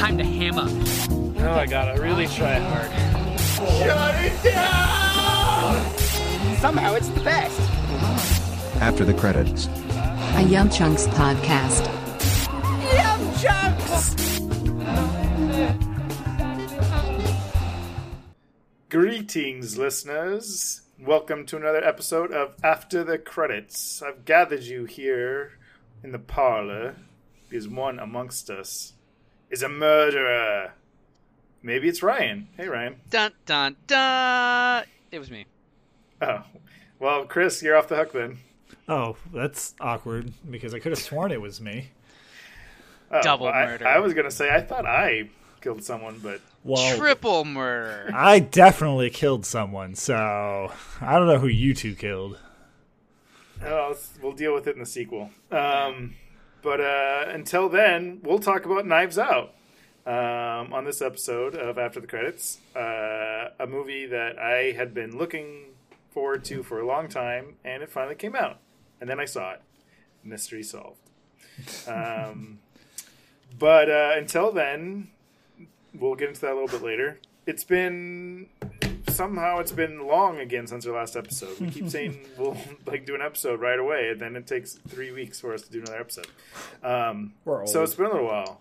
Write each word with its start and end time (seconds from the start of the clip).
time 0.00 0.16
to 0.16 0.24
hammer. 0.24 0.64
Oh, 1.46 1.52
I 1.52 1.66
gotta 1.66 2.00
really 2.00 2.26
try 2.26 2.54
hard. 2.54 2.90
Shut 3.50 4.14
it 4.24 4.42
down! 4.42 5.94
Somehow 6.56 6.94
it's 6.94 7.08
the 7.08 7.20
best. 7.20 7.60
After 8.80 9.04
the 9.04 9.12
credits. 9.12 9.68
A 10.36 10.42
Young 10.42 10.70
Chunks 10.70 11.06
podcast. 11.08 11.84
Yum 12.94 13.34
chunks! 13.42 14.14
Greetings, 18.88 19.76
listeners. 19.76 20.80
Welcome 20.98 21.44
to 21.44 21.58
another 21.58 21.84
episode 21.84 22.32
of 22.32 22.56
After 22.64 23.04
the 23.04 23.18
Credits. 23.18 24.00
I've 24.00 24.24
gathered 24.24 24.62
you 24.62 24.86
here 24.86 25.58
in 26.02 26.12
the 26.12 26.18
parlor 26.18 26.94
because 27.50 27.68
one 27.68 27.98
amongst 27.98 28.48
us 28.48 28.94
is 29.50 29.62
a 29.62 29.68
murderer. 29.68 30.72
Maybe 31.62 31.88
it's 31.88 32.02
Ryan. 32.02 32.48
Hey, 32.56 32.68
Ryan. 32.68 32.96
Dun 33.10 33.32
dun 33.44 33.76
dun! 33.86 34.84
It 35.10 35.18
was 35.18 35.30
me. 35.30 35.46
Oh, 36.22 36.42
well, 36.98 37.24
Chris, 37.24 37.62
you're 37.62 37.76
off 37.76 37.88
the 37.88 37.96
hook 37.96 38.12
then. 38.12 38.38
Oh, 38.88 39.16
that's 39.32 39.74
awkward 39.80 40.32
because 40.50 40.74
I 40.74 40.78
could 40.78 40.92
have 40.92 40.98
sworn 40.98 41.32
it 41.32 41.40
was 41.40 41.60
me. 41.60 41.90
Oh, 43.10 43.20
Double 43.22 43.46
well, 43.46 43.54
murder. 43.54 43.86
I, 43.86 43.98
was 43.98 44.14
gonna 44.14 44.30
say 44.30 44.50
I 44.54 44.60
thought 44.60 44.86
I 44.86 45.30
killed 45.60 45.82
someone, 45.84 46.18
but 46.22 46.40
Well, 46.64 46.96
Triple 46.96 47.44
murder. 47.44 48.10
I 48.14 48.38
definitely 48.38 49.10
killed 49.10 49.44
someone, 49.44 49.94
so 49.96 50.72
I 51.00 51.18
don't 51.18 51.26
know 51.26 51.38
who 51.38 51.48
you 51.48 51.74
two 51.74 51.94
killed. 51.94 52.38
oh, 53.64 53.96
we'll 54.22 54.32
deal 54.32 54.54
with 54.54 54.66
it 54.66 54.74
in 54.74 54.80
the 54.80 54.86
sequel. 54.86 55.30
Um, 55.50 56.14
but 56.62 56.80
uh, 56.80 57.24
until 57.28 57.68
then, 57.68 58.20
we'll 58.22 58.38
talk 58.38 58.64
about 58.64 58.86
Knives 58.86 59.18
Out 59.18 59.54
um, 60.06 60.72
on 60.72 60.84
this 60.84 61.02
episode 61.02 61.54
of 61.54 61.78
After 61.78 62.00
the 62.00 62.06
Credits, 62.06 62.58
uh, 62.76 63.50
a 63.58 63.66
movie 63.66 64.06
that 64.06 64.38
I 64.38 64.72
had 64.76 64.94
been 64.94 65.16
looking 65.16 65.66
forward 66.10 66.44
to 66.46 66.62
for 66.62 66.80
a 66.80 66.86
long 66.86 67.08
time, 67.08 67.56
and 67.64 67.82
it 67.82 67.90
finally 67.90 68.14
came 68.14 68.34
out, 68.34 68.58
and 69.00 69.08
then 69.08 69.20
I 69.20 69.24
saw 69.24 69.52
it. 69.52 69.62
Mystery 70.24 70.62
solved. 70.62 71.00
Um, 71.86 72.58
but 73.58 73.90
uh, 73.90 74.12
until 74.16 74.52
then, 74.52 75.10
we'll 75.94 76.14
get 76.14 76.28
into 76.28 76.40
that 76.42 76.52
a 76.52 76.54
little 76.54 76.68
bit 76.68 76.82
later. 76.82 77.20
It's 77.46 77.64
been 77.64 78.48
somehow 79.10 79.58
it's 79.58 79.72
been 79.72 80.06
long 80.06 80.38
again 80.38 80.66
since 80.66 80.86
our 80.86 80.94
last 80.94 81.16
episode. 81.16 81.58
We 81.60 81.70
keep 81.70 81.88
saying 81.90 82.18
we'll 82.38 82.56
like 82.86 83.04
do 83.06 83.14
an 83.14 83.22
episode 83.22 83.60
right 83.60 83.78
away, 83.78 84.10
and 84.10 84.20
then 84.20 84.36
it 84.36 84.46
takes 84.46 84.74
three 84.88 85.12
weeks 85.12 85.40
for 85.40 85.52
us 85.52 85.62
to 85.62 85.70
do 85.72 85.80
another 85.80 86.00
episode. 86.00 86.28
Um, 86.82 87.34
We're 87.44 87.66
so 87.66 87.82
it's 87.82 87.94
been 87.94 88.06
a 88.06 88.10
little 88.12 88.26
while, 88.26 88.60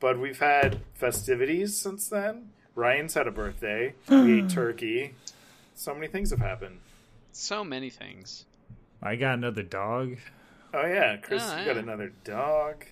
but 0.00 0.18
we've 0.18 0.38
had 0.40 0.80
festivities 0.94 1.76
since 1.76 2.08
then. 2.08 2.50
Ryan's 2.74 3.14
had 3.14 3.26
a 3.26 3.32
birthday. 3.32 3.94
we 4.08 4.38
ate 4.44 4.50
turkey. 4.50 5.14
So 5.74 5.94
many 5.94 6.06
things 6.08 6.30
have 6.30 6.38
happened. 6.40 6.78
So 7.32 7.62
many 7.64 7.90
things. 7.90 8.44
I 9.02 9.16
got 9.16 9.34
another 9.34 9.62
dog. 9.62 10.16
Oh 10.74 10.86
yeah, 10.86 11.16
Chris, 11.16 11.42
Oh, 11.44 11.58
you 11.58 11.64
got 11.64 11.76
another 11.76 12.12
dog. 12.24 12.84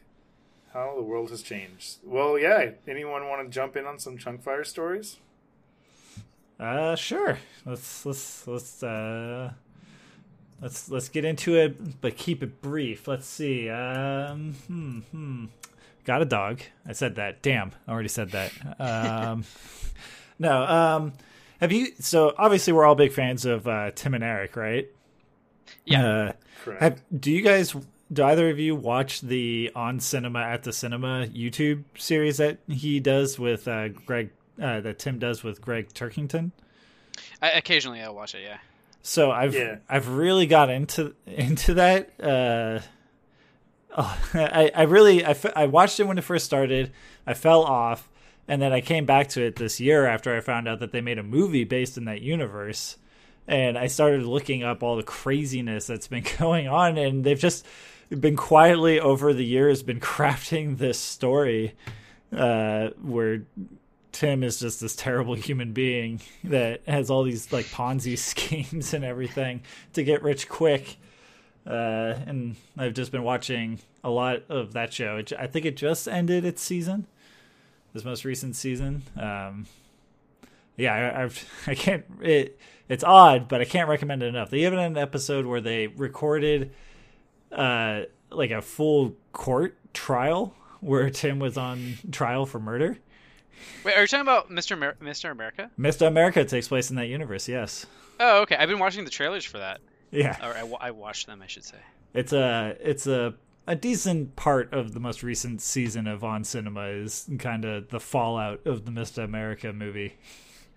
How 0.72 0.94
the 0.96 1.02
world 1.02 1.30
has 1.30 1.42
changed. 1.42 1.96
Well, 2.04 2.38
yeah. 2.38 2.70
Anyone 2.86 3.26
want 3.28 3.46
to 3.46 3.52
jump 3.52 3.76
in 3.76 3.86
on 3.86 3.98
some 3.98 4.18
chunk 4.18 4.42
fire 4.42 4.62
stories? 4.64 5.16
Uh, 6.58 6.96
sure. 6.96 7.38
Let's 7.64 8.06
let's 8.06 8.46
let's 8.46 8.82
uh 8.82 9.52
let's 10.60 10.90
let's 10.90 11.08
get 11.08 11.24
into 11.24 11.56
it, 11.56 12.00
but 12.00 12.16
keep 12.16 12.42
it 12.42 12.62
brief. 12.62 13.06
Let's 13.06 13.26
see. 13.26 13.68
Um, 13.68 14.54
hmm, 14.66 14.98
hmm. 15.00 15.44
Got 16.04 16.22
a 16.22 16.24
dog. 16.24 16.60
I 16.86 16.92
said 16.92 17.16
that. 17.16 17.42
Damn, 17.42 17.72
I 17.86 17.92
already 17.92 18.08
said 18.08 18.30
that. 18.30 18.52
Um, 18.78 19.44
no. 20.38 20.62
Um, 20.62 21.12
have 21.60 21.72
you? 21.72 21.88
So 22.00 22.32
obviously, 22.38 22.72
we're 22.72 22.86
all 22.86 22.94
big 22.94 23.12
fans 23.12 23.44
of 23.44 23.66
uh, 23.66 23.90
Tim 23.94 24.14
and 24.14 24.24
Eric, 24.24 24.56
right? 24.56 24.88
Yeah. 25.84 26.06
Uh, 26.06 26.32
Correct. 26.64 26.82
Have, 26.82 27.02
do 27.20 27.32
you 27.32 27.42
guys? 27.42 27.74
Do 28.12 28.22
either 28.22 28.48
of 28.50 28.60
you 28.60 28.76
watch 28.76 29.20
the 29.20 29.72
On 29.74 29.98
Cinema 29.98 30.38
at 30.40 30.62
the 30.62 30.72
Cinema 30.72 31.26
YouTube 31.26 31.82
series 31.98 32.36
that 32.36 32.58
he 32.68 33.00
does 33.00 33.36
with 33.36 33.66
uh, 33.66 33.88
Gregg? 33.88 34.30
Uh, 34.60 34.80
that 34.80 34.98
Tim 34.98 35.18
does 35.18 35.42
with 35.42 35.60
Gregg 35.60 35.92
Turkington. 35.92 36.50
I, 37.42 37.50
occasionally 37.50 38.00
I'll 38.00 38.14
watch 38.14 38.34
it. 38.34 38.42
Yeah. 38.42 38.58
So 39.02 39.30
I've 39.30 39.54
Yeah. 39.54 39.76
I've 39.88 40.08
really 40.08 40.46
got 40.46 40.70
into 40.70 41.14
into 41.26 41.74
that. 41.74 42.10
Uh, 42.20 42.80
oh, 43.96 44.18
I 44.34 44.70
I 44.74 44.82
really 44.82 45.24
I, 45.24 45.36
I 45.54 45.66
watched 45.66 46.00
it 46.00 46.04
when 46.04 46.18
it 46.18 46.24
first 46.24 46.44
started. 46.44 46.92
I 47.26 47.34
fell 47.34 47.62
off, 47.62 48.08
and 48.48 48.60
then 48.60 48.72
I 48.72 48.80
came 48.80 49.06
back 49.06 49.28
to 49.30 49.42
it 49.42 49.56
this 49.56 49.80
year 49.80 50.06
after 50.06 50.36
I 50.36 50.40
found 50.40 50.68
out 50.68 50.80
that 50.80 50.92
they 50.92 51.00
made 51.00 51.18
a 51.18 51.22
movie 51.22 51.64
based 51.64 51.96
in 51.96 52.04
that 52.06 52.22
universe. 52.22 52.96
And 53.48 53.78
I 53.78 53.86
started 53.86 54.24
looking 54.24 54.64
up 54.64 54.82
all 54.82 54.96
the 54.96 55.04
craziness 55.04 55.86
that's 55.86 56.08
been 56.08 56.24
going 56.38 56.66
on, 56.66 56.98
and 56.98 57.22
they've 57.24 57.38
just 57.38 57.64
been 58.08 58.36
quietly 58.36 59.00
over 59.00 59.32
the 59.32 59.44
years 59.44 59.82
been 59.82 60.00
crafting 60.00 60.78
this 60.78 60.98
story 60.98 61.74
uh, 62.32 62.88
where 63.02 63.42
Tim 64.16 64.42
is 64.42 64.58
just 64.58 64.80
this 64.80 64.96
terrible 64.96 65.34
human 65.34 65.74
being 65.74 66.22
that 66.42 66.80
has 66.88 67.10
all 67.10 67.22
these 67.22 67.52
like 67.52 67.66
Ponzi 67.66 68.16
schemes 68.18 68.94
and 68.94 69.04
everything 69.04 69.60
to 69.92 70.02
get 70.02 70.22
rich 70.22 70.48
quick. 70.48 70.96
Uh, 71.66 72.14
and 72.26 72.56
I've 72.78 72.94
just 72.94 73.12
been 73.12 73.24
watching 73.24 73.78
a 74.02 74.08
lot 74.08 74.44
of 74.48 74.72
that 74.72 74.94
show. 74.94 75.18
It, 75.18 75.34
I 75.38 75.46
think 75.46 75.66
it 75.66 75.76
just 75.76 76.08
ended 76.08 76.46
its 76.46 76.62
season, 76.62 77.06
this 77.92 78.06
most 78.06 78.24
recent 78.24 78.56
season. 78.56 79.02
Um, 79.20 79.66
yeah, 80.78 80.94
I, 80.94 81.24
I've 81.24 81.44
I 81.66 81.74
can't. 81.74 82.06
It 82.22 82.58
it's 82.88 83.04
odd, 83.04 83.48
but 83.48 83.60
I 83.60 83.66
can't 83.66 83.88
recommend 83.90 84.22
it 84.22 84.28
enough. 84.28 84.48
They 84.48 84.64
even 84.64 84.78
had 84.78 84.92
an 84.92 84.96
episode 84.96 85.44
where 85.44 85.60
they 85.60 85.88
recorded 85.88 86.72
uh 87.52 88.04
like 88.30 88.50
a 88.50 88.62
full 88.62 89.14
court 89.34 89.76
trial 89.92 90.54
where 90.80 91.10
Tim 91.10 91.38
was 91.38 91.58
on 91.58 91.98
trial 92.10 92.46
for 92.46 92.58
murder. 92.58 92.96
Wait, 93.84 93.94
are 93.96 94.00
you 94.02 94.06
talking 94.06 94.22
about 94.22 94.50
Mr. 94.50 94.72
Amer- 94.72 94.96
Mr. 95.02 95.30
America? 95.30 95.70
Mr. 95.78 96.06
America 96.06 96.44
takes 96.44 96.68
place 96.68 96.90
in 96.90 96.96
that 96.96 97.06
universe. 97.08 97.48
Yes. 97.48 97.86
Oh, 98.18 98.42
okay. 98.42 98.56
I've 98.56 98.68
been 98.68 98.78
watching 98.78 99.04
the 99.04 99.10
trailers 99.10 99.44
for 99.44 99.58
that. 99.58 99.80
Yeah. 100.10 100.36
Or 100.46 100.56
I, 100.80 100.90
watched 100.90 101.26
them, 101.26 101.42
I 101.42 101.46
should 101.46 101.64
say. 101.64 101.78
It's 102.14 102.32
a 102.32 102.76
it's 102.80 103.06
a 103.06 103.34
a 103.66 103.74
decent 103.74 104.36
part 104.36 104.72
of 104.72 104.94
the 104.94 105.00
most 105.00 105.22
recent 105.22 105.60
season 105.60 106.06
of 106.06 106.22
On 106.24 106.44
Cinema 106.44 106.86
is 106.86 107.28
kind 107.38 107.64
of 107.64 107.88
the 107.90 108.00
fallout 108.00 108.64
of 108.66 108.84
the 108.84 108.90
Mr. 108.92 109.24
America 109.24 109.72
movie. 109.72 110.14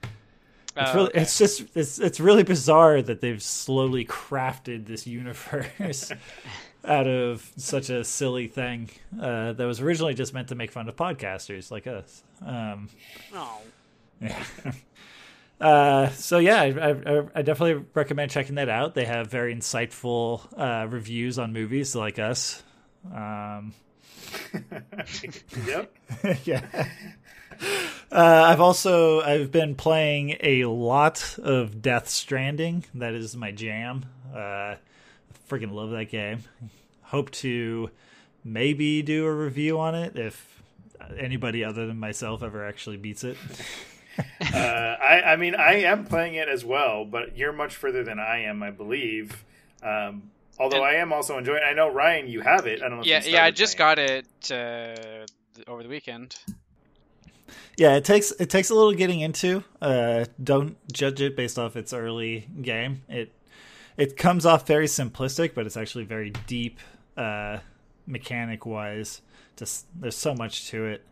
It's 0.04 0.92
Oh, 0.92 0.94
really 0.96 1.10
okay. 1.10 1.22
it's 1.22 1.38
just 1.38 1.64
it's 1.76 2.00
it's 2.00 2.20
really 2.20 2.44
bizarre 2.44 3.02
that 3.02 3.22
they've 3.22 3.42
slowly 3.42 4.06
crafted 4.06 4.86
this 4.88 5.06
universe 5.08 6.12
out 6.86 7.08
of 7.08 7.50
such 7.58 7.90
a 7.90 8.04
silly 8.04 8.48
thing 8.48 8.90
uh, 9.22 9.54
that 9.54 9.66
was 9.66 9.82
originally 9.82 10.14
just 10.14 10.34
meant 10.34 10.48
to 10.50 10.56
make 10.56 10.72
fun 10.72 10.88
of 10.88 10.96
podcasters 10.96 11.72
like 11.72 11.88
us. 11.88 12.24
Um, 12.46 12.90
Oh. 13.34 13.60
yeah. 14.22 14.44
Uh, 15.62 16.08
so 16.12 16.38
yeah, 16.38 16.62
I, 16.62 16.68
I, 16.68 17.24
I 17.36 17.42
definitely 17.42 17.84
recommend 17.94 18.32
checking 18.32 18.56
that 18.56 18.70
out. 18.70 18.96
They 18.96 19.04
have 19.04 19.28
very 19.30 19.54
insightful 19.54 20.48
uh, 20.58 20.88
reviews 20.88 21.38
on 21.38 21.52
movies 21.52 21.94
like 21.98 22.18
us. 22.18 22.64
Um, 23.14 23.74
yep. 25.68 25.94
yeah. 26.46 26.66
Uh, 28.10 28.44
I've 28.48 28.62
also 28.62 29.20
I've 29.20 29.52
been 29.52 29.76
playing 29.76 30.38
a 30.40 30.64
lot 30.64 31.36
of 31.44 31.82
Death 31.82 32.08
Stranding. 32.08 32.86
That 32.96 33.14
is 33.14 33.36
my 33.36 33.52
jam. 33.52 34.06
Uh, 34.34 34.76
freaking 35.50 35.72
love 35.74 35.90
that 35.92 36.06
game. 36.06 36.44
Hope 37.02 37.32
to 37.32 37.90
maybe 38.44 39.02
do 39.02 39.26
a 39.26 39.34
review 39.34 39.80
on 39.80 39.96
it 39.96 40.16
if 40.18 40.62
anybody 41.18 41.64
other 41.64 41.88
than 41.88 42.00
myself 42.00 42.44
ever 42.44 42.66
actually 42.66 42.98
beats 42.98 43.24
it. 43.24 43.38
Uh, 44.54 44.58
I, 44.58 45.22
I 45.22 45.36
mean, 45.38 45.56
I 45.56 45.84
am 45.84 46.04
playing 46.04 46.34
it 46.36 46.50
as 46.50 46.66
well, 46.66 47.06
but 47.06 47.38
you're 47.38 47.54
much 47.54 47.78
further 47.78 48.04
than 48.04 48.20
I 48.20 48.40
am, 48.44 48.62
I 48.62 48.70
believe. 48.70 49.46
Um, 49.82 50.24
although 50.60 50.84
And- 50.84 50.86
I 50.86 50.96
am 50.96 51.14
also 51.14 51.38
enjoying. 51.38 51.62
I 51.64 51.72
know 51.72 51.90
Ryan, 51.90 52.28
you 52.28 52.42
have 52.42 52.68
it. 52.68 52.82
I 52.84 52.90
don't 52.90 52.98
know. 52.98 53.04
Yeah, 53.06 53.24
you 53.24 53.32
yeah. 53.32 53.46
I 53.46 53.52
just 53.52 53.78
playing 53.78 53.96
got 53.98 53.98
it 53.98 54.52
uh, 54.52 55.26
over 55.72 55.84
the 55.84 55.88
weekend. 55.90 56.36
Yeah, 57.78 57.96
it 57.96 58.04
takes 58.04 58.32
it 58.32 58.50
takes 58.50 58.70
a 58.70 58.76
little 58.76 58.92
getting 58.92 59.22
into. 59.22 59.64
Uh, 59.82 60.26
don't 60.44 60.76
judge 60.92 61.22
it 61.22 61.38
based 61.38 61.58
off 61.58 61.78
its 61.78 61.94
early 61.94 62.46
game. 62.62 63.04
It 63.08 63.32
it 64.00 64.18
comes 64.18 64.46
off 64.46 64.66
very 64.66 64.88
simplistic, 64.88 65.54
but 65.54 65.66
it's 65.66 65.78
actually 65.78 66.06
very 66.06 66.32
deep 66.48 66.80
uh, 67.18 67.60
mechanic 68.08 68.66
wise. 68.66 69.22
Just 69.58 69.86
there's 70.00 70.16
so 70.16 70.34
much 70.34 70.70
to 70.70 70.86
it, 70.86 71.06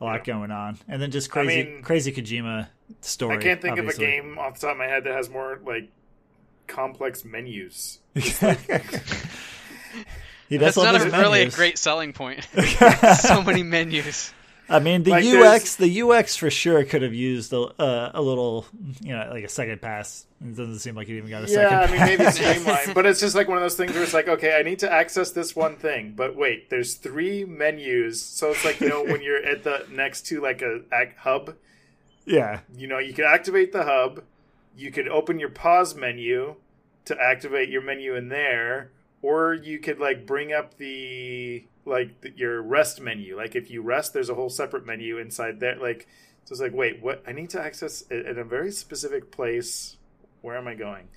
a 0.00 0.04
lot 0.04 0.24
going 0.24 0.50
on, 0.50 0.78
and 0.88 1.00
then 1.00 1.10
just 1.10 1.30
crazy 1.30 1.64
mean, 1.64 1.82
crazy 1.82 2.12
Kojima 2.12 2.68
story. 3.02 3.36
I 3.36 3.40
can't 3.40 3.60
think 3.60 3.78
obviously. 3.78 4.04
of 4.04 4.10
a 4.10 4.28
game 4.28 4.38
off 4.38 4.54
the 4.54 4.60
top 4.66 4.72
of 4.72 4.78
my 4.78 4.86
head 4.86 5.04
that 5.04 5.14
has 5.14 5.28
more 5.28 5.60
like 5.64 5.90
complex 6.66 7.24
menus. 7.24 7.98
He 10.48 10.58
That's 10.58 10.76
not 10.76 10.94
a, 10.94 11.10
really 11.10 11.42
a 11.42 11.50
great 11.50 11.76
selling 11.76 12.12
point. 12.12 12.46
so 13.18 13.42
many 13.42 13.62
menus. 13.62 14.32
I 14.68 14.80
mean, 14.80 15.04
the 15.04 15.12
Like, 15.12 15.24
UX, 15.24 15.76
the 15.76 16.02
UX 16.02 16.36
for 16.36 16.50
sure 16.50 16.84
could 16.84 17.02
have 17.02 17.14
used 17.14 17.52
a, 17.52 17.60
uh, 17.80 18.10
a 18.14 18.20
little, 18.20 18.66
you 19.00 19.12
know, 19.16 19.28
like 19.30 19.44
a 19.44 19.48
second 19.48 19.80
pass. 19.80 20.26
It 20.40 20.56
doesn't 20.56 20.80
seem 20.80 20.94
like 20.96 21.08
it 21.08 21.16
even 21.16 21.30
got 21.30 21.48
a 21.48 21.50
Yeah, 21.50 21.80
I 21.80 21.86
second 21.86 22.08
mean 22.08 22.18
pass. 22.18 22.38
maybe 22.38 22.52
streamline, 22.52 22.94
but 22.94 23.06
it's 23.06 23.20
just 23.20 23.34
like 23.36 23.48
one 23.48 23.56
of 23.58 23.62
those 23.62 23.76
things 23.76 23.92
where 23.94 24.02
it's 24.02 24.12
like, 24.12 24.28
okay, 24.28 24.56
I 24.58 24.62
need 24.62 24.80
to 24.80 24.92
access 24.92 25.30
this 25.30 25.54
one 25.54 25.76
thing, 25.76 26.14
but 26.16 26.34
wait, 26.36 26.68
there's 26.68 26.94
three 26.94 27.44
menus, 27.44 28.20
so 28.20 28.50
it's 28.50 28.64
like 28.64 28.80
you 28.80 28.88
know 28.88 29.04
when 29.04 29.22
you're 29.22 29.42
at 29.44 29.62
the 29.62 29.86
next 29.90 30.26
to 30.26 30.40
like 30.40 30.62
a, 30.62 30.80
ac 30.92 31.12
hub, 31.18 31.54
yeah, 32.24 32.60
you 32.76 32.86
know 32.88 32.98
you 32.98 33.12
can 33.14 33.24
activate 33.24 33.72
the 33.72 33.84
hub, 33.84 34.22
you 34.76 34.90
could 34.90 35.08
open 35.08 35.38
your 35.38 35.48
pause 35.48 35.94
menu 35.94 36.56
to 37.06 37.16
activate 37.20 37.68
your 37.68 37.82
menu 37.82 38.14
in 38.16 38.28
there, 38.28 38.90
or 39.22 39.54
you 39.54 39.78
could 39.78 39.98
like 39.98 40.26
bring 40.26 40.52
up 40.52 40.76
the 40.78 41.64
like 41.84 42.20
the, 42.20 42.30
your 42.36 42.62
rest 42.62 43.00
menu. 43.00 43.36
Like 43.36 43.54
if 43.54 43.70
you 43.70 43.82
rest, 43.82 44.12
there's 44.12 44.30
a 44.30 44.34
whole 44.34 44.50
separate 44.50 44.86
menu 44.86 45.18
inside 45.18 45.60
there. 45.60 45.76
Like 45.76 46.06
so, 46.44 46.52
it's 46.52 46.60
like 46.60 46.74
wait, 46.74 47.02
what? 47.02 47.22
I 47.26 47.32
need 47.32 47.50
to 47.50 47.60
access 47.60 48.04
it 48.10 48.26
in 48.26 48.38
a 48.38 48.44
very 48.44 48.70
specific 48.70 49.30
place. 49.30 49.96
Where 50.42 50.56
am 50.56 50.68
I 50.68 50.74
going? 50.74 51.08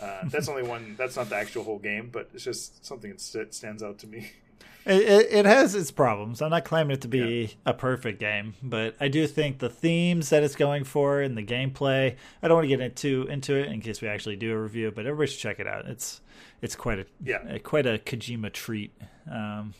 Uh, 0.00 0.20
that's 0.24 0.48
only 0.50 0.62
one. 0.62 0.94
That's 0.96 1.16
not 1.16 1.28
the 1.28 1.36
actual 1.36 1.64
whole 1.64 1.78
game, 1.78 2.10
but 2.12 2.30
it's 2.34 2.44
just 2.44 2.84
something 2.84 3.10
that 3.10 3.20
st- 3.20 3.54
stands 3.54 3.82
out 3.82 3.98
to 3.98 4.06
me. 4.06 4.32
it, 4.88 5.02
it, 5.02 5.32
it 5.32 5.46
has 5.46 5.74
its 5.74 5.90
problems. 5.90 6.40
I'm 6.42 6.50
not 6.50 6.64
claiming 6.64 6.92
it 6.92 7.02
to 7.02 7.08
be 7.08 7.54
a 7.66 7.72
perfect 7.74 8.18
game, 8.18 8.54
but 8.62 8.96
I 8.98 9.08
do 9.08 9.26
think 9.26 9.58
the 9.58 9.68
themes 9.68 10.30
that 10.30 10.42
it's 10.42 10.56
going 10.56 10.84
for 10.84 11.20
and 11.20 11.36
the 11.36 11.44
gameplay. 11.44 12.16
I 12.42 12.48
don't 12.48 12.56
want 12.56 12.64
to 12.64 12.68
get 12.76 12.80
into 12.80 13.26
into 13.28 13.54
it 13.54 13.70
in 13.70 13.80
case 13.80 14.00
we 14.00 14.08
actually 14.08 14.36
do 14.36 14.52
a 14.52 14.58
review, 14.60 14.90
but 14.90 15.06
everybody 15.06 15.30
should 15.30 15.40
check 15.40 15.60
it 15.60 15.66
out. 15.66 15.86
It's 15.86 16.20
it's 16.62 16.74
quite 16.74 16.98
a 16.98 17.06
Yeah. 17.22 17.58
quite 17.58 17.86
a 17.86 17.98
Kojima 17.98 18.52
treat. 18.52 18.92
Um, 19.30 19.74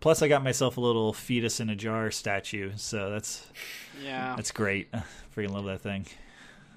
plus, 0.00 0.22
I 0.22 0.28
got 0.28 0.44
myself 0.44 0.76
a 0.76 0.80
little 0.80 1.12
fetus 1.12 1.58
in 1.60 1.70
a 1.70 1.76
jar 1.76 2.10
statue, 2.10 2.72
so 2.76 3.10
that's 3.10 3.46
Yeah. 4.02 4.34
that's 4.36 4.50
great. 4.52 4.88
Freaking 5.36 5.52
love 5.52 5.64
that 5.64 5.80
thing. 5.80 6.06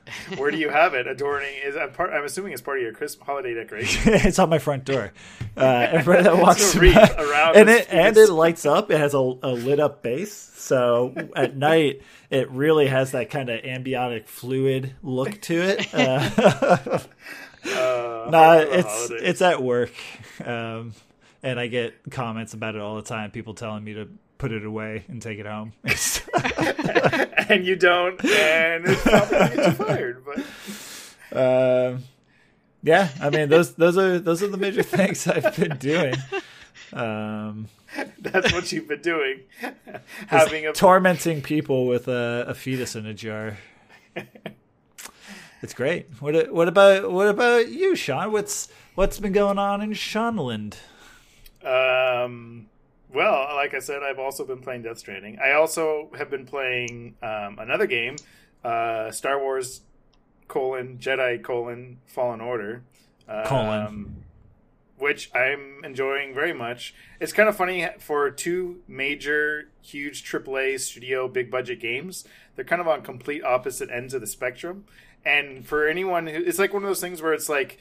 Where 0.38 0.52
do 0.52 0.58
you 0.58 0.70
have 0.70 0.94
it? 0.94 1.08
Adorning 1.08 1.54
is 1.64 1.76
a 1.76 1.88
part. 1.88 2.12
I'm 2.14 2.24
assuming 2.24 2.54
it's 2.54 2.62
part 2.62 2.78
of 2.78 2.84
your 2.84 2.94
Christmas 2.94 3.26
holiday 3.26 3.54
decoration. 3.56 4.14
it's 4.16 4.38
on 4.40 4.50
my 4.50 4.60
front 4.60 4.86
door. 4.86 5.12
Uh, 5.58 5.88
everybody 5.92 6.24
that 6.24 6.38
walks 6.42 6.76
by- 6.76 7.16
around 7.18 7.56
and 7.56 7.70
it 7.70 7.88
and 7.90 8.16
it 8.16 8.30
lights 8.30 8.66
up. 8.66 8.92
It 8.92 9.00
has 9.00 9.14
a, 9.14 9.18
a 9.18 9.52
lit 9.52 9.80
up 9.80 10.04
base, 10.04 10.34
so 10.34 11.14
at 11.36 11.56
night 11.58 12.02
it 12.30 12.50
really 12.52 12.88
has 12.88 13.12
that 13.14 13.30
kind 13.30 13.50
of 13.50 13.64
amniotic 13.66 14.28
fluid 14.28 14.94
look 15.02 15.42
to 15.42 15.56
it. 15.62 15.94
Uh, 15.94 17.00
Uh, 17.68 18.28
nah, 18.30 18.54
it's 18.58 18.88
holidays. 18.88 19.22
it's 19.24 19.42
at 19.42 19.64
work, 19.64 19.92
um, 20.46 20.94
and 21.42 21.60
I 21.60 21.66
get 21.66 21.96
comments 22.12 22.54
about 22.54 22.76
it 22.76 22.82
all 22.82 22.96
the 22.98 23.02
time. 23.02 23.32
People 23.32 23.56
telling 23.56 23.84
me 23.84 23.96
to 23.96 24.08
put 24.46 24.52
it 24.52 24.64
away 24.64 25.04
and 25.08 25.24
take 25.24 25.40
it 25.40 25.48
home. 25.48 25.74
and 27.50 27.66
you 27.66 27.76
don't, 27.76 28.24
and 28.24 28.86
it's 28.86 29.02
probably 29.02 29.38
gonna 29.40 29.56
get 29.56 29.66
you 29.66 29.72
fired. 29.72 30.24
But 30.24 30.46
Um, 31.36 32.04
yeah, 32.84 33.10
I 33.20 33.32
mean 33.32 33.50
those 33.50 33.74
those 33.74 33.98
are 33.98 34.20
those 34.20 34.44
are 34.44 34.48
the 34.48 34.58
major 34.58 34.84
things 34.84 35.28
I've 35.28 35.56
been 35.58 35.78
doing. 35.78 36.14
Um, 36.94 37.68
that's 38.20 38.54
what 38.54 38.72
you've 38.72 38.88
been 38.88 39.02
doing, 39.02 39.40
having 40.28 40.68
a 40.68 40.74
tormenting 40.74 41.42
people 41.42 41.88
with 41.88 42.08
a, 42.08 42.46
a 42.48 42.54
fetus 42.54 42.96
in 42.96 43.08
a 43.08 43.14
jar. 43.16 43.58
It's 45.64 45.74
great. 45.74 46.08
What 46.20 46.54
what 46.54 46.68
about 46.68 47.12
what 47.12 47.28
about 47.28 47.70
you, 47.70 47.96
Sean? 47.96 48.32
What's 48.32 48.68
what's 48.94 49.20
been 49.20 49.34
going 49.34 49.58
on 49.58 49.82
in 49.82 49.90
Seanland? 49.90 50.76
Um, 51.64 52.68
well, 53.16 53.48
like 53.56 53.74
I 53.74 53.80
said, 53.80 54.04
I've 54.04 54.20
also 54.20 54.46
been 54.46 54.60
playing 54.60 54.84
Death 54.84 55.00
Stranding. 55.00 55.40
I 55.44 55.54
also 55.54 56.10
have 56.18 56.30
been 56.30 56.46
playing 56.46 57.16
um, 57.24 57.58
another 57.60 57.88
game, 57.88 58.18
uh, 58.64 59.12
Star 59.12 59.40
Wars 59.40 59.82
colon 60.48 60.98
Jedi 61.00 61.42
colon 61.42 62.00
Fallen 62.06 62.42
Order. 62.42 62.84
Um, 63.28 63.46
Colon. 63.46 64.24
Which 64.98 65.30
I'm 65.36 65.84
enjoying 65.84 66.34
very 66.34 66.54
much. 66.54 66.96
It's 67.20 67.34
kind 67.34 67.50
of 67.50 67.58
funny 67.58 67.88
for 68.00 68.30
two 68.32 68.82
major, 68.88 69.70
huge 69.82 70.24
AAA 70.24 70.80
studio, 70.80 71.28
big 71.28 71.52
budget 71.52 71.82
games. 71.82 72.26
They're 72.56 72.64
kind 72.64 72.80
of 72.80 72.88
on 72.88 73.02
complete 73.02 73.44
opposite 73.44 73.90
ends 73.90 74.14
of 74.14 74.22
the 74.22 74.28
spectrum. 74.28 74.86
And 75.26 75.66
for 75.66 75.88
anyone 75.88 76.28
who, 76.28 76.42
it's 76.42 76.60
like 76.60 76.72
one 76.74 76.84
of 76.84 76.88
those 76.88 77.02
things 77.02 77.22
where 77.22 77.34
it's 77.34 77.50
like, 77.50 77.78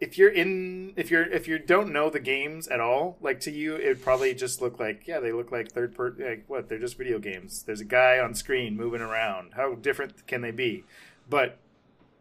if 0.00 0.18
you're 0.18 0.30
in 0.30 0.92
if 0.96 1.10
you're 1.10 1.24
if 1.24 1.46
you 1.46 1.58
don't 1.58 1.92
know 1.92 2.10
the 2.10 2.20
games 2.20 2.66
at 2.68 2.80
all 2.80 3.16
like 3.20 3.40
to 3.40 3.50
you 3.50 3.76
it 3.76 4.02
probably 4.02 4.34
just 4.34 4.60
look 4.60 4.78
like 4.78 5.06
yeah 5.06 5.20
they 5.20 5.32
look 5.32 5.52
like 5.52 5.70
third 5.70 5.94
per 5.94 6.14
like 6.18 6.44
what 6.46 6.68
they're 6.68 6.78
just 6.78 6.98
video 6.98 7.18
games. 7.18 7.62
There's 7.62 7.80
a 7.80 7.86
guy 7.86 8.18
on 8.18 8.34
screen 8.34 8.76
moving 8.76 9.00
around. 9.00 9.52
How 9.54 9.74
different 9.74 10.26
can 10.26 10.40
they 10.40 10.50
be? 10.50 10.84
But 11.28 11.58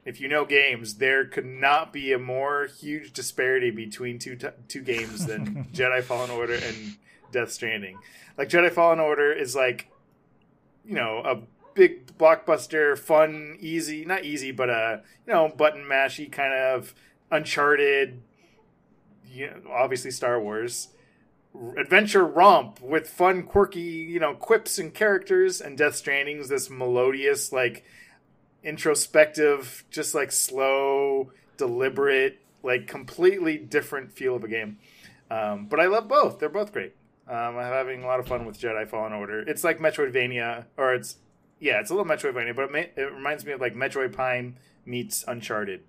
if 0.05 0.21
you 0.21 0.27
know 0.27 0.45
games 0.45 0.95
there 0.95 1.25
could 1.25 1.45
not 1.45 1.91
be 1.91 2.13
a 2.13 2.19
more 2.19 2.67
huge 2.67 3.11
disparity 3.11 3.71
between 3.71 4.19
two 4.19 4.35
t- 4.35 4.47
two 4.67 4.81
games 4.81 5.25
than 5.25 5.65
Jedi 5.73 6.03
Fallen 6.03 6.29
Order 6.29 6.55
and 6.55 6.97
Death 7.31 7.51
Stranding. 7.51 7.97
Like 8.37 8.49
Jedi 8.49 8.71
Fallen 8.71 8.99
Order 8.99 9.33
is 9.33 9.55
like 9.55 9.89
you 10.85 10.95
know 10.95 11.21
a 11.25 11.41
big 11.73 12.17
blockbuster 12.17 12.97
fun 12.97 13.57
easy 13.59 14.05
not 14.05 14.23
easy 14.23 14.51
but 14.51 14.69
a 14.69 15.01
you 15.25 15.33
know 15.33 15.51
button 15.57 15.83
mashy 15.83 16.31
kind 16.31 16.53
of 16.53 16.93
Uncharted, 17.33 18.21
you 19.25 19.47
know, 19.47 19.71
obviously 19.71 20.11
Star 20.11 20.39
Wars, 20.39 20.89
adventure 21.77 22.23
romp 22.23 22.79
with 22.79 23.09
fun, 23.09 23.43
quirky, 23.43 23.81
you 23.81 24.19
know, 24.19 24.35
quips 24.35 24.77
and 24.77 24.93
characters, 24.93 25.59
and 25.59 25.77
Death 25.77 25.95
Stranding's 25.95 26.49
this 26.49 26.69
melodious, 26.69 27.51
like 27.51 27.83
introspective, 28.63 29.83
just 29.89 30.13
like 30.13 30.31
slow, 30.31 31.31
deliberate, 31.57 32.39
like 32.61 32.87
completely 32.87 33.57
different 33.57 34.11
feel 34.11 34.35
of 34.35 34.43
a 34.43 34.47
game. 34.47 34.77
Um, 35.31 35.65
but 35.65 35.79
I 35.79 35.87
love 35.87 36.07
both; 36.07 36.39
they're 36.39 36.49
both 36.49 36.71
great. 36.71 36.93
Um, 37.27 37.57
I'm 37.57 37.73
having 37.73 38.03
a 38.03 38.07
lot 38.07 38.19
of 38.19 38.27
fun 38.27 38.45
with 38.45 38.59
Jedi 38.59 38.87
Fallen 38.87 39.13
Order. 39.13 39.39
It's 39.39 39.63
like 39.63 39.79
Metroidvania, 39.79 40.65
or 40.77 40.93
it's 40.93 41.17
yeah, 41.59 41.79
it's 41.79 41.89
a 41.89 41.95
little 41.95 42.11
Metroidvania, 42.11 42.55
but 42.55 42.65
it, 42.65 42.71
may, 42.71 42.91
it 42.95 43.11
reminds 43.11 43.43
me 43.43 43.53
of 43.53 43.61
like 43.61 43.73
Metroid 43.73 44.13
Prime 44.13 44.57
meets 44.85 45.23
Uncharted 45.27 45.81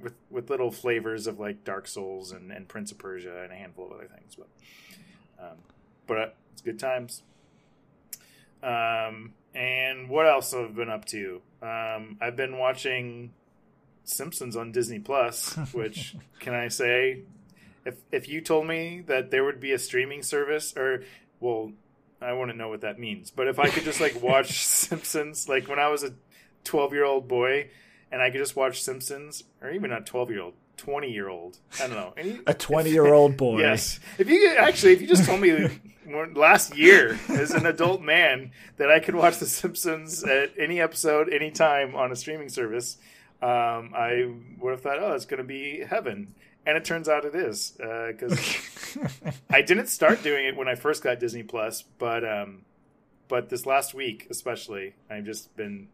with 0.00 0.14
with 0.30 0.50
little 0.50 0.70
flavors 0.70 1.26
of 1.26 1.38
like 1.38 1.64
Dark 1.64 1.86
Souls 1.86 2.32
and, 2.32 2.50
and 2.50 2.68
Prince 2.68 2.92
of 2.92 2.98
Persia 2.98 3.42
and 3.42 3.52
a 3.52 3.56
handful 3.56 3.86
of 3.86 3.92
other 3.92 4.08
things. 4.08 4.36
But 4.36 4.48
um, 5.38 5.56
but 6.06 6.18
uh, 6.18 6.28
it's 6.52 6.62
good 6.62 6.78
times. 6.78 7.22
Um, 8.62 9.34
and 9.54 10.08
what 10.08 10.26
else 10.26 10.52
have 10.52 10.64
I 10.64 10.68
been 10.68 10.90
up 10.90 11.04
to? 11.06 11.40
Um, 11.62 12.18
I've 12.20 12.36
been 12.36 12.58
watching 12.58 13.32
Simpsons 14.04 14.56
on 14.56 14.72
Disney 14.72 14.98
Plus, 14.98 15.54
which 15.72 16.16
can 16.40 16.54
I 16.54 16.68
say? 16.68 17.22
If 17.84 17.96
if 18.10 18.28
you 18.28 18.40
told 18.40 18.66
me 18.66 19.02
that 19.06 19.30
there 19.30 19.44
would 19.44 19.60
be 19.60 19.72
a 19.72 19.78
streaming 19.78 20.22
service, 20.22 20.76
or 20.76 21.04
well, 21.40 21.72
I 22.20 22.32
want 22.32 22.50
to 22.50 22.56
know 22.56 22.68
what 22.68 22.80
that 22.80 22.98
means. 22.98 23.30
But 23.30 23.48
if 23.48 23.58
I 23.58 23.68
could 23.68 23.84
just 23.84 24.00
like 24.00 24.20
watch 24.22 24.52
Simpsons, 24.66 25.48
like 25.48 25.68
when 25.68 25.78
I 25.78 25.88
was 25.88 26.02
a 26.02 26.12
twelve 26.64 26.92
year 26.92 27.04
old 27.04 27.28
boy, 27.28 27.70
and 28.12 28.22
I 28.22 28.30
could 28.30 28.38
just 28.38 28.56
watch 28.56 28.82
Simpsons, 28.82 29.44
or 29.62 29.70
even 29.70 29.90
not 29.90 30.06
twelve 30.06 30.30
year 30.30 30.42
old, 30.42 30.54
twenty 30.76 31.10
year 31.12 31.28
old, 31.28 31.58
I 31.80 31.86
don't 31.86 31.96
know, 31.96 32.14
any, 32.16 32.40
A 32.46 32.54
twenty 32.54 32.90
year 32.90 33.12
old 33.12 33.36
boy. 33.36 33.60
Yes. 33.60 34.00
If 34.18 34.28
you 34.28 34.48
could- 34.48 34.58
actually, 34.58 34.92
if 34.92 35.00
you 35.00 35.06
just 35.08 35.24
told 35.24 35.40
me 35.40 35.68
last 36.34 36.76
year 36.76 37.18
as 37.28 37.50
an 37.50 37.66
adult 37.66 38.00
man 38.00 38.52
that 38.76 38.90
I 38.90 39.00
could 39.00 39.14
watch 39.16 39.38
The 39.38 39.46
Simpsons 39.46 40.22
at 40.24 40.52
any 40.58 40.80
episode, 40.80 41.32
any 41.32 41.50
time 41.50 41.94
on 41.96 42.12
a 42.12 42.16
streaming 42.16 42.48
service, 42.48 42.96
um, 43.42 43.92
I 43.94 44.32
would 44.58 44.70
have 44.70 44.80
thought, 44.82 44.98
oh, 45.00 45.14
it's 45.14 45.24
going 45.26 45.38
to 45.38 45.44
be 45.44 45.80
heaven. 45.80 46.34
And 46.64 46.76
it 46.76 46.84
turns 46.84 47.08
out 47.08 47.24
it 47.24 47.34
is 47.36 47.72
because 47.76 48.56
I 49.50 49.62
didn't 49.62 49.86
start 49.88 50.22
doing 50.24 50.46
it 50.46 50.56
when 50.56 50.66
I 50.68 50.74
first 50.74 51.02
got 51.02 51.20
Disney 51.20 51.42
Plus, 51.44 51.82
but 51.82 52.24
um, 52.24 52.62
but 53.28 53.48
this 53.50 53.66
last 53.66 53.94
week 53.94 54.26
especially, 54.30 54.94
I've 55.10 55.24
just 55.24 55.56
been. 55.56 55.88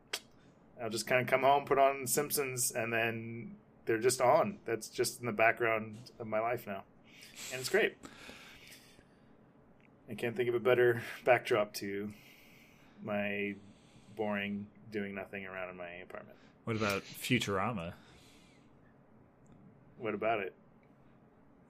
I'll 0.82 0.90
just 0.90 1.06
kind 1.06 1.20
of 1.20 1.26
come 1.28 1.42
home, 1.42 1.64
put 1.64 1.78
on 1.78 2.06
Simpsons, 2.06 2.72
and 2.72 2.92
then 2.92 3.56
they're 3.86 3.98
just 3.98 4.20
on. 4.20 4.58
That's 4.64 4.88
just 4.88 5.20
in 5.20 5.26
the 5.26 5.32
background 5.32 5.96
of 6.18 6.26
my 6.26 6.40
life 6.40 6.66
now, 6.66 6.82
and 7.52 7.60
it's 7.60 7.68
great. 7.68 7.96
I 10.10 10.14
can't 10.14 10.36
think 10.36 10.48
of 10.48 10.54
a 10.54 10.60
better 10.60 11.02
backdrop 11.24 11.72
to 11.74 12.12
my 13.02 13.54
boring 14.16 14.66
doing 14.90 15.14
nothing 15.14 15.46
around 15.46 15.70
in 15.70 15.76
my 15.76 15.88
apartment. 16.02 16.36
What 16.64 16.76
about 16.76 17.02
Futurama? 17.02 17.92
What 19.98 20.14
about 20.14 20.40
it? 20.40 20.54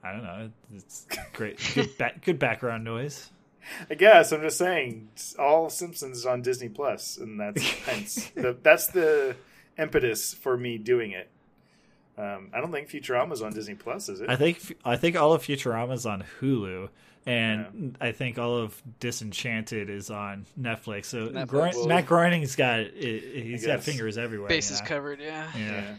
I 0.02 0.12
don't 0.12 0.24
know. 0.24 0.50
It's 0.74 1.06
great. 1.32 1.60
Good, 1.74 1.96
ba- 1.96 2.14
good 2.24 2.38
background 2.38 2.82
noise. 2.82 3.30
I 3.90 3.94
guess 3.94 4.32
I'm 4.32 4.42
just 4.42 4.58
saying 4.58 5.08
all 5.38 5.70
Simpsons 5.70 6.18
is 6.18 6.26
on 6.26 6.42
Disney 6.42 6.68
Plus, 6.68 7.16
and 7.16 7.38
that's 7.40 7.62
hence 7.86 8.30
the, 8.34 8.56
that's 8.62 8.88
the 8.88 9.36
impetus 9.78 10.34
for 10.34 10.56
me 10.56 10.78
doing 10.78 11.12
it. 11.12 11.30
Um, 12.18 12.50
I 12.52 12.60
don't 12.60 12.70
think 12.72 12.88
Futurama's 12.88 13.40
on 13.40 13.52
Disney 13.52 13.74
Plus, 13.74 14.08
is 14.08 14.20
it? 14.20 14.28
I 14.28 14.36
think 14.36 14.76
I 14.84 14.96
think 14.96 15.16
all 15.16 15.32
of 15.32 15.42
Futurama's 15.42 16.04
on 16.04 16.24
Hulu, 16.40 16.88
and 17.24 17.96
I 18.00 18.12
think 18.12 18.38
all 18.38 18.56
of 18.58 18.80
Disenchanted 19.00 19.88
is 19.88 20.10
on 20.10 20.46
Netflix. 20.60 21.06
So 21.06 21.28
Netflix. 21.28 21.46
Groen- 21.46 21.72
Well- 21.74 21.88
Matt 21.88 22.06
Groening's 22.06 22.56
got 22.56 22.86
he's 22.86 23.64
I 23.64 23.68
got 23.68 23.82
fingers 23.82 24.18
everywhere. 24.18 24.48
Bases 24.48 24.80
yeah. 24.80 24.86
covered, 24.86 25.20
yeah. 25.20 25.50
Yeah. 25.56 25.94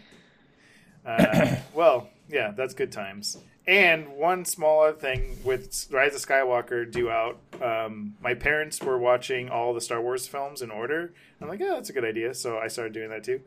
Uh, 1.06 1.56
well, 1.74 2.10
yeah, 2.30 2.52
that's 2.52 2.74
good 2.74 2.92
times. 2.92 3.38
And 3.66 4.10
one 4.18 4.44
small 4.44 4.84
other 4.84 4.98
thing 4.98 5.38
with 5.44 5.88
Rise 5.90 6.14
of 6.16 6.22
Skywalker 6.22 6.90
due 6.90 7.10
out, 7.10 7.40
um, 7.62 8.16
my 8.22 8.34
parents 8.34 8.82
were 8.82 8.98
watching 8.98 9.50
all 9.50 9.74
the 9.74 9.80
Star 9.80 10.02
Wars 10.02 10.28
films 10.28 10.62
in 10.62 10.70
order. 10.70 11.14
I'm 11.40 11.48
like, 11.48 11.62
yeah, 11.62 11.72
that's 11.76 11.90
a 11.90 11.94
good 11.94 12.04
idea. 12.04 12.34
So 12.34 12.58
I 12.58 12.68
started 12.68 12.94
doing 12.94 13.10
that 13.10 13.24
too. 13.24 13.40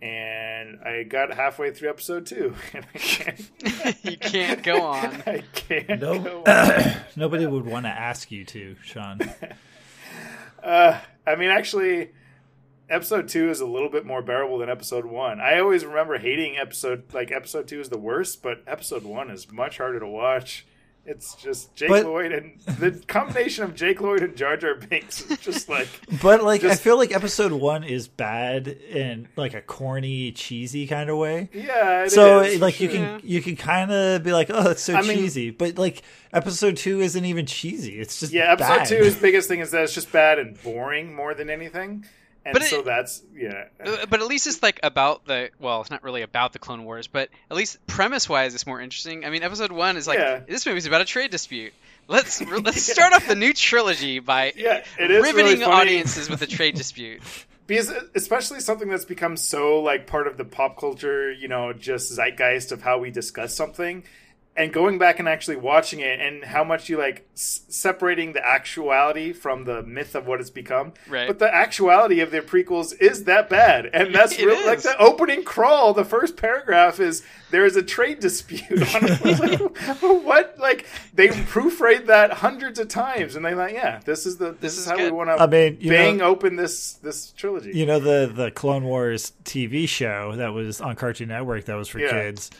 And 0.00 0.80
I 0.80 1.04
got 1.04 1.32
halfway 1.32 1.70
through 1.70 1.90
episode 1.90 2.26
two, 2.26 2.56
and 2.72 2.84
I 2.92 2.98
can't. 2.98 3.50
you 4.04 4.16
can't 4.16 4.62
go 4.64 4.82
on. 4.82 5.22
I 5.26 5.44
can't. 5.54 6.00
Nope. 6.00 6.24
go 6.24 6.42
on. 6.46 6.94
Nobody 7.14 7.46
would 7.46 7.64
want 7.64 7.86
to 7.86 7.90
ask 7.90 8.32
you 8.32 8.44
to, 8.46 8.74
Sean. 8.82 9.20
Uh, 10.60 10.98
I 11.24 11.36
mean, 11.36 11.50
actually, 11.50 12.10
episode 12.92 13.28
two 13.28 13.50
is 13.50 13.60
a 13.60 13.66
little 13.66 13.88
bit 13.88 14.04
more 14.06 14.22
bearable 14.22 14.58
than 14.58 14.68
episode 14.68 15.06
one. 15.06 15.40
I 15.40 15.58
always 15.58 15.84
remember 15.84 16.18
hating 16.18 16.56
episode 16.58 17.12
like 17.12 17.32
episode 17.32 17.66
two 17.68 17.80
is 17.80 17.88
the 17.88 17.98
worst, 17.98 18.42
but 18.42 18.62
episode 18.66 19.04
one 19.04 19.30
is 19.30 19.50
much 19.50 19.78
harder 19.78 19.98
to 20.00 20.06
watch. 20.06 20.66
It's 21.04 21.34
just 21.34 21.74
Jake 21.74 21.88
But- 21.88 22.04
Lloyd 22.04 22.30
and 22.30 22.60
the 22.78 22.92
combination 23.08 23.64
of 23.64 23.74
Jake 23.74 24.00
Lloyd 24.00 24.22
and 24.22 24.36
Jar 24.36 24.56
Jar 24.56 24.76
Binks 24.76 25.28
is 25.28 25.38
just 25.38 25.68
like 25.68 25.88
But 26.22 26.44
like, 26.44 26.62
I 26.62 26.76
feel 26.76 26.96
like 26.96 27.12
episode 27.12 27.50
one 27.50 27.82
is 27.82 28.06
bad 28.06 28.68
in 28.68 29.26
like 29.34 29.52
a 29.54 29.62
corny, 29.62 30.30
cheesy 30.30 30.86
kind 30.86 31.10
of 31.10 31.16
way. 31.18 31.48
yeah. 31.52 32.04
it 32.04 32.10
so 32.12 32.42
is, 32.42 32.60
like 32.60 32.78
you 32.78 32.88
sure. 32.88 32.96
can 32.98 33.20
you 33.24 33.42
can 33.42 33.56
kind 33.56 33.90
of 33.90 34.22
be 34.22 34.32
like, 34.32 34.48
oh, 34.50 34.70
it's 34.70 34.82
so 34.84 34.94
I 34.94 35.02
mean- 35.02 35.16
cheesy. 35.18 35.50
But 35.50 35.76
like 35.76 36.02
episode 36.32 36.76
two 36.76 37.00
isn't 37.00 37.24
even 37.24 37.46
cheesy. 37.46 37.98
It's 37.98 38.20
just 38.20 38.32
yeah. 38.32 38.52
Episode 38.52 38.68
bad. 38.76 38.86
two, 38.86 38.96
his 39.02 39.16
biggest 39.16 39.48
thing 39.48 39.58
is 39.58 39.72
that 39.72 39.82
it's 39.82 39.94
just 39.94 40.12
bad 40.12 40.38
and 40.38 40.62
boring 40.62 41.12
more 41.16 41.34
than 41.34 41.50
anything, 41.50 42.04
and 42.44 42.54
But 42.54 42.62
so 42.64 42.80
it- 42.80 42.84
that's 42.84 43.22
yeah. 43.34 43.64
Uh, 43.84 44.06
But 44.08 44.20
at 44.20 44.26
least 44.26 44.46
it's 44.46 44.62
like 44.62 44.80
about 44.82 45.24
the 45.26 45.50
well, 45.58 45.80
it's 45.80 45.90
not 45.90 46.02
really 46.02 46.22
about 46.22 46.52
the 46.52 46.58
Clone 46.58 46.84
Wars, 46.84 47.06
but 47.06 47.28
at 47.50 47.56
least 47.56 47.78
premise-wise, 47.86 48.54
it's 48.54 48.66
more 48.66 48.80
interesting. 48.80 49.24
I 49.24 49.30
mean, 49.30 49.42
Episode 49.42 49.72
One 49.72 49.96
is 49.96 50.06
like 50.06 50.18
Yeah. 50.18 50.40
this 50.48 50.66
movie's 50.66 50.86
about 50.86 51.00
a 51.00 51.04
trade 51.04 51.30
dispute. 51.30 51.72
Let's 52.08 52.40
let's 52.64 52.82
start 52.82 53.12
off 53.12 53.26
the 53.26 53.36
new 53.36 53.52
trilogy 53.52 54.18
by 54.18 54.52
Yeah, 54.56 54.82
is 54.98 55.08
really 55.08 55.32
riveting 55.32 55.62
audiences 55.64 56.28
with 56.28 56.42
a 56.42 56.46
trade 56.46 56.74
dispute. 56.74 57.22
because 57.68 57.92
especially 58.16 58.58
something 58.58 58.88
that's 58.88 59.04
become 59.04 59.36
so 59.36 59.80
like 59.80 60.06
part 60.08 60.26
of 60.26 60.36
the 60.36 60.44
pop 60.44 60.76
culture 60.78 61.30
you 61.32 61.46
know 61.46 61.72
just 61.72 62.10
zeitgeist 62.12 62.72
of 62.72 62.82
how 62.82 62.98
we 62.98 63.10
discuss 63.12 63.54
something 63.54 64.02
and 64.54 64.70
going 64.72 64.98
back 64.98 65.18
and 65.18 65.26
actually 65.26 65.56
watching 65.56 66.00
it 66.00 66.20
and 66.20 66.44
how 66.44 66.62
much 66.62 66.88
you 66.90 66.98
like 66.98 67.26
s- 67.34 67.62
separating 67.68 68.34
the 68.34 68.46
actuality 68.46 69.32
from 69.32 69.64
the 69.64 69.82
myth 69.82 70.14
of 70.14 70.26
what 70.26 70.40
it's 70.40 70.50
become. 70.50 70.92
Right. 71.08 71.26
but 71.26 71.38
the 71.38 71.52
actuality 71.54 72.20
of 72.20 72.30
the 72.30 72.40
prequels 72.40 72.94
is 73.00 73.24
that 73.24 73.48
bad. 73.48 73.86
And 73.94 74.14
that's 74.14 74.38
It 74.38 74.44
real 74.44 74.64
like 74.66 74.82
the 74.82 74.94
opening 74.98 75.42
crawl 75.42 75.94
the 75.94 76.04
first 76.04 76.36
paragraph 76.36 77.00
is 77.00 77.22
there 77.50 77.64
is 77.64 77.76
a 77.76 77.82
trade 77.82 78.20
dispute 78.20 78.70
on 78.94 79.02
like, 79.38 79.60
what? 80.24 80.56
Like 80.58 80.86
they 81.14 81.28
proofread 81.28 82.06
that 82.06 82.32
hundreds 82.34 82.78
of 82.78 82.88
times 82.88 83.36
and 83.36 83.44
they 83.44 83.54
like 83.54 83.72
yeah 83.72 84.00
this 84.04 84.26
is 84.26 84.36
the 84.36 84.52
this, 84.52 84.60
This 84.60 84.72
is, 84.74 84.78
is 84.80 84.86
how 84.90 84.96
we 84.98 85.10
want 85.10 85.30
to 85.30 85.42
I 85.42 85.46
mean, 85.46 85.78
you 85.80 85.90
bang 85.90 86.18
know, 86.18 86.24
open 86.26 86.56
this 86.56 86.92
this 86.94 87.30
trilogy. 87.32 87.72
you 87.72 87.86
know 87.86 87.98
the 88.00 88.30
the 88.32 88.50
Clone 88.50 88.84
Wars 88.84 89.32
TV 89.44 89.88
show 89.88 90.36
that 90.36 90.52
was 90.52 90.80
on 90.82 90.94
Cartoon 90.96 91.28
Network 91.28 91.64
that 91.66 91.74
was 91.74 91.88
for 91.88 91.98
Yeah. 92.00 92.10
kids 92.10 92.50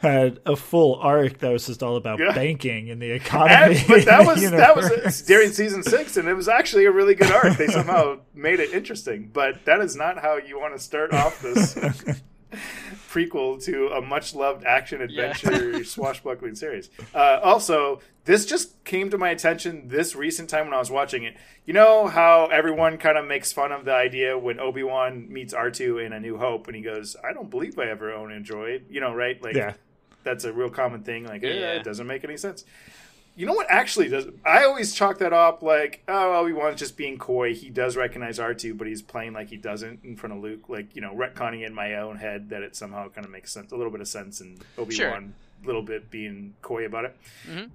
had 0.00 0.40
a 0.46 0.56
full 0.56 0.96
arc 0.96 1.38
that 1.40 1.50
was 1.52 1.66
just 1.66 1.82
all 1.82 1.96
about 1.96 2.18
Yeah. 2.18 2.32
banking 2.34 2.90
and 2.90 3.00
the 3.02 3.12
And- 3.12 3.20
economy. 3.22 3.82
but 3.86 4.04
that 4.06 4.20
in 4.20 4.26
the 4.26 4.32
was 4.32 4.50
that 4.50 4.76
was 4.76 5.22
during 5.22 5.52
season 5.52 5.82
six, 5.82 6.16
and 6.16 6.26
it 6.28 6.34
was 6.34 6.48
actually 6.48 6.86
a 6.86 6.90
really 6.90 7.14
good 7.14 7.30
arc. 7.30 7.56
They 7.58 7.66
somehow 7.68 8.20
made 8.34 8.60
it 8.60 8.72
interesting, 8.72 9.30
but 9.32 9.64
that 9.66 9.80
is 9.80 9.96
not 9.96 10.18
how 10.22 10.36
you 10.38 10.58
want 10.58 10.74
to 10.74 10.78
start 10.82 11.12
off 11.12 11.42
this 11.42 11.74
prequel 13.08 13.62
to 13.64 13.88
a 13.88 14.00
much 14.00 14.34
loved 14.34 14.64
action 14.64 15.00
adventure 15.02 15.84
swashbuckling 15.84 16.54
series. 16.54 16.90
Uh, 17.14 17.38
also, 17.42 18.00
this 18.24 18.46
just 18.46 18.82
came 18.84 19.10
to 19.10 19.18
my 19.18 19.30
attention 19.30 19.88
this 19.88 20.14
recent 20.14 20.48
time 20.48 20.64
when 20.66 20.74
I 20.74 20.78
was 20.78 20.90
watching 20.90 21.24
it. 21.24 21.36
You 21.64 21.74
know 21.74 22.06
how 22.06 22.46
everyone 22.46 22.98
kind 22.98 23.16
of 23.18 23.26
makes 23.26 23.52
fun 23.52 23.72
of 23.72 23.84
the 23.84 23.94
idea 23.94 24.38
when 24.38 24.58
Obi 24.60 24.82
Wan 24.82 25.32
meets 25.32 25.52
R 25.54 25.70
two 25.70 25.98
in 25.98 26.12
A 26.12 26.20
New 26.20 26.38
Hope, 26.38 26.66
and 26.66 26.76
he 26.76 26.82
goes, 26.82 27.16
"I 27.22 27.32
don't 27.32 27.50
believe 27.50 27.78
I 27.78 27.88
ever 27.88 28.12
owned 28.12 28.32
a 28.32 28.40
droid." 28.40 28.82
You 28.90 29.00
know, 29.00 29.12
right? 29.14 29.40
Like 29.42 29.54
Yeah. 29.54 29.74
That's 30.24 30.44
a 30.44 30.52
real 30.52 30.70
common 30.70 31.02
thing. 31.02 31.24
Like, 31.24 31.42
eh, 31.44 31.48
Yeah. 31.48 31.72
it 31.74 31.84
doesn't 31.84 32.06
make 32.06 32.24
any 32.24 32.36
sense. 32.36 32.64
You 33.36 33.46
know 33.46 33.54
what 33.54 33.68
actually 33.70 34.08
does? 34.08 34.26
I 34.44 34.64
always 34.64 34.92
chalk 34.92 35.18
that 35.18 35.32
up 35.32 35.62
like, 35.62 36.02
oh, 36.08 36.34
Obi 36.40 36.52
Wan's 36.52 36.78
just 36.78 36.96
being 36.96 37.16
coy. 37.16 37.54
He 37.54 37.70
does 37.70 37.96
recognize 37.96 38.38
R 38.38 38.52
two, 38.54 38.74
but 38.74 38.86
he's 38.86 39.00
playing 39.02 39.32
like 39.32 39.48
he 39.48 39.56
doesn't 39.56 40.00
in 40.04 40.16
front 40.16 40.34
of 40.34 40.42
Luke. 40.42 40.68
Like, 40.68 40.94
you 40.94 41.00
know, 41.00 41.14
retconning 41.14 41.64
in 41.66 41.72
my 41.72 41.94
own 41.94 42.16
head 42.16 42.50
that 42.50 42.62
it 42.62 42.76
somehow 42.76 43.08
kind 43.08 43.24
of 43.24 43.30
makes 43.30 43.52
sense, 43.52 43.72
a 43.72 43.76
little 43.76 43.92
bit 43.92 44.00
of 44.00 44.08
sense, 44.08 44.40
and 44.40 44.58
Obi 44.76 44.94
Wan, 45.02 45.32
a 45.62 45.66
little 45.66 45.80
bit 45.82 46.10
being 46.10 46.54
coy 46.60 46.84
about 46.84 47.04
it. 47.06 47.16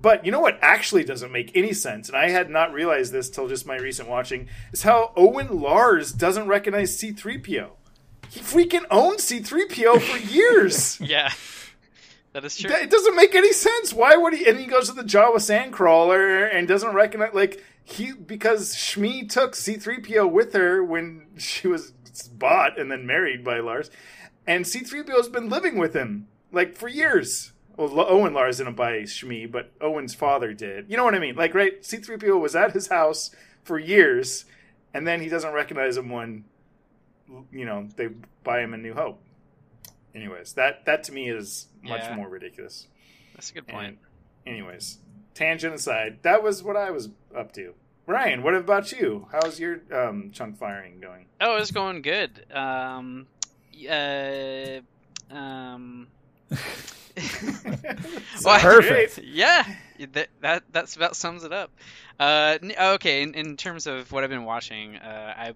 But 0.02 0.26
you 0.26 0.32
know 0.32 0.42
what 0.42 0.60
actually 0.62 1.04
doesn't 1.04 1.32
make 1.32 1.56
any 1.56 1.72
sense, 1.74 2.10
and 2.10 2.18
I 2.18 2.30
had 2.30 2.50
not 2.50 2.72
realized 2.74 3.12
this 3.14 3.30
till 3.30 3.48
just 3.48 3.66
my 3.66 3.78
recent 3.78 4.08
watching, 4.10 4.50
is 4.72 4.84
how 4.84 5.14
Owen 5.16 5.62
Lars 5.62 6.12
doesn't 6.12 6.48
recognize 6.48 6.96
C 6.96 7.12
three 7.12 7.38
PO. 7.40 7.72
He 8.30 8.42
freaking 8.42 8.86
owned 8.92 9.20
C 9.22 9.40
three 9.40 9.66
PO 9.68 10.00
for 10.00 10.18
years. 10.18 11.00
Yeah, 11.02 11.32
that 12.36 12.44
is 12.46 12.58
true. 12.58 12.70
That- 12.70 12.84
It 12.84 12.90
doesn't 12.92 13.16
make 13.16 13.34
any 13.34 13.54
sense. 13.54 13.94
Why 13.94 14.16
would 14.18 14.34
he? 14.34 14.46
And 14.48 14.60
he 14.60 14.66
goes 14.66 14.90
to 14.90 14.94
the 14.94 15.04
Jawa 15.04 15.38
Sandcrawler 15.38 16.54
and 16.54 16.68
doesn't 16.68 16.94
recognize 16.94 17.34
like 17.34 17.64
he 17.84 18.12
because 18.12 18.76
Shmi 18.76 19.30
took 19.30 19.56
C-3PO 19.56 20.30
with 20.30 20.54
her 20.54 20.84
when 20.84 21.28
she 21.38 21.68
was 21.70 21.94
bought 22.34 22.78
and 22.78 22.92
then 22.92 23.06
married 23.08 23.44
by 23.44 23.60
Lars, 23.60 23.90
and 24.46 24.68
C-3PO 24.68 25.16
has 25.16 25.30
been 25.30 25.48
living 25.50 25.78
with 25.78 25.94
him 25.96 26.28
like 26.52 26.76
for 26.76 26.90
years. 26.90 27.54
Well, 27.78 28.06
Owen 28.10 28.34
Lars 28.34 28.58
didn't 28.58 28.76
buy 28.76 29.00
Shmi, 29.04 29.50
but 29.52 29.72
Owen's 29.82 30.14
father 30.14 30.54
did. 30.54 30.90
You 30.90 30.98
know 30.98 31.04
what 31.04 31.16
I 31.16 31.20
mean? 31.20 31.36
Like, 31.36 31.54
right? 31.54 31.84
C-3PO 31.86 32.40
was 32.40 32.56
at 32.56 32.72
his 32.72 32.88
house 32.88 33.32
for 33.64 33.80
years, 33.80 34.46
and 34.94 35.06
then 35.08 35.22
he 35.22 35.28
doesn't 35.30 35.52
recognize 35.54 35.96
him 35.98 36.10
when 36.10 36.46
you 37.52 37.66
know 37.66 37.88
they 37.96 38.10
buy 38.44 38.62
him 38.62 38.74
a 38.74 38.78
New 38.78 38.94
Hope. 38.94 39.22
Anyways, 40.16 40.54
that 40.54 40.86
that 40.86 41.04
to 41.06 41.12
me 41.12 41.30
is 41.30 41.68
much 41.84 42.02
Yeah. 42.04 42.16
more 42.16 42.30
ridiculous. 42.30 42.88
That's 43.36 43.52
a 43.52 43.54
good 43.54 43.66
And, 43.68 43.72
point. 43.76 44.00
anyways, 44.48 45.00
tangent 45.34 45.76
aside, 45.76 46.20
that 46.24 46.42
was 46.42 46.64
what 46.64 46.78
I 46.78 46.90
was 46.92 47.10
up 47.36 47.52
to. 47.54 47.74
Ryan, 48.08 48.42
what 48.44 48.54
about 48.56 48.92
you? 48.92 49.28
How's 49.32 49.60
your 49.60 49.82
um, 49.92 50.32
chunk 50.32 50.58
firing 50.58 51.00
going? 51.02 51.26
Oh, 51.42 51.58
it's 51.58 51.72
going 51.72 52.02
good. 52.02 52.46
Um, 52.54 53.28
uh, 53.90 54.80
um. 55.32 56.08
Well, 58.44 58.60
Perfect. 58.60 59.20
Yeah, 59.24 59.66
that 60.12 60.28
that 60.42 60.64
that's 60.72 60.96
about 60.98 61.16
sums 61.16 61.46
it 61.46 61.54
up. 61.54 61.72
Uh, 62.20 62.58
okay, 62.80 63.22
in, 63.24 63.34
in 63.34 63.56
terms 63.56 63.88
of 63.88 64.12
what 64.12 64.24
I've 64.26 64.30
been 64.30 64.44
watching, 64.44 64.98
uh, 64.98 65.34
I 65.38 65.54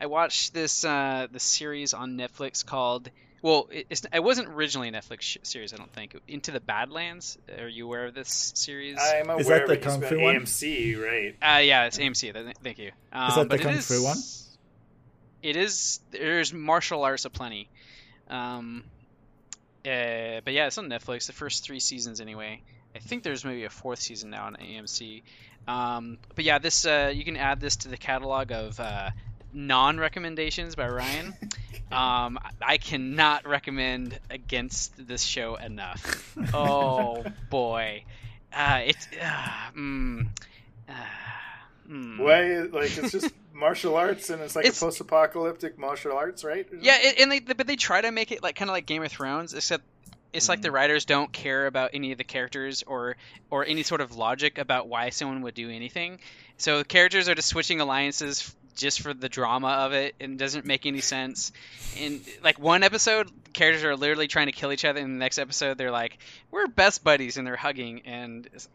I 0.00 0.06
watched 0.06 0.52
this 0.52 0.84
uh 0.84 1.28
the 1.30 1.38
series 1.40 1.94
on 1.94 2.16
Netflix 2.18 2.66
called. 2.66 3.08
Well, 3.42 3.68
it, 3.70 3.86
it's, 3.90 4.04
it 4.12 4.22
wasn't 4.22 4.48
originally 4.48 4.88
a 4.88 4.92
Netflix 4.92 5.20
sh- 5.22 5.36
series, 5.42 5.72
I 5.72 5.76
don't 5.76 5.92
think. 5.92 6.16
Into 6.26 6.50
the 6.52 6.60
Badlands. 6.60 7.38
Are 7.58 7.68
you 7.68 7.84
aware 7.86 8.06
of 8.06 8.14
this 8.14 8.52
series? 8.56 8.98
I'm 9.00 9.28
aware 9.28 9.40
Is 9.40 9.46
that 9.48 9.62
of 9.62 9.68
the 9.68 9.74
it. 9.74 9.76
It's 9.78 9.86
Kung 9.86 10.00
been 10.00 10.08
Fu 10.08 10.20
one? 10.20 10.34
AMC, 10.36 11.00
right? 11.02 11.56
Uh, 11.56 11.58
yeah, 11.60 11.84
it's 11.84 11.98
AMC. 11.98 12.54
Thank 12.62 12.78
you. 12.78 12.90
Um, 13.12 13.28
that 13.30 13.42
the 13.42 13.44
but 13.48 13.60
Kung 13.60 13.74
is- 13.74 13.86
Fu 13.86 14.02
one? 14.02 14.16
It 15.42 15.56
is. 15.56 16.00
There's 16.10 16.52
martial 16.52 17.04
arts 17.04 17.24
aplenty. 17.24 17.68
Um, 18.28 18.82
uh, 19.84 20.40
but 20.44 20.52
yeah, 20.52 20.66
it's 20.66 20.78
on 20.78 20.88
Netflix. 20.88 21.26
The 21.26 21.32
first 21.32 21.62
three 21.64 21.78
seasons, 21.78 22.20
anyway. 22.20 22.62
I 22.94 22.98
think 22.98 23.22
there's 23.22 23.44
maybe 23.44 23.64
a 23.64 23.70
fourth 23.70 24.00
season 24.00 24.30
now 24.30 24.46
on 24.46 24.56
AMC. 24.56 25.22
Um, 25.68 26.18
but 26.34 26.44
yeah, 26.44 26.58
this 26.58 26.86
uh, 26.86 27.12
you 27.14 27.24
can 27.24 27.36
add 27.36 27.60
this 27.60 27.76
to 27.76 27.88
the 27.88 27.96
catalog 27.96 28.50
of 28.52 28.80
uh, 28.80 29.10
non-recommendations 29.56 30.74
by 30.76 30.88
Ryan. 30.88 31.34
um, 31.92 32.38
I 32.60 32.78
cannot 32.78 33.46
recommend 33.48 34.18
against 34.30 34.92
this 35.08 35.22
show 35.22 35.56
enough. 35.56 36.36
Oh 36.54 37.24
boy, 37.50 38.04
uh, 38.52 38.80
it's 38.84 39.08
uh, 39.20 39.70
mm, 39.76 40.26
uh, 40.88 40.92
mm. 41.90 42.18
Why? 42.18 42.58
Like 42.80 42.96
it's 42.96 43.12
just 43.12 43.32
martial 43.52 43.96
arts, 43.96 44.30
and 44.30 44.40
it's 44.42 44.54
like 44.54 44.64
It's- 44.66 44.80
a 44.80 44.84
post-apocalyptic 44.84 45.78
martial 45.78 46.12
arts, 46.12 46.44
right? 46.44 46.66
Yeah, 46.80 46.96
it, 47.00 47.20
and 47.20 47.32
they 47.32 47.40
but 47.40 47.66
they 47.66 47.76
try 47.76 48.00
to 48.02 48.10
make 48.12 48.32
it 48.32 48.42
like 48.42 48.54
kind 48.56 48.70
of 48.70 48.74
like 48.74 48.86
Game 48.86 49.02
of 49.02 49.10
Thrones, 49.10 49.54
except 49.54 49.84
it's 50.32 50.48
like 50.50 50.60
the 50.60 50.70
writers 50.70 51.06
don't 51.06 51.32
care 51.32 51.66
about 51.66 51.90
any 51.94 52.12
of 52.12 52.18
the 52.18 52.24
characters 52.24 52.84
or 52.86 53.16
or 53.50 53.64
any 53.64 53.82
sort 53.82 54.00
of 54.02 54.14
logic 54.16 54.58
about 54.58 54.86
why 54.88 55.08
someone 55.10 55.40
would 55.42 55.54
do 55.54 55.70
anything. 55.70 56.18
So 56.58 56.84
characters 56.84 57.28
are 57.28 57.34
just 57.34 57.48
switching 57.48 57.80
alliances 57.80 58.40
f- 58.40 58.54
just 58.76 59.00
for 59.00 59.12
the 59.14 59.28
drama 59.28 59.68
of 59.68 59.92
it 59.92 60.14
and 60.20 60.38
doesn't 60.38 60.64
make 60.66 60.86
any 60.86 61.00
sense. 61.00 61.50
In 61.98 62.20
like 62.44 62.58
one 62.58 62.82
episode, 62.82 63.30
characters 63.52 63.82
are 63.84 63.96
literally 63.96 64.28
trying 64.28 64.46
to 64.46 64.52
kill 64.52 64.70
each 64.72 64.84
other. 64.84 65.00
In 65.00 65.12
the 65.14 65.18
next 65.18 65.38
episode, 65.38 65.78
they're 65.78 65.90
like, 65.90 66.18
"We're 66.50 66.66
best 66.66 67.02
buddies," 67.02 67.36
and 67.38 67.46
they're 67.46 67.56
hugging. 67.56 68.02
And 68.04 68.48
it's, 68.52 68.68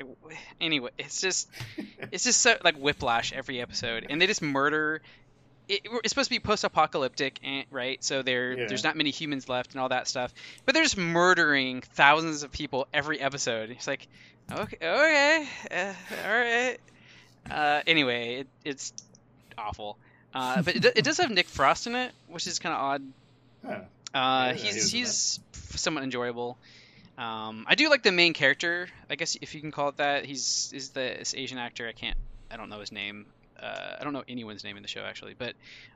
anyway, 0.59 0.89
it's 0.97 1.21
just 1.21 1.47
it's 2.11 2.23
just 2.23 2.41
so 2.41 2.57
like 2.63 2.75
whiplash 2.75 3.31
every 3.31 3.61
episode, 3.61 4.07
and 4.09 4.21
they 4.21 4.27
just 4.27 4.41
murder. 4.41 5.01
It, 5.69 5.81
it's 5.85 6.09
supposed 6.09 6.27
to 6.29 6.35
be 6.35 6.39
post-apocalyptic, 6.39 7.39
right? 7.69 8.03
So 8.03 8.23
there, 8.23 8.51
Yeah. 8.53 8.65
there's 8.67 8.83
not 8.83 8.97
many 8.97 9.11
humans 9.11 9.47
left 9.47 9.71
and 9.71 9.79
all 9.79 9.87
that 9.89 10.05
stuff. 10.07 10.33
But 10.65 10.73
they're 10.73 10.83
just 10.83 10.97
murdering 10.97 11.79
thousands 11.81 12.43
of 12.43 12.51
people 12.51 12.87
every 12.93 13.21
episode. 13.21 13.69
It's 13.69 13.87
like, 13.87 14.07
okay, 14.51 14.75
okay, 14.81 15.47
uh, 15.71 15.93
all 16.25 16.31
right. 16.39 16.77
Uh, 17.49 17.81
anyway, 17.87 18.35
it, 18.41 18.47
it's 18.65 18.91
awful. 19.57 19.97
Uh, 20.33 20.61
but 20.61 20.75
it, 20.75 20.85
it 20.85 21.03
does 21.03 21.17
have 21.17 21.29
Nick 21.31 21.47
Frost 21.47 21.87
in 21.87 21.95
it, 21.95 22.11
which 22.27 22.47
is 22.47 22.59
kind 22.59 22.73
of 22.73 22.81
odd. 22.81 23.03
Huh. 23.65 23.79
Uh, 24.13 24.53
he's 24.53 24.91
he's 24.91 25.39
somewhat 25.53 26.03
enjoyable. 26.03 26.57
Um, 27.17 27.65
I 27.67 27.75
do 27.75 27.89
like 27.89 28.03
the 28.03 28.11
main 28.11 28.33
character, 28.33 28.87
I 29.09 29.15
guess 29.15 29.37
if 29.41 29.53
you 29.53 29.61
can 29.61 29.71
call 29.71 29.89
it 29.89 29.97
that. 29.97 30.25
He's 30.25 30.71
is 30.73 30.89
the 30.89 31.15
this 31.19 31.33
Asian 31.35 31.57
actor. 31.57 31.87
I 31.87 31.91
can't. 31.91 32.17
I 32.49 32.57
don't 32.57 32.69
know 32.69 32.79
his 32.79 32.91
name. 32.91 33.25
Uh, 33.61 33.97
I 33.99 34.03
don't 34.03 34.13
know 34.13 34.23
anyone's 34.27 34.63
name 34.63 34.75
in 34.75 34.81
the 34.81 34.89
show 34.89 35.01
actually, 35.01 35.35
but 35.37 35.53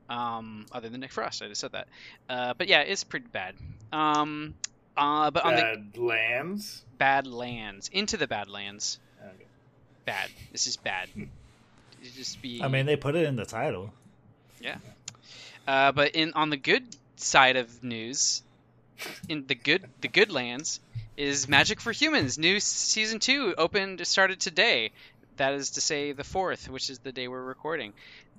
um, 0.10 0.66
other 0.72 0.88
than 0.90 1.02
Nick 1.02 1.12
Frost, 1.12 1.42
I 1.42 1.48
just 1.48 1.62
said 1.62 1.72
that. 1.72 1.88
Uh, 2.30 2.54
but 2.58 2.68
yeah, 2.68 2.82
it's 2.82 3.04
pretty 3.04 3.26
bad. 3.32 3.56
Um, 3.92 4.54
uh, 4.96 5.32
but 5.32 5.44
on 5.46 5.56
the 5.56 5.82
Bad 6.98 7.28
lands. 7.28 7.90
Into 7.92 8.18
the 8.18 8.28
Badlands, 8.28 9.00
Okay. 9.20 9.46
bad. 10.06 10.30
This 10.52 10.68
is 10.68 10.78
bad. 10.78 11.10
Just 12.12 12.42
be. 12.42 12.62
I 12.62 12.68
mean, 12.68 12.86
they 12.86 12.96
put 12.96 13.16
it 13.16 13.26
in 13.26 13.36
the 13.36 13.46
title. 13.46 13.94
Yeah, 14.60 14.78
uh, 15.68 15.92
but 15.92 16.16
in 16.16 16.34
on 16.34 16.50
the 16.50 16.58
good 16.58 16.84
side 17.18 17.56
of 17.56 17.84
news, 17.84 18.44
in 19.30 19.48
the 19.48 19.56
good 19.56 19.84
the 20.02 20.08
good 20.08 20.32
lands 20.32 20.80
is 21.18 21.48
Magic 21.48 21.80
for 21.80 21.92
Humans. 21.92 22.38
New 22.38 22.60
season 22.60 23.20
two 23.20 23.56
opened 23.58 24.06
started 24.06 24.40
today. 24.40 24.92
That 25.38 25.54
is 25.54 25.72
to 25.72 25.82
say 25.82 26.14
the 26.14 26.24
fourth, 26.24 26.70
which 26.70 26.90
is 26.90 27.00
the 27.00 27.12
day 27.12 27.28
we're 27.28 27.42
recording. 27.42 27.94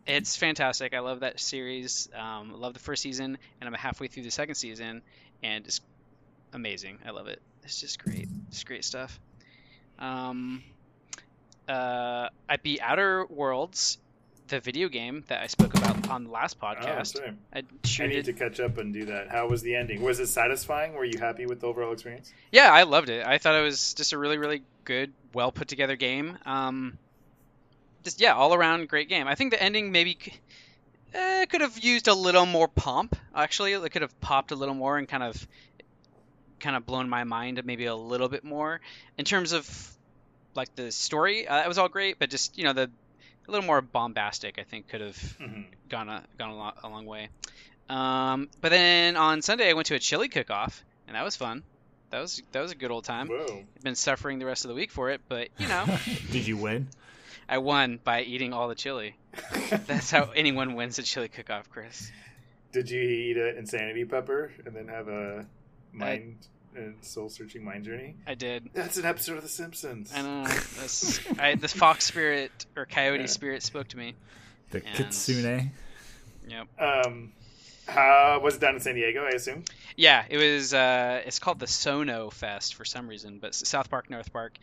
It's 0.07 0.37
fantastic. 0.37 0.95
I 0.95 1.01
love 1.01 1.21
that 1.21 1.41
series. 1.41 2.09
Um, 2.15 2.53
I 2.55 2.57
love 2.57 2.75
the 2.75 2.81
first 2.81 3.03
season, 3.03 3.39
and 3.61 3.69
I'm 3.69 3.75
halfway 3.75 4.07
through 4.07 4.23
the 4.23 4.31
second 4.31 4.55
season, 4.55 5.03
and 5.43 5.67
it's 5.67 5.81
amazing. 6.53 6.99
I 7.05 7.11
love 7.11 7.27
it. 7.27 7.43
It's 7.65 7.81
just 7.81 8.03
great. 8.03 8.29
It's 8.49 8.63
great 8.65 8.85
stuff. 8.85 9.19
Um, 9.99 10.63
uh, 11.69 12.29
I 12.49 12.57
beat 12.63 12.81
Outer 12.81 13.27
Worlds, 13.27 13.99
the 14.49 14.61
video 14.61 14.89
game 14.89 15.25
that 15.29 15.43
I 15.43 15.47
spoke 15.49 15.75
about 15.77 16.09
on 16.09 16.25
the 16.25 16.31
last 16.31 16.57
Oh, 16.63 16.67
podcast. 16.67 17.17
sorry. 17.17 17.33
I 17.53 17.59
I 17.59 18.07
need 18.07 18.15
did. 18.15 18.25
to 18.27 18.33
catch 18.33 18.61
up 18.61 18.79
and 18.79 18.93
do 18.95 19.07
that. 19.07 19.29
How 19.29 19.49
was 19.49 19.63
the 19.63 19.75
ending? 19.75 20.03
Was 20.03 20.21
it 20.21 20.27
satisfying? 20.29 20.95
Were 20.95 21.05
you 21.05 21.19
happy 21.19 21.47
with 21.47 21.61
the 21.61 21.67
overall 21.67 21.93
experience? 21.93 22.33
Yeah, 22.53 22.73
I 22.73 22.85
loved 22.85 23.09
it. 23.09 23.27
I 23.27 23.39
thought 23.39 23.57
it 23.57 23.63
was 23.63 23.95
just 23.95 24.13
a 24.13 24.19
really, 24.19 24.39
really 24.39 24.63
good, 24.85 25.13
well 25.33 25.51
put 25.51 25.67
together 25.69 25.97
game. 25.97 26.39
Um, 26.47 26.97
just 28.05 28.21
yeah, 28.21 28.35
all 28.35 28.55
around 28.55 28.89
great 28.89 29.09
game. 29.09 29.27
I 29.27 29.35
think 29.35 29.51
the 29.53 29.61
ending 29.61 29.91
maybe 29.91 30.17
uh, 31.13 31.47
could 31.49 31.61
have 31.61 31.77
used 31.81 32.07
a 32.07 32.15
little 32.15 32.47
more 32.47 32.69
pomp. 32.69 33.17
Actually, 33.35 33.73
it 33.73 33.91
could 33.91 34.03
have 34.03 34.21
popped 34.21 34.53
a 34.53 34.55
little 34.57 34.77
more 34.77 34.97
and 34.97 35.09
kind 35.09 35.25
of, 35.25 35.45
kind 36.61 36.77
of 36.77 36.87
blown 36.87 37.09
my 37.09 37.25
mind 37.25 37.61
maybe 37.65 37.87
a 37.87 37.97
little 37.97 38.29
bit 38.29 38.45
more 38.45 38.81
in 39.19 39.25
terms 39.25 39.51
of 39.53 39.96
like 40.57 40.75
the 40.75 40.91
story. 40.93 41.47
Uh, 41.47 41.63
it 41.63 41.69
was 41.69 41.79
all 41.79 41.89
great, 41.89 42.19
but 42.19 42.31
just 42.31 42.57
you 42.59 42.65
know 42.65 42.73
the 42.73 42.91
a 43.49 43.51
little 43.51 43.67
more 43.67 43.81
bombastic. 43.81 44.59
I 44.59 44.65
think 44.65 44.89
could 44.89 45.01
have 45.01 45.37
hmm 45.39 45.63
gone 45.89 46.09
a 46.09 46.25
gone 46.39 46.51
a, 46.51 46.57
lo- 46.57 46.73
a 46.83 46.89
long 46.89 47.07
way. 47.07 47.29
Um, 47.89 48.49
but 48.61 48.71
then 48.71 49.17
on 49.17 49.43
Sunday 49.43 49.71
I 49.71 49.75
went 49.75 49.87
to 49.89 49.95
a 49.95 49.99
chili 50.01 50.29
cook-off, 50.29 50.85
and 51.07 51.15
that 51.15 51.23
was 51.25 51.37
fun. 51.37 51.63
That 52.11 52.21
was 52.21 52.43
that 52.53 52.61
was 52.61 52.73
a 52.73 52.77
good 52.77 52.91
old 52.91 53.05
time. 53.05 53.29
Whoa. 53.29 53.63
I've 53.77 53.83
been 53.83 53.95
suffering 53.95 54.39
the 54.39 54.47
rest 54.47 54.65
of 54.65 54.69
the 54.71 54.75
week 54.75 54.91
for 54.91 55.11
it, 55.11 55.21
but 55.29 55.49
you 55.59 55.69
know, 55.69 55.87
Did 56.33 56.47
you 56.47 56.57
win? 56.57 56.89
I 57.49 57.59
won 57.59 58.01
by 58.03 58.23
eating 58.23 58.53
all 58.53 58.69
the 58.69 58.75
chili. 58.75 59.15
That's 59.87 60.11
how 60.11 60.31
anyone 60.35 60.75
wins 60.75 60.99
a 60.99 61.03
chili 61.03 61.29
cook-off, 61.29 61.71
Chris. 61.71 62.11
Did 62.73 62.91
you 62.91 63.01
eat 63.01 63.37
an 63.37 63.57
insanity 63.57 64.05
pepper 64.05 64.53
and 64.65 64.75
then 64.75 64.89
have 64.89 65.09
a 65.09 65.47
mind 65.93 66.39
and 66.77 66.95
soul 67.05 67.29
searching 67.29 67.65
mind 67.65 67.85
journey? 67.85 68.15
I 68.27 68.35
did. 68.35 68.71
That's 68.75 68.97
an 68.97 69.05
episode 69.05 69.37
of 69.37 69.43
The 69.43 69.49
Simpsons. 69.49 70.13
I 70.15 70.23
know. 70.23 70.45
That's, 70.45 71.21
I, 71.39 71.55
the 71.55 71.69
fox 71.69 72.05
spirit 72.05 72.51
or 72.77 72.87
coyote 72.87 73.21
Yeah. 73.21 73.27
spirit 73.27 73.63
spoke 73.63 73.89
to 73.89 73.97
me. 73.97 74.15
The 74.71 74.85
And- 74.85 74.97
kitsune. 74.97 75.71
Yep. 76.49 76.69
Um, 76.81 77.33
how 77.89 78.41
was 78.43 78.57
it 78.57 78.61
down 78.61 78.75
in 78.75 78.81
San 78.81 78.95
Diego? 78.95 79.25
I 79.25 79.31
assume. 79.31 79.65
Yeah, 79.97 80.25
it 80.29 80.37
was. 80.39 80.75
Uh, 80.75 81.23
it's 81.25 81.39
called 81.39 81.59
the 81.59 81.67
Sono 81.67 82.31
Fest 82.31 82.75
for 82.75 82.85
some 82.85 83.09
reason, 83.09 83.39
but 83.41 83.55
South 83.55 83.91
Park, 83.91 84.11
North 84.11 84.33
Park, 84.33 84.59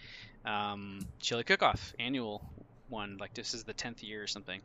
um, 0.45 1.05
chili 1.19 1.43
cook-off 1.43 1.93
annual 1.99 2.41
one. 2.89 3.17
Like 3.17 3.33
this 3.33 3.53
is 3.53 3.63
the 3.63 3.73
tenth 3.73 4.03
year 4.03 4.21
or 4.23 4.27
something. 4.27 4.59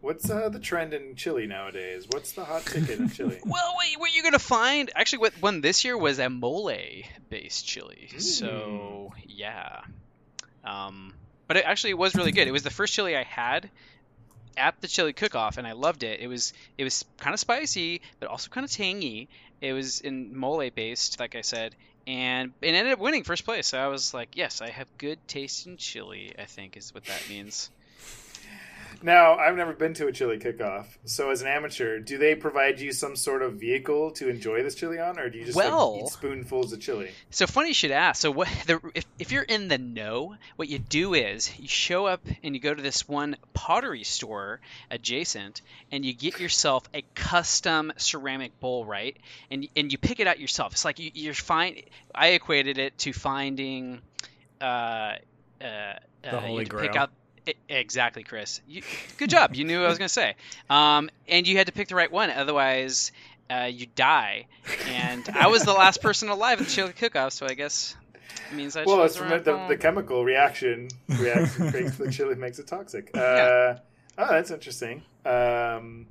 What's 0.00 0.30
uh, 0.30 0.48
the 0.48 0.60
trend 0.60 0.94
in 0.94 1.16
chili 1.16 1.46
nowadays? 1.46 2.06
What's 2.08 2.32
the 2.32 2.44
hot 2.44 2.64
ticket 2.64 3.00
in 3.00 3.08
chili? 3.10 3.40
Well, 3.44 3.74
what, 3.74 3.86
what 3.98 4.14
you're 4.14 4.22
gonna 4.22 4.38
find? 4.38 4.90
Actually, 4.94 5.18
what 5.18 5.32
one 5.42 5.60
this 5.60 5.84
year 5.84 5.98
was 5.98 6.18
a 6.18 6.30
mole-based 6.30 7.66
chili. 7.66 8.08
So 8.18 9.12
yeah, 9.26 9.80
um, 10.64 11.14
but 11.48 11.56
it 11.56 11.64
actually 11.64 11.90
it 11.90 11.98
was 11.98 12.14
really 12.14 12.32
good. 12.32 12.46
It 12.46 12.52
was 12.52 12.62
the 12.62 12.70
first 12.70 12.94
chili 12.94 13.16
I 13.16 13.24
had 13.24 13.70
at 14.56 14.80
the 14.80 14.88
chili 14.88 15.12
cook-off, 15.12 15.58
and 15.58 15.66
I 15.66 15.72
loved 15.72 16.02
it. 16.04 16.20
It 16.20 16.28
was 16.28 16.52
it 16.76 16.84
was 16.84 17.04
kind 17.18 17.34
of 17.34 17.40
spicy, 17.40 18.02
but 18.20 18.28
also 18.28 18.50
kind 18.50 18.64
of 18.64 18.70
tangy. 18.70 19.28
It 19.60 19.72
was 19.72 20.00
in 20.00 20.36
mole-based, 20.36 21.18
like 21.18 21.34
I 21.34 21.40
said, 21.40 21.74
and 22.06 22.52
it 22.62 22.74
ended 22.74 22.92
up 22.92 23.00
winning 23.00 23.24
first 23.24 23.44
place. 23.44 23.66
So 23.66 23.78
I 23.78 23.88
was 23.88 24.14
like, 24.14 24.36
yes, 24.36 24.60
I 24.60 24.70
have 24.70 24.86
good 24.96 25.18
taste 25.26 25.66
in 25.66 25.76
chili. 25.76 26.34
I 26.38 26.44
think 26.44 26.76
is 26.76 26.94
what 26.94 27.04
that 27.06 27.28
means. 27.28 27.70
Now, 29.02 29.36
I've 29.36 29.56
never 29.56 29.72
been 29.72 29.94
to 29.94 30.08
a 30.08 30.12
chili 30.12 30.38
cook-off, 30.38 30.98
so 31.04 31.30
as 31.30 31.40
an 31.40 31.46
amateur, 31.46 32.00
do 32.00 32.18
they 32.18 32.34
provide 32.34 32.80
you 32.80 32.92
some 32.92 33.14
sort 33.14 33.42
of 33.42 33.54
vehicle 33.54 34.10
to 34.12 34.28
enjoy 34.28 34.62
this 34.62 34.74
chili 34.74 34.98
on, 34.98 35.18
or 35.18 35.30
do 35.30 35.38
you 35.38 35.44
just 35.44 35.56
like, 35.56 35.72
eat 36.02 36.08
spoonfuls 36.08 36.72
of 36.72 36.80
chili? 36.80 37.10
So 37.30 37.46
funny 37.46 37.68
you 37.68 37.74
should 37.74 37.92
ask. 37.92 38.20
So 38.20 38.30
what 38.32 38.48
the 38.66 38.80
if, 38.94 39.04
if 39.18 39.32
you're 39.32 39.44
in 39.44 39.68
the 39.68 39.78
know, 39.78 40.36
what 40.56 40.68
you 40.68 40.78
do 40.78 41.14
is 41.14 41.56
you 41.58 41.68
show 41.68 42.06
up 42.06 42.26
and 42.42 42.54
you 42.54 42.60
go 42.60 42.74
to 42.74 42.82
this 42.82 43.06
one 43.06 43.36
pottery 43.54 44.02
store 44.02 44.60
adjacent 44.90 45.62
and 45.92 46.04
you 46.04 46.12
get 46.12 46.40
yourself 46.40 46.84
a 46.92 47.04
custom 47.14 47.92
ceramic 47.96 48.58
bowl, 48.58 48.84
right? 48.84 49.16
And 49.50 49.68
and 49.76 49.92
you 49.92 49.98
pick 49.98 50.18
it 50.18 50.26
out 50.26 50.40
yourself. 50.40 50.72
It's 50.72 50.84
like 50.84 50.98
you, 50.98 51.10
you're 51.14 51.34
find 51.34 51.82
I 52.14 52.28
equated 52.28 52.78
it 52.78 52.98
to 52.98 53.12
finding 53.12 54.00
uh 54.60 55.14
uh, 55.60 55.64
uh 55.64 56.40
Holy 56.40 56.64
had 56.64 56.70
to 56.70 56.76
pick 56.76 56.90
Grail. 56.92 57.02
out 57.02 57.10
Exactly, 57.68 58.22
Chris. 58.22 58.60
You, 58.66 58.82
good 59.18 59.30
job. 59.30 59.54
You 59.54 59.64
knew 59.64 59.78
what 59.78 59.86
I 59.86 59.88
was 59.88 59.98
going 59.98 60.08
to 60.08 60.12
say. 60.14 60.34
Um, 60.68 61.10
and 61.28 61.46
you 61.46 61.56
had 61.56 61.66
to 61.66 61.72
pick 61.72 61.88
the 61.88 61.94
right 61.94 62.10
one, 62.10 62.30
otherwise 62.30 63.12
uh, 63.50 63.68
you 63.70 63.86
die. 63.94 64.46
And 64.88 65.28
I 65.34 65.48
was 65.48 65.62
the 65.64 65.72
last 65.72 66.02
person 66.02 66.28
alive 66.28 66.60
at 66.60 66.66
the 66.66 66.72
chili 66.72 66.92
cook-off, 66.92 67.32
so 67.32 67.46
I 67.46 67.54
guess 67.54 67.96
it 68.50 68.54
means 68.54 68.76
I 68.76 68.84
Well, 68.84 69.02
it's 69.04 69.16
the 69.16 69.24
right 69.24 69.44
the, 69.44 69.66
the 69.68 69.76
chemical 69.76 70.24
reaction 70.24 70.88
reaction 71.08 71.70
creates 71.70 71.96
the 71.96 72.10
chili 72.10 72.34
makes 72.34 72.58
it 72.58 72.66
toxic. 72.66 73.10
Uh, 73.14 73.18
Yeah. 73.20 73.78
Oh, 74.20 74.26
that's 74.30 74.50
interesting. 74.50 75.02
Um, 75.24 76.06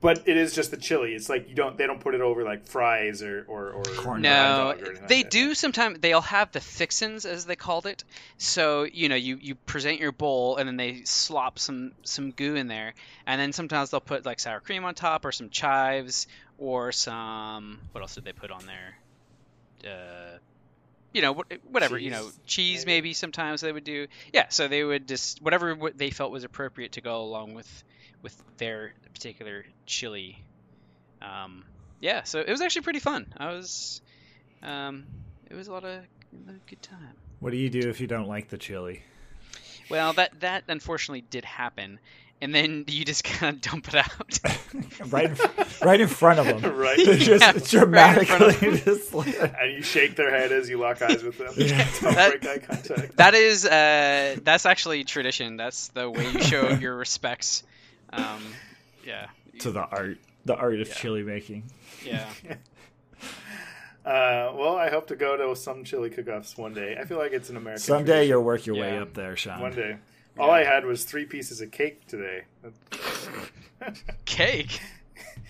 but 0.00 0.28
it 0.28 0.36
is 0.36 0.54
just 0.54 0.70
the 0.70 0.76
chili. 0.76 1.14
It's 1.14 1.28
like 1.28 1.48
you 1.48 1.54
don't 1.54 1.76
they 1.76 1.86
don't 1.86 2.00
put 2.00 2.14
it 2.14 2.20
over 2.20 2.44
like 2.44 2.64
fries 2.66 3.22
or 3.22 3.44
or, 3.48 3.70
or 3.70 3.82
Corn 3.82 4.22
No, 4.22 4.74
or 4.80 4.94
they 5.08 5.22
like 5.22 5.30
do 5.30 5.54
sometimes. 5.54 5.98
They'll 6.00 6.20
have 6.20 6.52
the 6.52 6.60
fixins, 6.60 7.24
as 7.26 7.46
they 7.46 7.56
called 7.56 7.86
it. 7.86 8.04
So 8.36 8.84
you 8.84 9.08
know, 9.08 9.16
you 9.16 9.38
you 9.40 9.54
present 9.54 10.00
your 10.00 10.12
bowl, 10.12 10.56
and 10.56 10.68
then 10.68 10.76
they 10.76 11.02
slop 11.04 11.58
some 11.58 11.92
some 12.04 12.30
goo 12.30 12.54
in 12.54 12.68
there, 12.68 12.94
and 13.26 13.40
then 13.40 13.52
sometimes 13.52 13.90
they'll 13.90 14.00
put 14.00 14.24
like 14.24 14.38
sour 14.40 14.60
cream 14.60 14.84
on 14.84 14.94
top, 14.94 15.24
or 15.24 15.32
some 15.32 15.50
chives, 15.50 16.26
or 16.58 16.92
some 16.92 17.80
what 17.92 18.00
else 18.00 18.14
did 18.14 18.24
they 18.24 18.32
put 18.32 18.50
on 18.50 18.64
there? 18.66 18.96
Uh, 19.84 20.38
you 21.12 21.22
know, 21.22 21.32
what- 21.32 21.46
whatever 21.70 21.96
you 21.98 22.10
know, 22.10 22.24
Cheese, 22.24 22.40
cheese 22.46 22.86
maybe? 22.86 22.96
maybe 23.08 23.12
sometimes 23.14 23.60
they 23.62 23.72
would 23.72 23.84
do. 23.84 24.06
Yeah, 24.32 24.46
so 24.48 24.68
they 24.68 24.84
would 24.84 25.08
just 25.08 25.40
whatever 25.42 25.76
they 25.94 26.10
felt 26.10 26.30
was 26.30 26.44
appropriate 26.44 26.92
to 26.92 27.00
go 27.00 27.22
along 27.22 27.54
with 27.54 27.84
with 28.22 28.40
their 28.58 28.92
particular 29.14 29.64
chili. 29.86 30.42
Um, 31.22 31.64
yeah, 32.00 32.22
so 32.24 32.40
it 32.40 32.48
was 32.50 32.60
actually 32.60 32.82
pretty 32.82 33.00
fun. 33.00 33.32
I 33.36 33.52
was, 33.52 34.00
um, 34.62 35.04
it 35.50 35.54
was 35.54 35.68
a 35.68 35.72
lot 35.72 35.84
of 35.84 35.90
a 36.48 36.52
good 36.68 36.82
time. 36.82 37.14
What 37.40 37.50
do 37.50 37.56
you 37.56 37.70
do 37.70 37.88
if 37.88 38.00
you 38.00 38.06
don't 38.06 38.28
like 38.28 38.48
the 38.48 38.58
chili? 38.58 39.02
Well, 39.90 40.12
that 40.14 40.40
that 40.40 40.64
unfortunately 40.68 41.22
did 41.22 41.44
happen, 41.44 41.98
and 42.42 42.54
then 42.54 42.84
you 42.88 43.04
just 43.04 43.24
kind 43.38 43.56
of 43.56 43.62
dump 43.62 43.88
it 43.88 43.94
out. 43.94 44.38
right, 45.12 45.30
in, 45.30 45.36
right 45.86 46.00
in 46.00 46.08
front 46.08 46.38
of 46.40 46.46
them. 46.60 46.76
right. 46.76 46.98
just 46.98 47.72
Yeah, 47.72 47.84
right 47.84 48.18
in 48.18 48.24
front 48.26 48.42
of 48.52 48.60
dramatically, 48.60 48.78
just 48.80 49.14
like, 49.14 49.38
and 49.60 49.72
you 49.72 49.82
shake 49.82 50.14
their 50.16 50.30
head 50.30 50.52
as 50.52 50.68
you 50.68 50.78
lock 50.78 51.00
eyes 51.02 51.22
with 51.22 51.38
them. 51.38 51.52
Yeah. 51.56 51.88
Don't 52.00 52.14
That- 52.14 52.40
break 52.40 52.62
eye 52.62 52.66
contact. 52.66 53.16
that 53.16 53.34
is, 53.34 53.64
uh, 53.64 54.36
that's 54.42 54.66
actually 54.66 55.04
tradition. 55.04 55.56
That's 55.56 55.88
the 55.88 56.10
way 56.10 56.30
you 56.32 56.42
show 56.42 56.68
your 56.70 56.96
respects. 56.96 57.62
Um, 58.12 58.42
Yeah. 59.04 59.26
to 59.60 59.70
the 59.70 59.80
art, 59.84 60.18
the 60.44 60.54
art 60.56 60.80
of 60.80 60.92
chili 60.94 61.22
making. 61.22 61.64
Yeah. 62.04 62.28
Uh, 64.06 64.52
well, 64.56 64.74
I 64.76 64.88
hope 64.88 65.08
to 65.08 65.16
go 65.16 65.36
to 65.36 65.54
some 65.54 65.84
chili 65.84 66.08
cook-offs 66.08 66.56
one 66.56 66.72
day. 66.72 66.96
I 66.98 67.04
feel 67.04 67.18
like 67.18 67.32
it's 67.32 67.50
an 67.50 67.58
American. 67.58 67.82
Someday 67.82 68.04
tradition. 68.12 68.28
you'll 68.30 68.42
work 68.42 68.64
your 68.64 68.76
way 68.76 68.96
up 68.96 69.12
there, 69.12 69.36
Sean. 69.36 69.60
One 69.60 69.74
day. 69.74 69.96
All 70.38 70.50
I 70.50 70.64
had 70.64 70.86
was 70.86 71.04
three 71.04 71.26
pieces 71.26 71.60
of 71.60 71.70
cake 71.72 72.06
today. 72.06 72.44
Cake. 74.24 74.80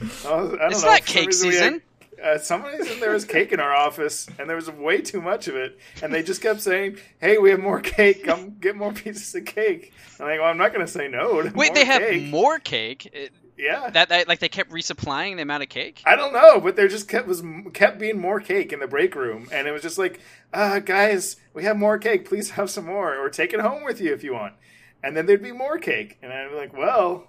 I 0.00 0.04
was- 0.04 0.24
I 0.24 0.56
don't 0.56 0.70
It's 0.72 0.82
know, 0.82 0.88
not 0.90 1.00
for 1.02 1.06
cake 1.06 1.26
reason 1.28 1.48
we 1.50 1.54
had- 1.54 1.62
season. 1.64 1.82
Uh, 2.22 2.38
somebody 2.38 2.82
said 2.84 3.00
there 3.00 3.12
was 3.12 3.24
cake 3.24 3.52
in 3.52 3.60
our 3.60 3.74
office, 3.74 4.26
and 4.38 4.48
there 4.48 4.56
was 4.56 4.70
way 4.70 5.00
too 5.00 5.20
much 5.20 5.48
of 5.48 5.54
it, 5.56 5.78
and 6.02 6.12
they 6.12 6.22
just 6.22 6.40
kept 6.42 6.60
saying, 6.60 6.98
"Hey, 7.20 7.38
we 7.38 7.50
have 7.50 7.60
more 7.60 7.80
cake. 7.80 8.24
Come 8.24 8.56
get 8.60 8.76
more 8.76 8.92
pieces 8.92 9.34
of 9.34 9.44
cake." 9.44 9.92
I'm 10.20 10.26
like, 10.26 10.38
"Well, 10.40 10.48
I'm 10.48 10.58
not 10.58 10.72
going 10.72 10.84
to 10.84 10.90
say 10.92 11.08
no." 11.08 11.42
To 11.42 11.50
Wait, 11.54 11.74
they 11.74 11.84
have 11.84 12.02
cake. 12.02 12.24
more 12.30 12.58
cake. 12.58 13.06
It- 13.12 13.32
Yeah, 13.56 13.90
that, 13.90 14.08
that 14.10 14.28
like 14.28 14.38
they 14.38 14.48
kept 14.48 14.70
resupplying 14.70 15.34
the 15.34 15.42
amount 15.42 15.64
of 15.64 15.68
cake. 15.68 16.00
I 16.06 16.14
don't 16.14 16.32
know, 16.32 16.60
but 16.60 16.76
there 16.76 16.86
just 16.86 17.08
kept 17.08 17.26
was 17.26 17.42
kept 17.72 17.98
being 17.98 18.16
more 18.20 18.38
cake 18.40 18.72
in 18.72 18.78
the 18.78 18.86
break 18.86 19.16
room, 19.16 19.48
and 19.50 19.66
it 19.66 19.72
was 19.72 19.82
just 19.82 19.98
like, 19.98 20.20
uh, 20.52 20.78
guys, 20.78 21.36
we 21.54 21.64
have 21.64 21.76
more 21.76 21.98
cake. 21.98 22.24
Please 22.28 22.50
have 22.50 22.70
some 22.70 22.86
more, 22.86 23.16
or 23.16 23.28
take 23.28 23.52
it 23.52 23.58
home 23.60 23.82
with 23.82 24.00
you 24.00 24.12
if 24.14 24.22
you 24.22 24.32
want. 24.32 24.54
And 25.02 25.16
then 25.16 25.26
there'd 25.26 25.42
be 25.42 25.50
more 25.52 25.76
cake, 25.78 26.18
and 26.22 26.32
I'd 26.32 26.50
be 26.50 26.56
like, 26.56 26.72
well, 26.72 27.28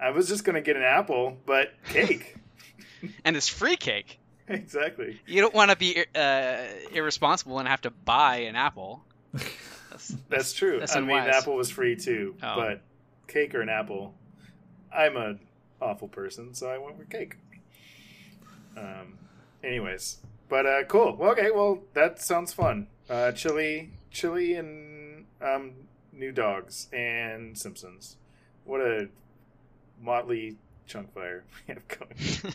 I 0.00 0.10
was 0.10 0.28
just 0.28 0.44
gonna 0.44 0.60
get 0.60 0.76
an 0.76 0.82
apple, 0.84 1.36
but 1.44 1.72
cake. 1.88 2.36
and 3.24 3.36
it's 3.36 3.48
free 3.48 3.76
cake. 3.76 4.18
exactly. 4.48 5.20
You 5.26 5.40
don't 5.40 5.54
want 5.54 5.70
to 5.70 5.76
be 5.76 6.04
uh, 6.14 6.56
irresponsible 6.92 7.58
and 7.58 7.68
have 7.68 7.82
to 7.82 7.90
buy 7.90 8.38
an 8.38 8.56
apple. 8.56 9.04
That's, 9.90 10.08
That's 10.28 10.52
true. 10.52 10.78
That's 10.80 10.96
I 10.96 11.00
mean, 11.00 11.18
unwise. 11.18 11.34
apple 11.34 11.56
was 11.56 11.70
free 11.70 11.96
too, 11.96 12.34
Oh. 12.42 12.56
but 12.56 12.80
cake 13.26 13.54
or 13.54 13.60
an 13.60 13.68
apple. 13.68 14.14
I'm 14.96 15.16
a 15.16 15.34
awful 15.82 16.08
person, 16.08 16.54
so 16.54 16.68
I 16.68 16.78
went 16.78 16.98
with 16.98 17.08
cake. 17.10 17.36
Um. 18.76 19.14
Anyways, 19.62 20.18
but 20.48 20.66
uh, 20.66 20.84
cool. 20.84 21.16
Well, 21.16 21.32
okay. 21.32 21.50
Well, 21.50 21.80
that 21.94 22.20
sounds 22.22 22.52
fun. 22.52 22.86
Uh, 23.10 23.32
chili, 23.32 23.90
chili, 24.10 24.54
and 24.54 25.24
um, 25.42 25.72
new 26.12 26.30
dogs 26.30 26.88
and 26.92 27.58
Simpsons. 27.58 28.16
What 28.64 28.80
a 28.80 29.08
motley 30.00 30.56
chunk 30.88 31.12
fire 31.14 31.44
we 31.68 31.74
have 31.74 31.86
going. 31.88 32.54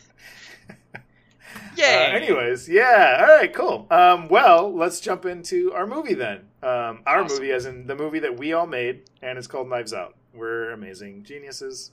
Yay! 1.76 1.84
Uh, 2.12 2.16
anyways, 2.16 2.68
yeah. 2.68 3.18
All 3.20 3.36
right, 3.36 3.52
cool. 3.52 3.86
Um, 3.90 4.28
well, 4.28 4.74
let's 4.74 5.00
jump 5.00 5.24
into 5.24 5.72
our 5.72 5.86
movie 5.86 6.14
then. 6.14 6.48
Um, 6.62 7.02
our 7.06 7.22
Awesome. 7.22 7.38
movie, 7.38 7.52
as 7.52 7.66
in 7.66 7.86
the 7.86 7.94
movie 7.94 8.18
that 8.20 8.36
we 8.36 8.52
all 8.52 8.66
made, 8.66 9.02
and 9.22 9.38
it's 9.38 9.46
called 9.46 9.68
Knives 9.68 9.92
Out. 9.92 10.16
We're 10.34 10.72
amazing 10.72 11.22
geniuses. 11.24 11.92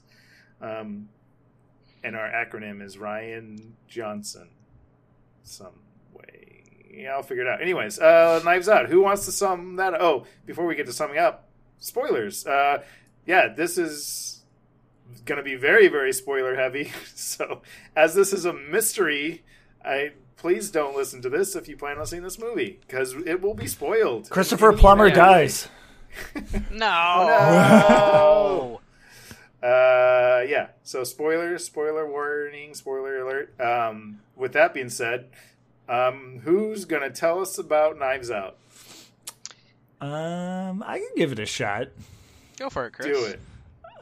Um, 0.60 1.08
and 2.02 2.16
our 2.16 2.28
acronym 2.28 2.82
is 2.82 2.96
Rian 2.96 3.72
Johnson. 3.86 4.48
Some 5.44 5.74
way. 6.12 6.64
Yeah, 6.92 7.12
I'll 7.14 7.22
figure 7.22 7.44
it 7.44 7.48
out. 7.48 7.62
Anyways, 7.62 7.98
uh, 8.00 8.40
Knives 8.44 8.68
Out. 8.68 8.88
Who 8.88 9.00
wants 9.00 9.24
to 9.26 9.32
sum 9.32 9.76
that? 9.76 9.94
Oh, 10.00 10.26
before 10.44 10.66
we 10.66 10.74
get 10.74 10.86
to 10.86 10.92
summing 10.92 11.18
up, 11.18 11.48
spoilers. 11.78 12.46
Uh, 12.46 12.82
yeah, 13.26 13.48
this 13.54 13.78
is 13.78 14.41
going 15.24 15.38
to 15.38 15.44
be 15.44 15.54
very, 15.54 15.88
very 15.88 16.12
spoiler 16.12 16.56
heavy. 16.56 16.90
So, 17.14 17.62
as 17.96 18.14
this 18.14 18.32
is 18.32 18.44
a 18.44 18.52
mystery, 18.52 19.42
I 19.84 20.12
please 20.36 20.70
don't 20.70 20.96
listen 20.96 21.22
to 21.22 21.30
this 21.30 21.54
if 21.54 21.68
you 21.68 21.76
plan 21.76 21.98
on 21.98 22.06
seeing 22.06 22.22
this 22.24 22.38
movie 22.38 22.80
because 22.86 23.14
it 23.14 23.40
will 23.40 23.54
be 23.54 23.66
spoiled. 23.68 24.28
Christopher 24.30 24.72
Any- 24.72 24.80
Plummer 24.80 25.06
yeah. 25.08 25.14
dies. 25.14 25.68
No. 26.72 28.80
Uh, 29.62 30.42
yeah. 30.46 30.68
So 30.82 31.04
spoilers, 31.04 31.64
spoiler 31.64 32.06
warning, 32.08 32.74
spoiler 32.74 33.18
alert. 33.20 33.58
Um, 33.60 34.20
with 34.36 34.52
that 34.54 34.74
being 34.74 34.88
said, 34.90 35.28
um, 35.88 36.40
who's 36.44 36.84
gonna 36.84 37.10
tell 37.10 37.40
us 37.40 37.58
about 37.58 37.98
Knives 37.98 38.30
Out? 38.30 38.56
Um, 40.00 40.82
I 40.84 40.98
can 40.98 41.10
give 41.16 41.32
it 41.32 41.38
a 41.38 41.46
shot. 41.46 41.88
Go 42.58 42.68
for 42.68 42.86
it, 42.86 42.92
Chris. 42.92 43.06
Do 43.06 43.24
it. 43.26 43.40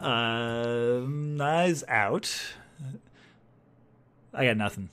Um, 0.00 1.36
Knives 1.36 1.84
Out. 1.88 2.54
I 4.32 4.46
got 4.46 4.56
nothing. 4.56 4.88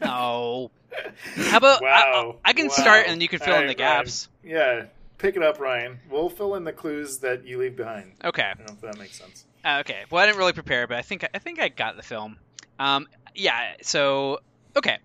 No. 0.00 0.70
How 1.36 1.56
about 1.58 1.82
I, 1.82 1.84
Wow. 1.84 2.36
I, 2.44 2.50
I 2.50 2.52
can 2.52 2.66
Wow. 2.68 2.72
start 2.74 3.06
and 3.08 3.20
you 3.20 3.28
can 3.28 3.38
fill 3.40 3.54
All 3.54 3.60
in 3.60 3.66
the 3.66 3.74
right, 3.74 3.80
Ryan. 3.80 4.04
gaps. 4.04 4.28
Yeah. 4.44 4.84
Pick 5.18 5.36
it 5.36 5.42
up, 5.42 5.58
Ryan. 5.60 5.98
We'll 6.10 6.28
fill 6.30 6.54
in 6.54 6.64
the 6.64 6.72
clues 6.72 7.18
that 7.18 7.44
you 7.44 7.58
leave 7.58 7.76
behind. 7.76 8.12
Okay. 8.24 8.42
I 8.42 8.54
don't 8.54 8.68
know 8.68 8.74
if 8.74 8.80
that 8.82 8.98
makes 8.98 9.18
sense. 9.18 9.44
Uh, 9.64 9.78
okay. 9.80 10.04
Well, 10.10 10.22
I 10.22 10.26
didn't 10.26 10.38
really 10.38 10.52
prepare, 10.52 10.86
but 10.86 10.96
I 10.96 11.02
think 11.02 11.28
I 11.34 11.38
think 11.38 11.60
I 11.60 11.68
got 11.68 11.96
the 11.96 12.02
film. 12.04 12.38
Um, 12.78 13.08
yeah. 13.34 13.72
So 13.82 14.38
okay. 14.76 14.98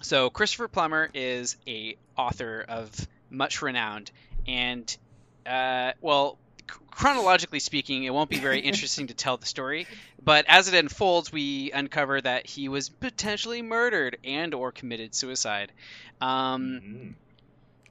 So 0.00 0.30
Christopher 0.30 0.68
Plummer 0.68 1.10
is 1.12 1.56
a 1.66 1.96
author 2.16 2.64
of 2.66 2.90
much 3.28 3.60
renowned, 3.60 4.10
and 4.46 4.96
uh, 5.44 5.92
well, 6.00 6.38
c- 6.38 6.38
chronologically 6.90 7.60
speaking, 7.60 8.04
it 8.04 8.12
won't 8.14 8.30
be 8.30 8.38
very 8.38 8.60
interesting 8.70 9.08
to 9.08 9.14
tell 9.14 9.36
the 9.36 9.46
story. 9.46 9.86
But 10.22 10.44
as 10.48 10.68
it 10.68 10.74
unfolds, 10.74 11.30
we 11.32 11.70
uncover 11.72 12.20
that 12.20 12.46
he 12.46 12.68
was 12.68 12.88
potentially 12.88 13.62
murdered 13.62 14.18
and 14.24 14.54
or 14.54 14.72
committed 14.72 15.14
suicide. 15.14 15.72
Um, 16.20 16.80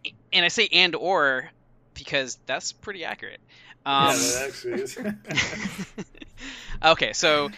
Mm. 0.06 0.12
and 0.34 0.46
I 0.46 0.50
say 0.50 0.68
and 0.72 0.96
or 0.96 1.50
because 1.94 2.38
that's 2.46 2.72
pretty 2.74 3.06
accurate. 3.06 3.40
Um, 3.86 4.08
yeah, 4.08 4.14
that 4.14 4.46
actually 4.50 4.82
is. 4.82 4.98
okay, 6.84 7.14
so 7.14 7.50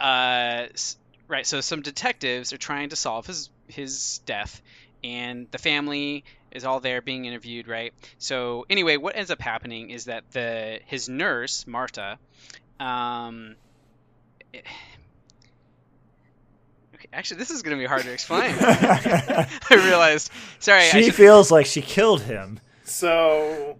uh, 0.00 0.66
right, 1.28 1.46
so 1.46 1.60
some 1.60 1.82
detectives 1.82 2.52
are 2.52 2.58
trying 2.58 2.90
to 2.90 2.96
solve 2.96 3.26
his 3.26 3.50
his 3.68 4.20
death, 4.26 4.60
and 5.04 5.46
the 5.50 5.58
family 5.58 6.24
is 6.56 6.64
all 6.64 6.80
there 6.80 7.00
being 7.02 7.24
interviewed, 7.26 7.68
right? 7.68 7.92
So 8.18 8.66
anyway, 8.68 8.96
what 8.96 9.14
ends 9.16 9.30
up 9.30 9.40
happening 9.40 9.90
is 9.90 10.06
that 10.06 10.24
the 10.32 10.80
his 10.86 11.08
nurse 11.08 11.66
Marta, 11.66 12.18
um, 12.80 13.54
okay, 16.94 17.08
actually, 17.12 17.38
this 17.38 17.50
is 17.50 17.62
going 17.62 17.76
to 17.76 17.80
be 17.80 17.86
hard 17.86 18.02
to 18.02 18.12
explain. 18.12 18.54
I 18.60 19.48
realized. 19.70 20.30
Sorry, 20.58 20.80
I 20.80 20.88
she 20.88 21.04
should- 21.04 21.14
feels 21.14 21.50
like 21.50 21.66
she 21.66 21.82
killed 21.82 22.22
him. 22.22 22.60
So, 22.84 23.78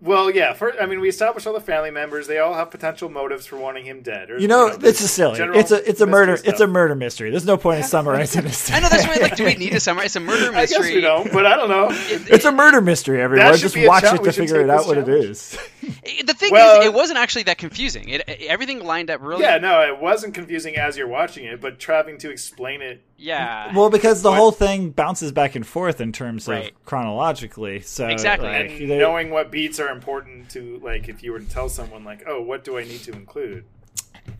well, 0.00 0.30
yeah. 0.30 0.52
For, 0.54 0.80
I 0.80 0.86
mean, 0.86 1.00
we 1.00 1.08
established 1.08 1.46
all 1.46 1.52
the 1.52 1.60
family 1.60 1.90
members. 1.90 2.26
They 2.26 2.38
all 2.38 2.54
have 2.54 2.70
potential 2.70 3.08
motives 3.08 3.46
for 3.46 3.56
wanting 3.56 3.84
him 3.84 4.00
dead. 4.02 4.30
Or, 4.30 4.38
You 4.38 4.48
know, 4.48 4.74
this 4.74 5.00
is 5.00 5.10
silly. 5.10 5.38
It's 5.40 5.70
a 5.70 5.88
it's 5.88 6.00
a 6.00 6.06
murder 6.06 6.36
stuff. 6.36 6.52
it's 6.52 6.60
a 6.60 6.66
murder 6.66 6.94
mystery. 6.94 7.30
There's 7.30 7.44
no 7.46 7.56
point 7.56 7.78
in 7.78 7.84
summarizing 7.88 8.42
this. 8.42 8.70
I 8.70 8.80
know 8.80 8.88
that's 8.88 9.06
why. 9.06 9.16
Like, 9.16 9.36
do 9.36 9.44
we 9.44 9.54
need 9.54 9.72
to 9.72 9.80
summarize? 9.80 10.06
It's 10.06 10.16
a 10.16 10.20
murder 10.20 10.52
mystery? 10.52 10.56
I 10.56 10.66
guess 10.66 10.78
mystery. 10.78 10.94
we 10.96 11.00
don't, 11.02 11.32
but 11.32 11.46
I 11.46 11.56
don't 11.56 11.68
know. 11.68 11.88
It's 11.90 12.44
a 12.44 12.52
murder 12.52 12.80
mystery, 12.80 13.20
everyone. 13.20 13.56
Just 13.56 13.76
watch 13.76 14.04
it 14.04 14.22
to 14.24 14.32
figure 14.32 14.60
it 14.60 14.70
out 14.70 14.78
this 14.78 14.86
what 14.86 14.98
it 14.98 15.06
challenge. 15.06 15.24
is. 15.26 15.58
The 16.26 16.34
thing 16.34 16.50
Well- 16.52 16.80
is, 16.80 16.86
it 16.86 16.92
wasn't 16.94 17.18
actually 17.18 17.44
that 17.44 17.58
confusing. 17.58 18.08
It 18.08 18.22
everything 18.28 18.84
lined 18.84 19.10
up 19.10 19.20
really. 19.22 19.42
Yeah, 19.42 19.58
no, 19.58 19.80
it 19.82 19.98
wasn't 20.00 20.34
confusing 20.34 20.76
as 20.76 20.96
you're 20.96 21.08
watching 21.08 21.44
it, 21.44 21.60
but 21.60 21.78
trying 21.78 22.18
to 22.18 22.30
explain 22.30 22.82
it. 22.82 23.02
Yeah. 23.16 23.74
Well, 23.74 23.90
because 23.90 24.22
the 24.22 24.30
What- 24.30 24.36
whole 24.38 24.52
thing 24.52 24.90
bounces 24.90 25.32
back 25.32 25.54
and 25.54 25.66
forth 25.66 26.00
in 26.00 26.12
terms 26.12 26.48
Right. 26.48 26.70
of 26.72 26.84
chronologically. 26.84 27.80
So 27.80 28.06
Exactly. 28.08 28.48
like, 28.48 28.70
And 28.70 28.90
they- 28.90 28.98
knowing 28.98 29.30
what 29.30 29.50
beats 29.50 29.78
are 29.80 29.88
important 29.88 30.50
to, 30.50 30.80
like, 30.82 31.08
if 31.08 31.22
you 31.22 31.32
were 31.32 31.40
to 31.40 31.48
tell 31.48 31.68
someone, 31.68 32.04
like, 32.04 32.24
oh, 32.26 32.40
what 32.40 32.64
do 32.64 32.78
I 32.78 32.84
need 32.84 33.02
to 33.04 33.12
include? 33.12 33.64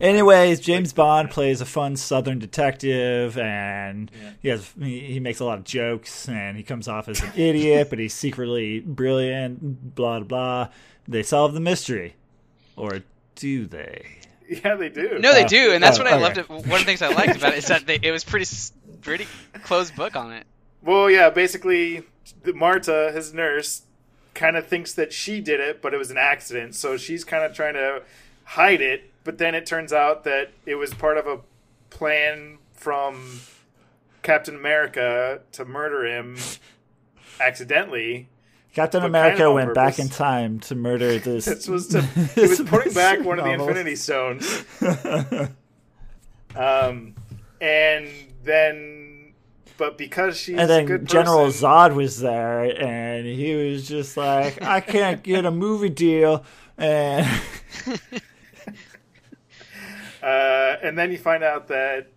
Anyways, 0.01 0.59
James 0.59 0.93
Bond 0.93 1.29
plays 1.29 1.61
a 1.61 1.65
fun 1.65 1.95
Southern 1.95 2.39
detective, 2.39 3.37
and 3.37 4.09
Yeah. 4.13 4.29
he 4.41 4.47
has 4.49 4.73
he, 4.81 4.99
he 4.99 5.19
makes 5.19 5.39
a 5.39 5.45
lot 5.45 5.59
of 5.59 5.63
jokes, 5.63 6.27
and 6.27 6.57
he 6.57 6.63
comes 6.63 6.87
off 6.87 7.07
as 7.07 7.21
an 7.21 7.31
idiot, 7.35 7.89
but 7.89 7.99
he's 7.99 8.13
secretly 8.13 8.79
brilliant. 8.79 9.93
Blah 9.95 10.19
blah 10.19 10.27
blah. 10.27 10.67
They 11.07 11.23
solve 11.23 11.53
the 11.53 11.59
mystery, 11.59 12.15
or 12.75 13.01
do 13.35 13.65
they? 13.67 14.05
Yeah, 14.49 14.75
they 14.75 14.89
do. 14.89 15.17
no, 15.19 15.33
they 15.33 15.45
Oh. 15.45 15.47
do, 15.47 15.71
and 15.71 15.81
that's 15.83 15.97
Oh, 15.97 16.03
what 16.03 16.11
I 16.11 16.15
okay. 16.15 16.23
loved. 16.23 16.37
It. 16.39 16.49
One 16.49 16.59
of 16.59 16.65
the 16.79 16.83
things 16.85 17.01
I 17.01 17.09
liked 17.13 17.37
about 17.37 17.53
it 17.53 17.59
is 17.59 17.67
that 17.67 17.85
they, 17.87 17.99
it 18.01 18.11
was 18.11 18.23
pretty 18.23 18.45
pretty 19.01 19.27
closed 19.63 19.95
book 19.95 20.15
on 20.15 20.33
it. 20.33 20.45
Well, 20.81 21.09
yeah, 21.11 21.29
basically, 21.29 22.03
Marta, 22.53 23.11
his 23.13 23.33
nurse, 23.33 23.83
kind 24.33 24.57
of 24.57 24.65
thinks 24.67 24.93
that 24.95 25.13
she 25.13 25.41
did 25.41 25.59
it, 25.59 25.81
but 25.81 25.93
it 25.93 25.97
was 25.97 26.09
an 26.11 26.17
accident. 26.17 26.73
So 26.75 26.97
she's 26.97 27.23
kind 27.23 27.43
of 27.43 27.53
trying 27.53 27.75
to 27.75 28.01
hide 28.43 28.81
it. 28.81 29.10
But 29.23 29.37
then 29.37 29.53
it 29.55 29.65
turns 29.65 29.93
out 29.93 30.23
that 30.23 30.51
it 30.65 30.75
was 30.75 30.93
part 30.93 31.17
of 31.17 31.27
a 31.27 31.39
plan 31.89 32.57
from 32.73 33.41
Captain 34.23 34.55
America 34.55 35.41
to 35.51 35.65
murder 35.65 36.05
him 36.05 36.37
accidentally. 37.39 38.29
Captain 38.73 39.03
America 39.03 39.37
kind 39.37 39.49
of 39.49 39.53
went 39.53 39.73
back 39.73 39.99
in 39.99 40.09
time 40.09 40.59
to 40.61 40.75
murder 40.75 41.19
this. 41.19 41.45
This 41.45 41.67
was 41.67 41.87
to, 41.89 42.01
he 42.35 42.41
was 42.41 42.61
putting 42.61 42.93
back 42.93 43.23
one 43.23 43.37
of 43.37 43.45
the. 43.45 43.51
Infinity 43.51 43.95
Stones. 43.95 44.65
Um, 46.55 47.15
and 47.61 48.09
then, 48.43 49.33
but 49.77 49.97
because 49.97 50.37
she's 50.37 50.57
And 50.57 50.65
a 50.65 50.67
then 50.67 50.85
good 50.85 51.07
General 51.07 51.45
person, 51.45 51.67
Zod 51.67 51.95
was 51.95 52.19
there, 52.19 52.63
and 52.63 53.25
he 53.25 53.55
was 53.55 53.87
just 53.87 54.17
like, 54.17 54.61
"I 54.61 54.81
can't 54.81 55.23
get 55.23 55.45
a 55.45 55.51
movie 55.51 55.89
deal," 55.89 56.43
and 56.77 57.25
Uh, 60.21 60.77
and 60.83 60.97
then 60.97 61.11
you 61.11 61.17
find 61.17 61.43
out 61.43 61.67
that, 61.69 62.07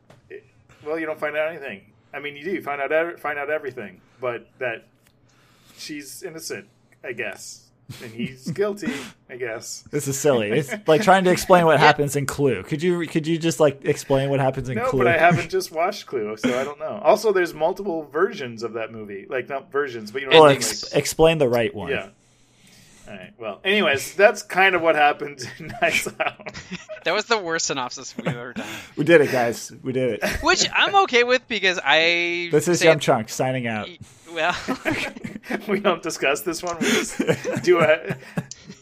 well, 0.84 0.98
you 0.98 1.06
don't 1.06 1.18
find 1.18 1.36
out 1.36 1.48
anything. 1.50 1.82
I 2.12 2.20
mean, 2.20 2.36
you 2.36 2.44
do. 2.44 2.50
You 2.52 2.62
find 2.62 2.80
out 2.80 2.92
ev- 2.92 3.18
find 3.20 3.38
out 3.38 3.50
everything, 3.50 4.00
but 4.20 4.46
that 4.58 4.84
she's 5.76 6.22
innocent, 6.22 6.68
I 7.02 7.12
guess, 7.12 7.66
and 8.02 8.12
he's 8.12 8.50
guilty, 8.52 8.92
I 9.28 9.36
guess. 9.36 9.82
This 9.90 10.06
is 10.06 10.18
silly. 10.18 10.50
It's 10.50 10.72
like 10.86 11.02
trying 11.02 11.24
to 11.24 11.30
explain 11.30 11.64
what 11.66 11.80
happens 11.80 12.14
in 12.16 12.26
Clue. 12.26 12.62
Could 12.62 12.82
you 12.82 13.06
could 13.06 13.26
you 13.26 13.38
just 13.38 13.58
like 13.60 13.84
explain 13.84 14.30
what 14.30 14.38
happens 14.40 14.68
in 14.68 14.76
No, 14.76 14.88
Clue? 14.88 15.00
but 15.00 15.08
I 15.08 15.18
haven't 15.18 15.48
just 15.58 15.72
watched 15.72 16.06
Clue, 16.06 16.36
so 16.36 16.60
I 16.60 16.64
don't 16.64 16.78
know. 16.78 17.00
Also, 17.02 17.32
there's 17.32 17.52
multiple 17.54 18.04
versions 18.12 18.62
of 18.62 18.74
that 18.74 18.92
movie, 18.92 19.26
like 19.28 19.48
not 19.48 19.72
versions, 19.72 20.10
but 20.12 20.22
you 20.22 20.28
know, 20.28 20.34
Well, 20.34 20.42
what 20.42 20.48
I 20.50 20.52
mean? 20.52 20.58
ex- 20.58 20.92
Like- 20.92 20.98
explain 21.00 21.38
the 21.38 21.48
right 21.48 21.74
one. 21.74 21.90
yeah. 21.90 22.08
All 23.06 23.14
right. 23.14 23.32
Well, 23.38 23.60
anyways, 23.64 24.14
that's 24.14 24.42
kind 24.42 24.74
of 24.74 24.80
what 24.82 24.94
happened 24.96 25.40
in 25.58 25.72
Nights 25.82 26.08
Out. 26.20 26.52
That 27.04 27.12
was 27.12 27.26
the 27.26 27.38
worst 27.38 27.66
synopsis 27.66 28.16
we've 28.16 28.26
ever 28.26 28.54
done. 28.54 28.66
We 28.96 29.04
did 29.04 29.20
it, 29.20 29.30
guys. 29.30 29.70
We 29.82 29.92
did 29.92 30.22
it. 30.22 30.24
Which 30.42 30.66
I'm 30.74 30.94
okay 31.04 31.22
with 31.24 31.46
because 31.48 31.78
I. 31.84 32.48
This 32.50 32.66
is 32.68 32.78
say 32.80 32.86
Young 32.86 32.96
it- 32.96 33.02
Chunk 33.02 33.28
signing 33.28 33.66
out. 33.66 33.88
Well, 34.32 34.56
we 35.68 35.80
don't 35.80 36.02
discuss 36.02 36.40
this 36.40 36.62
one. 36.62 36.78
We 36.80 36.86
just 36.86 37.62
do 37.62 37.80
a 37.80 38.16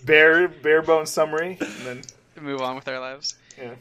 bare 0.04 0.46
bare 0.48 0.82
bone 0.82 1.06
summary, 1.06 1.58
and 1.60 1.70
then 1.84 2.02
move 2.40 2.60
on 2.62 2.76
with 2.76 2.86
our 2.88 3.00
lives. 3.00 3.34
yeah. 3.58 3.74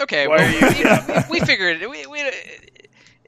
Okay, 0.00 0.26
Why 0.26 0.36
well, 0.36 0.64
are 0.64 0.72
you- 0.72 1.24
we, 1.30 1.38
we 1.38 1.46
figured 1.46 1.80
it. 1.80 1.88
We, 1.88 2.06
we, 2.06 2.20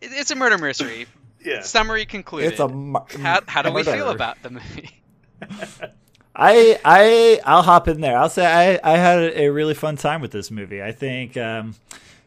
it's 0.03 0.33
a 0.33 0.35
murder 0.35 0.59
mystery. 0.59 1.07
Yeah. 1.45 1.61
Summary 1.63 2.07
concluded. 2.07 2.51
It's 2.51 2.61
a 2.61 2.67
mu- 2.67 2.99
how, 3.21 3.41
how 3.47 3.63
do 3.63 3.71
we 3.71 3.85
murder. 3.85 3.93
feel 3.93 4.09
about 4.11 4.43
the 4.43 4.51
movie? 4.51 4.91
I 6.37 6.79
I 6.85 7.40
I'll 7.44 7.62
hop 7.62 7.88
in 7.88 8.01
there. 8.01 8.18
I'll 8.18 8.29
say 8.29 8.46
I 8.46 8.79
I 8.94 8.99
had 8.99 9.37
a 9.37 9.49
really 9.49 9.75
fun 9.75 9.96
time 9.96 10.20
with 10.20 10.33
this 10.33 10.51
movie. 10.51 10.83
I 10.83 10.92
think 10.92 11.37
um, 11.37 11.75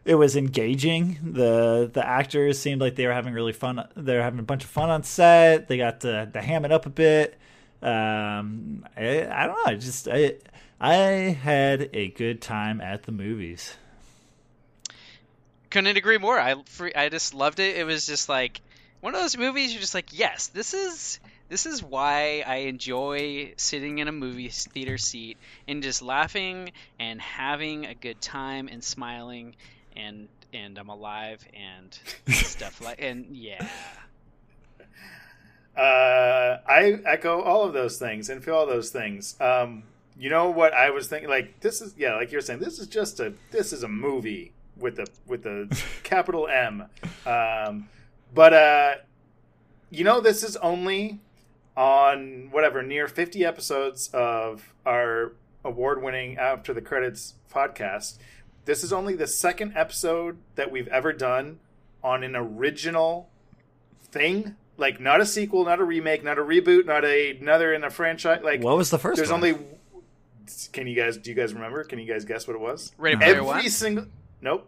it 0.03 0.15
was 0.15 0.35
engaging. 0.35 1.19
the 1.21 1.89
The 1.93 2.05
actors 2.05 2.57
seemed 2.57 2.81
like 2.81 2.95
they 2.95 3.05
were 3.05 3.13
having 3.13 3.33
really 3.33 3.53
fun. 3.53 3.87
They 3.95 4.15
were 4.15 4.23
having 4.23 4.39
a 4.39 4.43
bunch 4.43 4.63
of 4.63 4.69
fun 4.69 4.89
on 4.89 5.03
set. 5.03 5.67
They 5.67 5.77
got 5.77 6.01
to, 6.01 6.25
to 6.25 6.41
ham 6.41 6.65
it 6.65 6.71
up 6.71 6.87
a 6.87 6.89
bit. 6.89 7.37
Um, 7.81 8.85
I, 8.97 9.27
I 9.31 9.45
don't 9.45 9.55
know. 9.55 9.63
I 9.71 9.75
just 9.75 10.07
I 10.07 10.35
I 10.79 10.95
had 10.95 11.89
a 11.93 12.09
good 12.09 12.41
time 12.41 12.81
at 12.81 13.03
the 13.03 13.11
movies. 13.11 13.75
Couldn't 15.69 15.95
agree 15.97 16.17
more. 16.17 16.39
I 16.39 16.55
I 16.95 17.09
just 17.09 17.35
loved 17.35 17.59
it. 17.59 17.77
It 17.77 17.83
was 17.83 18.07
just 18.07 18.27
like 18.27 18.61
one 19.01 19.13
of 19.13 19.21
those 19.21 19.37
movies. 19.37 19.71
You're 19.71 19.81
just 19.81 19.93
like, 19.93 20.17
yes, 20.17 20.47
this 20.47 20.73
is 20.73 21.19
this 21.49 21.65
is 21.65 21.83
why 21.83 22.43
I 22.45 22.57
enjoy 22.67 23.53
sitting 23.57 23.97
in 23.97 24.07
a 24.07 24.11
movie 24.11 24.49
theater 24.49 24.97
seat 24.97 25.37
and 25.67 25.81
just 25.83 26.01
laughing 26.01 26.71
and 26.99 27.19
having 27.19 27.85
a 27.85 27.95
good 27.95 28.21
time 28.21 28.67
and 28.67 28.83
smiling 28.83 29.55
and 29.95 30.27
and 30.53 30.77
I'm 30.77 30.89
alive 30.89 31.45
and 31.53 31.99
stuff 32.33 32.81
like 32.81 33.01
and 33.01 33.35
yeah. 33.35 33.67
Uh, 35.75 36.59
I 36.67 36.99
echo 37.05 37.41
all 37.41 37.63
of 37.63 37.73
those 37.73 37.97
things 37.97 38.29
and 38.29 38.43
feel 38.43 38.55
all 38.55 38.65
those 38.65 38.89
things. 38.89 39.39
Um, 39.39 39.83
you 40.17 40.29
know 40.29 40.49
what 40.49 40.73
I 40.73 40.89
was 40.89 41.07
thinking? 41.07 41.29
Like 41.29 41.61
this 41.61 41.81
is 41.81 41.95
yeah, 41.97 42.15
like 42.15 42.31
you're 42.31 42.41
saying, 42.41 42.59
this 42.59 42.79
is 42.79 42.87
just 42.87 43.19
a 43.19 43.33
this 43.51 43.73
is 43.73 43.83
a 43.83 43.87
movie 43.87 44.51
with 44.77 44.99
a 44.99 45.07
with 45.25 45.45
a 45.45 45.67
capital 46.03 46.47
M. 46.47 46.85
Um, 47.25 47.89
but 48.33 48.53
uh, 48.53 48.93
you 49.89 50.03
know, 50.03 50.19
this 50.19 50.43
is 50.43 50.57
only 50.57 51.19
on 51.79 52.49
whatever 52.51 52.83
near 52.83 53.07
50 53.07 53.45
episodes 53.45 54.09
of 54.11 54.73
our 54.85 55.31
award-winning 55.63 56.37
after 56.37 56.73
the 56.73 56.81
credits 56.81 57.35
podcast. 57.49 58.17
This 58.65 58.83
is 58.83 58.91
only 58.91 59.15
the 59.15 59.27
second 59.27 59.77
episode 59.77 60.39
that 60.55 60.71
we've 60.71 60.89
ever 60.89 61.13
done 61.13 61.59
on 62.03 62.23
an 62.25 62.35
original 62.35 63.29
thing 64.11 64.55
like 64.75 64.99
not 64.99 65.21
a 65.21 65.25
sequel 65.25 65.63
not 65.65 65.79
a 65.79 65.83
remake 65.83 66.23
not 66.23 66.37
a 66.39 66.41
reboot 66.41 66.85
not 66.85 67.05
a 67.05 67.31
another 67.37 67.73
in 67.73 67.83
a 67.83 67.89
franchise 67.91 68.41
like 68.43 68.61
What 68.63 68.75
was 68.75 68.89
the 68.89 68.97
first 68.97 69.17
there's 69.17 69.29
one? 69.29 69.43
only 69.43 69.59
can 70.73 70.87
you 70.87 70.95
guys 70.95 71.17
do 71.17 71.29
you 71.29 71.35
guys 71.35 71.53
remember 71.53 71.83
can 71.83 71.99
you 71.99 72.05
guys 72.11 72.25
guess 72.25 72.47
what 72.47 72.55
it 72.55 72.59
was 72.59 72.91
Ready 72.97 73.17
Player 73.17 73.29
every 73.31 73.43
One? 73.43 73.69
single 73.69 74.05
nope 74.41 74.67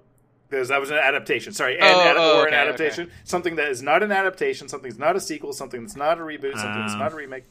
there's, 0.51 0.67
that 0.67 0.79
was 0.79 0.91
an 0.91 0.97
adaptation 0.97 1.51
sorry 1.53 1.73
and 1.79 1.83
Oh, 1.83 2.01
ad- 2.01 2.15
oh, 2.17 2.37
or 2.41 2.47
an 2.47 2.53
okay, 2.53 2.57
adaptation 2.57 3.09
something 3.23 3.55
that 3.55 3.69
is 3.69 3.81
not 3.81 4.03
an 4.03 4.11
adaptation 4.11 4.67
something 4.69 4.89
that's 4.91 4.99
not 4.99 5.15
a 5.15 5.19
sequel 5.19 5.53
something 5.53 5.81
that's 5.81 5.95
not 5.95 6.19
a 6.19 6.21
reboot 6.21 6.53
something 6.57 6.81
that's 6.81 6.93
Um, 6.93 6.99
not 6.99 7.13
a 7.13 7.15
remake 7.15 7.45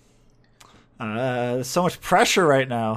Uh, 1.01 1.63
so 1.63 1.83
much 1.83 1.99
pressure 2.03 2.47
right 2.47 2.69
now. 2.69 2.93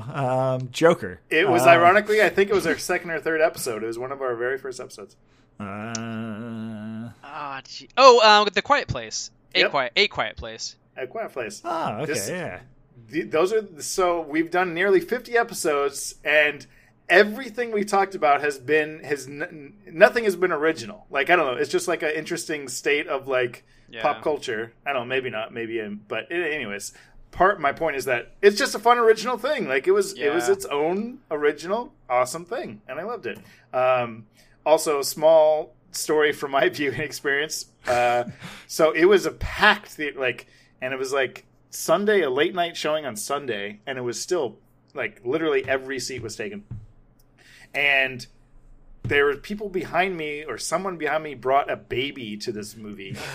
Um, 0.60 0.70
Joker. 0.72 1.22
it 1.30 1.48
was 1.50 1.64
Uh, 1.64 1.70
ironically 1.70 2.22
i 2.22 2.30
think 2.30 2.50
it 2.50 2.54
was 2.54 2.68
our 2.68 2.78
second 2.78 3.10
or 3.12 3.20
third 3.20 3.42
episode 3.42 3.82
it 3.84 3.88
was 3.88 3.98
one 3.98 4.12
of 4.12 4.22
our 4.22 4.36
very 4.36 4.58
first 4.60 4.80
episodes 4.80 5.16
Uh, 5.60 7.10
Oh, 7.24 7.60
gee. 7.64 7.90
oh, 7.98 8.20
uh, 8.20 8.50
the 8.50 8.62
Quiet 8.62 8.88
Place. 8.88 9.32
A 9.56 9.60
Yep. 9.60 9.72
quiet, 9.72 9.92
a 9.96 10.08
quiet 10.08 10.36
place. 10.36 10.76
at 10.98 11.10
quiet 11.10 11.32
place 11.32 11.62
oh, 11.66 11.94
okay, 12.02 12.06
This- 12.14 12.30
yeah. 12.30 12.60
the, 13.08 13.22
those 13.24 13.52
are 13.54 13.64
so 13.80 14.22
we've 14.22 14.50
done 14.52 14.74
nearly 14.74 15.00
50 15.00 15.38
episodes 15.38 16.16
and 16.24 16.66
everything 17.14 17.72
we 17.72 17.84
talked 17.86 18.16
about 18.16 18.42
has 18.42 18.58
been 18.58 19.04
has 19.04 19.28
n- 19.28 19.74
nothing 19.92 20.24
has 20.26 20.36
been 20.36 20.52
original. 20.52 21.06
Like 21.10 21.30
i 21.30 21.36
don't 21.36 21.46
know 21.46 21.54
it's 21.62 21.72
just 21.72 21.88
like 21.88 22.02
an 22.04 22.12
interesting 22.12 22.68
state 22.68 23.08
of 23.08 23.28
like 23.28 23.64
Yeah. 23.90 24.02
pop 24.02 24.24
culture. 24.24 24.74
I 24.86 24.92
don't 24.94 25.04
know 25.04 25.06
maybe 25.16 25.30
not 25.30 25.54
maybe 25.54 25.80
in 25.80 26.02
but 26.08 26.32
anyways 26.32 26.94
part 27.32 27.60
my 27.62 27.72
point 27.72 27.96
is 27.96 28.06
that 28.06 28.34
it's 28.42 28.58
just 28.58 28.76
a 28.76 28.80
fun 28.80 28.98
original 28.98 29.38
thing. 29.38 29.68
Like 29.68 29.88
it 29.88 29.92
was 29.92 30.14
it 30.14 30.30
was 30.34 30.50
its 30.50 30.66
own 30.66 31.20
original 31.32 31.94
awesome 32.10 32.46
thing 32.46 32.82
and 32.88 33.00
i 33.00 33.04
loved 33.04 33.26
it. 33.26 33.38
Um 33.74 34.26
also 34.66 35.02
small 35.02 35.76
story 35.92 36.32
from 36.34 36.52
my 36.52 36.70
viewing 36.78 37.02
experience 37.02 37.66
uh 37.88 38.24
so 38.68 38.92
it 38.92 39.06
was 39.06 39.26
a 39.26 39.32
packed 39.32 39.90
theater 39.98 40.20
like 40.20 40.48
and 40.82 40.94
it 40.94 40.98
was 41.00 41.14
like 41.14 41.46
sunday 41.70 42.22
a 42.22 42.30
late 42.30 42.56
night 42.56 42.76
showing 42.78 43.06
on 43.06 43.16
sunday 43.16 43.80
and 43.86 43.98
it 43.98 44.02
was 44.02 44.20
still 44.20 44.58
like 44.96 45.22
literally 45.24 45.64
every 45.68 46.00
seat 46.00 46.22
was 46.22 46.36
taken 46.36 46.64
and 47.74 48.26
there 49.04 49.26
were 49.26 49.36
people 49.36 49.70
behind 49.70 50.16
me 50.16 50.44
or 50.46 50.58
someone 50.58 50.98
behind 50.98 51.24
me 51.24 51.36
brought 51.36 51.70
a 51.70 51.76
baby 51.76 52.38
to 52.38 52.52
this 52.52 52.76
movie. 52.76 53.16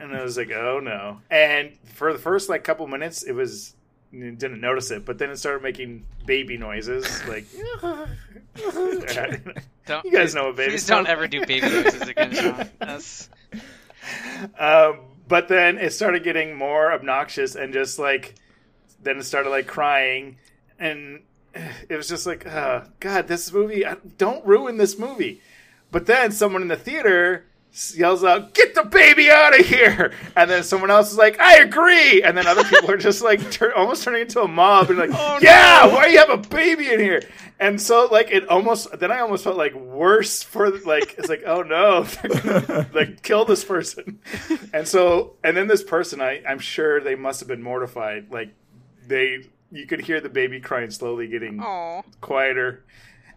And 0.00 0.14
i 0.14 0.22
was 0.22 0.36
like 0.36 0.50
oh 0.50 0.80
no. 0.80 1.20
And 1.30 1.78
for 1.84 2.12
the 2.12 2.18
first 2.18 2.48
like 2.48 2.64
couple 2.64 2.86
minutes 2.86 3.22
it 3.22 3.32
was 3.32 3.74
didn't 4.12 4.60
notice 4.60 4.90
it. 4.90 5.04
But 5.04 5.18
then 5.18 5.30
it 5.30 5.36
started 5.36 5.62
making 5.62 6.04
baby 6.26 6.56
noises 6.56 7.26
like 7.26 7.46
Don't, 9.86 10.04
You 10.04 10.10
guys 10.12 10.34
know 10.34 10.46
what 10.46 10.56
babies 10.56 10.72
Please 10.72 10.86
don't 10.86 11.06
ever 11.06 11.28
do 11.28 11.44
baby 11.46 11.68
noises 11.68 12.02
again, 12.02 12.70
um, 14.58 15.00
but 15.28 15.48
then 15.48 15.78
it 15.78 15.92
started 15.92 16.24
getting 16.24 16.56
more 16.56 16.92
obnoxious 16.92 17.54
and 17.54 17.72
just 17.72 17.98
like 17.98 18.34
then 19.02 19.18
it 19.18 19.24
started 19.24 19.50
like 19.50 19.66
crying. 19.66 20.38
And 20.78 21.22
it 21.88 21.96
was 21.96 22.08
just 22.08 22.26
like 22.26 22.46
uh, 22.46 22.84
god 23.00 23.28
this 23.28 23.52
movie 23.52 23.86
I, 23.86 23.96
don't 24.18 24.44
ruin 24.46 24.76
this 24.76 24.98
movie. 24.98 25.40
But 25.90 26.06
then 26.06 26.32
someone 26.32 26.62
in 26.62 26.68
the 26.68 26.76
theater 26.76 27.46
yells 27.94 28.22
out 28.22 28.54
get 28.54 28.74
the 28.74 28.84
baby 28.84 29.30
out 29.30 29.58
of 29.58 29.66
here! 29.66 30.12
And 30.36 30.48
then 30.48 30.62
someone 30.62 30.90
else 30.90 31.10
is 31.10 31.18
like 31.18 31.40
i 31.40 31.58
agree! 31.58 32.22
And 32.22 32.36
then 32.36 32.46
other 32.46 32.64
people 32.64 32.90
are 32.90 32.96
just 32.96 33.22
like 33.22 33.50
tur- 33.50 33.74
almost 33.74 34.04
turning 34.04 34.22
into 34.22 34.40
a 34.40 34.48
mob 34.48 34.90
and 34.90 34.98
like 34.98 35.10
oh, 35.14 35.38
yeah 35.42 35.86
why 35.86 36.06
do 36.06 36.12
you 36.12 36.18
have 36.18 36.30
a 36.30 36.36
baby 36.36 36.92
in 36.92 37.00
here? 37.00 37.22
And 37.60 37.80
so 37.80 38.08
like 38.10 38.30
it 38.30 38.48
almost 38.48 38.98
then 38.98 39.10
i 39.10 39.20
almost 39.20 39.44
felt 39.44 39.56
like 39.56 39.74
worse 39.74 40.42
for 40.42 40.70
like 40.80 41.14
it's 41.18 41.28
like 41.28 41.42
oh 41.46 41.62
no 41.62 42.02
they're 42.22 42.40
gonna 42.40 42.90
like 42.92 43.22
kill 43.22 43.44
this 43.44 43.64
person. 43.64 44.20
And 44.72 44.86
so 44.86 45.36
and 45.42 45.56
then 45.56 45.66
this 45.66 45.82
person 45.82 46.20
i 46.20 46.42
i'm 46.48 46.58
sure 46.58 47.00
they 47.00 47.14
must 47.14 47.40
have 47.40 47.48
been 47.48 47.62
mortified 47.62 48.30
like 48.30 48.54
they 49.06 49.48
you 49.74 49.86
could 49.86 50.00
hear 50.02 50.20
the 50.20 50.28
baby 50.28 50.60
crying 50.60 50.90
slowly 50.90 51.26
getting 51.26 51.60
oh, 51.62 52.02
quieter. 52.20 52.84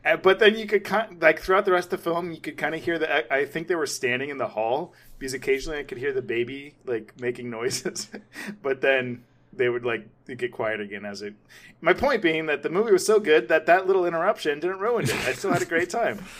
Uh, 0.05 0.17
But 0.17 0.39
then 0.39 0.57
you 0.57 0.67
could 0.67 0.83
kind 0.83 1.21
like 1.21 1.39
throughout 1.39 1.65
the 1.65 1.71
rest 1.71 1.91
of 1.91 1.99
the 1.99 2.03
film, 2.09 2.31
you 2.31 2.39
could 2.39 2.57
kind 2.57 2.75
of 2.75 2.83
hear 2.83 2.97
that. 2.99 3.27
I 3.33 3.39
I 3.39 3.45
think 3.45 3.67
they 3.67 3.75
were 3.75 3.87
standing 3.87 4.29
in 4.29 4.37
the 4.37 4.47
hall 4.47 4.93
because 5.17 5.33
occasionally 5.33 5.79
I 5.79 5.83
could 5.83 5.97
hear 5.97 6.13
the 6.13 6.21
baby 6.21 6.75
like 6.85 7.19
making 7.19 7.49
noises, 7.59 8.07
but 8.61 8.81
then 8.81 9.23
they 9.51 9.67
would 9.67 9.83
like 9.83 10.07
get 10.25 10.51
quiet 10.51 10.79
again 10.79 11.03
as 11.05 11.21
it. 11.23 11.33
My 11.81 11.93
point 11.93 12.21
being 12.21 12.45
that 12.45 12.61
the 12.61 12.69
movie 12.69 12.91
was 12.91 13.05
so 13.05 13.19
good 13.19 13.47
that 13.49 13.65
that 13.65 13.87
little 13.87 14.05
interruption 14.05 14.59
didn't 14.59 14.79
ruin 14.79 15.05
it. 15.05 15.15
I 15.25 15.33
still 15.33 15.51
had 15.51 15.61
a 15.61 15.65
great 15.65 15.89
time. 15.89 16.23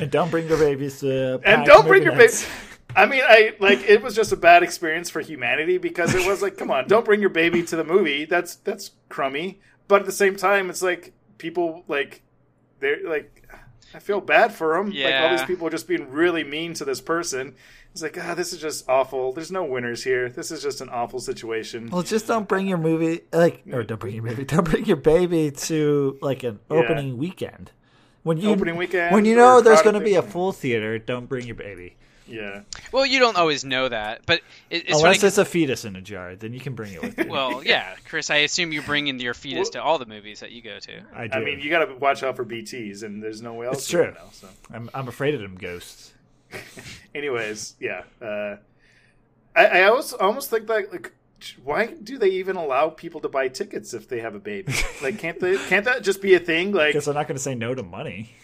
And 0.00 0.12
don't 0.12 0.30
bring 0.30 0.46
your 0.46 0.58
babies 0.58 1.00
to. 1.00 1.40
and 1.44 1.66
don't 1.66 1.84
bring 1.88 2.04
your 2.04 2.14
baby. 2.14 2.32
Nights. 3.06 3.08
I 3.08 3.10
mean, 3.10 3.22
I 3.26 3.54
like 3.60 3.80
it 3.88 4.02
was 4.02 4.14
just 4.14 4.32
a 4.32 4.36
bad 4.36 4.62
experience 4.62 5.10
for 5.10 5.20
humanity 5.20 5.78
because 5.78 6.14
it 6.14 6.26
was 6.26 6.42
like, 6.42 6.56
come 6.56 6.70
on, 6.70 6.88
don't 6.88 7.04
bring 7.04 7.20
your 7.20 7.30
baby 7.30 7.62
to 7.64 7.76
the 7.76 7.84
movie. 7.84 8.24
That's 8.24 8.56
that's 8.56 8.92
crummy. 9.08 9.60
But 9.86 10.00
at 10.00 10.06
the 10.06 10.12
same 10.12 10.36
time, 10.36 10.70
it's 10.70 10.82
like 10.82 11.12
people 11.38 11.84
like 11.88 12.22
they're 12.80 13.08
like, 13.08 13.48
I 13.94 13.98
feel 13.98 14.20
bad 14.20 14.52
for 14.52 14.76
them. 14.76 14.90
Like 14.92 15.14
all 15.14 15.30
these 15.30 15.42
people 15.44 15.66
are 15.66 15.70
just 15.70 15.88
being 15.88 16.10
really 16.10 16.44
mean 16.44 16.74
to 16.74 16.84
this 16.84 17.00
person. 17.00 17.54
It's 17.92 18.02
like, 18.02 18.18
ah, 18.22 18.34
this 18.34 18.52
is 18.52 18.60
just 18.60 18.88
awful. 18.88 19.32
There's 19.32 19.50
no 19.50 19.64
winners 19.64 20.04
here. 20.04 20.28
This 20.28 20.50
is 20.50 20.62
just 20.62 20.80
an 20.82 20.90
awful 20.90 21.18
situation. 21.20 21.88
Well, 21.90 22.02
just 22.02 22.26
don't 22.26 22.46
bring 22.46 22.68
your 22.68 22.78
movie 22.78 23.22
like, 23.32 23.62
or 23.72 23.82
don't 23.82 23.98
bring 23.98 24.14
your 24.14 24.24
movie. 24.24 24.44
Don't 24.44 24.64
bring 24.64 24.84
your 24.84 24.98
baby 24.98 25.50
to 25.50 26.18
like 26.20 26.42
an 26.44 26.60
Yeah. 26.70 26.76
opening 26.76 27.16
weekend 27.16 27.72
when 28.24 28.36
you 28.36 28.50
opening 28.50 28.76
weekend 28.76 29.14
when 29.14 29.24
you 29.24 29.34
know 29.34 29.62
there's 29.62 29.80
going 29.82 29.94
to 29.94 30.00
be 30.00 30.14
a 30.16 30.22
full 30.22 30.52
theater, 30.52 30.98
don't 30.98 31.26
bring 31.26 31.46
your 31.46 31.54
baby 31.56 31.96
Yeah. 32.28 32.62
Well, 32.92 33.06
you 33.06 33.18
don't 33.18 33.36
always 33.36 33.64
know 33.64 33.88
that, 33.88 34.22
but 34.26 34.40
it, 34.70 34.82
it's 34.88 34.98
unless 34.98 35.18
funny 35.18 35.28
it's 35.28 35.38
a 35.38 35.44
fetus 35.44 35.84
in 35.84 35.96
a 35.96 36.00
jar. 36.00 36.36
Then 36.36 36.52
you 36.52 36.60
can 36.60 36.74
bring 36.74 36.92
it 36.92 37.02
with 37.02 37.18
you. 37.18 37.28
Well, 37.28 37.62
yeah, 37.64 37.96
Chris. 38.06 38.30
I 38.30 38.36
assume 38.38 38.72
you 38.72 38.82
bring 38.82 39.08
in 39.08 39.18
your 39.18 39.34
fetus 39.34 39.70
to 39.70 39.82
all 39.82 39.98
the 39.98 40.06
movies 40.06 40.40
that 40.40 40.52
you 40.52 40.62
go 40.62 40.78
to. 40.78 41.00
I 41.14 41.26
do. 41.26 41.38
I 41.38 41.40
mean, 41.44 41.60
you 41.60 41.70
got 41.70 41.84
to 41.86 41.94
watch 41.94 42.22
out 42.22 42.36
for 42.36 42.44
BTS, 42.44 43.02
and 43.02 43.22
there's 43.22 43.42
no 43.42 43.54
way 43.54 43.66
else. 43.66 43.78
It's 43.78 43.88
true. 43.88 44.12
Now, 44.12 44.28
so. 44.32 44.48
I'm 44.72 44.90
I'm 44.94 45.08
afraid 45.08 45.34
of 45.34 45.40
them 45.40 45.56
ghosts. 45.56 46.12
Anyways, 47.14 47.76
yeah. 47.80 48.02
Uh, 48.20 48.56
I, 49.54 49.66
I 49.66 49.82
always 49.84 50.12
almost 50.12 50.50
think 50.50 50.66
that 50.66 50.92
like, 50.92 51.12
why 51.62 51.86
do 51.86 52.18
they 52.18 52.30
even 52.30 52.56
allow 52.56 52.88
people 52.88 53.20
to 53.20 53.28
buy 53.28 53.48
tickets 53.48 53.94
if 53.94 54.08
they 54.08 54.20
have 54.20 54.34
a 54.34 54.40
baby? 54.40 54.72
Like, 55.02 55.18
can't 55.18 55.38
they? 55.38 55.56
Can't 55.56 55.84
that 55.84 56.02
just 56.02 56.20
be 56.20 56.34
a 56.34 56.40
thing? 56.40 56.72
Like, 56.72 56.88
Because 56.88 57.04
they're 57.04 57.14
not 57.14 57.28
going 57.28 57.36
to 57.36 57.42
say 57.42 57.54
no 57.54 57.72
to 57.74 57.84
money. 57.84 58.34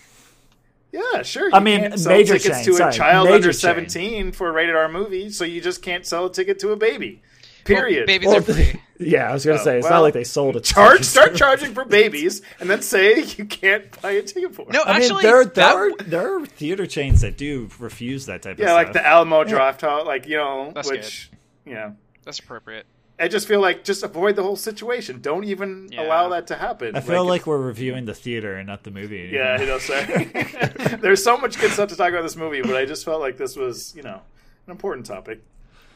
Yeah, 1.13 1.23
sure. 1.23 1.51
I 1.53 1.59
you 1.59 1.65
mean, 1.65 1.81
can't 1.81 1.99
sell 1.99 2.13
major 2.13 2.39
tickets 2.39 2.57
chain, 2.59 2.65
to 2.67 2.71
a 2.73 2.77
sorry, 2.77 2.93
child 2.93 3.25
major 3.27 3.35
under 3.37 3.49
chain. 3.49 3.53
seventeen 3.61 4.33
for 4.33 4.49
a 4.49 4.53
rated 4.53 4.77
R 4.77 4.89
movie, 4.89 5.31
so 5.31 5.45
you 5.45 5.61
just 5.61 5.83
can't 5.83 6.07
sell 6.07 6.27
a 6.27 6.33
ticket 6.33 6.59
to 6.61 6.71
a 6.73 6.77
baby. 6.77 7.23
Period. 7.65 8.01
Well, 8.01 8.07
babies 8.07 8.27
Well, 8.29 8.37
are 8.39 8.43
free. 8.43 8.81
yeah, 9.01 9.31
I 9.31 9.33
was 9.33 9.45
going 9.47 9.57
to 9.57 9.63
Oh, 9.63 9.65
say 9.65 9.79
it's 9.79 9.85
well, 9.85 9.95
not 9.95 10.01
like 10.03 10.13
they 10.13 10.23
sold 10.25 10.55
a 10.57 10.61
Charge, 10.75 10.93
ticket. 10.99 11.07
start 11.07 11.35
charging 11.35 11.73
for 11.73 11.85
babies, 11.87 12.43
and 12.61 12.69
then 12.69 12.83
say 12.83 13.21
you 13.39 13.47
can't 13.47 14.01
buy 14.03 14.11
a 14.13 14.23
ticket 14.23 14.55
for. 14.55 14.63
it. 14.63 14.69
No, 14.73 14.83
I 14.83 14.93
mean, 14.95 15.03
actually, 15.03 15.23
there 15.23 15.45
there 15.47 15.55
that- 15.55 15.75
are 15.75 15.97
there 16.05 16.37
are 16.43 16.47
theater 16.47 16.87
chains 16.87 17.23
that 17.23 17.37
do 17.39 17.71
refuse 17.79 18.27
that 18.27 18.43
type 18.43 18.55
of 18.55 18.59
yeah, 18.61 18.67
stuff. 18.67 18.77
like 18.77 18.93
the 18.93 19.07
Alamo 19.07 19.45
Draft 19.45 19.81
House, 19.81 20.07
like 20.07 20.27
you 20.29 20.37
know, 20.37 20.73
That's 20.75 20.91
which 20.91 21.31
you 21.65 21.73
know, 21.75 21.97
that's 22.25 22.39
appropriate. 22.39 22.85
I 23.19 23.29
just 23.29 23.47
feel 23.47 23.61
like 23.61 23.85
just 23.85 24.03
avoid 24.03 24.35
the 24.37 24.43
whole 24.43 24.57
situation. 24.57 25.21
Don't 25.21 25.45
even 25.45 25.89
Yeah. 25.93 26.05
allow 26.07 26.29
that 26.31 26.49
to 26.49 26.57
happen. 26.57 26.97
I 26.97 27.01
feel 27.01 27.25
like, 27.25 27.43
if- 27.43 27.47
we're 27.47 27.59
reviewing 27.59 28.07
the 28.07 28.15
theater 28.15 28.55
and 28.57 28.67
not 28.67 28.83
the 28.83 28.91
movie. 28.91 29.29
anymore. 29.29 29.41
yeah, 29.41 29.61
you 29.61 29.67
know, 29.67 29.79
sorry. 29.79 30.97
There's 31.01 31.23
so 31.23 31.37
much 31.37 31.59
good 31.61 31.71
stuff 31.71 31.89
to 31.91 31.97
talk 31.97 32.09
about 32.11 32.23
this 32.23 32.35
movie, 32.37 32.61
but 32.63 32.75
I 32.77 32.85
just 32.85 33.05
felt 33.05 33.21
like 33.21 33.37
this 33.37 33.55
was, 33.57 33.95
you 33.97 34.03
know, 34.03 34.21
an 34.67 34.71
important 34.73 35.07
topic: 35.07 35.43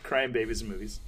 crying 0.05 0.31
babies 0.31 0.63
in 0.63 0.69
movies. 0.69 1.01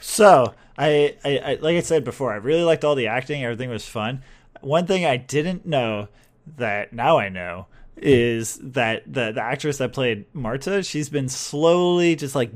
So 0.00 0.54
I, 0.76 1.16
I, 1.24 1.38
I 1.38 1.54
like 1.60 1.76
I 1.76 1.80
said 1.80 2.02
before, 2.04 2.32
I 2.32 2.36
really 2.36 2.62
liked 2.64 2.84
all 2.84 2.94
the 2.96 3.06
acting. 3.06 3.44
Everything 3.44 3.70
was 3.70 3.86
fun. 3.86 4.22
One 4.60 4.86
thing 4.86 5.04
I 5.06 5.16
didn't 5.16 5.66
know 5.66 6.08
that 6.56 6.92
now 6.92 7.18
I 7.18 7.28
know 7.28 7.66
is 7.96 8.56
that 8.62 9.04
the 9.12 9.32
the 9.32 9.40
actress 9.42 9.78
that 9.78 9.92
played 9.92 10.24
Marta, 10.34 10.82
she's 10.82 11.08
been 11.08 11.28
slowly 11.28 12.16
just 12.16 12.34
like 12.34 12.50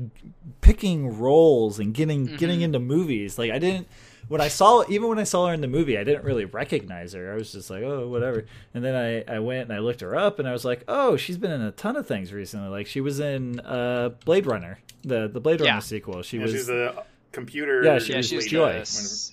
picking 0.61 1.17
roles 1.19 1.79
and 1.79 1.93
getting 1.93 2.25
getting 2.37 2.61
into 2.61 2.79
movies. 2.79 3.37
Like 3.37 3.51
I 3.51 3.59
didn't 3.59 3.87
when 4.27 4.41
I 4.41 4.47
saw 4.47 4.83
even 4.89 5.07
when 5.09 5.17
I 5.17 5.23
saw 5.23 5.47
her 5.47 5.53
in 5.53 5.61
the 5.61 5.67
movie, 5.67 5.97
I 5.97 6.03
didn't 6.03 6.23
really 6.23 6.45
recognize 6.45 7.13
her. 7.13 7.31
I 7.31 7.35
was 7.35 7.51
just 7.51 7.69
like, 7.69 7.81
oh, 7.83 8.07
whatever. 8.07 8.45
And 8.75 8.83
then 8.83 8.95
I, 8.95 9.35
I 9.35 9.39
went 9.39 9.63
and 9.69 9.73
I 9.73 9.79
looked 9.79 10.01
her 10.01 10.15
up, 10.15 10.37
and 10.39 10.47
I 10.47 10.51
was 10.51 10.63
like, 10.65 10.83
oh, 10.87 11.17
she's 11.17 11.37
been 11.37 11.51
in 11.51 11.61
a 11.61 11.71
ton 11.71 11.95
of 11.95 12.05
things 12.07 12.31
recently. 12.31 12.69
Like 12.69 12.85
she 12.85 13.01
was 13.01 13.19
in 13.19 13.59
uh, 13.61 14.09
Blade 14.25 14.45
Runner, 14.45 14.77
the 15.03 15.27
the 15.27 15.39
Blade 15.39 15.61
Yeah. 15.61 15.69
Runner 15.69 15.81
sequel. 15.81 16.21
She 16.21 16.37
Yeah, 16.37 16.43
was 16.43 16.51
she's 16.51 16.67
the 16.67 17.03
computer. 17.31 17.83
Yeah, 17.83 17.97
she 17.99 18.11
Yeah, 18.11 18.17
was 18.17 18.27
she 18.27 18.35
was 18.35 18.45
lead. 18.45 18.51
Joy. 18.51 18.73
the 18.73 18.79
s- 18.81 19.31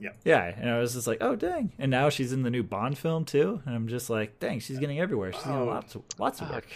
Yeah, 0.00 0.10
Yeah, 0.24 0.54
and 0.58 0.70
I 0.70 0.78
was 0.80 0.94
just 0.94 1.06
like, 1.06 1.18
oh 1.20 1.36
dang! 1.36 1.72
And 1.78 1.90
now 1.90 2.08
she's 2.08 2.32
in 2.32 2.42
the 2.42 2.50
new 2.50 2.62
Bond 2.62 2.96
film 2.98 3.24
too, 3.24 3.60
and 3.66 3.74
I'm 3.74 3.86
just 3.88 4.08
like, 4.10 4.40
dang, 4.40 4.58
she's 4.60 4.78
getting 4.78 4.98
everywhere. 4.98 5.32
She's 5.32 5.42
Oh. 5.44 5.50
getting 5.52 5.66
lots 5.66 5.94
of 5.94 6.02
lots 6.18 6.40
of 6.40 6.50
work. 6.50 6.66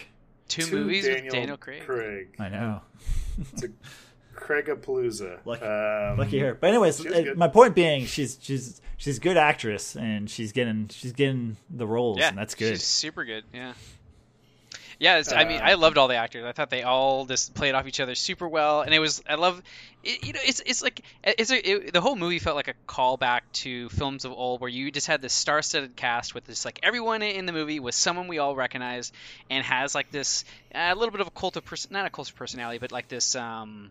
two, 0.47 0.61
To 0.63 0.75
movies 0.75 1.05
Daniel 1.05 1.23
with 1.25 1.33
Daniel 1.33 1.57
Craig. 1.57 1.83
Craig. 1.85 2.27
I 2.39 2.49
know, 2.49 2.81
Craigapalooza. 4.35 5.39
Lucky- 5.45 5.63
um, 5.65 6.17
lucky 6.17 6.39
her. 6.39 6.53
But 6.55 6.67
anyways, 6.69 6.97
she 7.01 7.07
was 7.09 7.17
uh, 7.17 7.33
my 7.35 7.47
point 7.47 7.73
being, 7.75 8.05
she's 8.05 8.37
she's 8.41 8.81
she's 8.97 9.17
a 9.17 9.21
good 9.21 9.37
actress, 9.37 9.95
and 9.95 10.29
she's 10.29 10.51
getting 10.51 10.89
she's 10.89 11.13
getting 11.13 11.57
the 11.69 11.87
roles, 11.87 12.17
Yeah, 12.19 12.29
and 12.29 12.37
that's 12.37 12.55
good. 12.55 12.73
She's 12.75 12.83
super 12.83 13.23
good. 13.25 13.43
Yeah. 13.53 13.73
Yeah, 14.99 15.17
it's, 15.17 15.31
I 15.31 15.43
mean, 15.45 15.61
Uh, 15.61 15.65
I 15.65 15.73
loved 15.73 15.97
all 15.97 16.07
the 16.07 16.15
actors. 16.15 16.45
I 16.45 16.51
thought 16.51 16.69
they 16.69 16.83
all 16.83 17.25
just 17.25 17.53
played 17.53 17.75
off 17.75 17.85
each 17.87 17.99
other 17.99 18.15
super 18.15 18.47
well, 18.47 18.81
and 18.81 18.93
it 18.93 18.99
was. 18.99 19.21
I 19.27 19.35
love, 19.35 19.61
it, 20.03 20.25
you 20.25 20.33
know, 20.33 20.39
it's 20.43 20.61
it's 20.65 20.81
like 20.81 21.01
it's 21.23 21.51
a, 21.51 21.69
it, 21.69 21.93
the 21.93 22.01
whole 22.01 22.15
movie 22.15 22.39
felt 22.39 22.55
like 22.55 22.67
a 22.69 22.73
callback 22.87 23.41
to 23.53 23.89
films 23.89 24.25
of 24.25 24.31
old, 24.31 24.61
where 24.61 24.69
you 24.69 24.91
just 24.91 25.07
had 25.07 25.21
this 25.21 25.33
star-studded 25.33 25.95
cast 25.95 26.33
with 26.33 26.45
this 26.45 26.63
like 26.65 26.79
everyone 26.83 27.21
in 27.21 27.45
the 27.45 27.53
movie 27.53 27.79
was 27.79 27.95
someone 27.95 28.27
we 28.27 28.39
all 28.39 28.55
recognize, 28.55 29.11
and 29.49 29.63
has 29.65 29.93
like 29.95 30.11
this 30.11 30.45
a 30.73 30.95
little 30.95 31.11
bit 31.11 31.21
of 31.21 31.27
a 31.27 31.31
cult 31.31 31.57
of 31.57 31.65
person, 31.65 31.91
not 31.93 32.05
a 32.05 32.09
cult 32.09 32.29
of 32.29 32.35
personality, 32.35 32.77
but 32.79 32.91
like 32.91 33.07
this 33.07 33.35
um. 33.35 33.89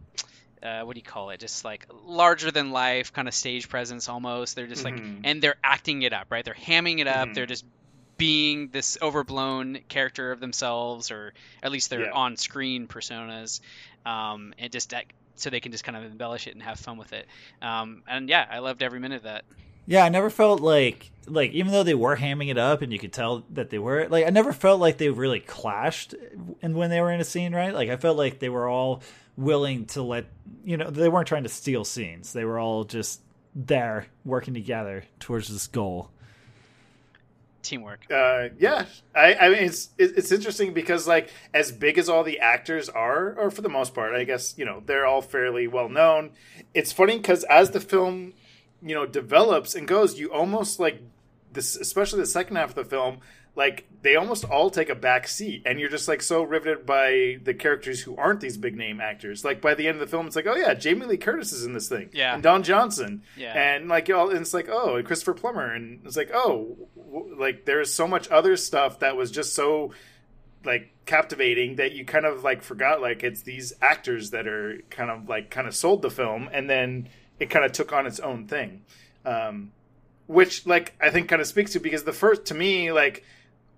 Uh, 0.63 0.81
what 0.81 0.95
do 0.95 0.99
you 0.99 1.05
call 1.05 1.29
it? 1.29 1.39
Just 1.41 1.63
like 1.63 1.87
larger 2.07 2.51
than 2.51 2.71
life 2.71 3.13
kind 3.13 3.29
of 3.29 3.35
stage 3.35 3.69
presence 3.69 4.09
almost. 4.09 4.57
They're 4.57 4.67
just 4.67 4.83
like, 4.83 4.95
Mhm. 4.95 5.21
and 5.25 5.43
they're 5.43 5.57
acting 5.63 6.01
it 6.01 6.15
up, 6.15 6.29
right? 6.31 6.43
They're 6.43 6.55
hamming 6.55 7.01
it 7.01 7.07
up. 7.07 7.29
Mhm. 7.29 7.35
They're 7.35 7.45
just 7.45 7.67
being 8.17 8.69
this 8.69 8.97
overblown 9.03 9.79
character 9.89 10.33
of 10.33 10.41
themselves, 10.41 11.11
or 11.11 11.33
at 11.63 11.73
least 11.73 11.91
their 11.91 12.05
Yeah. 12.07 12.13
on-screen 12.13 12.87
personas, 12.87 13.61
um, 14.07 14.55
and 14.59 14.73
just 14.73 14.91
that, 14.91 15.05
so 15.37 15.51
they 15.51 15.61
can 15.61 15.73
just 15.73 15.85
kind 15.85 15.97
of 15.97 16.05
embellish 16.05 16.47
it 16.47 16.55
and 16.55 16.63
have 16.63 16.79
fun 16.79 16.97
with 16.97 17.13
it. 17.13 17.27
Um, 17.61 18.03
and 18.07 18.29
yeah, 18.29 18.47
I 18.51 18.61
loved 18.61 18.83
every 18.83 19.01
minute 19.01 19.17
of 19.17 19.23
that. 19.25 19.45
Yeah, 19.87 20.05
I 20.05 20.09
never 20.09 20.31
felt 20.31 20.61
like 20.61 21.11
like 21.27 21.53
even 21.53 21.73
though 21.73 21.83
they 21.83 21.95
were 21.95 22.17
hamming 22.17 22.51
it 22.51 22.57
up 22.59 22.81
and 22.83 22.93
you 22.93 22.99
could 22.99 23.13
tell 23.13 23.45
that 23.51 23.69
they 23.71 23.79
were 23.79 24.09
like 24.09 24.27
I 24.27 24.31
never 24.31 24.53
felt 24.53 24.81
like 24.81 24.97
they 24.99 25.11
really 25.11 25.41
clashed 25.41 26.15
and 26.63 26.75
when 26.75 26.89
they 26.91 27.01
were 27.03 27.11
in 27.13 27.21
a 27.21 27.25
scene, 27.25 27.55
right? 27.55 27.75
Like 27.75 27.91
I 27.91 27.97
felt 27.97 28.17
like 28.17 28.39
they 28.39 28.49
were 28.49 28.67
all 28.67 29.03
willing 29.37 29.85
to 29.87 30.03
let 30.03 30.25
you 30.65 30.79
know, 30.79 30.89
they 30.91 31.09
weren't 31.11 31.29
trying 31.29 31.43
to 31.43 31.49
steal 31.51 31.85
scenes. 31.85 32.33
They 32.33 32.45
were 32.47 32.59
all 32.59 32.85
just 32.85 33.21
there 33.55 34.07
working 34.25 34.55
together 34.55 35.05
towards 35.21 35.49
this 35.49 35.67
goal. 35.67 36.11
Teamwork. 37.65 38.07
Uh, 38.11 38.51
yeah, 38.59 38.87
I, 39.15 39.35
I 39.35 39.49
mean 39.49 39.65
it's 39.65 39.89
it's 39.99 40.31
interesting 40.31 40.73
because 40.73 41.09
like 41.09 41.31
as 41.53 41.73
big 41.73 41.99
as 41.99 42.09
all 42.09 42.23
the 42.23 42.39
actors 42.39 42.89
are, 42.89 43.35
or 43.39 43.51
for 43.51 43.63
the 43.63 43.69
most 43.69 43.95
part, 43.95 44.15
I 44.15 44.25
guess 44.25 44.55
you 44.57 44.65
know 44.65 44.83
they're 44.85 45.07
all 45.07 45.23
fairly 45.23 45.67
well 45.67 45.89
known. 45.89 46.31
It's 46.75 46.93
funny 46.93 47.17
because 47.17 47.45
as 47.45 47.71
the 47.71 47.81
film 47.81 48.35
you 48.83 48.95
know 48.95 49.07
develops 49.07 49.75
and 49.75 49.89
goes, 49.89 50.19
you 50.19 50.33
almost 50.33 50.79
like 50.79 51.01
this, 51.53 51.77
especially 51.77 52.21
the 52.21 52.27
second 52.27 52.57
half 52.57 52.71
of 52.71 52.75
the 52.75 52.85
film, 52.85 53.19
like 53.57 53.87
they 54.03 54.17
almost 54.17 54.45
all 54.45 54.69
take 54.69 54.89
a 54.91 54.95
back 54.95 55.29
seat, 55.29 55.63
and 55.65 55.79
you're 55.79 55.89
just 55.89 56.09
like 56.09 56.23
so 56.23 56.43
riveted 56.43 56.85
by 56.85 57.39
the 57.43 57.55
characters 57.55 58.01
who 58.01 58.17
aren't 58.17 58.41
these 58.41 58.57
big 58.57 58.77
name 58.77 59.01
actors. 59.01 59.45
Like 59.45 59.61
by 59.61 59.75
the 59.75 59.87
end 59.87 59.95
of 59.97 60.01
the 60.01 60.07
film, 60.11 60.27
it's 60.27 60.37
like, 60.37 60.47
oh 60.47 60.57
yeah, 60.57 60.75
Jamie 60.75 61.07
Lee 61.07 61.17
Curtis 61.17 61.53
is 61.53 61.65
in 61.65 61.73
this 61.73 61.89
thing, 61.89 62.11
Yeah. 62.13 62.35
and 62.35 62.43
Don 62.43 62.63
Johnson, 62.65 63.23
Yeah. 63.37 63.53
and 63.57 63.89
like 63.89 64.09
y'all, 64.09 64.29
and 64.31 64.41
it's 64.41 64.53
like, 64.55 64.69
oh, 64.69 64.97
and 64.97 65.07
Christopher 65.07 65.35
Plummer, 65.35 65.73
and 65.73 66.01
it's 66.05 66.17
like, 66.17 66.31
oh, 66.35 66.77
w- 66.97 67.37
like 67.39 67.65
there's 67.65 67.93
so 67.95 68.09
much 68.09 68.29
other 68.31 68.57
stuff 68.57 68.99
that 68.99 69.17
was 69.17 69.31
just 69.31 69.55
so 69.55 69.93
like 70.65 70.91
captivating 71.07 71.77
that 71.77 71.93
you 71.93 72.05
kind 72.05 72.25
of 72.25 72.43
like 72.43 72.63
forgot 72.63 73.01
like 73.03 73.23
it's 73.23 73.43
these 73.43 73.75
actors 73.83 74.31
that 74.31 74.47
are 74.49 74.81
kind 74.89 75.11
of 75.11 75.29
like 75.29 75.51
kind 75.51 75.67
of 75.69 75.75
sold 75.77 76.01
the 76.01 76.11
film 76.11 76.49
and 76.53 76.69
then 76.71 77.07
it 77.39 77.51
kind 77.51 77.65
of 77.67 77.73
took 77.73 77.93
on 77.93 78.07
its 78.07 78.19
own 78.21 78.47
thing 78.49 78.81
um 79.27 79.71
which 80.27 80.65
like 80.67 80.95
i 81.03 81.11
think 81.11 81.29
kind 81.29 81.43
of 81.43 81.47
speaks 81.47 81.73
to 81.75 81.79
because 81.81 82.05
the 82.05 82.13
first 82.15 82.47
to 82.47 82.55
me 82.55 82.91
like 82.93 83.23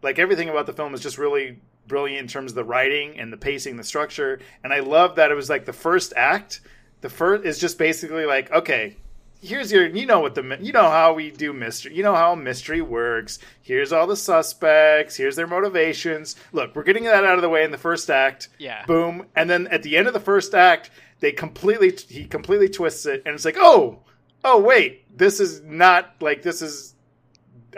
like 0.06 0.18
everything 0.20 0.48
about 0.48 0.66
the 0.66 0.72
film 0.72 0.94
is 0.94 1.00
just 1.00 1.18
really 1.18 1.58
brilliant 1.88 2.20
in 2.20 2.28
terms 2.28 2.52
of 2.52 2.54
the 2.54 2.64
writing 2.64 3.18
and 3.18 3.32
the 3.32 3.36
pacing 3.36 3.76
the 3.76 3.84
structure. 3.84 4.38
And 4.62 4.72
i 4.72 4.78
love 4.80 5.16
that 5.16 5.30
it 5.30 5.34
was 5.34 5.50
like 5.50 5.66
the 5.66 5.72
first 5.72 6.12
act 6.16 6.60
the 7.00 7.10
first 7.10 7.44
is 7.44 7.58
just 7.58 7.76
basically 7.76 8.24
like 8.24 8.50
okay 8.52 8.96
here's 9.42 9.70
your 9.70 9.86
you 9.86 10.06
know 10.06 10.20
what 10.20 10.34
the 10.34 10.58
you 10.60 10.72
know 10.72 10.88
how 10.88 11.12
we 11.12 11.30
do 11.30 11.52
mystery 11.52 11.94
you 11.94 12.02
know 12.02 12.14
how 12.14 12.34
mystery 12.34 12.80
works. 12.80 13.38
Here's 13.62 13.92
all 13.92 14.06
the 14.06 14.16
suspects. 14.16 15.16
Here's 15.16 15.36
their 15.36 15.46
motivations. 15.46 16.36
Look 16.52 16.74
we're 16.74 16.84
getting 16.84 17.04
that 17.04 17.24
out 17.24 17.36
of 17.36 17.42
the 17.42 17.48
way 17.48 17.64
in 17.64 17.70
the 17.70 17.78
first 17.78 18.10
act. 18.10 18.48
Yeah. 18.58 18.84
boom. 18.86 19.26
And 19.34 19.50
then 19.50 19.66
at 19.68 19.82
the 19.82 19.96
end 19.96 20.06
of 20.06 20.14
the 20.14 20.20
first 20.20 20.54
act 20.54 20.90
they 21.20 21.32
completely 21.32 21.92
he 22.08 22.26
completely 22.26 22.68
twists 22.68 23.06
it. 23.06 23.22
And 23.26 23.34
it's 23.34 23.44
like 23.44 23.58
oh 23.58 24.00
oh 24.44 24.60
wait. 24.60 25.16
This 25.16 25.40
is 25.40 25.62
not 25.62 26.14
like 26.20 26.42
this 26.42 26.62
is 26.62 26.94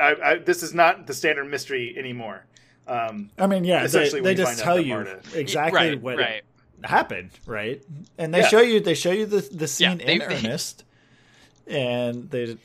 I, 0.00 0.14
I, 0.30 0.34
this 0.38 0.62
is 0.62 0.72
not 0.74 1.06
the 1.06 1.14
standard 1.14 1.44
mystery 1.44 1.94
anymore 1.98 2.44
um 2.87 3.30
I 3.38 3.46
mean, 3.46 3.64
yeah, 3.64 3.80
they, 3.80 3.84
Essentially, 3.84 4.20
they 4.22 4.34
just 4.34 4.61
tell 4.61 4.80
you 4.80 4.94
Marta- 4.94 5.20
exactly 5.34 5.79
right, 5.90 6.00
what 6.00 6.16
right. 6.16 6.42
happened, 6.83 7.31
right? 7.44 7.83
And 8.16 8.33
they 8.33 8.40
Yeah. 8.40 8.48
show 8.48 8.60
you 8.62 8.81
they 8.81 8.94
show 8.94 9.10
you 9.12 9.27
the 9.27 9.40
the 9.52 9.68
scene 9.68 9.98
they- 9.98 10.12
in 10.14 10.18
they- 10.20 10.25
earnest, 10.25 10.85
and 11.66 12.31
they, 12.31 12.56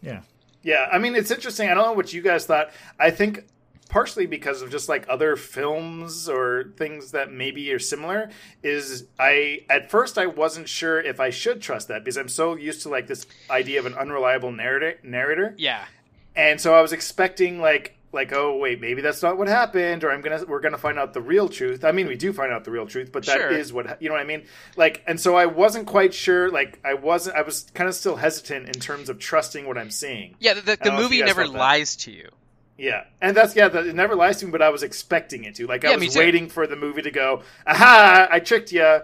yeah, 0.00 0.20
Yeah, 0.62 0.88
I 0.90 0.98
mean 0.98 1.14
it's 1.14 1.30
interesting. 1.30 1.68
I 1.68 1.74
don't 1.74 1.84
know 1.84 1.92
what 1.92 2.12
you 2.12 2.22
guys 2.22 2.46
thought. 2.46 2.70
I 2.98 3.10
think 3.10 3.44
partially 3.88 4.26
because 4.26 4.62
of 4.62 4.70
just 4.70 4.88
like 4.88 5.04
other 5.08 5.36
films 5.36 6.28
or 6.28 6.72
things 6.76 7.12
that 7.12 7.30
maybe 7.32 7.70
are 7.72 7.78
similar 7.78 8.30
is 8.62 9.04
I 9.18 9.60
at 9.70 9.90
first 9.90 10.18
I 10.18 10.26
wasn't 10.26 10.68
sure 10.68 11.00
if 11.00 11.20
I 11.20 11.30
should 11.30 11.60
trust 11.62 11.88
that 11.88 12.02
because 12.02 12.16
I'm 12.16 12.28
so 12.28 12.56
used 12.56 12.82
to 12.82 12.88
like 12.88 13.06
this 13.06 13.26
idea 13.50 13.78
of 13.78 13.86
an 13.86 13.94
unreliable 13.94 14.50
narrator 14.52 14.98
narrator. 15.02 15.54
Yeah. 15.58 15.84
And 16.36 16.60
so 16.60 16.74
I 16.74 16.82
was 16.82 16.92
expecting 16.92 17.60
like 17.60 17.94
like 18.12 18.32
oh 18.32 18.56
wait 18.56 18.80
maybe 18.80 19.02
that's 19.02 19.20
not 19.22 19.36
what 19.36 19.46
happened 19.48 20.02
or 20.02 20.10
I'm 20.10 20.22
gonna 20.22 20.42
we're 20.46 20.60
gonna 20.60 20.78
find 20.78 20.98
out 20.98 21.12
the 21.12 21.20
real 21.20 21.48
truth. 21.48 21.84
I 21.84 21.92
mean 21.92 22.06
we 22.06 22.16
do 22.16 22.32
find 22.32 22.52
out 22.52 22.64
the 22.64 22.70
real 22.70 22.86
truth, 22.86 23.10
but 23.12 23.26
that 23.26 23.52
is 23.52 23.68
Sure. 23.68 23.76
what 23.82 24.00
you 24.00 24.08
know 24.08 24.14
what 24.14 24.22
I 24.22 24.26
mean. 24.26 24.44
Like 24.76 25.02
and 25.06 25.20
so 25.20 25.36
I 25.36 25.46
wasn't 25.46 25.86
quite 25.86 26.14
sure. 26.14 26.50
Like 26.50 26.78
I 26.84 26.94
wasn't 26.94 27.36
I 27.36 27.42
was 27.42 27.66
kind 27.74 27.88
of 27.88 27.94
still 27.94 28.16
hesitant 28.16 28.66
in 28.68 28.74
terms 28.80 29.08
of 29.08 29.18
trusting 29.18 29.66
what 29.66 29.76
I'm 29.76 29.90
seeing. 29.90 30.36
Yeah, 30.38 30.54
the, 30.54 30.60
the, 30.62 30.76
don't 30.76 30.94
know 30.94 31.00
if 31.00 31.02
movie 31.04 31.22
never 31.22 31.46
lies 31.46 31.96
to 31.96 32.12
you. 32.12 32.28
Yeah, 32.78 33.04
and 33.22 33.34
that's 33.36 33.56
yeah. 33.56 33.68
That, 33.68 33.86
it 33.86 33.94
never 33.94 34.14
lies 34.14 34.38
to 34.40 34.46
me, 34.46 34.52
but 34.52 34.60
I 34.60 34.68
was 34.68 34.82
expecting 34.82 35.44
it 35.44 35.54
to. 35.56 35.66
Like 35.66 35.84
I 35.86 35.90
Yeah, 35.90 35.96
was 35.96 36.14
waiting 36.14 36.48
for 36.50 36.66
the 36.66 36.76
movie 36.76 37.02
to 37.02 37.10
go, 37.10 37.42
"Aha! 37.66 38.28
I 38.30 38.38
tricked 38.40 38.70
you," 38.70 39.00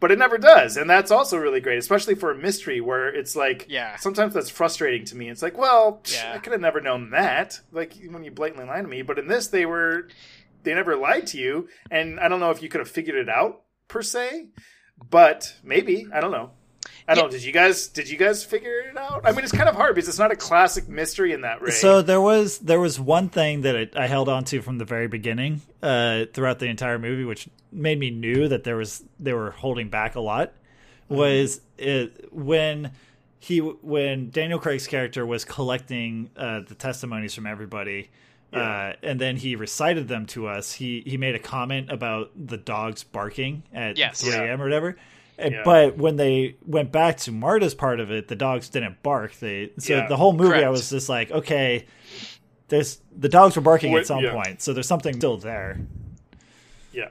but 0.00 0.10
it 0.12 0.18
never 0.18 0.38
does, 0.38 0.76
and 0.76 0.88
that's 0.88 1.10
also 1.10 1.38
really 1.38 1.60
great, 1.60 1.78
especially 1.78 2.14
for 2.14 2.30
a 2.30 2.36
mystery 2.38 2.80
where 2.80 3.08
it's 3.08 3.34
like, 3.34 3.66
Yeah. 3.68 3.96
sometimes 3.96 4.34
that's 4.34 4.50
frustrating 4.50 5.04
to 5.06 5.16
me. 5.16 5.28
It's 5.28 5.42
like, 5.42 5.58
well, 5.58 6.00
psh, 6.04 6.14
Yeah. 6.14 6.32
I 6.34 6.38
could 6.38 6.52
have 6.52 6.60
never 6.60 6.80
known 6.80 7.10
that. 7.10 7.60
Like 7.72 7.94
when 8.10 8.24
you 8.24 8.30
blatantly 8.30 8.66
lie 8.66 8.80
to 8.82 8.88
me, 8.88 9.02
but 9.02 9.18
in 9.18 9.28
this, 9.28 9.48
they 9.48 9.66
were 9.66 10.08
they 10.64 10.74
never 10.74 10.96
lied 10.96 11.26
to 11.28 11.38
you, 11.38 11.68
and 11.90 12.18
I 12.20 12.28
don't 12.28 12.40
know 12.40 12.50
if 12.50 12.62
you 12.62 12.68
could 12.68 12.80
have 12.80 12.90
figured 12.90 13.16
it 13.16 13.28
out 13.28 13.62
per 13.86 14.02
se, 14.02 14.48
but 15.10 15.54
maybe 15.62 16.06
I 16.12 16.20
don't 16.20 16.32
know. 16.32 16.50
I 17.08 17.14
don't. 17.14 17.24
know. 17.24 17.30
Did 17.30 17.42
you 17.44 17.52
guys? 17.52 17.88
Did 17.88 18.08
you 18.10 18.16
guys 18.18 18.44
figure 18.44 18.80
it 18.80 18.96
out? 18.96 19.22
I 19.24 19.32
mean, 19.32 19.42
it's 19.42 19.52
kind 19.52 19.68
of 19.68 19.74
hard 19.74 19.94
because 19.94 20.08
it's 20.08 20.18
not 20.18 20.30
a 20.30 20.36
classic 20.36 20.88
mystery 20.88 21.32
in 21.32 21.40
that 21.40 21.62
way. 21.62 21.70
So 21.70 22.02
there 22.02 22.20
was 22.20 22.58
there 22.58 22.78
was 22.80 23.00
one 23.00 23.28
thing 23.30 23.62
that 23.62 23.76
I, 23.96 24.04
I 24.04 24.06
held 24.06 24.28
on 24.28 24.44
to 24.44 24.60
from 24.62 24.78
the 24.78 24.84
very 24.84 25.08
beginning 25.08 25.62
uh, 25.82 26.26
throughout 26.32 26.58
the 26.58 26.66
entire 26.66 26.98
movie, 26.98 27.24
which 27.24 27.48
made 27.72 27.98
me 27.98 28.10
knew 28.10 28.48
that 28.48 28.64
there 28.64 28.76
was 28.76 29.02
they 29.18 29.32
were 29.32 29.50
holding 29.52 29.88
back 29.88 30.14
a 30.14 30.20
lot. 30.20 30.52
Was 31.08 31.62
it, 31.78 32.32
when 32.34 32.92
he 33.38 33.58
when 33.60 34.28
Daniel 34.30 34.58
Craig's 34.58 34.86
character 34.86 35.24
was 35.24 35.44
collecting 35.46 36.28
uh, 36.36 36.60
the 36.68 36.74
testimonies 36.74 37.34
from 37.34 37.46
everybody, 37.46 38.10
uh, 38.52 38.92
and 39.02 39.18
then 39.18 39.36
he 39.36 39.56
recited 39.56 40.08
them 40.08 40.26
to 40.26 40.48
us. 40.48 40.72
He 40.72 41.02
he 41.06 41.16
made 41.16 41.34
a 41.34 41.38
comment 41.38 41.90
about 41.90 42.32
the 42.36 42.58
dogs 42.58 43.04
barking 43.04 43.62
at 43.72 43.96
Yes. 43.96 44.20
3 44.20 44.32
Yeah. 44.32 44.42
a.m. 44.42 44.60
or 44.60 44.64
whatever. 44.64 44.96
And- 45.38 45.54
Yeah. 45.54 45.62
But 45.64 45.96
when 45.96 46.16
they 46.16 46.56
went 46.66 46.90
back 46.92 47.16
to 47.18 47.32
Marta's 47.32 47.74
part 47.74 48.00
of 48.00 48.10
it, 48.10 48.28
the 48.28 48.36
dogs 48.36 48.68
didn't 48.68 49.02
bark. 49.02 49.34
They 49.38 49.70
so 49.78 49.96
Yeah. 49.96 50.06
the 50.08 50.16
whole 50.16 50.32
movie, 50.32 50.64
I 50.64 50.68
was 50.70 50.90
just 50.90 51.08
like, 51.08 51.30
okay, 51.30 51.86
there's 52.68 53.00
the 53.16 53.28
dogs 53.28 53.54
were 53.56 53.62
barking 53.62 53.92
Wait, 53.92 54.00
at 54.00 54.06
some 54.06 54.22
yeah. 54.24 54.32
point, 54.32 54.60
so 54.62 54.72
there's 54.72 54.88
something 54.88 55.14
still 55.14 55.36
there. 55.38 55.78
yeah. 56.92 57.08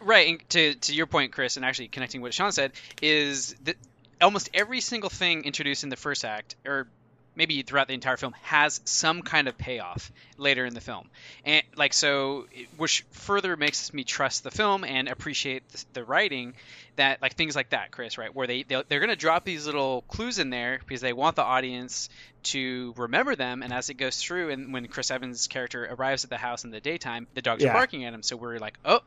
Right, 0.00 0.28
and 0.28 0.48
to 0.50 0.74
to 0.74 0.94
your 0.94 1.06
point, 1.06 1.32
Chris, 1.32 1.56
and 1.56 1.64
actually 1.64 1.88
connecting 1.88 2.20
what 2.20 2.34
Sean 2.34 2.52
said 2.52 2.72
is 3.00 3.54
that 3.64 3.76
almost 4.20 4.50
every 4.52 4.80
single 4.80 5.10
thing 5.10 5.44
introduced 5.44 5.84
in 5.84 5.88
the 5.90 5.96
first 5.96 6.24
act, 6.24 6.56
or 6.66 6.88
maybe 7.36 7.62
throughout 7.62 7.86
the 7.86 7.94
entire 7.94 8.16
film, 8.16 8.34
has 8.42 8.80
some 8.84 9.22
kind 9.22 9.46
of 9.46 9.56
payoff 9.56 10.10
later 10.36 10.64
in 10.64 10.74
the 10.74 10.80
film, 10.80 11.08
and 11.44 11.62
like 11.76 11.92
so, 11.92 12.46
which 12.76 13.04
further 13.12 13.56
makes 13.56 13.92
me 13.92 14.02
trust 14.04 14.42
the 14.42 14.50
film 14.50 14.82
and 14.84 15.08
appreciate 15.08 15.68
the, 15.70 15.84
the 15.94 16.04
writing. 16.04 16.54
That 16.98 17.22
like 17.22 17.34
things 17.34 17.54
like 17.56 17.70
that, 17.70 17.92
Chris, 17.92 18.18
right, 18.18 18.34
where 18.34 18.46
they 18.48 18.64
they're, 18.64 18.82
going 18.82 19.08
to 19.08 19.16
drop 19.16 19.44
these 19.44 19.66
little 19.66 20.02
clues 20.02 20.38
in 20.40 20.50
there 20.50 20.78
because 20.80 21.00
they 21.00 21.12
want 21.12 21.36
the 21.36 21.44
audience 21.44 22.08
to 22.42 22.92
remember 22.96 23.36
them, 23.36 23.62
and 23.62 23.72
as 23.72 23.88
it 23.88 23.94
goes 23.94 24.16
through, 24.16 24.50
and 24.50 24.72
when 24.72 24.86
Chris 24.88 25.10
Evans' 25.12 25.46
character 25.46 25.88
arrives 25.90 26.24
at 26.24 26.30
the 26.30 26.36
house 26.36 26.64
in 26.64 26.70
the 26.70 26.80
daytime, 26.80 27.28
the 27.34 27.42
dogs 27.42 27.62
Yeah. 27.62 27.70
are 27.70 27.74
barking 27.74 28.04
at 28.04 28.12
him, 28.12 28.22
so 28.24 28.36
we're 28.36 28.58
like, 28.58 28.76
oh, 28.84 29.00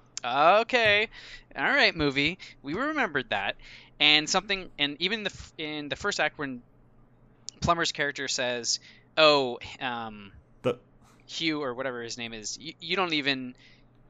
okay, 0.62 1.10
all 1.56 1.64
right, 1.64 1.94
movie, 1.94 2.38
we 2.64 2.74
remembered 2.74 3.30
that, 3.30 3.56
and 4.00 4.30
something, 4.30 4.70
and 4.80 4.96
even 5.02 5.24
the 5.24 5.32
in 5.58 5.90
the 5.90 5.98
first 5.98 6.20
act 6.20 6.40
when 6.40 6.62
Plummer's 7.62 7.92
character 7.92 8.28
says, 8.28 8.80
oh, 9.18 9.60
um, 9.82 10.32
The 10.62 10.80
Hugh 11.28 11.62
or 11.62 11.74
whatever 11.74 12.02
his 12.02 12.18
name 12.18 12.34
is, 12.34 12.58
you, 12.58 12.74
you 12.80 12.96
don't 12.96 13.14
even, 13.14 13.54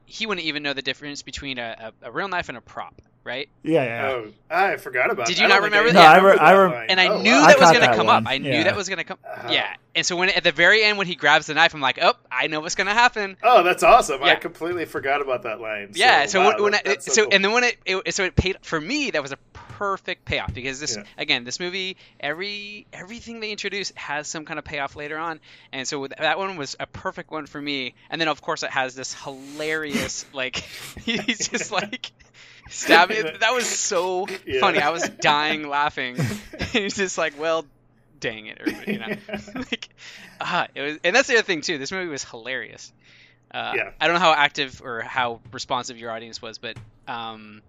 he 0.06 0.26
wouldn't 0.26 0.46
even 0.46 0.62
know 0.62 0.72
the 0.72 0.82
difference 0.82 1.22
between 1.22 1.58
a, 1.58 1.92
a, 2.02 2.08
a 2.08 2.12
real 2.12 2.28
knife 2.28 2.48
and 2.48 2.56
a 2.58 2.62
prop, 2.62 2.94
right? 3.24 3.48
Yeah, 3.62 3.84
yeah. 3.84 4.08
Oh, 4.10 4.26
I 4.50 4.76
forgot 4.76 5.10
about. 5.10 5.26
Did 5.26 5.36
that. 5.36 5.42
you 5.42 5.48
not 5.48 5.54
don't 5.56 5.64
remember 5.64 5.92
that? 5.92 6.20
No, 6.22 6.28
I 6.28 6.32
re- 6.32 6.38
I 6.38 6.52
re- 6.52 6.86
And 6.88 7.00
I 7.00 7.08
Oh, 7.08 7.22
knew 7.22 7.30
wow. 7.32 7.42
I 7.44 7.46
that 7.54 7.60
was 7.60 7.70
going 7.70 7.88
to 7.90 7.94
come 7.96 8.06
one. 8.06 8.26
up. 8.26 8.30
I 8.30 8.38
knew 8.38 8.50
Yeah. 8.50 8.64
that 8.64 8.76
was 8.76 8.88
going 8.88 8.98
to 8.98 9.04
come. 9.04 9.18
Uh-huh. 9.24 9.48
Yeah. 9.52 9.74
And 9.94 10.06
so 10.06 10.16
when 10.16 10.30
at 10.30 10.42
the 10.42 10.52
very 10.52 10.82
end 10.84 10.96
when 10.98 11.06
he 11.06 11.14
grabs 11.14 11.46
the 11.46 11.54
knife, 11.54 11.74
I'm 11.74 11.80
like, 11.80 11.98
oh, 12.00 12.14
I 12.30 12.46
know 12.46 12.60
what's 12.60 12.74
going 12.74 12.86
to 12.86 12.94
happen. 12.94 13.36
Oh, 13.42 13.62
that's 13.62 13.82
awesome! 13.82 14.22
I 14.22 14.36
completely 14.36 14.86
forgot 14.86 15.20
about 15.20 15.42
that 15.42 15.60
line. 15.60 15.90
Yeah. 15.94 16.24
So, 16.26 16.40
wow, 16.40 16.46
when, 16.54 16.62
when 16.62 16.74
I, 16.76 16.80
that's 16.84 17.14
so, 17.14 17.24
cool. 17.24 17.34
and 17.34 17.44
then 17.44 17.52
when 17.52 17.64
it, 17.64 17.76
it 17.84 18.14
so 18.14 18.24
it 18.24 18.34
paid 18.34 18.56
for 18.62 18.80
me 18.80 19.10
that 19.10 19.20
was 19.22 19.32
a 19.32 19.38
perfect 19.54 20.24
payoff 20.24 20.54
because 20.54 20.78
this 20.80 20.96
Yeah. 20.96 21.02
again 21.18 21.44
this 21.44 21.58
movie 21.58 21.96
every 22.20 22.86
everything 22.92 23.40
they 23.40 23.50
introduce 23.50 23.90
has 23.96 24.28
some 24.28 24.44
kind 24.44 24.58
of 24.58 24.64
payoff 24.64 24.94
later 24.96 25.18
on 25.18 25.40
and 25.72 25.88
so 25.88 26.06
that 26.06 26.38
one 26.38 26.56
was 26.56 26.76
a 26.78 26.86
perfect 26.86 27.30
one 27.32 27.46
for 27.46 27.60
me 27.60 27.94
and 28.08 28.20
then 28.20 28.28
of 28.28 28.40
course 28.42 28.62
it 28.62 28.70
has 28.70 28.94
this 28.94 29.12
hilarious 29.24 30.24
like 30.32 30.56
he's 31.04 31.48
just 31.48 31.72
like 31.72 32.12
stabbing 32.70 33.22
that 33.40 33.52
was 33.54 33.66
so 33.66 34.26
Yeah. 34.46 34.60
funny 34.60 34.78
I 34.80 34.90
was 34.90 35.08
dying 35.08 35.68
laughing 35.68 36.16
he's 36.72 36.96
just 36.96 37.18
like 37.18 37.38
well 37.38 37.64
dang 38.20 38.46
it 38.46 38.58
everybody 38.60 38.92
you 38.92 38.98
know 38.98 39.06
like 39.54 39.88
ah 40.40 40.66
it 40.74 40.80
was 40.80 40.98
and 41.04 41.14
that's 41.14 41.28
the 41.28 41.34
other 41.34 41.42
thing 41.42 41.60
too 41.60 41.78
this 41.78 41.90
movie 41.92 42.08
was 42.10 42.24
hilarious 42.24 42.92
uh, 43.54 43.74
Yeah. 43.76 43.90
I 44.00 44.06
don't 44.06 44.14
know 44.14 44.20
how 44.20 44.32
active 44.32 44.80
or 44.82 45.02
how 45.02 45.40
responsive 45.52 45.98
your 45.98 46.10
audience 46.10 46.40
was, 46.40 46.56
but 46.56 46.74
um, 47.06 47.60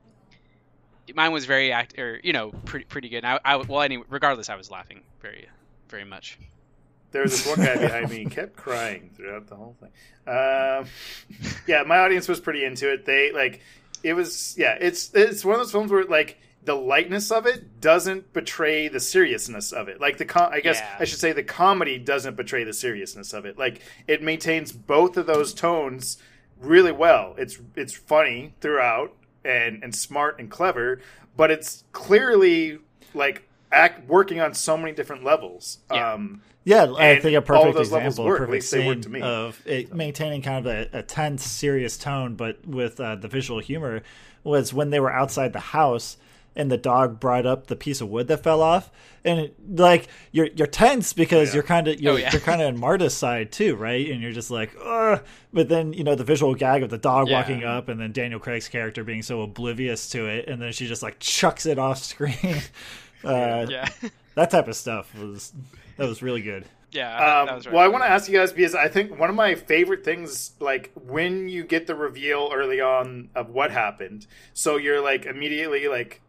mine 1.14 1.34
was 1.34 1.44
very 1.44 1.74
act 1.74 2.00
or 2.00 2.22
you 2.24 2.32
know 2.32 2.52
pretty 2.64 2.86
pretty 2.86 3.10
good. 3.10 3.26
I, 3.26 3.38
I 3.44 3.58
well 3.58 3.82
anyway, 3.82 4.06
regardless, 4.10 4.48
I 4.50 4.56
was 4.56 4.72
laughing 4.72 5.02
very 5.22 5.50
very 5.90 6.06
much. 6.06 6.38
there 7.12 7.22
was 7.22 7.32
this 7.34 7.46
one 7.46 7.58
guy 7.66 7.76
behind 7.78 8.10
me 8.10 8.22
and 8.22 8.32
kept 8.32 8.56
crying 8.56 9.10
throughout 9.18 9.48
the 9.48 9.56
whole 9.58 9.76
thing. 9.82 9.90
Um, 10.26 10.86
yeah, 11.68 11.84
my 11.86 11.98
audience 12.00 12.30
was 12.30 12.40
pretty 12.40 12.64
into 12.64 12.90
it. 12.94 13.06
They 13.06 13.34
like 13.34 13.60
it 14.04 14.14
was 14.14 14.56
yeah. 14.58 14.78
It's 14.80 15.12
it's 15.14 15.44
one 15.44 15.56
of 15.56 15.60
those 15.62 15.72
films 15.72 15.92
where 15.92 16.04
like 16.04 16.40
the 16.64 16.76
lightness 16.76 17.30
of 17.32 17.46
it 17.46 17.82
doesn't 17.82 18.32
betray 18.32 18.88
the 18.88 19.00
seriousness 19.00 19.72
of 19.74 19.88
it. 19.90 20.00
Like 20.00 20.18
the 20.18 20.26
com- 20.26 20.52
I 20.54 20.60
guess 20.62 20.80
Yeah. 20.80 20.98
I 21.00 21.04
should 21.06 21.20
say 21.20 21.32
the 21.34 21.44
comedy 21.44 21.98
doesn't 21.98 22.36
betray 22.38 22.64
the 22.64 22.74
seriousness 22.74 23.34
of 23.34 23.46
it. 23.46 23.58
Like 23.58 23.82
it 24.08 24.22
maintains 24.22 24.72
both 24.72 25.18
of 25.18 25.26
those 25.26 25.54
tones 25.54 26.18
really 26.60 26.92
well. 26.92 27.36
It's 27.38 27.58
it's 27.76 27.94
funny 27.94 28.54
throughout 28.62 29.14
and 29.44 29.84
and 29.84 29.94
smart 29.96 30.40
and 30.40 30.50
clever, 30.50 31.02
but 31.36 31.52
it's 31.52 31.84
clearly 31.92 32.80
like 33.14 33.48
act 33.72 34.08
working 34.08 34.40
on 34.40 34.54
so 34.54 34.78
many 34.78 34.94
different 34.94 35.24
levels. 35.24 35.80
Yeah. 35.92 36.14
Um 36.14 36.42
Yeah, 36.66 36.94
I 36.98 37.20
think 37.20 37.34
a 37.34 37.38
all 37.38 37.42
perfect 37.42 37.76
those 37.76 37.92
levels 37.92 38.14
example, 38.14 38.26
work, 38.26 38.38
perfect 38.40 38.52
least 38.54 38.74
work 38.74 38.82
scene 38.84 39.02
to 39.02 39.10
me. 39.10 39.22
of 39.22 39.62
it 39.66 39.94
maintaining 39.94 40.42
kind 40.42 40.66
of 40.66 40.72
a, 40.94 41.00
a 41.00 41.04
tense, 41.04 41.44
serious 41.44 41.98
tone, 41.98 42.36
but 42.36 42.66
with 42.66 43.00
uh, 43.00 43.16
the 43.16 43.28
visual 43.28 43.60
humor, 43.60 44.02
was 44.44 44.74
when 44.74 44.90
they 44.90 45.00
were 45.00 45.12
outside 45.12 45.52
the 45.54 45.60
house 45.60 46.18
and 46.56 46.72
the 46.72 46.78
dog 46.78 47.20
brought 47.20 47.46
up 47.48 47.66
the 47.68 47.76
piece 47.76 48.00
of 48.00 48.08
wood 48.10 48.28
that 48.28 48.44
fell 48.44 48.62
off, 48.62 48.92
and 49.26 49.40
it, 49.40 49.56
like 49.76 50.08
you're 50.32 50.46
you're 50.56 50.68
tense 50.68 51.12
because 51.12 51.50
yeah. 51.50 51.54
you're 51.56 51.64
kind 51.64 51.88
of 51.88 52.00
you're, 52.00 52.14
Oh, 52.14 52.16
yeah. 52.16 52.32
you're 52.32 52.40
kind 52.42 52.62
of 52.62 52.68
on 52.68 52.78
Marta's 52.80 53.16
side 53.16 53.52
too, 53.52 53.76
right? 53.76 54.08
And 54.10 54.22
you're 54.22 54.32
just 54.32 54.52
like, 54.52 54.74
Ugh. 54.86 55.22
but 55.52 55.68
then 55.68 55.94
you 55.94 56.04
know 56.04 56.14
the 56.16 56.24
visual 56.24 56.54
gag 56.56 56.84
of 56.84 56.90
the 56.92 56.98
dog 57.00 57.28
Yeah. 57.28 57.40
walking 57.40 57.64
up, 57.64 57.90
and 57.90 58.00
then 58.00 58.12
Daniel 58.12 58.40
Craig's 58.40 58.68
character 58.70 59.04
being 59.04 59.24
so 59.24 59.42
oblivious 59.42 60.08
to 60.12 60.28
it, 60.28 60.48
and 60.48 60.62
then 60.62 60.72
she 60.74 60.86
just 60.88 61.02
like 61.04 61.18
chucks 61.20 61.66
it 61.66 61.78
off 61.80 61.98
screen. 62.04 62.38
Uh, 63.26 63.66
Yeah, 63.70 63.88
That 64.36 64.52
type 64.52 64.68
of 64.68 64.76
stuff 64.76 65.16
was 65.18 65.54
that 65.98 66.08
was 66.08 66.22
really 66.22 66.42
good. 66.42 66.66
yeah. 66.92 67.18
that- 67.18 67.38
Um, 67.38 67.46
that 67.48 67.56
was 67.56 67.66
right. 67.66 67.74
well, 67.76 67.84
I 67.84 67.88
want 67.88 68.04
to 68.04 68.10
ask 68.10 68.30
you 68.30 68.38
guys 68.38 68.52
because 68.54 68.76
I 68.76 68.88
think 68.88 69.18
one 69.20 69.30
of 69.30 69.36
my 69.36 69.56
favorite 69.56 70.04
things, 70.04 70.52
like 70.60 70.92
when 70.96 71.48
you 71.50 71.64
get 71.64 71.88
the 71.88 71.96
reveal 71.96 72.52
early 72.54 72.82
on 72.82 73.30
of 73.36 73.50
what 73.50 73.72
happened, 73.72 74.28
so 74.54 74.78
you're 74.78 75.02
like 75.02 75.26
immediately 75.26 75.88
like 75.88 76.22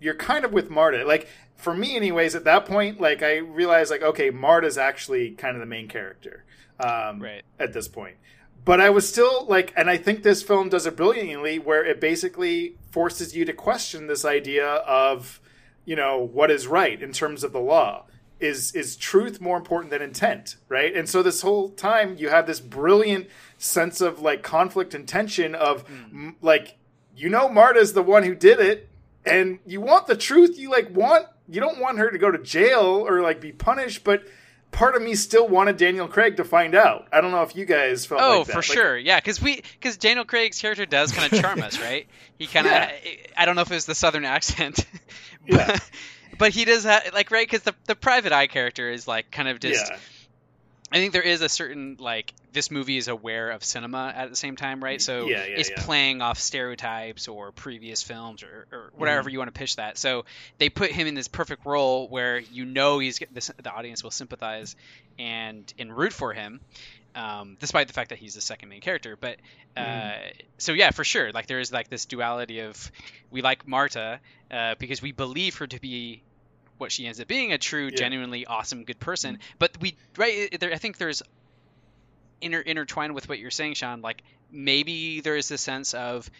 you're 0.00 0.14
kind 0.14 0.44
of 0.44 0.52
with 0.52 0.70
Marta. 0.70 1.04
Like 1.04 1.28
for 1.56 1.74
me, 1.74 1.96
anyways, 1.96 2.34
at 2.34 2.44
that 2.44 2.66
point, 2.66 3.00
like 3.00 3.22
I 3.22 3.36
realized 3.38 3.90
like 3.90 4.02
okay, 4.02 4.30
Marta's 4.30 4.78
actually 4.78 5.32
kind 5.32 5.56
of 5.56 5.60
the 5.60 5.66
main 5.66 5.88
character 5.88 6.44
um, 6.80 7.20
Right. 7.22 7.42
at 7.58 7.72
this 7.72 7.88
point. 7.88 8.16
But 8.64 8.80
I 8.80 8.90
was 8.90 9.08
still 9.08 9.46
like, 9.48 9.72
and 9.76 9.88
I 9.88 9.96
think 9.96 10.22
this 10.22 10.42
film 10.42 10.68
does 10.68 10.84
it 10.86 10.94
brilliantly, 10.96 11.58
where 11.58 11.82
it 11.84 12.00
basically 12.00 12.76
forces 12.90 13.34
you 13.34 13.44
to 13.46 13.52
question 13.54 14.08
this 14.08 14.24
idea 14.26 14.66
of, 14.66 15.40
you 15.86 15.96
know, 15.96 16.18
what 16.18 16.50
is 16.50 16.66
right 16.66 17.00
in 17.02 17.12
terms 17.12 17.42
of 17.44 17.52
the 17.52 17.60
law. 17.60 18.04
Is 18.40 18.72
is 18.72 18.96
truth 18.96 19.40
more 19.40 19.56
important 19.56 19.90
than 19.90 20.00
intent, 20.00 20.56
right? 20.68 20.94
And 20.94 21.08
so 21.08 21.22
this 21.22 21.42
whole 21.42 21.70
time 21.70 22.16
you 22.18 22.28
have 22.28 22.46
this 22.46 22.60
brilliant 22.60 23.26
sense 23.58 24.00
of 24.00 24.20
like 24.20 24.42
conflict 24.44 24.94
and 24.94 25.08
tension 25.08 25.54
of 25.56 25.82
hmm. 25.88 25.94
m- 26.28 26.36
like, 26.40 26.76
you 27.16 27.28
know, 27.28 27.48
Marta's 27.48 27.94
the 27.94 28.02
one 28.02 28.22
who 28.22 28.36
did 28.36 28.60
it, 28.60 28.88
and 29.26 29.58
you 29.66 29.80
want 29.80 30.06
the 30.06 30.16
truth. 30.16 30.56
You 30.58 30.70
like 30.70 30.94
want 30.94 31.26
you 31.48 31.60
don't 31.60 31.80
want 31.80 31.98
her 31.98 32.10
to 32.10 32.18
go 32.18 32.30
to 32.30 32.38
jail 32.38 33.04
or 33.06 33.22
like 33.22 33.40
be 33.40 33.50
punished, 33.50 34.04
but 34.04 34.22
part 34.70 34.94
of 34.94 35.02
me 35.02 35.14
still 35.16 35.48
wanted 35.48 35.76
Daniel 35.78 36.06
Craig 36.06 36.36
to 36.36 36.44
find 36.44 36.74
out. 36.74 37.08
I 37.12 37.20
don't 37.20 37.30
know 37.32 37.42
if 37.42 37.56
you 37.56 37.64
guys 37.64 38.06
felt 38.06 38.20
Oh, 38.22 38.38
like 38.38 38.46
that. 38.48 38.52
for 38.52 38.58
Like, 38.58 38.64
sure, 38.64 38.96
yeah, 38.98 39.18
because 39.18 39.40
we 39.42 39.62
because 39.80 39.96
Daniel 39.96 40.24
Craig's 40.26 40.60
character 40.60 40.86
does 40.86 41.10
kind 41.10 41.32
of 41.32 41.40
charm 41.40 41.60
us, 41.62 41.80
right? 41.82 42.06
He 42.38 42.46
kind 42.46 42.66
of 42.66 42.72
Yeah. 42.72 42.92
I 43.36 43.46
don't 43.46 43.56
know 43.56 43.62
if 43.62 43.70
it 43.70 43.74
was 43.74 43.86
the 43.86 43.94
southern 43.96 44.24
accent, 44.24 44.86
Yeah. 45.46 45.76
But, 46.38 46.52
he 46.52 46.64
does 46.64 46.84
have 46.84 47.10
like 47.14 47.30
right 47.30 47.46
because 47.48 47.62
the 47.62 47.74
the 47.86 47.96
private 47.96 48.32
eye 48.32 48.46
character 48.46 48.90
is 48.90 49.06
like 49.08 49.30
kind 49.30 49.48
of 49.48 49.60
just 49.60 49.90
yeah, 49.90 49.98
I 50.92 50.96
think 50.96 51.12
there 51.12 51.22
is 51.22 51.42
a 51.42 51.48
certain 51.48 51.96
like 51.98 52.32
this 52.50 52.70
movie 52.70 52.96
is 52.96 53.08
aware 53.08 53.50
of 53.50 53.62
cinema 53.64 54.12
at 54.14 54.30
the 54.30 54.36
same 54.36 54.56
time, 54.56 54.82
right? 54.82 55.00
So 55.00 55.32
Yeah, 55.32 55.46
yeah, 55.46 55.56
it's 55.56 55.68
yeah. 55.68 55.84
playing 55.84 56.22
off 56.22 56.38
stereotypes 56.38 57.28
or 57.28 57.52
previous 57.52 58.02
films 58.02 58.42
or, 58.42 58.66
or 58.72 58.90
Mm-hmm. 58.98 58.98
whatever 58.98 59.28
you 59.28 59.38
want 59.38 59.48
to 59.52 59.58
pitch 59.58 59.76
that. 59.76 59.98
So 59.98 60.24
they 60.58 60.70
put 60.70 60.90
him 60.90 61.06
in 61.06 61.14
this 61.14 61.28
perfect 61.28 61.66
role 61.66 62.08
where 62.08 62.38
you 62.38 62.64
know 62.64 63.00
he's 63.00 63.18
the, 63.18 63.52
the 63.62 63.70
audience 63.70 64.02
will 64.02 64.10
sympathize 64.10 64.76
and 65.18 65.70
and 65.78 65.94
root 65.94 66.12
for 66.12 66.32
him, 66.32 66.60
um, 67.14 67.56
despite 67.60 67.86
the 67.88 67.92
fact 67.94 68.10
that 68.10 68.18
he's 68.18 68.34
the 68.34 68.40
second 68.40 68.68
main 68.68 68.80
character. 68.80 69.16
But 69.20 69.38
uh, 69.76 70.16
Mm-hmm. 70.16 70.20
so 70.58 70.72
yeah, 70.72 70.90
for 70.90 71.04
sure, 71.04 71.32
like 71.32 71.46
there 71.46 71.60
is 71.60 71.72
like 71.72 71.88
this 71.88 72.06
duality 72.06 72.60
of 72.60 72.90
we 73.30 73.42
like 73.42 73.66
Marta 73.66 74.20
uh, 74.50 74.74
because 74.78 75.02
we 75.02 75.12
believe 75.12 75.56
her 75.58 75.66
to 75.66 75.80
be 75.80 76.24
what 76.78 76.92
she 76.92 77.06
ends 77.06 77.20
up 77.20 77.26
being 77.28 77.52
a 77.52 77.58
true, 77.58 77.86
Yeah. 77.86 77.96
genuinely 77.96 78.46
awesome, 78.46 78.84
good 78.84 78.98
person. 79.00 79.34
Mm-hmm. 79.34 79.56
But 79.58 79.78
we, 79.80 79.96
right? 80.16 80.58
There, 80.58 80.72
I 80.72 80.76
think 80.76 80.98
there's 80.98 81.22
inter, 82.40 82.60
intertwined 82.60 83.14
with 83.14 83.28
what 83.28 83.38
you're 83.38 83.50
saying, 83.50 83.74
Sean. 83.74 84.00
Like 84.00 84.22
maybe 84.50 85.20
there 85.20 85.36
is 85.36 85.48
this 85.48 85.60
sense 85.60 85.94
of 85.94 86.30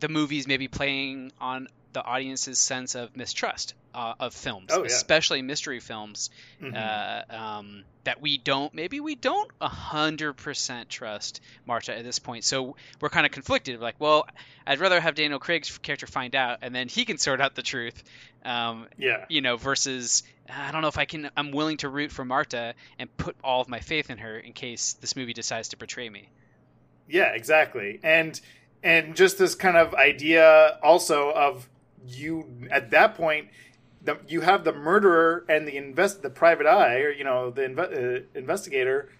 the 0.00 0.08
movies 0.08 0.46
maybe 0.46 0.68
playing 0.68 1.32
on 1.40 1.68
the 1.94 2.04
audience's 2.04 2.58
sense 2.58 2.94
of 2.94 3.16
mistrust 3.16 3.72
uh, 3.94 4.14
of 4.20 4.34
films, 4.34 4.70
Oh, 4.72 4.80
yeah. 4.80 4.86
especially 4.86 5.40
mystery 5.40 5.80
films, 5.80 6.28
Mhm. 6.60 6.74
uh, 6.76 7.34
um, 7.34 7.84
that 8.02 8.20
we 8.20 8.36
don't 8.36 8.74
maybe 8.74 9.00
we 9.00 9.14
don't 9.14 9.50
hundred 9.62 10.34
percent 10.34 10.90
trust 10.90 11.40
Marta 11.64 11.96
at 11.96 12.04
this 12.04 12.18
point. 12.18 12.44
So 12.44 12.76
we're 13.00 13.08
kind 13.08 13.24
of 13.24 13.32
conflicted. 13.32 13.80
Like, 13.80 13.94
well, 13.98 14.26
I'd 14.66 14.80
rather 14.80 15.00
have 15.00 15.14
Daniel 15.14 15.38
Craig's 15.38 15.78
character 15.78 16.06
find 16.06 16.34
out, 16.36 16.58
and 16.62 16.74
then 16.74 16.88
he 16.88 17.04
can 17.06 17.16
sort 17.18 17.40
out 17.40 17.54
the 17.54 17.62
truth. 17.62 18.02
Um, 18.44 18.88
yeah. 18.98 19.24
you 19.30 19.40
know, 19.40 19.56
versus 19.56 20.22
I 20.52 20.70
don't 20.72 20.82
know 20.82 20.88
if 20.88 20.98
I 20.98 21.06
can. 21.06 21.30
I'm 21.36 21.50
willing 21.52 21.78
to 21.78 21.88
root 21.88 22.12
for 22.12 22.24
Marta 22.26 22.74
and 22.98 23.16
put 23.16 23.36
all 23.42 23.62
of 23.62 23.68
my 23.68 23.80
faith 23.80 24.10
in 24.10 24.18
her 24.18 24.36
in 24.38 24.52
case 24.52 24.92
this 25.00 25.16
movie 25.16 25.32
decides 25.32 25.68
to 25.68 25.78
betray 25.78 26.10
me. 26.10 26.28
Yeah, 27.08 27.32
exactly. 27.32 28.00
And 28.02 28.38
and 28.82 29.16
just 29.16 29.38
this 29.38 29.54
kind 29.54 29.76
of 29.78 29.94
idea 29.94 30.78
also 30.82 31.30
of 31.30 31.66
you 32.06 32.48
at 32.70 32.90
that 32.90 33.14
point 33.14 33.48
the, 34.02 34.18
you 34.28 34.42
have 34.42 34.64
the 34.64 34.72
murderer 34.72 35.44
and 35.48 35.66
the 35.66 35.76
invest 35.76 36.22
the 36.22 36.30
private 36.30 36.66
eye 36.66 36.98
or 37.00 37.10
you 37.10 37.24
know 37.24 37.50
the 37.50 37.62
inve- 37.62 38.18
uh, 38.18 38.24
investigator 38.34 39.10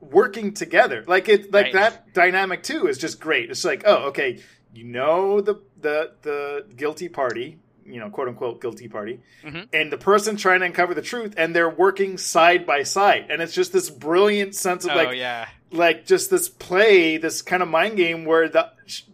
working 0.00 0.52
together. 0.54 1.04
Like 1.06 1.28
it 1.28 1.52
like 1.52 1.66
Right. 1.66 1.72
that 1.74 2.14
dynamic 2.14 2.62
too 2.62 2.86
is 2.86 2.96
just 2.98 3.20
great. 3.20 3.50
It's 3.50 3.64
like, 3.64 3.82
oh, 3.86 4.06
okay, 4.08 4.40
you 4.72 4.84
know 4.84 5.40
the 5.40 5.56
the 5.80 6.12
the 6.22 6.66
guilty 6.76 7.08
party, 7.08 7.58
you 7.86 8.00
know, 8.00 8.10
quote 8.10 8.28
unquote 8.28 8.60
guilty 8.60 8.88
party, 8.88 9.20
Mhm. 9.44 9.68
and 9.72 9.92
the 9.92 9.98
person 9.98 10.36
trying 10.36 10.60
to 10.60 10.66
uncover 10.66 10.94
the 10.94 11.02
truth, 11.02 11.34
and 11.36 11.54
they're 11.54 11.68
working 11.70 12.18
side 12.18 12.66
by 12.66 12.82
side, 12.82 13.26
and 13.30 13.40
it's 13.42 13.54
just 13.54 13.72
this 13.72 13.90
brilliant 13.90 14.54
sense 14.54 14.84
of 14.84 14.92
oh 14.92 14.96
like 14.96 15.16
yeah, 15.16 15.46
like 15.72 16.04
just 16.06 16.30
this 16.30 16.48
play, 16.48 17.16
this 17.16 17.42
kind 17.42 17.62
of 17.62 17.68
mind 17.68 17.96
game 17.96 18.24
where 18.24 18.48
the 18.48 18.68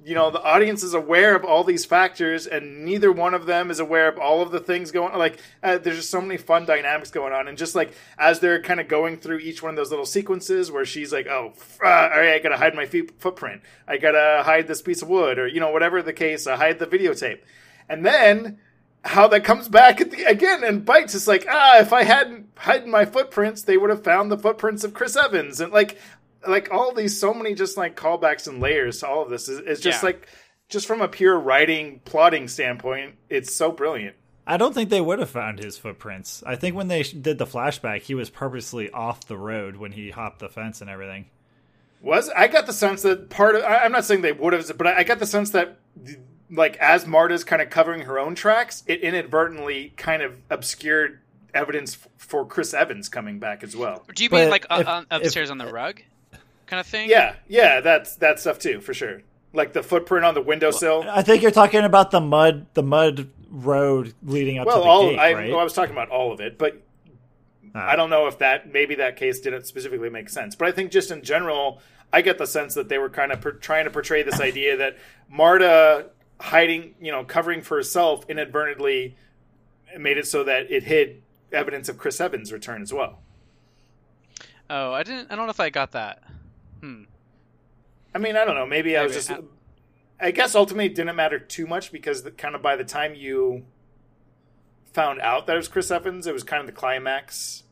you 0.05 0.15
know 0.15 0.31
the 0.31 0.43
audience 0.43 0.83
is 0.83 0.95
aware 0.95 1.35
of 1.37 1.45
all 1.45 1.63
these 1.65 1.85
factors 1.85 2.47
and 2.47 2.85
neither 2.87 3.13
one 3.13 3.35
of 3.35 3.45
them 3.45 3.71
is 3.71 3.79
aware 3.79 4.09
of 4.09 4.19
all 4.19 4.41
of 4.41 4.51
the 4.51 4.61
things 4.61 4.91
going 4.91 5.13
on. 5.13 5.19
Like 5.19 5.39
uh, 5.63 5.77
there's 5.79 5.97
just 5.97 6.11
so 6.11 6.21
many 6.23 6.39
fun 6.39 6.65
dynamics 6.65 7.11
going 7.11 7.33
on, 7.35 7.47
and 7.49 7.59
just 7.59 7.75
like 7.75 7.93
as 8.19 8.41
they're 8.41 8.63
kind 8.63 8.81
of 8.81 8.89
going 8.89 9.19
through 9.19 9.39
each 9.39 9.63
one 9.63 9.71
of 9.71 9.77
those 9.77 9.91
little 9.91 10.07
sequences 10.07 10.71
where 10.73 10.85
she's 10.87 11.13
like, 11.13 11.27
"Oh, 11.27 11.53
uh, 11.85 11.87
all 11.89 12.09
right, 12.21 12.35
I 12.35 12.39
gotta 12.39 12.57
hide 12.57 12.75
my 12.75 12.87
feet, 12.87 13.21
footprint. 13.21 13.61
I 13.87 13.99
gotta 13.99 14.43
hide 14.45 14.67
this 14.67 14.81
piece 14.81 15.03
of 15.03 15.09
wood, 15.09 15.39
or 15.39 15.47
you 15.47 15.61
know 15.61 15.71
whatever 15.71 16.01
the 16.03 16.13
case, 16.15 16.47
I 16.47 16.57
hide 16.57 16.79
the 16.79 16.87
videotape," 16.87 17.41
and 17.89 18.05
then 18.05 18.59
how 19.05 19.29
that 19.29 19.45
comes 19.45 19.69
back 19.69 20.01
at 20.01 20.11
the 20.11 20.25
again 20.25 20.65
and 20.65 20.85
bites. 20.85 21.15
It's 21.15 21.29
like 21.29 21.47
ah, 21.49 21.79
if 21.79 21.93
I 21.93 22.03
hadn't 22.05 22.49
hidden 22.61 22.91
my 22.91 23.05
footprints, 23.05 23.63
they 23.63 23.77
would 23.77 23.91
have 23.91 24.05
found 24.05 24.31
the 24.31 24.39
footprints 24.39 24.85
of 24.85 24.95
Chris 24.95 25.17
Evans, 25.17 25.61
and 25.61 25.73
like 25.73 25.99
like 26.47 26.71
all 26.73 26.93
these 26.95 27.19
so 27.19 27.35
many 27.35 27.55
just 27.55 27.77
like 27.77 27.97
callbacks 27.97 28.47
and 28.47 28.61
layers 28.61 29.01
to 29.01 29.09
all 29.09 29.23
of 29.23 29.31
this 29.31 29.49
is 29.49 29.59
it's 29.61 29.81
just 29.81 30.03
Yeah. 30.03 30.07
like 30.09 30.29
just 30.69 30.87
from 30.87 31.01
a 31.01 31.09
pure 31.09 31.39
writing 31.39 32.01
plotting 32.05 32.49
standpoint, 32.49 33.15
it's 33.29 33.55
so 33.55 33.71
brilliant. 33.71 34.17
I 34.49 34.57
don't 34.57 34.73
think 34.75 34.91
they 34.91 35.01
would 35.01 35.19
have 35.19 35.31
found 35.31 35.59
his 35.59 35.77
footprints. 35.77 36.43
I 36.47 36.55
think 36.55 36.77
when 36.77 36.87
they 36.87 37.03
did 37.03 37.39
the 37.39 37.47
flashback, 37.47 38.03
he 38.03 38.15
was 38.15 38.31
purposely 38.31 38.91
off 38.91 39.27
the 39.27 39.37
road 39.37 39.77
when 39.77 39.91
he 39.93 40.11
hopped 40.11 40.39
the 40.39 40.49
fence 40.49 40.81
and 40.81 40.89
everything. 40.89 41.27
Was 42.01 42.29
I 42.31 42.47
got 42.47 42.67
the 42.67 42.73
sense 42.73 43.03
that 43.03 43.29
part 43.31 43.57
of 43.57 43.63
I, 43.65 43.79
I'm 43.79 43.93
not 43.93 44.05
saying 44.05 44.21
they 44.23 44.33
would 44.33 44.53
have, 44.53 44.71
but 44.77 44.87
I, 44.87 44.99
I 44.99 45.05
got 45.05 45.19
the 45.19 45.27
sense 45.27 45.51
that 45.51 45.79
like 46.51 46.77
as 46.79 47.07
Marta's 47.07 47.45
kind 47.45 47.61
of 47.63 47.71
covering 47.71 48.03
her 48.03 48.19
own 48.19 48.35
tracks, 48.35 48.83
it 48.87 49.01
inadvertently 49.01 49.93
kind 49.97 50.23
of 50.23 50.35
obscured 50.51 51.21
evidence 51.55 51.95
f- 51.95 52.09
for 52.19 52.45
Chris 52.47 52.75
Evans 52.75 53.09
coming 53.09 53.39
back 53.39 53.63
as 53.65 53.75
well. 53.77 54.05
do 54.15 54.23
you 54.25 54.31
mean 54.31 54.45
But 54.45 54.51
like 54.51 54.67
uh, 54.71 54.79
if- 54.81 54.89
on, 54.89 55.07
if- 55.11 55.23
upstairs 55.23 55.51
on 55.51 55.59
the 55.59 55.67
rug, 55.73 56.03
kind 56.67 56.81
of 56.81 56.87
thing? 56.87 57.09
Yeah, 57.09 57.37
yeah, 57.49 57.81
that's 57.81 58.17
that 58.17 58.39
stuff 58.41 58.59
too 58.59 58.81
for 58.81 58.95
sure. 58.95 59.23
Like 59.53 59.73
the 59.73 59.83
footprint 59.83 60.25
on 60.25 60.35
the 60.35 60.43
windowsill. 60.43 61.05
I 61.09 61.23
think 61.23 61.43
you're 61.43 61.51
talking 61.51 61.83
about 61.85 62.11
the 62.11 62.21
mud, 62.21 62.67
the 62.75 62.83
mud 62.83 63.31
road 63.51 64.13
leading 64.23 64.59
up 64.59 64.67
well, 64.67 64.77
to 64.77 64.83
the 64.83 64.89
all 64.89 65.11
gate, 65.11 65.19
I, 65.19 65.33
right? 65.35 65.51
well, 65.51 65.61
I 65.61 65.65
was 65.65 65.73
talking 65.73 65.93
about 65.93 66.11
all 66.11 66.33
of 66.33 66.41
it, 66.41 66.59
but 66.59 66.83
Ah. 67.75 67.91
I 67.93 67.97
don't 67.97 68.11
know 68.11 68.27
if 68.27 68.39
that 68.39 68.73
maybe 68.73 68.95
that 68.97 69.17
case 69.17 69.41
didn't 69.41 69.67
specifically 69.67 70.09
make 70.11 70.29
sense. 70.29 70.55
But 70.55 70.69
I 70.69 70.73
think 70.73 70.91
just 70.91 71.11
in 71.11 71.23
general, 71.23 71.81
I 72.13 72.23
get 72.23 72.39
the 72.39 72.47
sense 72.47 72.75
that 72.75 72.89
they 72.89 72.99
were 72.99 73.09
kind 73.11 73.33
of 73.33 73.41
per- 73.41 73.53
trying 73.53 73.85
to 73.85 73.91
portray 73.91 74.23
this 74.23 74.41
idea 74.41 74.77
that 74.79 74.97
Marta 75.29 76.07
hiding, 76.41 76.95
you 77.01 77.11
know, 77.13 77.25
covering 77.25 77.63
for 77.63 77.77
herself 77.77 78.25
inadvertently 78.29 79.17
made 79.99 80.19
it 80.19 80.27
so 80.27 80.45
that 80.45 80.71
it 80.71 80.85
hid 80.85 81.23
evidence 81.53 81.89
of 81.89 81.99
Chris 81.99 82.21
Evans' 82.21 82.53
return 82.53 82.83
as 82.83 82.93
well. 82.93 83.21
Oh, 84.69 84.93
I 84.93 85.03
didn't. 85.03 85.31
I 85.31 85.37
don't 85.37 85.47
know 85.47 85.51
if 85.51 85.61
I 85.61 85.71
got 85.71 85.93
that. 85.93 86.23
Hmm. 86.81 87.05
I 88.15 88.19
mean, 88.19 88.37
I 88.37 88.45
don't 88.45 88.55
know. 88.55 88.67
Maybe 88.67 88.97
I 88.97 89.05
was 89.05 89.13
Maybe. 89.13 89.41
just. 89.41 89.51
I 90.19 90.31
guess 90.31 90.55
ultimately 90.55 90.87
it 90.87 90.95
didn't 90.95 91.15
matter 91.15 91.39
too 91.39 91.67
much 91.67 91.93
because 91.93 92.23
the, 92.23 92.31
kind 92.31 92.55
of 92.55 92.63
by 92.63 92.75
the 92.75 92.85
time 92.85 93.15
you 93.15 93.67
found 94.93 95.21
out 95.21 95.47
that 95.47 95.53
it 95.53 95.57
was 95.57 95.69
Chris 95.69 95.91
Evans, 95.91 96.27
it 96.27 96.33
was 96.33 96.43
kind 96.43 96.61
of 96.61 96.67
the 96.67 96.73
climax. 96.73 97.65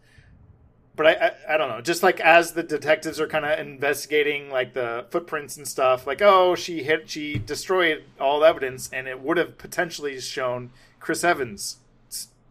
But 0.96 1.06
I, 1.08 1.12
I, 1.12 1.54
I 1.54 1.56
don't 1.56 1.68
know. 1.68 1.80
Just 1.80 2.02
like 2.04 2.20
as 2.20 2.52
the 2.52 2.62
detectives 2.62 3.18
are 3.20 3.26
kind 3.26 3.44
of 3.44 3.58
investigating 3.58 4.48
like 4.50 4.74
the 4.74 5.06
footprints 5.10 5.56
and 5.56 5.66
stuff, 5.66 6.06
like 6.06 6.22
oh 6.22 6.54
she 6.54 6.84
hit, 6.84 7.10
she 7.10 7.36
destroyed 7.38 8.04
all 8.20 8.44
evidence, 8.44 8.88
and 8.92 9.08
it 9.08 9.20
would 9.20 9.36
have 9.36 9.58
potentially 9.58 10.20
shown 10.20 10.70
Chris 11.00 11.24
Evans, 11.24 11.78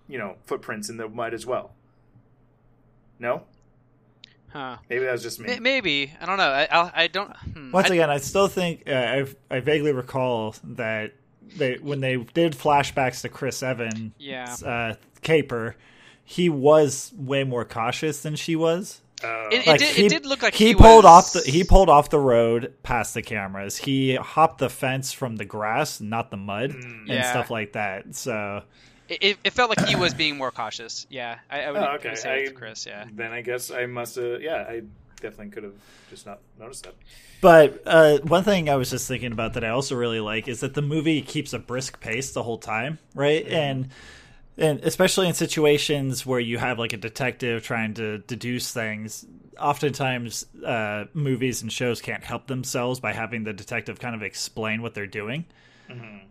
you 0.09 0.17
know, 0.17 0.35
footprints 0.45 0.89
in 0.89 0.97
the 0.97 1.07
mud 1.07 1.33
as 1.33 1.45
well. 1.45 1.71
No, 3.19 3.43
Huh. 4.49 4.77
maybe 4.89 5.05
that 5.05 5.11
was 5.13 5.23
just 5.23 5.39
me. 5.39 5.49
M- 5.53 5.63
maybe 5.63 6.13
I 6.19 6.25
don't 6.25 6.37
know. 6.37 6.43
I 6.43 6.67
I'll, 6.69 6.91
I 6.93 7.07
don't. 7.07 7.35
Hmm. 7.37 7.71
Once 7.71 7.89
I- 7.89 7.93
again, 7.95 8.09
I 8.09 8.17
still 8.17 8.47
think 8.47 8.83
uh, 8.87 8.91
I 8.91 9.25
I 9.49 9.59
vaguely 9.61 9.93
recall 9.93 10.55
that 10.63 11.13
they 11.57 11.75
when 11.75 12.01
they 12.01 12.17
did 12.17 12.53
flashbacks 12.53 13.21
to 13.21 13.29
Chris 13.29 13.63
Evans, 13.63 14.11
Yeah. 14.19 14.53
uh, 14.65 14.95
caper, 15.21 15.75
he 16.23 16.49
was 16.49 17.11
way 17.17 17.43
more 17.43 17.65
cautious 17.65 18.21
than 18.21 18.35
she 18.35 18.55
was. 18.55 19.01
Uh, 19.23 19.47
It, 19.51 19.61
it 19.61 19.67
Like, 19.67 19.79
did. 19.79 19.95
he, 19.95 20.05
it 20.05 20.09
did 20.09 20.25
look 20.25 20.41
like 20.41 20.53
he, 20.53 20.67
he, 20.67 20.75
pulled 20.75 21.05
was- 21.05 21.33
off 21.35 21.43
the 21.45 21.49
he 21.49 21.63
pulled 21.63 21.89
off 21.89 22.09
the 22.09 22.19
road 22.19 22.73
past 22.83 23.13
the 23.13 23.21
cameras. 23.21 23.77
He 23.77 24.15
hopped 24.15 24.57
the 24.59 24.69
fence 24.69 25.13
from 25.13 25.37
the 25.37 25.45
grass, 25.45 26.01
not 26.01 26.29
the 26.31 26.37
mud, 26.37 26.71
and 26.71 27.07
Yeah. 27.07 27.29
stuff 27.29 27.49
like 27.49 27.73
that. 27.73 28.15
So 28.15 28.63
It, 29.09 29.17
it, 29.21 29.37
it 29.45 29.53
felt 29.53 29.69
like 29.69 29.85
he 29.87 29.95
was 29.95 30.13
being 30.13 30.37
more 30.37 30.51
cautious. 30.51 31.05
Yeah, 31.09 31.37
I, 31.49 31.61
I 31.63 31.71
would 31.71 31.81
Oh, 31.81 31.85
I 31.85 31.95
okay. 31.95 32.15
say 32.15 32.47
I- 32.47 32.51
Chris. 32.51 32.85
Yeah. 32.85 33.05
Then 33.13 33.31
I 33.31 33.41
guess 33.41 33.71
I 33.71 33.85
must 33.85 34.15
have. 34.15 34.41
Yeah, 34.41 34.65
I 34.67 34.81
definitely 35.21 35.49
could 35.51 35.63
have 35.63 35.73
just 36.09 36.25
not 36.25 36.39
noticed 36.59 36.83
that. 36.83 36.95
But 37.39 37.81
uh, 37.85 38.19
one 38.19 38.43
thing 38.43 38.69
I 38.69 38.75
was 38.75 38.89
just 38.89 39.07
thinking 39.07 39.31
about 39.33 39.53
that 39.53 39.63
I 39.63 39.69
also 39.69 39.95
really 39.95 40.19
like 40.21 40.47
is 40.47 40.61
that 40.61 40.73
the 40.73 40.81
movie 40.81 41.21
keeps 41.21 41.51
a 41.53 41.59
brisk 41.59 41.99
pace 41.99 42.31
the 42.31 42.43
whole 42.43 42.57
time, 42.57 42.99
right? 43.15 43.45
And 43.47 43.89
and 44.57 44.79
especially 44.81 45.27
in 45.27 45.33
situations 45.33 46.25
where 46.25 46.39
you 46.39 46.57
have 46.57 46.77
like 46.79 46.93
a 46.93 46.97
detective 46.97 47.63
trying 47.63 47.93
to 47.95 48.19
deduce 48.19 48.71
things, 48.71 49.25
oftentimes 49.59 50.45
uh, 50.65 51.05
movies 51.13 51.61
and 51.61 51.71
shows 51.71 52.01
can't 52.01 52.23
help 52.23 52.47
themselves 52.47 52.99
by 52.99 53.13
having 53.13 53.43
the 53.43 53.53
detective 53.53 53.99
kind 53.99 54.15
of 54.15 54.21
explain 54.23 54.81
what 54.81 54.93
they're 54.93 55.07
doing. 55.07 55.45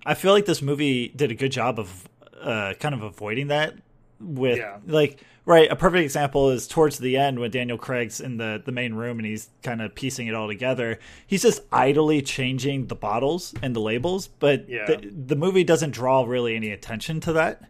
I 0.05 0.15
feel 0.15 0.33
like 0.33 0.45
this 0.47 0.61
movie 0.61 1.07
did 1.09 1.31
a 1.31 1.35
good 1.37 1.53
job 1.53 1.79
of 1.79 2.09
uh, 2.41 2.75
kind 2.81 2.95
of 2.97 3.03
avoiding 3.03 3.49
that 3.49 3.75
with 4.19 4.59
Yeah. 4.59 4.79
like 4.87 5.21
right 5.45 5.71
a 5.71 5.77
perfect 5.77 6.03
example 6.03 6.51
is 6.51 6.67
towards 6.69 6.99
the 6.99 7.17
end 7.17 7.39
when 7.41 7.51
daniel 7.51 7.77
craig's 7.77 8.21
in 8.21 8.37
the 8.37 8.63
the 8.65 8.71
main 8.71 8.95
room 8.95 9.19
and 9.19 9.27
he's 9.27 9.51
kind 9.65 9.83
of 9.83 9.93
piecing 9.97 10.29
it 10.29 10.35
all 10.35 10.47
together 10.47 11.01
he's 11.27 11.43
just 11.43 11.61
idly 11.73 12.23
changing 12.23 12.87
the 12.87 12.95
bottles 12.95 13.53
and 13.63 13.75
the 13.75 13.81
labels 13.81 14.29
but 14.29 14.69
Yeah. 14.69 14.87
the, 14.87 15.11
the 15.27 15.35
movie 15.37 15.65
doesn't 15.65 15.91
draw 15.91 16.23
really 16.23 16.55
any 16.55 16.71
attention 16.71 17.19
to 17.21 17.33
that 17.35 17.63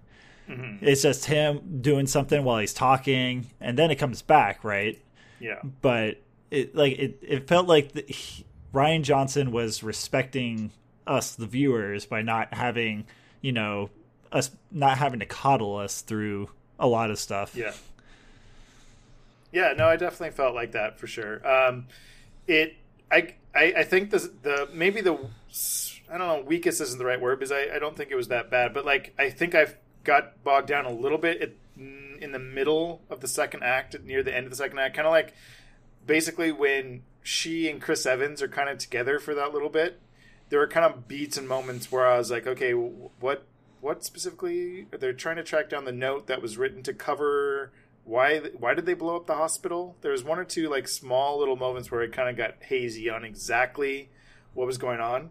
it's 0.49 1.03
just 1.03 1.25
him 1.27 1.81
doing 1.81 2.07
something 2.07 2.45
while 2.45 2.59
he's 2.59 2.75
talking 2.75 3.47
and 3.61 3.79
then 3.79 3.91
it 3.91 3.97
comes 3.97 4.21
back 4.23 4.65
right 4.65 5.01
Yeah, 5.41 5.61
but 5.81 6.21
it 6.51 6.75
like 6.75 6.99
it, 6.99 7.19
it 7.23 7.49
felt 7.49 7.67
like 7.67 7.93
the, 7.93 8.05
he, 8.07 8.45
Rian 8.75 9.03
Johnson 9.03 9.53
was 9.53 9.83
respecting 9.83 10.71
us 11.07 11.35
the 11.35 11.47
viewers 11.47 12.05
by 12.07 12.23
not 12.23 12.53
having 12.55 13.07
you 13.41 13.53
know 13.53 13.91
us 14.31 14.51
not 14.71 14.99
having 14.99 15.21
to 15.21 15.27
coddle 15.27 15.77
us 15.77 16.01
through 16.03 16.51
a 16.79 16.87
lot 16.87 17.11
of 17.11 17.19
stuff. 17.19 17.55
yeah. 17.57 17.73
Yeah, 19.53 19.75
no, 19.77 19.87
I 19.87 19.97
definitely 19.97 20.31
felt 20.31 20.55
like 20.55 20.73
that 20.73 20.99
for 20.99 21.07
sure. 21.07 21.47
Um, 21.47 21.87
it, 22.47 22.75
I, 23.11 23.35
I, 23.55 23.75
I 23.79 23.85
think 23.85 24.11
the 24.11 24.19
the 24.43 24.69
maybe 24.73 25.03
the 25.03 25.19
I 26.11 26.19
don't 26.19 26.27
know 26.27 26.43
weakest 26.47 26.81
isn't 26.81 26.99
the 26.99 27.05
right 27.05 27.21
word 27.21 27.39
because 27.39 27.53
I, 27.53 27.77
I 27.77 27.79
don't 27.79 27.97
think 27.97 28.11
it 28.11 28.15
was 28.15 28.29
that 28.29 28.51
bad, 28.51 28.73
but 28.73 28.87
like 28.87 29.15
I 29.19 29.29
think 29.29 29.55
I've 29.55 29.77
got 30.05 30.43
bogged 30.45 30.69
down 30.69 30.85
a 30.85 30.93
little 30.93 31.19
bit 31.19 31.41
at, 31.41 31.53
in 31.77 32.33
the 32.33 32.39
middle 32.39 33.03
of 33.11 33.21
the 33.21 33.29
second 33.29 33.63
act, 33.63 33.97
near 34.05 34.23
the 34.23 34.35
end 34.35 34.47
of 34.47 34.51
the 34.51 34.57
second 34.57 34.79
act, 34.79 34.95
kind 34.95 35.07
of 35.07 35.13
like 35.13 35.35
basically 36.07 36.53
when 36.53 37.03
she 37.23 37.69
and 37.69 37.81
Chris 37.81 38.07
Evans 38.07 38.43
are 38.43 38.49
kind 38.49 38.69
of 38.69 38.79
together 38.79 39.19
for 39.19 39.35
that 39.35 39.53
little 39.53 39.69
bit. 39.69 40.01
There 40.49 40.59
were 40.59 40.69
kind 40.69 40.85
of 40.85 41.09
beats 41.09 41.39
and 41.39 41.49
moments 41.49 41.91
where 41.91 42.07
I 42.07 42.19
was 42.19 42.31
like, 42.31 42.47
okay, 42.47 42.73
what 42.73 43.47
what 43.81 44.05
specifically 44.05 44.87
they're 44.93 45.13
trying 45.13 45.37
to 45.37 45.43
track 45.43 45.69
down 45.69 45.85
the 45.85 45.93
note 45.93 46.29
that 46.29 46.41
was 46.41 46.57
written 46.57 46.85
to 46.85 46.95
cover 46.95 47.73
why 48.05 48.39
why 48.59 48.75
did 48.75 48.87
they 48.87 48.95
blow 48.95 49.17
up 49.17 49.27
the 49.27 49.35
hospital? 49.35 49.97
There 50.03 50.13
was 50.13 50.25
one 50.25 50.39
or 50.39 50.45
two 50.45 50.69
like 50.69 50.89
small 50.89 51.39
little 51.39 51.57
moments 51.57 51.91
where 51.91 52.03
it 52.03 52.13
kind 52.13 52.29
of 52.29 52.37
got 52.37 52.63
hazy 52.63 53.09
on 53.09 53.25
exactly 53.25 54.11
what 54.55 54.67
was 54.67 54.79
going 54.79 55.01
on 55.01 55.31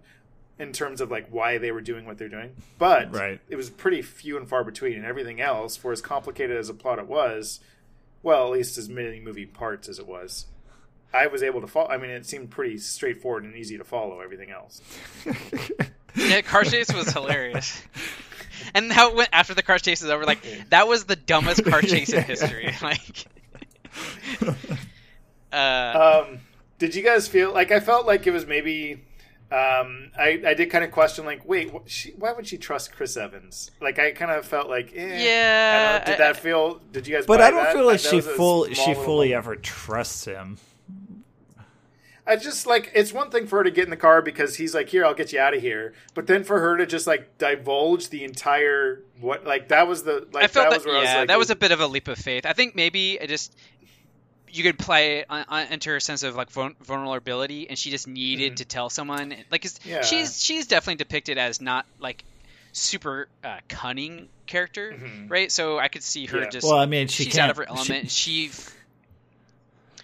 in 0.62 0.72
terms 0.74 1.01
of 1.01 1.09
like 1.12 1.28
why 1.30 1.57
they 1.57 1.72
were 1.72 1.82
doing 1.82 2.05
what 2.05 2.18
they're 2.18 2.30
doing. 2.30 2.55
But 2.78 3.14
Right. 3.14 3.39
it 3.49 3.55
was 3.55 3.70
pretty 3.70 4.01
few 4.01 4.38
and 4.38 4.47
far 4.47 4.64
between, 4.64 4.93
and 4.97 5.05
everything 5.05 5.41
else, 5.41 5.76
for 5.76 5.91
as 5.91 6.01
complicated 6.01 6.55
as 6.57 6.70
a 6.70 6.74
plot 6.74 6.99
it 6.99 7.07
was, 7.07 7.59
well, 8.24 8.45
at 8.45 8.51
least 8.51 8.78
as 8.78 8.88
many 8.88 9.20
moving 9.20 9.47
parts 9.49 9.89
as 9.89 9.97
it 9.99 10.05
was, 10.07 10.45
I 11.14 11.28
was 11.28 11.43
able 11.43 11.59
to 11.62 11.68
follow. 11.68 11.89
I 11.89 11.97
mean, 11.97 12.12
it 12.12 12.26
seemed 12.26 12.51
pretty 12.51 12.78
straightforward 12.78 13.43
and 13.43 13.55
easy 13.55 13.78
to 13.78 13.84
follow 13.84 14.20
everything 14.22 14.51
else. 14.51 14.82
Yeah, 16.14 16.41
car 16.41 16.66
chase 16.66 16.93
was 16.93 17.12
hilarious. 17.14 17.82
And 18.76 18.91
how 18.91 19.09
it 19.09 19.16
went 19.16 19.30
after 19.34 19.53
the 19.55 19.64
car 19.64 19.80
chase 19.80 20.01
is 20.03 20.09
over, 20.09 20.24
like 20.26 20.39
that 20.70 20.88
was 20.88 21.05
the 21.05 21.16
dumbest 21.16 21.66
car 21.66 21.82
chase 21.91 22.14
in 22.14 22.22
history. 22.24 22.74
Like, 22.82 23.26
uh, 25.51 26.24
Um, 26.30 26.39
did 26.78 26.95
you 26.95 27.01
guys 27.03 27.28
feel 27.28 27.51
like 27.53 27.72
I 27.72 27.80
felt 27.80 28.05
like 28.05 28.28
it 28.28 28.32
was 28.32 28.45
maybe? 28.45 29.01
Um, 29.51 30.11
I 30.17 30.41
I 30.47 30.53
did 30.53 30.69
kind 30.69 30.83
of 30.85 30.91
question 30.91 31.25
like, 31.25 31.45
wait, 31.45 31.71
wh- 31.71 31.85
she, 31.85 32.11
why 32.11 32.31
would 32.31 32.47
she 32.47 32.57
trust 32.57 32.93
Chris 32.95 33.17
Evans? 33.17 33.69
Like, 33.81 33.99
I 33.99 34.11
kind 34.11 34.31
of 34.31 34.45
felt 34.45 34.69
like, 34.69 34.93
eh, 34.95 35.03
I 35.03 35.21
Yeah, 35.23 35.81
don't 35.97 35.99
know, 35.99 36.05
did 36.13 36.21
I- 36.21 36.27
that 36.27 36.37
feel? 36.37 36.75
Did 36.93 37.05
you 37.07 37.15
guys? 37.15 37.25
But 37.25 37.39
buy 37.39 37.47
I 37.47 37.51
don't 37.51 37.63
that? 37.63 37.73
feel 37.73 37.85
like 37.85 38.01
That 38.01 38.09
she 38.09 38.21
full 38.21 38.65
she 38.67 38.93
fully 38.93 39.29
moment. 39.29 39.33
ever 39.45 39.55
trusts 39.57 40.23
him. 40.25 40.57
I 42.25 42.35
just 42.35 42.67
like 42.67 42.91
it's 42.93 43.11
one 43.11 43.31
thing 43.31 43.47
for 43.47 43.57
her 43.57 43.63
to 43.63 43.71
get 43.71 43.83
in 43.85 43.89
the 43.89 43.97
car 43.97 44.21
because 44.21 44.55
he's 44.55 44.75
like, 44.75 44.87
"Here, 44.89 45.03
I'll 45.03 45.15
get 45.15 45.33
you 45.33 45.39
out 45.39 45.55
of 45.55 45.61
here," 45.61 45.93
but 46.13 46.27
then 46.27 46.43
for 46.43 46.59
her 46.59 46.77
to 46.77 46.85
just 46.85 47.07
like 47.07 47.37
divulge 47.39 48.09
the 48.09 48.23
entire 48.23 49.01
what, 49.19 49.43
like 49.43 49.69
that 49.69 49.87
was 49.87 50.03
the 50.03 50.27
like 50.31 50.43
I 50.45 50.47
felt 50.47 50.69
that 50.69 50.69
that, 50.69 50.77
was 50.77 50.85
where 50.85 50.95
I 50.95 50.99
was 50.99 51.09
yeah, 51.09 51.17
like, 51.19 51.27
that 51.29 51.39
was 51.39 51.49
a 51.49 51.55
bit 51.55 51.71
of 51.71 51.79
a 51.81 51.87
leap 51.87 52.07
of 52.07 52.17
faith. 52.19 52.45
I 52.45 52.53
think 52.53 52.75
maybe 52.75 53.13
it 53.19 53.27
just 53.27 53.55
you 54.51 54.63
could 54.63 54.77
play 54.77 55.23
on, 55.29 55.45
on, 55.47 55.67
into 55.67 55.89
her 55.89 55.99
sense 55.99 56.23
of 56.23 56.35
like 56.35 56.49
vulnerability, 56.51 57.69
and 57.69 57.77
she 57.77 57.89
just 57.91 58.07
needed 58.07 58.57
to 58.57 58.65
tell 58.65 58.89
someone. 58.89 59.33
Like, 59.51 59.61
'cause 59.63 59.79
Mm-hmm. 59.79 59.89
Yeah. 59.89 60.01
she's 60.03 60.43
she's 60.43 60.67
definitely 60.67 60.95
depicted 60.97 61.37
as 61.37 61.61
not 61.61 61.85
like 61.99 62.23
super 62.73 63.27
uh, 63.43 63.57
cunning 63.67 64.27
character, 64.47 64.95
right? 65.27 65.51
So 65.51 65.77
I 65.79 65.87
could 65.87 66.03
see 66.03 66.25
her 66.27 66.37
Mm-hmm. 66.37 66.43
Yeah. 66.45 66.49
just 66.49 66.67
Well, 66.67 66.77
I 66.79 66.85
mean, 66.85 67.07
she 67.07 67.23
she's 67.25 67.33
can't. 67.33 67.45
out 67.45 67.49
of 67.51 67.57
her 67.57 67.67
element. 67.67 68.09
She, 68.11 68.51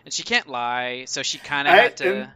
and 0.05 0.13
she 0.13 0.23
can't 0.23 0.47
lie, 0.47 1.05
so 1.05 1.23
she 1.23 1.37
kind 1.37 1.67
of 1.67 1.73
had 1.73 1.97
to. 1.97 2.15
and- 2.21 2.29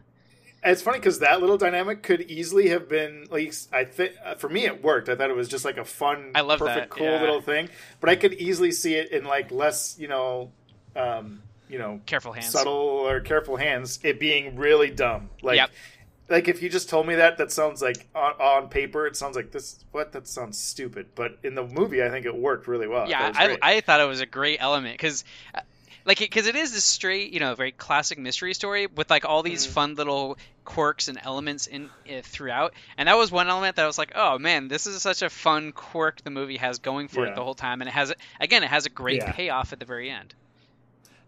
It's 0.64 0.80
funny 0.82 0.98
because 0.98 1.18
that 1.20 1.40
little 1.40 1.58
dynamic 1.58 2.02
could 2.02 2.20
easily 2.30 2.68
have 2.68 2.88
been 2.88 3.26
like 3.30 3.52
I 3.72 3.84
think 3.84 4.12
uh, 4.24 4.34
for 4.36 4.48
me 4.48 4.64
it 4.64 4.82
worked. 4.82 5.08
I 5.08 5.16
thought 5.16 5.28
it 5.30 5.36
was 5.36 5.48
just 5.48 5.64
like 5.64 5.76
a 5.76 5.84
fun, 5.84 6.30
I 6.34 6.42
love 6.42 6.60
perfect, 6.60 6.76
that, 6.76 6.90
cool 6.90 7.06
yeah. 7.06 7.20
little 7.20 7.40
thing. 7.40 7.68
But 8.00 8.10
I 8.10 8.16
could 8.16 8.34
easily 8.34 8.70
see 8.72 8.94
it 8.94 9.10
in 9.10 9.24
like 9.24 9.50
less, 9.50 9.96
you 9.98 10.06
know, 10.08 10.52
um, 10.94 11.42
you 11.72 11.78
know, 11.78 12.00
Careful 12.06 12.32
hands. 12.32 12.50
subtle 12.50 12.74
or 13.08 13.18
careful 13.20 13.56
hands. 13.56 13.98
It 14.04 14.20
being 14.20 14.56
really 14.56 14.90
dumb. 14.90 15.30
Like, 15.42 15.56
Yep. 15.56 15.70
like 16.28 16.46
if 16.48 16.62
you 16.62 16.68
just 16.68 16.88
told 16.88 17.06
me 17.06 17.14
that, 17.16 17.38
that 17.38 17.50
sounds 17.50 17.80
like 17.82 18.06
on, 18.14 18.32
on 18.40 18.68
paper, 18.68 19.06
it 19.06 19.16
sounds 19.16 19.34
like 19.36 19.50
this. 19.50 19.84
What 19.90 20.12
that 20.12 20.28
sounds 20.28 20.58
stupid. 20.58 21.06
But 21.14 21.38
in 21.42 21.54
the 21.54 21.64
movie, 21.66 22.02
I 22.02 22.10
think 22.10 22.26
it 22.26 22.36
worked 22.36 22.68
really 22.68 22.86
well. 22.86 23.08
yeah, 23.08 23.32
I. 23.34 23.58
I 23.62 23.80
thought 23.80 24.00
it 24.00 24.06
was 24.06 24.20
a 24.20 24.26
great 24.26 24.58
element 24.60 24.94
because, 24.94 25.24
like, 26.04 26.18
because 26.18 26.46
it 26.46 26.56
is 26.56 26.74
a 26.76 26.80
straight, 26.80 27.32
you 27.32 27.40
know, 27.40 27.54
very 27.54 27.72
classic 27.72 28.18
mystery 28.18 28.54
story 28.54 28.86
with 28.86 29.08
like 29.10 29.24
all 29.24 29.42
these 29.42 29.64
Mm-hmm. 29.64 29.72
fun 29.72 29.94
little 29.94 30.36
quirks 30.64 31.08
and 31.08 31.18
elements 31.22 31.66
in 31.66 31.86
uh, 32.08 32.20
throughout. 32.22 32.74
And 32.98 33.08
that 33.08 33.16
was 33.16 33.32
one 33.32 33.48
element 33.48 33.76
that 33.76 33.82
I 33.82 33.86
was 33.86 33.98
like, 33.98 34.12
oh 34.14 34.38
man, 34.38 34.68
this 34.68 34.86
is 34.86 35.00
such 35.02 35.22
a 35.22 35.30
fun 35.30 35.72
quirk 35.72 36.22
the 36.22 36.30
movie 36.30 36.58
has 36.58 36.78
going 36.80 37.08
for 37.08 37.24
Yeah. 37.24 37.32
it 37.32 37.34
the 37.36 37.42
whole 37.42 37.54
time, 37.54 37.80
and 37.80 37.88
it 37.88 37.92
has 37.92 38.12
again, 38.40 38.62
it 38.62 38.68
has 38.68 38.86
a 38.86 38.90
great 38.90 39.22
Yeah. 39.22 39.32
payoff 39.32 39.72
at 39.72 39.80
the 39.80 39.86
very 39.86 40.10
end 40.10 40.34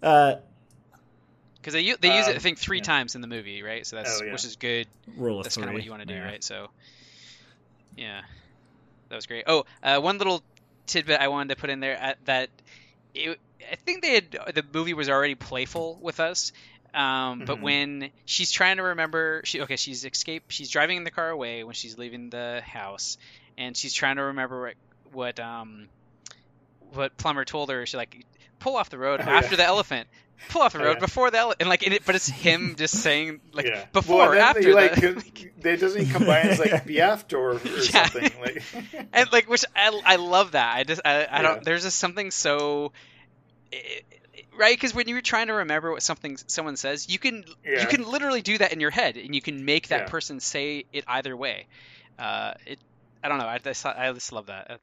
uh, 0.04 0.36
because 1.56 1.74
they 1.74 1.80
u- 1.80 1.96
they 2.00 2.10
use 2.10 2.28
it 2.28 2.36
I 2.36 2.38
Um, 2.38 2.40
think 2.40 2.58
three 2.58 2.78
yeah. 2.78 2.84
times 2.84 3.14
in 3.14 3.20
the 3.20 3.26
movie, 3.28 3.62
right? 3.62 3.86
So 3.86 3.96
that's 3.96 4.20
Oh, 4.20 4.24
yeah. 4.24 4.32
which 4.32 4.44
is 4.44 4.56
good. 4.56 4.88
rule 5.16 5.40
of 5.40 5.44
That's 5.44 5.56
kind 5.56 5.68
of 5.70 5.74
what 5.74 5.84
you 5.84 5.90
want 5.90 6.02
to 6.02 6.06
do, 6.06 6.14
yeah. 6.14 6.24
right? 6.24 6.42
So, 6.44 6.68
yeah, 7.96 8.22
that 9.10 9.16
was 9.16 9.26
great. 9.26 9.44
Oh, 9.46 9.64
uh, 9.82 10.00
one 10.00 10.18
little 10.18 10.44
tidbit 10.86 11.20
I 11.20 11.28
wanted 11.28 11.54
to 11.54 11.60
put 11.60 11.70
in 11.70 11.80
there 11.80 11.96
at, 11.96 12.18
that 12.26 12.50
it, 13.14 13.38
I 13.70 13.76
think 13.76 14.02
they 14.02 14.14
had 14.14 14.32
the 14.54 14.64
movie 14.72 14.94
was 14.94 15.08
already 15.08 15.34
playful 15.34 15.98
with 16.02 16.20
us. 16.20 16.52
Um, 16.94 17.44
but 17.44 17.60
Mhm. 17.60 17.62
when 17.62 18.10
she's 18.24 18.50
trying 18.52 18.78
to 18.78 18.84
remember, 18.84 19.42
she 19.44 19.62
okay, 19.62 19.76
she's 19.76 20.04
escaped. 20.04 20.52
She's 20.52 20.70
driving 20.70 20.98
in 20.98 21.04
the 21.04 21.10
car 21.10 21.30
away 21.30 21.64
when 21.64 21.74
she's 21.74 21.98
leaving 21.98 22.30
the 22.30 22.62
house, 22.64 23.18
and 23.58 23.76
she's 23.76 23.94
trying 23.94 24.16
to 24.16 24.24
remember 24.24 24.62
what 24.62 24.74
what 25.12 25.40
um 25.40 25.88
what 26.96 27.16
Plummer 27.16 27.44
told 27.44 27.70
her. 27.70 27.84
She 27.86 27.96
like 27.96 28.24
pull 28.60 28.76
off 28.76 28.90
the 28.90 28.98
road 28.98 29.20
Oh, 29.24 29.28
after 29.28 29.52
yeah. 29.52 29.56
the 29.56 29.64
elephant. 29.64 30.08
Pull 30.50 30.62
off 30.62 30.72
the 30.72 30.80
Oh, 30.80 30.84
road 30.84 30.94
yeah. 30.94 31.00
before 31.00 31.30
the 31.30 31.38
ele-, 31.38 31.54
and 31.60 31.68
like, 31.68 31.84
in 31.84 31.92
it, 31.92 32.04
but 32.04 32.14
it's 32.16 32.28
him 32.28 32.74
just 32.78 32.94
saying 33.02 33.40
like 33.52 33.66
yeah. 33.66 33.86
before 33.92 34.18
Well, 34.18 34.32
or 34.32 34.36
after 34.36 34.60
he, 34.60 34.72
like, 34.74 34.94
the, 34.96 35.00
could- 35.00 35.52
they 35.62 35.76
doesn't 35.76 36.04
he 36.06 36.12
combine 36.12 36.48
as 36.48 36.58
like 36.58 36.84
be 36.86 37.00
after 37.00 37.38
or, 37.38 37.50
or 37.52 37.60
Yeah. 37.64 37.80
something 38.06 38.30
like. 38.40 38.62
and 39.12 39.32
like 39.32 39.48
which 39.48 39.64
I, 39.74 39.98
I 40.04 40.16
love 40.16 40.52
that 40.52 40.76
i 40.76 40.84
just 40.84 41.00
i, 41.04 41.26
I 41.30 41.40
don't 41.42 41.56
Yeah. 41.58 41.60
there's 41.64 41.84
just 41.84 41.98
something 41.98 42.30
so 42.30 42.92
right 44.58 44.76
because 44.76 44.94
when 44.94 45.08
you're 45.08 45.20
trying 45.20 45.46
to 45.48 45.54
remember 45.54 45.90
what 45.92 46.02
something 46.02 46.36
someone 46.46 46.76
says 46.76 47.08
you 47.08 47.18
can 47.18 47.44
you 47.64 47.86
can 47.86 48.04
literally 48.08 48.42
do 48.42 48.58
that 48.58 48.72
in 48.72 48.80
your 48.80 48.90
head 48.90 49.16
and 49.16 49.34
you 49.34 49.40
can 49.40 49.64
make 49.64 49.88
that 49.88 50.00
Yeah. 50.02 50.08
person 50.08 50.40
say 50.40 50.84
it 50.92 51.04
either 51.08 51.36
way 51.36 51.66
uh 52.18 52.52
it 52.66 52.78
i 53.22 53.28
don't 53.28 53.38
know 53.38 53.46
i 53.46 53.58
just, 53.58 53.84
I 53.86 54.12
just 54.12 54.32
love 54.32 54.46
that 54.46 54.70
Uh, 54.70 54.76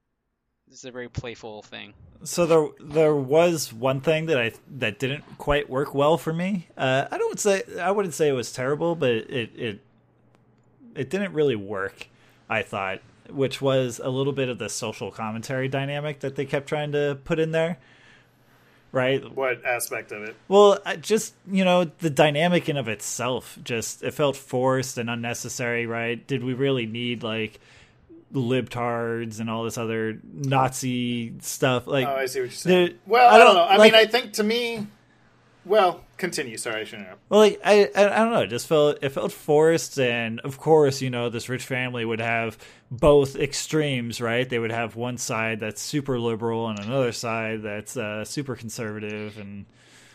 it's 0.72 0.86
a 0.86 0.92
very 0.92 1.10
playful 1.10 1.62
thing 1.64 1.94
So 2.24 2.46
there 2.46 2.68
there 2.80 3.16
was 3.16 3.74
one 3.74 4.02
thing 4.02 4.28
that 4.28 4.40
I 4.40 4.52
that 4.78 5.00
didn't 5.00 5.24
quite 5.38 5.70
work 5.70 5.94
well 5.94 6.18
for 6.18 6.32
me. 6.32 6.68
Uh, 6.78 7.06
I 7.12 7.18
don't 7.18 7.40
say 7.40 7.64
I 7.80 7.92
wouldn't 7.92 8.14
say 8.14 8.28
it 8.30 8.34
was 8.34 8.52
terrible, 8.52 8.96
but 8.96 9.12
it 9.12 9.52
it 9.56 9.82
it 10.96 11.10
didn't 11.10 11.34
really 11.34 11.56
work. 11.56 12.08
I 12.50 12.64
thought, 12.64 13.00
which 13.30 13.62
was 13.62 14.00
a 14.04 14.10
little 14.10 14.34
bit 14.34 14.50
of 14.50 14.58
the 14.60 14.70
social 14.70 15.10
commentary 15.10 15.68
dynamic 15.68 16.20
that 16.20 16.36
they 16.36 16.46
kept 16.46 16.68
trying 16.68 16.92
to 16.92 17.18
put 17.24 17.40
in 17.40 17.52
there. 17.52 17.78
Right. 18.94 19.24
what 19.34 19.64
aspect 19.64 20.12
of 20.12 20.24
it? 20.24 20.36
Well, 20.50 20.78
just 21.00 21.34
you 21.50 21.64
know 21.64 21.86
the 21.86 22.10
dynamic 22.10 22.68
in 22.68 22.76
of 22.76 22.90
itself 22.90 23.58
just 23.64 24.04
it 24.04 24.14
felt 24.14 24.36
forced 24.36 24.98
and 24.98 25.10
unnecessary. 25.10 25.86
Right? 25.86 26.26
Did 26.28 26.44
we 26.44 26.54
really 26.54 26.86
need 26.86 27.24
like 27.24 27.60
libtards 28.34 29.40
and 29.40 29.50
all 29.50 29.64
this 29.64 29.78
other 29.78 30.20
Nazi 30.24 31.34
stuff? 31.42 31.88
Like, 31.88 32.08
Oh, 32.08 32.16
I 32.16 32.26
see 32.26 32.40
what 32.40 32.46
you're 32.46 32.52
saying. 32.52 33.00
Well, 33.06 33.34
I, 33.34 33.38
don't 33.38 33.56
know. 33.56 33.62
I 33.64 33.78
like- 33.78 33.92
mean, 33.94 34.02
I 34.02 34.06
think 34.06 34.34
to 34.34 34.44
me, 34.44 34.88
well, 35.66 36.04
continue. 36.18 36.58
Sorry, 36.58 36.82
I 36.82 36.84
shouldn't 36.86 37.08
have. 37.08 37.20
Well, 37.30 37.40
like 37.42 37.60
I, 37.64 37.90
I, 37.96 38.06
I 38.06 38.18
don't 38.24 38.32
know. 38.32 38.42
It 38.42 38.48
just 38.48 38.66
felt 38.68 38.98
it 39.04 39.10
felt 39.10 39.32
forced, 39.32 40.00
and 40.00 40.40
of 40.40 40.58
course, 40.58 41.02
you 41.02 41.12
know, 41.12 41.30
this 41.30 41.50
rich 41.50 41.66
family 41.66 42.04
would 42.04 42.20
have 42.20 42.58
both 42.90 43.36
extremes, 43.36 44.20
right? 44.20 44.50
They 44.50 44.58
would 44.58 44.72
have 44.72 44.96
one 44.96 45.18
side 45.20 45.60
that's 45.60 45.80
super 45.82 46.20
liberal 46.20 46.68
and 46.68 46.80
another 46.80 47.12
side 47.12 47.62
that's 47.62 47.96
uh, 47.96 48.26
super 48.26 48.56
conservative, 48.56 49.38
and 49.38 49.66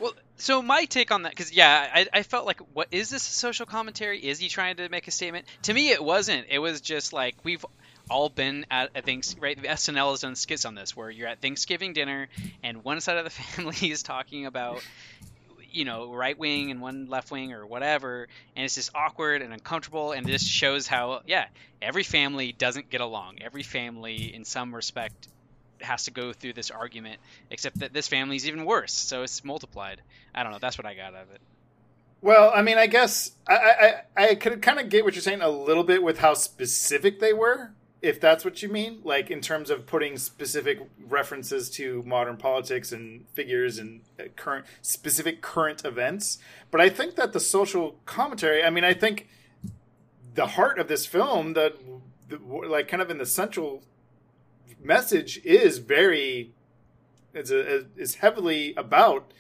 Well, 0.01 0.15
so 0.37 0.63
my 0.63 0.85
take 0.87 1.13
on 1.13 1.23
that, 1.23 1.31
because 1.31 1.53
yeah, 1.53 1.91
I, 1.95 2.07
I 2.13 2.23
felt 2.25 2.45
like, 2.45 2.61
what 2.75 2.89
is 2.91 3.09
this 3.09 3.23
social 3.23 3.67
commentary? 3.67 4.19
Is 4.19 4.41
he 4.41 4.49
trying 4.49 4.77
to 4.79 4.89
make 4.89 5.07
a 5.07 5.13
statement? 5.13 5.47
To 5.63 5.73
me, 5.73 5.91
it 5.91 6.03
wasn't. 6.03 6.47
It 6.51 6.59
was 6.59 6.81
just 6.81 7.13
like 7.13 7.37
we've 7.45 7.65
all 8.09 8.29
been 8.29 8.67
at 8.71 8.91
a 8.95 9.03
things 9.03 9.37
right. 9.41 9.61
SNL 9.61 10.11
has 10.11 10.21
done 10.21 10.37
skits 10.37 10.65
on 10.65 10.75
this 10.75 10.97
where 10.97 11.11
you're 11.11 11.29
at 11.29 11.41
Thanksgiving 11.41 11.93
dinner 11.93 12.29
and 12.63 12.85
one 12.85 13.01
side 13.01 13.17
of 13.17 13.25
the 13.25 13.31
family 13.43 13.91
is 13.91 14.03
talking 14.03 14.47
about 14.47 14.83
you 15.71 15.85
know 15.85 16.13
right 16.13 16.39
wing 16.39 16.71
and 16.71 16.81
one 16.81 17.07
left 17.09 17.31
wing 17.31 17.53
or 17.53 17.67
whatever 17.67 18.29
and 18.55 18.65
it's 18.65 18.77
just 18.77 18.91
awkward 18.95 19.43
and 19.43 19.53
uncomfortable 19.53 20.13
and 20.13 20.25
this 20.25 20.43
shows 20.43 20.87
how 20.87 21.21
yeah 21.27 21.47
every 21.83 22.03
family 22.03 22.53
doesn't 22.53 22.89
get 22.89 23.03
along 23.03 23.39
every 23.43 23.63
family 23.63 24.35
in 24.35 24.45
some 24.45 24.75
respect 24.75 25.29
has 25.83 26.05
to 26.05 26.11
go 26.11 26.33
through 26.33 26.55
this 26.55 26.71
argument 26.71 27.21
except 27.51 27.81
that 27.81 27.93
this 27.93 28.09
family's 28.09 28.47
even 28.47 28.65
worse 28.65 28.95
so 28.95 29.23
it's 29.23 29.45
multiplied 29.45 30.01
i 30.35 30.43
don't 30.43 30.53
know 30.53 30.59
that's 30.59 30.79
what 30.79 30.87
i 30.87 30.95
got 30.95 31.15
out 31.15 31.25
of 31.25 31.31
it 31.33 31.41
Well, 32.23 32.51
I 32.55 32.63
mean, 32.63 32.79
I 32.79 32.87
guess 32.87 33.33
I 33.47 33.55
I, 33.55 33.95
I 34.17 34.29
I 34.29 34.35
could 34.37 34.63
kind 34.63 34.81
of 34.81 34.89
get 34.89 35.05
what 35.05 35.15
you're 35.15 35.23
saying 35.23 35.43
a 35.43 35.51
little 35.51 35.85
bit 35.85 36.03
with 36.03 36.19
how 36.19 36.35
specific 36.35 37.21
they 37.21 37.33
were. 37.35 37.73
If 38.07 38.21
that's 38.21 38.45
what 38.45 38.63
you 38.63 38.69
mean, 38.69 39.01
like 39.03 39.33
in 39.33 39.41
terms 39.41 39.69
of 39.69 39.85
putting 39.85 40.17
specific 40.17 40.79
references 41.09 41.69
to 41.71 42.05
modern 42.05 42.37
politics 42.37 42.93
and 42.93 43.27
figures 43.33 43.79
and 43.79 44.03
uh, 44.21 44.25
current 44.37 44.65
specific 44.81 45.43
current 45.43 45.85
events. 45.85 46.39
But 46.71 46.81
I 46.81 46.89
think 46.89 47.17
that 47.17 47.33
the 47.33 47.41
social 47.41 47.99
commentary, 48.07 48.63
I 48.63 48.71
mean, 48.71 48.85
I 48.85 48.95
think 48.95 49.29
the 50.35 50.47
heart 50.47 50.79
of 50.79 50.87
this 50.87 51.05
film, 51.05 51.55
that 51.55 51.75
like 52.47 52.87
kind 52.87 53.03
of 53.03 53.11
in 53.11 53.19
the 53.19 53.27
central 53.27 53.83
message, 54.81 55.41
is 55.45 55.79
very 55.79 56.55
is 57.35 57.51
a, 57.51 57.87
is 57.97 58.17
heavily 58.17 58.73
about 58.77 59.33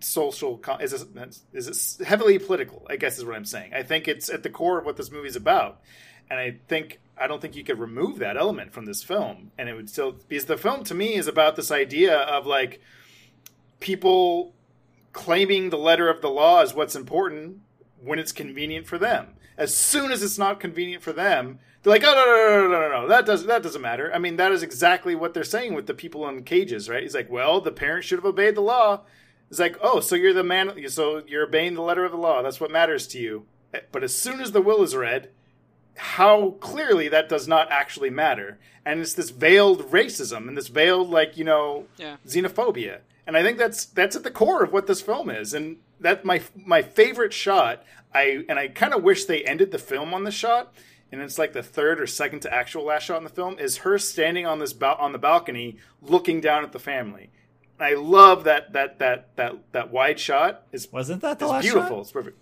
social 0.00 0.60
is 0.80 0.92
a, 0.92 1.28
is 1.52 1.98
it 2.00 2.04
heavily 2.04 2.36
political 2.36 2.84
i 2.90 2.96
guess 2.96 3.18
is 3.18 3.24
what 3.24 3.36
i'm 3.36 3.44
saying 3.44 3.72
i 3.72 3.84
think 3.84 4.08
it's 4.08 4.28
at 4.28 4.42
the 4.42 4.50
core 4.50 4.80
of 4.80 4.84
what 4.84 4.96
this 4.96 5.12
movie 5.12 5.28
is 5.28 5.36
about 5.36 5.80
and 6.28 6.40
i 6.40 6.58
think 6.66 6.98
i 7.18 7.26
don't 7.26 7.40
think 7.40 7.56
you 7.56 7.64
could 7.64 7.78
remove 7.78 8.18
that 8.18 8.36
element 8.36 8.72
from 8.72 8.84
this 8.84 9.02
film 9.02 9.50
and 9.58 9.68
it 9.68 9.74
would 9.74 9.88
still 9.88 10.16
because 10.28 10.46
the 10.46 10.56
film 10.56 10.84
to 10.84 10.94
me 10.94 11.14
is 11.14 11.26
about 11.26 11.56
this 11.56 11.70
idea 11.70 12.16
of 12.16 12.46
like 12.46 12.80
people 13.80 14.54
claiming 15.12 15.70
the 15.70 15.78
letter 15.78 16.08
of 16.08 16.22
the 16.22 16.30
law 16.30 16.62
is 16.62 16.74
what's 16.74 16.96
important 16.96 17.58
when 18.02 18.18
it's 18.18 18.32
convenient 18.32 18.86
for 18.86 18.98
them 18.98 19.34
as 19.56 19.74
soon 19.74 20.10
as 20.10 20.22
it's 20.22 20.38
not 20.38 20.58
convenient 20.58 21.02
for 21.02 21.12
them 21.12 21.58
they're 21.82 21.92
like, 21.92 22.04
oh 22.04 22.14
no 22.14 22.24
no 22.24 22.68
no 22.68 22.80
no 22.80 22.88
no 22.88 23.00
no 23.02 23.08
that 23.08 23.26
doesn't 23.26 23.48
that 23.48 23.62
doesn't 23.62 23.82
matter. 23.82 24.12
I 24.14 24.18
mean 24.18 24.36
that 24.36 24.52
is 24.52 24.62
exactly 24.62 25.14
what 25.14 25.34
they're 25.34 25.44
saying 25.44 25.74
with 25.74 25.86
the 25.86 25.94
people 25.94 26.28
in 26.28 26.44
cages, 26.44 26.88
right? 26.88 27.02
He's 27.02 27.14
like, 27.14 27.30
well, 27.30 27.60
the 27.60 27.72
parents 27.72 28.06
should 28.06 28.18
have 28.18 28.24
obeyed 28.24 28.54
the 28.54 28.60
law. 28.60 29.00
It's 29.50 29.58
like, 29.58 29.76
oh, 29.82 30.00
so 30.00 30.14
you're 30.14 30.32
the 30.32 30.44
man, 30.44 30.88
so 30.88 31.22
you're 31.26 31.46
obeying 31.46 31.74
the 31.74 31.82
letter 31.82 32.04
of 32.04 32.12
the 32.12 32.18
law. 32.18 32.40
That's 32.42 32.60
what 32.60 32.70
matters 32.70 33.06
to 33.08 33.18
you. 33.18 33.46
But 33.90 34.04
as 34.04 34.16
soon 34.16 34.40
as 34.40 34.52
the 34.52 34.62
will 34.62 34.82
is 34.82 34.94
read, 34.96 35.30
how 35.96 36.52
clearly 36.60 37.08
that 37.08 37.28
does 37.28 37.46
not 37.46 37.70
actually 37.70 38.10
matter, 38.10 38.58
and 38.84 39.00
it's 39.00 39.14
this 39.14 39.30
veiled 39.30 39.90
racism 39.90 40.48
and 40.48 40.56
this 40.56 40.68
veiled 40.68 41.10
like 41.10 41.36
you 41.36 41.44
know 41.44 41.86
Yeah. 41.96 42.16
xenophobia, 42.26 43.00
and 43.26 43.36
I 43.36 43.42
think 43.42 43.58
that's 43.58 43.84
that's 43.84 44.16
at 44.16 44.22
the 44.24 44.30
core 44.30 44.62
of 44.64 44.72
what 44.72 44.86
this 44.86 45.00
film 45.00 45.30
is, 45.30 45.52
and 45.54 45.78
that 46.00 46.24
my 46.24 46.40
my 46.54 46.82
favorite 46.82 47.32
shot. 47.32 47.84
I 48.14 48.44
and 48.48 48.58
I 48.58 48.68
kind 48.68 48.92
of 48.92 49.02
wish 49.02 49.24
they 49.24 49.42
ended 49.42 49.70
the 49.70 49.78
film 49.78 50.12
on 50.12 50.24
the 50.24 50.30
shot, 50.30 50.74
and 51.10 51.22
it's 51.22 51.38
like 51.38 51.54
the 51.54 51.62
third 51.62 51.98
or 52.00 52.06
second 52.06 52.40
to 52.40 52.52
actual 52.52 52.84
last 52.84 53.04
shot 53.04 53.16
in 53.16 53.24
the 53.24 53.30
film 53.30 53.58
is 53.58 53.78
her 53.78 53.96
standing 53.98 54.44
on 54.46 54.58
this 54.58 54.74
ba- 54.74 54.98
on 54.98 55.12
the 55.12 55.18
balcony 55.18 55.78
looking 56.02 56.40
down 56.42 56.62
at 56.62 56.72
the 56.72 56.78
family. 56.78 57.30
I 57.80 57.94
love 57.94 58.44
that 58.44 58.74
that 58.74 58.98
that 58.98 59.34
that 59.36 59.54
that 59.72 59.90
wide 59.90 60.20
shot. 60.20 60.64
Is 60.72 60.92
Wasn't 60.92 61.22
that 61.22 61.38
the 61.38 61.46
it's 61.46 61.52
last 61.52 61.62
beautiful. 61.62 61.96
shot? 61.96 62.00
It's 62.02 62.12
perfect. 62.12 62.38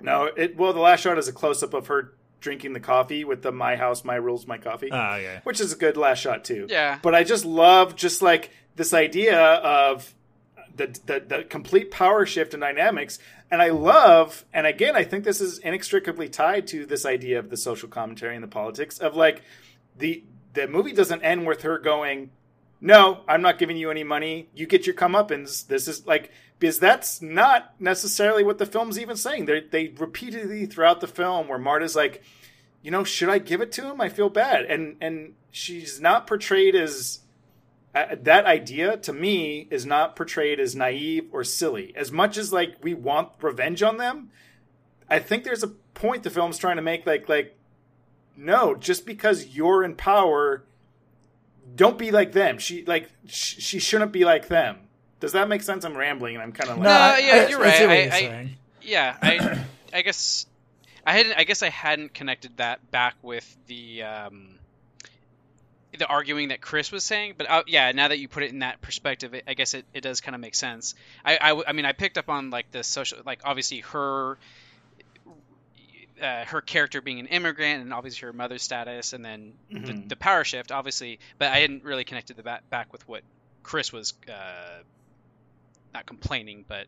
No, 0.00 0.24
it 0.36 0.56
well 0.56 0.72
the 0.72 0.78
last 0.80 1.00
shot 1.00 1.18
is 1.18 1.26
a 1.26 1.32
close 1.32 1.60
up 1.62 1.74
of 1.74 1.88
her 1.88 2.14
drinking 2.40 2.72
the 2.72 2.80
coffee 2.80 3.24
with 3.24 3.42
the 3.42 3.52
"My 3.52 3.76
House, 3.76 4.04
My 4.04 4.16
Rules, 4.16 4.46
My 4.46 4.58
Coffee," 4.58 4.90
Oh, 4.90 5.16
yeah. 5.16 5.40
which 5.44 5.60
is 5.60 5.72
a 5.72 5.76
good 5.76 5.96
last 5.96 6.18
shot 6.20 6.44
too. 6.44 6.66
Yeah. 6.68 6.98
But 7.02 7.14
I 7.14 7.22
just 7.24 7.44
love 7.44 7.96
just 7.96 8.22
like 8.22 8.50
this 8.76 8.92
idea 8.94 9.38
of 9.40 10.14
the, 10.74 10.86
the 11.06 11.20
the 11.38 11.42
complete 11.44 11.90
power 11.90 12.24
shift 12.24 12.54
in 12.54 12.60
dynamics, 12.60 13.18
and 13.50 13.60
I 13.60 13.68
love, 13.70 14.44
and 14.52 14.66
again, 14.66 14.96
I 14.96 15.04
think 15.04 15.24
this 15.24 15.40
is 15.40 15.58
inextricably 15.58 16.28
tied 16.28 16.66
to 16.68 16.86
this 16.86 17.04
idea 17.04 17.38
of 17.38 17.50
the 17.50 17.56
social 17.56 17.88
commentary 17.88 18.34
and 18.34 18.42
the 18.42 18.48
politics 18.48 18.98
of 18.98 19.14
like 19.16 19.42
the 19.98 20.24
the 20.54 20.66
movie 20.66 20.92
doesn't 20.92 21.22
end 21.22 21.46
with 21.46 21.62
her 21.62 21.78
going, 21.78 22.30
"No, 22.80 23.20
I'm 23.28 23.42
not 23.42 23.58
giving 23.58 23.76
you 23.76 23.90
any 23.90 24.04
money. 24.04 24.48
You 24.54 24.66
get 24.66 24.86
your 24.86 24.94
comeuppance." 24.94 25.66
This 25.66 25.86
is 25.88 26.06
like 26.06 26.30
because 26.60 26.78
that's 26.78 27.22
not 27.22 27.74
necessarily 27.80 28.44
what 28.44 28.58
the 28.58 28.66
film's 28.66 28.98
even 29.00 29.16
saying. 29.16 29.46
They 29.46 29.60
they 29.60 29.88
repeatedly 29.88 30.66
throughout 30.66 31.00
the 31.00 31.08
film 31.08 31.48
where 31.48 31.58
Marta's 31.58 31.96
like, 31.96 32.22
you 32.82 32.90
know, 32.90 33.02
should 33.02 33.30
I 33.30 33.38
give 33.38 33.62
it 33.62 33.72
to 33.72 33.90
him? 33.90 34.00
I 34.00 34.10
feel 34.10 34.28
bad, 34.28 34.66
and 34.66 34.96
and 35.00 35.34
she's 35.50 36.00
not 36.00 36.26
portrayed 36.26 36.74
as 36.74 37.20
uh, 37.94 38.14
that 38.22 38.44
idea 38.44 38.98
to 38.98 39.12
me 39.12 39.66
is 39.70 39.86
not 39.86 40.14
portrayed 40.14 40.60
as 40.60 40.76
naive 40.76 41.28
or 41.32 41.42
silly. 41.42 41.92
As 41.96 42.12
much 42.12 42.36
as 42.36 42.52
like 42.52 42.76
we 42.82 42.92
want 42.92 43.30
revenge 43.40 43.82
on 43.82 43.96
them, 43.96 44.30
I 45.08 45.18
think 45.18 45.44
there's 45.44 45.64
a 45.64 45.68
point 45.68 46.22
the 46.22 46.30
film's 46.30 46.58
trying 46.58 46.76
to 46.76 46.82
make. 46.82 47.06
Like 47.06 47.26
like 47.26 47.56
no, 48.36 48.74
just 48.74 49.06
because 49.06 49.46
you're 49.46 49.82
in 49.82 49.94
power, 49.96 50.64
don't 51.74 51.96
be 51.96 52.10
like 52.10 52.32
them. 52.32 52.58
She 52.58 52.84
like 52.84 53.08
sh- 53.26 53.56
she 53.60 53.78
shouldn't 53.78 54.12
be 54.12 54.26
like 54.26 54.48
them. 54.48 54.89
Does 55.20 55.32
that 55.32 55.48
make 55.48 55.62
sense? 55.62 55.84
I'm 55.84 55.96
rambling 55.96 56.34
and 56.34 56.42
I'm 56.42 56.52
kind 56.52 56.70
of 56.70 56.76
like 56.78 56.84
No, 56.84 56.90
I- 56.90 57.18
yeah, 57.18 57.32
I- 57.34 57.48
you're 57.48 57.60
I 57.60 57.62
right. 57.62 57.80
I- 58.12 58.18
you're 58.18 58.32
I- 58.32 58.56
yeah, 58.82 59.16
I, 59.22 59.64
I 59.98 60.02
guess 60.02 60.46
I 61.06 61.12
hadn't. 61.12 61.34
I 61.38 61.44
guess 61.44 61.62
I 61.62 61.68
hadn't 61.68 62.14
connected 62.14 62.56
that 62.58 62.90
back 62.90 63.14
with 63.22 63.46
the 63.66 64.02
um, 64.04 64.58
the 65.98 66.06
arguing 66.06 66.48
that 66.48 66.60
Chris 66.62 66.90
was 66.92 67.04
saying. 67.04 67.34
But 67.36 67.50
uh, 67.50 67.62
yeah, 67.66 67.92
now 67.92 68.08
that 68.08 68.18
you 68.18 68.28
put 68.28 68.42
it 68.42 68.50
in 68.50 68.60
that 68.60 68.80
perspective, 68.80 69.34
it, 69.34 69.44
I 69.46 69.54
guess 69.54 69.74
it, 69.74 69.84
it 69.92 70.00
does 70.02 70.20
kind 70.22 70.34
of 70.34 70.40
make 70.40 70.54
sense. 70.54 70.94
I, 71.24 71.62
I 71.66 71.72
mean, 71.72 71.84
I 71.84 71.92
picked 71.92 72.16
up 72.18 72.28
on 72.30 72.50
like 72.50 72.70
the 72.70 72.82
social, 72.82 73.18
like 73.26 73.40
obviously 73.44 73.80
her. 73.80 74.38
Uh, 76.22 76.44
her 76.44 76.60
character 76.60 77.00
being 77.00 77.18
an 77.18 77.24
immigrant 77.28 77.80
and 77.82 77.94
obviously 77.94 78.26
her 78.26 78.32
mother's 78.34 78.62
status 78.62 79.14
and 79.14 79.24
then 79.24 79.54
the, 79.70 79.78
Mhm. 79.78 80.06
the 80.10 80.16
power 80.16 80.44
shift 80.44 80.70
obviously 80.70 81.18
but 81.38 81.48
i 81.50 81.60
hadn't 81.60 81.82
really 81.82 82.04
connected 82.04 82.36
the 82.36 82.42
back, 82.42 82.68
back 82.68 82.92
with 82.92 83.08
what 83.08 83.22
chris 83.62 83.90
was 83.90 84.12
uh, 84.28 84.80
not 85.94 86.06
complaining 86.06 86.64
but 86.68 86.86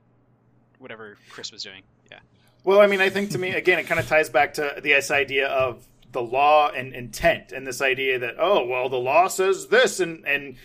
whatever 0.78 1.16
chris 1.30 1.52
was 1.52 1.62
doing 1.62 1.82
yeah. 2.10 2.18
Well, 2.64 2.80
I 2.80 2.86
mean, 2.86 3.00
I 3.00 3.08
think 3.08 3.30
to 3.30 3.38
me, 3.38 3.50
again, 3.50 3.78
it 3.78 3.86
kind 3.86 3.98
of 3.98 4.06
ties 4.06 4.30
back 4.30 4.54
to 4.54 4.80
this 4.82 5.10
idea 5.10 5.48
of 5.48 5.86
the 6.12 6.22
law 6.22 6.70
and 6.70 6.94
intent, 6.94 7.50
and 7.50 7.66
this 7.66 7.80
idea 7.80 8.18
that 8.18 8.36
oh, 8.38 8.64
well, 8.64 8.88
the 8.88 8.98
law 8.98 9.28
says 9.28 9.68
this, 9.68 9.98
and 9.98 10.26
and 10.26 10.56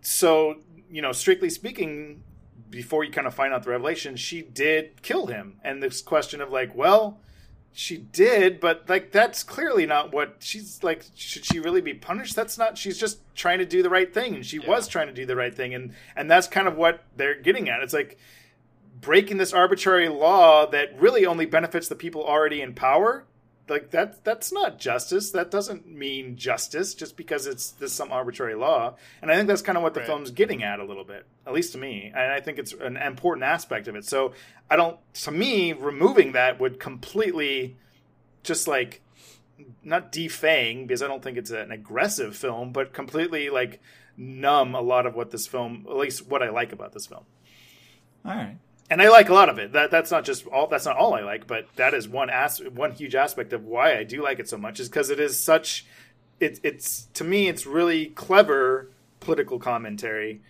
so 0.00 0.56
you 0.90 1.02
know, 1.02 1.12
strictly 1.12 1.50
speaking, 1.50 2.22
before 2.70 3.04
you 3.04 3.10
kind 3.10 3.26
of 3.26 3.34
find 3.34 3.52
out 3.52 3.64
the 3.64 3.70
revelation, 3.70 4.16
she 4.16 4.42
did 4.42 5.02
kill 5.02 5.26
him, 5.26 5.58
and 5.62 5.82
this 5.82 6.00
question 6.00 6.40
of 6.40 6.50
like, 6.50 6.74
well, 6.74 7.20
she 7.72 7.96
did, 7.96 8.60
but 8.60 8.88
like 8.88 9.12
that's 9.12 9.42
clearly 9.42 9.86
not 9.86 10.12
what 10.12 10.36
she's 10.40 10.82
like. 10.82 11.06
Should 11.14 11.44
she 11.44 11.58
really 11.58 11.80
be 11.80 11.94
punished? 11.94 12.36
That's 12.36 12.58
not. 12.58 12.76
She's 12.76 12.98
just 12.98 13.20
trying 13.34 13.58
to 13.58 13.66
do 13.66 13.82
the 13.82 13.88
right 13.88 14.12
thing, 14.12 14.34
and 14.34 14.44
she 14.44 14.58
was 14.58 14.86
trying 14.86 15.06
to 15.06 15.12
do 15.12 15.24
the 15.24 15.36
right 15.36 15.54
thing, 15.54 15.74
and 15.74 15.94
and 16.14 16.30
that's 16.30 16.46
kind 16.46 16.68
of 16.68 16.76
what 16.76 17.02
they're 17.16 17.40
getting 17.40 17.68
at. 17.68 17.80
It's 17.80 17.94
like 17.94 18.18
breaking 19.00 19.38
this 19.38 19.52
arbitrary 19.52 20.08
law 20.08 20.66
that 20.66 20.98
really 21.00 21.24
only 21.24 21.46
benefits 21.46 21.88
the 21.88 21.96
people 21.96 22.22
already 22.22 22.60
in 22.60 22.74
power 22.74 23.24
like 23.72 23.90
that 23.90 24.22
that's 24.24 24.52
not 24.52 24.78
justice. 24.78 25.30
That 25.32 25.50
doesn't 25.50 25.86
mean 25.86 26.36
justice 26.36 26.94
just 26.94 27.16
because 27.16 27.46
it's 27.46 27.70
this 27.72 27.92
some 27.92 28.12
arbitrary 28.12 28.54
law. 28.54 28.94
And 29.20 29.30
i 29.30 29.34
think 29.36 29.48
that's 29.48 29.62
kind 29.62 29.76
of 29.76 29.82
what 29.82 29.94
the 29.94 30.00
Right. 30.00 30.06
film's 30.06 30.30
getting 30.30 30.62
at 30.62 30.78
a 30.78 30.84
little 30.84 31.04
bit 31.04 31.26
at 31.46 31.52
least 31.52 31.72
to 31.72 31.78
me. 31.78 32.12
And 32.14 32.32
i 32.32 32.40
think 32.40 32.58
it's 32.58 32.72
an 32.72 32.96
important 32.96 33.44
aspect 33.44 33.88
of 33.88 33.96
it. 33.96 34.04
So 34.04 34.32
i 34.70 34.76
don't 34.76 34.98
to 35.24 35.30
me 35.32 35.72
removing 35.72 36.32
that 36.32 36.60
would 36.60 36.78
completely 36.78 37.76
just 38.44 38.68
like 38.68 39.02
not 39.82 40.12
defang 40.12 40.86
because 40.86 41.02
i 41.02 41.06
don't 41.06 41.22
think 41.22 41.38
it's 41.38 41.50
an 41.50 41.70
aggressive 41.70 42.36
film 42.36 42.72
but 42.72 42.92
completely 42.92 43.48
like 43.50 43.80
numb 44.16 44.74
a 44.74 44.80
lot 44.80 45.06
of 45.06 45.14
what 45.14 45.30
this 45.30 45.46
film 45.46 45.86
at 45.88 45.96
least 45.96 46.26
what 46.28 46.42
i 46.42 46.50
like 46.50 46.72
about 46.72 46.92
this 46.92 47.06
film. 47.06 47.24
All 48.24 48.34
right. 48.34 48.56
And 48.92 49.00
I 49.00 49.08
like 49.08 49.30
a 49.30 49.34
lot 49.34 49.48
of 49.48 49.58
it. 49.58 49.72
That 49.72 49.90
that's 49.90 50.10
not 50.10 50.22
just 50.22 50.46
all. 50.48 50.66
That's 50.66 50.84
not 50.84 50.98
all 50.98 51.14
I 51.14 51.22
like, 51.22 51.46
but 51.46 51.66
that 51.76 51.94
is 51.94 52.06
one 52.06 52.28
as 52.28 52.58
one 52.58 52.92
huge 52.92 53.14
aspect 53.14 53.54
of 53.54 53.64
why 53.64 53.96
I 53.96 54.04
do 54.04 54.22
like 54.22 54.38
it 54.38 54.50
so 54.50 54.58
much 54.58 54.78
is 54.80 54.90
because 54.90 55.08
it 55.08 55.18
is 55.18 55.42
such. 55.42 55.86
It, 56.38 56.60
it's 56.62 57.06
to 57.14 57.24
me, 57.24 57.48
it's 57.48 57.64
really 57.64 58.06
clever 58.06 58.90
political 59.18 59.58
commentary. 59.58 60.42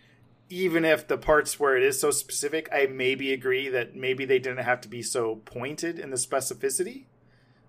Even 0.51 0.85
if 0.85 1.07
the 1.07 1.17
parts 1.17 1.61
where 1.61 1.77
it 1.77 1.85
is 1.85 2.01
so 2.01 2.11
specific, 2.11 2.69
I 2.73 2.87
maybe 2.87 3.33
agree 3.33 3.69
that 3.69 3.95
maybe 3.95 4.25
they 4.25 4.41
didn't 4.41 4.65
have 4.65 4.81
to 4.83 4.89
be 4.89 5.03
so 5.03 5.37
pointed 5.45 6.01
in 6.01 6.11
the 6.11 6.17
specificity. 6.17 7.05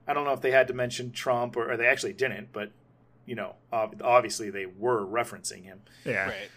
I 0.07 0.13
don't 0.13 0.26
know 0.26 0.34
if 0.34 0.41
they 0.41 0.51
had 0.51 0.67
to 0.69 0.74
mention 0.74 1.11
Trump 1.11 1.55
or, 1.55 1.71
or 1.71 1.78
they 1.78 1.86
actually 1.86 2.13
didn't, 2.13 2.51
but 2.51 2.71
you 3.28 3.36
know, 3.36 3.55
ob- 3.71 4.01
obviously 4.03 4.49
they 4.49 4.65
were 4.65 5.05
referencing 5.05 5.63
him. 5.65 5.82
Yeah. 6.03 6.30
right 6.30 6.49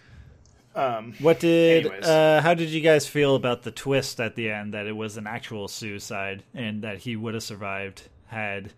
Um, 0.77 1.15
What 1.21 1.41
did? 1.41 1.87
Uh, 2.05 2.43
how 2.43 2.53
did 2.53 2.69
you 2.69 2.83
guys 2.83 3.07
feel 3.07 3.35
about 3.35 3.63
the 3.63 3.71
twist 3.71 4.21
at 4.21 4.35
the 4.37 4.51
end 4.51 4.75
that 4.75 4.87
it 4.87 4.95
was 4.95 5.17
an 5.17 5.27
actual 5.27 5.69
suicide 5.69 6.43
and 6.55 6.83
that 6.83 6.99
he 6.99 7.17
would 7.17 7.33
have 7.33 7.43
survived 7.43 8.03
had 8.27 8.73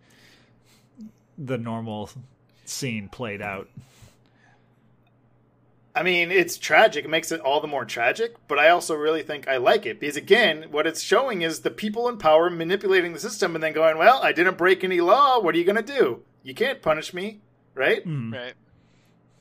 the 1.37 1.59
normal 1.59 2.09
scene 2.65 3.09
played 3.09 3.43
out? 3.43 3.69
I 5.97 6.05
mean, 6.05 6.31
it's 6.31 6.57
tragic. 6.57 7.05
It 7.05 7.09
makes 7.09 7.33
it 7.33 7.41
all 7.41 7.61
the 7.61 7.67
more 7.67 7.85
tragic, 7.85 8.37
but 8.47 8.61
I 8.61 8.69
also 8.69 8.95
really 8.95 9.25
think 9.25 9.49
I 9.49 9.57
like 9.57 9.85
it 9.85 9.99
because, 9.99 10.17
again, 10.17 10.67
what 10.71 10.87
it's 10.87 11.03
showing 11.03 11.43
is 11.43 11.61
the 11.61 11.73
people 11.73 12.09
in 12.09 12.19
power 12.19 12.49
manipulating 12.49 13.13
the 13.13 13.19
system 13.19 13.57
and 13.57 13.65
then 13.65 13.73
going, 13.73 13.99
well, 13.99 14.21
I 14.23 14.31
didn't 14.31 14.57
break 14.57 14.85
any 14.85 15.01
law. 15.01 15.41
What 15.41 15.57
are 15.57 15.59
you 15.59 15.65
going 15.65 15.85
to 15.85 15.95
do? 15.99 16.23
You 16.45 16.55
can't 16.55 16.81
punish 16.81 17.13
me, 17.13 17.41
right? 17.75 18.03
right 18.07 18.55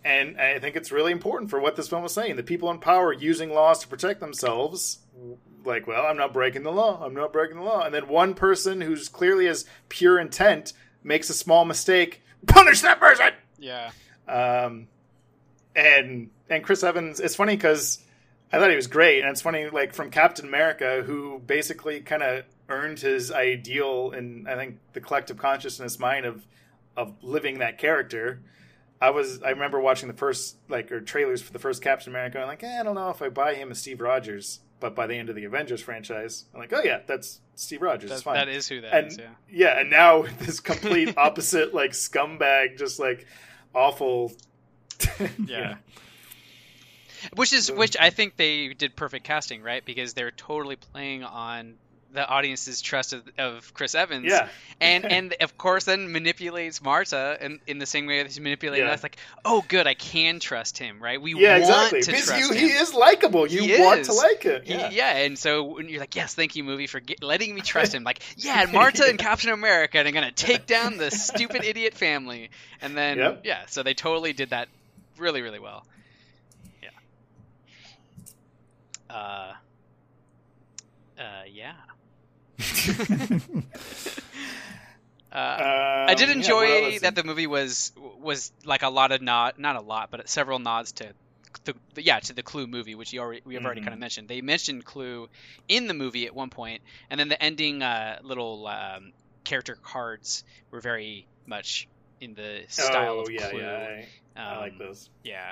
And 0.06 0.40
I 0.40 0.60
think 0.60 0.76
it's 0.76 0.92
really 0.92 1.12
important 1.12 1.50
for 1.50 1.60
what 1.60 1.76
this 1.76 1.90
film 1.90 2.04
was 2.04 2.14
saying. 2.14 2.38
The 2.38 2.44
people 2.44 2.72
in 2.72 2.80
power 2.80 3.12
using 3.12 3.50
laws 3.50 3.80
to 3.80 3.88
protect 3.88 4.20
themselves, 4.22 5.00
like, 5.66 5.86
well, 5.86 6.06
I'm 6.06 6.18
not 6.18 6.34
breaking 6.34 6.64
the 6.64 6.72
law. 6.72 7.04
I'm 7.04 7.14
not 7.14 7.34
breaking 7.34 7.58
the 7.58 7.64
law. 7.64 7.84
And 7.84 7.94
then 7.94 8.08
one 8.08 8.34
person 8.34 8.80
who's 8.82 9.10
clearly 9.10 9.48
has 9.48 9.66
pure 9.90 10.18
intent 10.18 10.72
makes 11.04 11.30
a 11.30 11.34
small 11.34 11.66
mistake. 11.66 12.24
Punish 12.46 12.82
that 12.82 13.00
person! 13.00 13.32
yeah 13.58 13.92
Um, 14.28 14.88
and 15.76 16.30
and 16.50 16.64
Chris 16.64 16.84
Evans, 16.84 17.20
it's 17.20 17.36
funny 17.36 17.56
because 17.56 18.00
I 18.52 18.60
thought 18.60 18.70
he 18.70 18.76
was 18.76 18.88
great, 18.88 19.22
and 19.22 19.30
it's 19.30 19.42
funny 19.42 19.70
like 19.70 19.94
from 19.94 20.12
Captain 20.12 20.46
America, 20.46 21.04
who 21.06 21.40
basically 21.40 22.02
kind 22.02 22.24
of 22.24 22.46
earned 22.70 23.00
his 23.00 23.32
ideal 23.32 24.12
in 24.12 24.48
I 24.48 24.56
think 24.56 24.80
the 24.94 25.02
collective 25.02 25.38
consciousness 25.38 26.00
mind 26.00 26.26
of 26.26 26.46
of 26.96 27.14
living 27.24 27.60
that 27.60 27.78
character. 27.78 28.42
I 29.00 29.12
was 29.12 29.42
I 29.44 29.50
remember 29.52 29.80
watching 29.80 30.08
the 30.08 30.16
first 30.16 30.58
like 30.70 30.92
or 30.92 31.02
trailers 31.02 31.42
for 31.42 31.54
the 31.54 31.60
first 31.60 31.82
Captain 31.84 32.12
America. 32.12 32.40
I'm 32.40 32.48
like, 32.48 32.64
eh, 32.64 32.80
I 32.80 32.84
don't 32.84 32.96
know 32.96 33.10
if 33.10 33.22
I 33.22 33.30
buy 33.30 33.56
him 33.56 33.72
as 33.72 33.80
Steve 33.80 34.02
Rogers. 34.02 34.60
But 34.80 34.94
by 34.94 35.08
the 35.08 35.16
end 35.16 35.30
of 35.30 35.36
the 35.36 35.46
Avengers 35.46 35.82
franchise, 35.82 36.46
I'm 36.54 36.60
like, 36.60 36.72
oh 36.72 36.82
yeah, 36.84 37.00
that's 37.08 37.42
Steve 37.56 37.82
Rogers. 37.82 38.12
it's 38.12 38.20
That, 38.20 38.24
fine. 38.26 38.36
that 38.36 38.48
is 38.48 38.68
who 38.70 38.82
that 38.82 38.94
and 38.94 39.08
is. 39.08 39.18
Yeah. 39.18 39.30
yeah, 39.50 39.80
and 39.80 39.90
now 39.90 40.22
this 40.40 40.60
complete 40.60 41.18
opposite, 41.18 41.74
like 41.74 41.92
scumbag, 41.92 42.78
just 42.78 43.00
like 43.00 43.26
awful. 43.74 44.34
Yeah. 45.46 45.78
Which 47.36 47.54
is 47.54 47.72
which 47.72 47.98
I 48.00 48.12
think 48.12 48.36
they 48.36 48.70
did 48.74 48.96
perfect 48.96 49.26
casting, 49.26 49.64
right? 49.64 49.84
Because 49.84 50.14
they're 50.14 50.30
totally 50.32 50.76
playing 50.76 51.24
on 51.24 51.76
the 52.14 52.26
audience's 52.28 52.82
trust 52.82 53.14
of, 53.14 53.22
of 53.38 53.74
Chris 53.74 53.94
Evans. 53.94 54.26
Yeah. 54.30 54.48
And 54.80 55.06
and 55.12 55.36
of 55.42 55.58
course 55.58 55.84
then 55.84 56.12
manipulates 56.12 56.82
Marta 56.82 57.38
in, 57.42 57.60
in 57.68 57.80
the 57.80 57.86
same 57.86 58.06
way 58.08 58.20
that 58.20 58.28
he's 58.28 58.40
manipulating 58.40 58.86
Yeah. 58.88 58.94
us 58.94 59.04
like, 59.04 59.18
oh 59.44 59.64
good, 59.68 59.88
I 59.88 59.94
can 59.94 60.40
trust 60.40 60.78
him, 60.78 61.02
right? 61.04 61.22
We 61.22 61.36
yeah, 61.36 61.60
want 61.60 61.94
exactly. 61.94 62.02
to 62.02 62.12
Because 62.12 62.26
trust 62.28 62.42
you, 62.42 62.52
him. 62.52 62.70
he 62.70 62.74
is 62.76 62.94
likable. 62.94 63.46
You 63.48 63.62
He 63.64 63.82
want 63.82 64.00
is. 64.02 64.08
to 64.08 64.14
like 64.14 64.46
it. 64.46 64.66
He- 64.68 64.74
Yeah. 64.74 64.90
yeah, 64.90 65.18
and 65.18 65.38
so 65.38 65.64
when 65.64 65.90
you're 65.90 66.00
like, 66.00 66.16
yes, 66.16 66.34
thank 66.34 66.56
you, 66.56 66.64
movie, 66.64 66.88
for 66.88 67.00
get, 67.00 67.22
letting 67.22 67.54
me 67.54 67.62
trust 67.62 67.94
him. 67.94 68.04
Like, 68.04 68.22
yeah, 68.38 68.66
Marta 68.72 69.06
and 69.08 69.20
Captain 69.20 69.50
America 69.52 70.00
are 70.00 70.12
gonna 70.12 70.32
take 70.32 70.66
down 70.66 70.98
the 70.98 71.12
stupid 71.12 71.64
idiot 71.66 71.94
family, 71.94 72.50
and 72.82 72.96
then 72.98 73.18
Yep. 73.18 73.42
yeah, 73.44 73.62
so 73.68 73.84
they 73.84 73.94
totally 73.94 74.34
did 74.34 74.52
that 74.52 74.70
really, 75.18 75.42
really 75.42 75.60
well. 75.60 75.86
Yeah. 76.82 76.90
Uh. 79.10 79.54
Uh. 81.20 81.24
Yeah. 81.52 81.74
Uh, 85.32 85.62
I 86.06 86.16
did 86.16 86.30
Um, 86.30 86.36
yeah, 86.36 86.36
enjoy 86.38 86.66
what 86.78 87.02
that 87.02 87.16
the 87.16 87.24
movie 87.24 87.48
was 87.48 87.92
was 87.96 88.52
like 88.66 88.84
a 88.84 88.90
lot 88.90 89.12
of 89.12 89.22
nod, 89.22 89.56
not 89.58 89.76
a 89.76 89.82
lot, 89.82 90.10
but 90.12 90.28
several 90.30 90.60
nods 90.60 90.94
to 90.94 91.14
the, 91.66 91.76
yeah 91.98 92.20
to 92.20 92.34
the 92.34 92.44
Clue 92.44 92.68
movie, 92.68 92.96
which 92.96 93.14
you 93.14 93.20
already 93.22 93.42
we 93.46 93.56
have 93.56 93.66
already 93.66 93.82
Mhm. 93.82 93.86
kind 93.86 93.94
of 93.94 94.00
mentioned. 94.00 94.28
They 94.30 94.42
mentioned 94.42 94.86
Clue 94.86 95.28
in 95.68 95.88
the 95.88 95.94
movie 95.94 96.26
at 96.26 96.36
one 96.36 96.50
point, 96.50 96.82
and 97.10 97.20
then 97.20 97.28
the 97.30 97.42
ending 97.42 97.82
uh, 97.84 98.20
little 98.24 98.68
um, 98.68 99.14
character 99.44 99.78
cards 99.82 100.44
were 100.72 100.82
very 100.82 101.28
much 101.46 101.88
in 102.20 102.34
the 102.36 102.64
style 102.70 103.20
oh 103.20 103.22
of 103.22 103.30
yeah, 103.30 103.50
Clue. 103.50 103.60
yeah. 103.60 103.88
I, 103.88 104.08
I 104.46 104.58
like 104.58 104.74
Um, 104.74 104.78
those. 104.78 105.10
Yeah. 105.24 105.52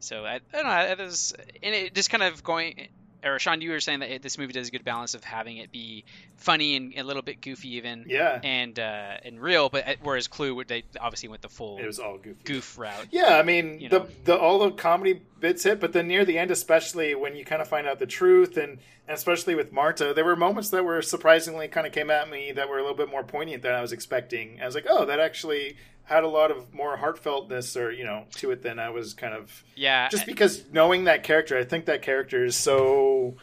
So 0.00 0.24
I, 0.24 0.34
I 0.34 0.40
don't 0.52 0.64
know. 0.64 0.80
It 0.92 0.98
was, 0.98 1.32
and 1.62 1.74
it 1.74 1.94
just 1.94 2.10
kind 2.10 2.22
of 2.22 2.42
going. 2.42 2.88
Or 3.24 3.38
Sean, 3.38 3.60
you 3.60 3.70
were 3.70 3.80
saying 3.80 4.00
that 4.00 4.10
it, 4.10 4.22
this 4.22 4.36
movie 4.38 4.52
does 4.52 4.68
a 4.68 4.70
good 4.70 4.84
balance 4.84 5.14
of 5.14 5.24
having 5.24 5.56
it 5.56 5.72
be 5.72 6.04
funny 6.36 6.76
and 6.76 6.94
a 6.96 7.02
little 7.04 7.22
bit 7.22 7.40
goofy, 7.40 7.76
even, 7.76 8.04
Yeah, 8.06 8.40
and 8.42 8.78
uh, 8.78 9.16
and 9.24 9.40
real. 9.40 9.68
But 9.68 9.88
uh, 9.88 9.94
whereas 10.02 10.28
Clue, 10.28 10.62
they 10.64 10.84
obviously 11.00 11.28
went 11.28 11.42
the 11.42 11.48
full 11.48 11.78
it 11.78 11.86
was 11.86 11.98
all 11.98 12.18
goofy. 12.18 12.40
goof 12.44 12.78
route. 12.78 13.06
Yeah, 13.10 13.36
I 13.38 13.42
mean 13.42 13.80
You 13.80 13.88
the 13.88 13.98
know. 14.00 14.06
the 14.24 14.38
all 14.38 14.58
the 14.58 14.70
comedy 14.72 15.22
bits 15.40 15.64
hit, 15.64 15.80
but 15.80 15.92
then 15.92 16.08
near 16.08 16.24
the 16.24 16.38
end, 16.38 16.50
especially 16.50 17.14
when 17.14 17.34
you 17.36 17.44
kind 17.44 17.60
of 17.62 17.68
find 17.68 17.86
out 17.86 17.98
the 17.98 18.06
truth, 18.06 18.56
and, 18.56 18.72
and 19.06 19.14
especially 19.16 19.54
with 19.54 19.72
Marta, 19.72 20.12
there 20.14 20.24
were 20.24 20.36
moments 20.36 20.70
that 20.70 20.84
were 20.84 21.02
surprisingly 21.02 21.68
kind 21.68 21.86
of 21.86 21.92
came 21.92 22.10
at 22.10 22.30
me 22.30 22.52
that 22.52 22.68
were 22.68 22.78
a 22.78 22.82
little 22.82 22.96
bit 22.96 23.10
more 23.10 23.22
poignant 23.24 23.62
than 23.62 23.72
I 23.72 23.80
was 23.82 23.92
expecting. 23.92 24.60
I 24.62 24.66
was 24.66 24.74
like, 24.74 24.86
oh, 24.88 25.04
that 25.06 25.20
actually 25.20 25.76
had 26.04 26.22
a 26.22 26.28
lot 26.28 26.50
of 26.50 26.72
more 26.72 26.96
heartfeltness 26.96 27.80
or 27.80 27.90
you 27.90 28.04
know 28.04 28.24
to 28.36 28.50
it 28.50 28.62
than 28.62 28.78
I 28.78 28.90
was 28.90 29.14
kind 29.14 29.34
of 29.34 29.64
Yeah. 29.74 30.08
just 30.08 30.26
because 30.26 30.64
knowing 30.72 31.04
that 31.04 31.22
character, 31.24 31.56
I 31.58 31.64
think 31.64 31.86
that 31.86 32.02
character 32.02 32.44
is 32.44 32.56
so. 32.56 33.36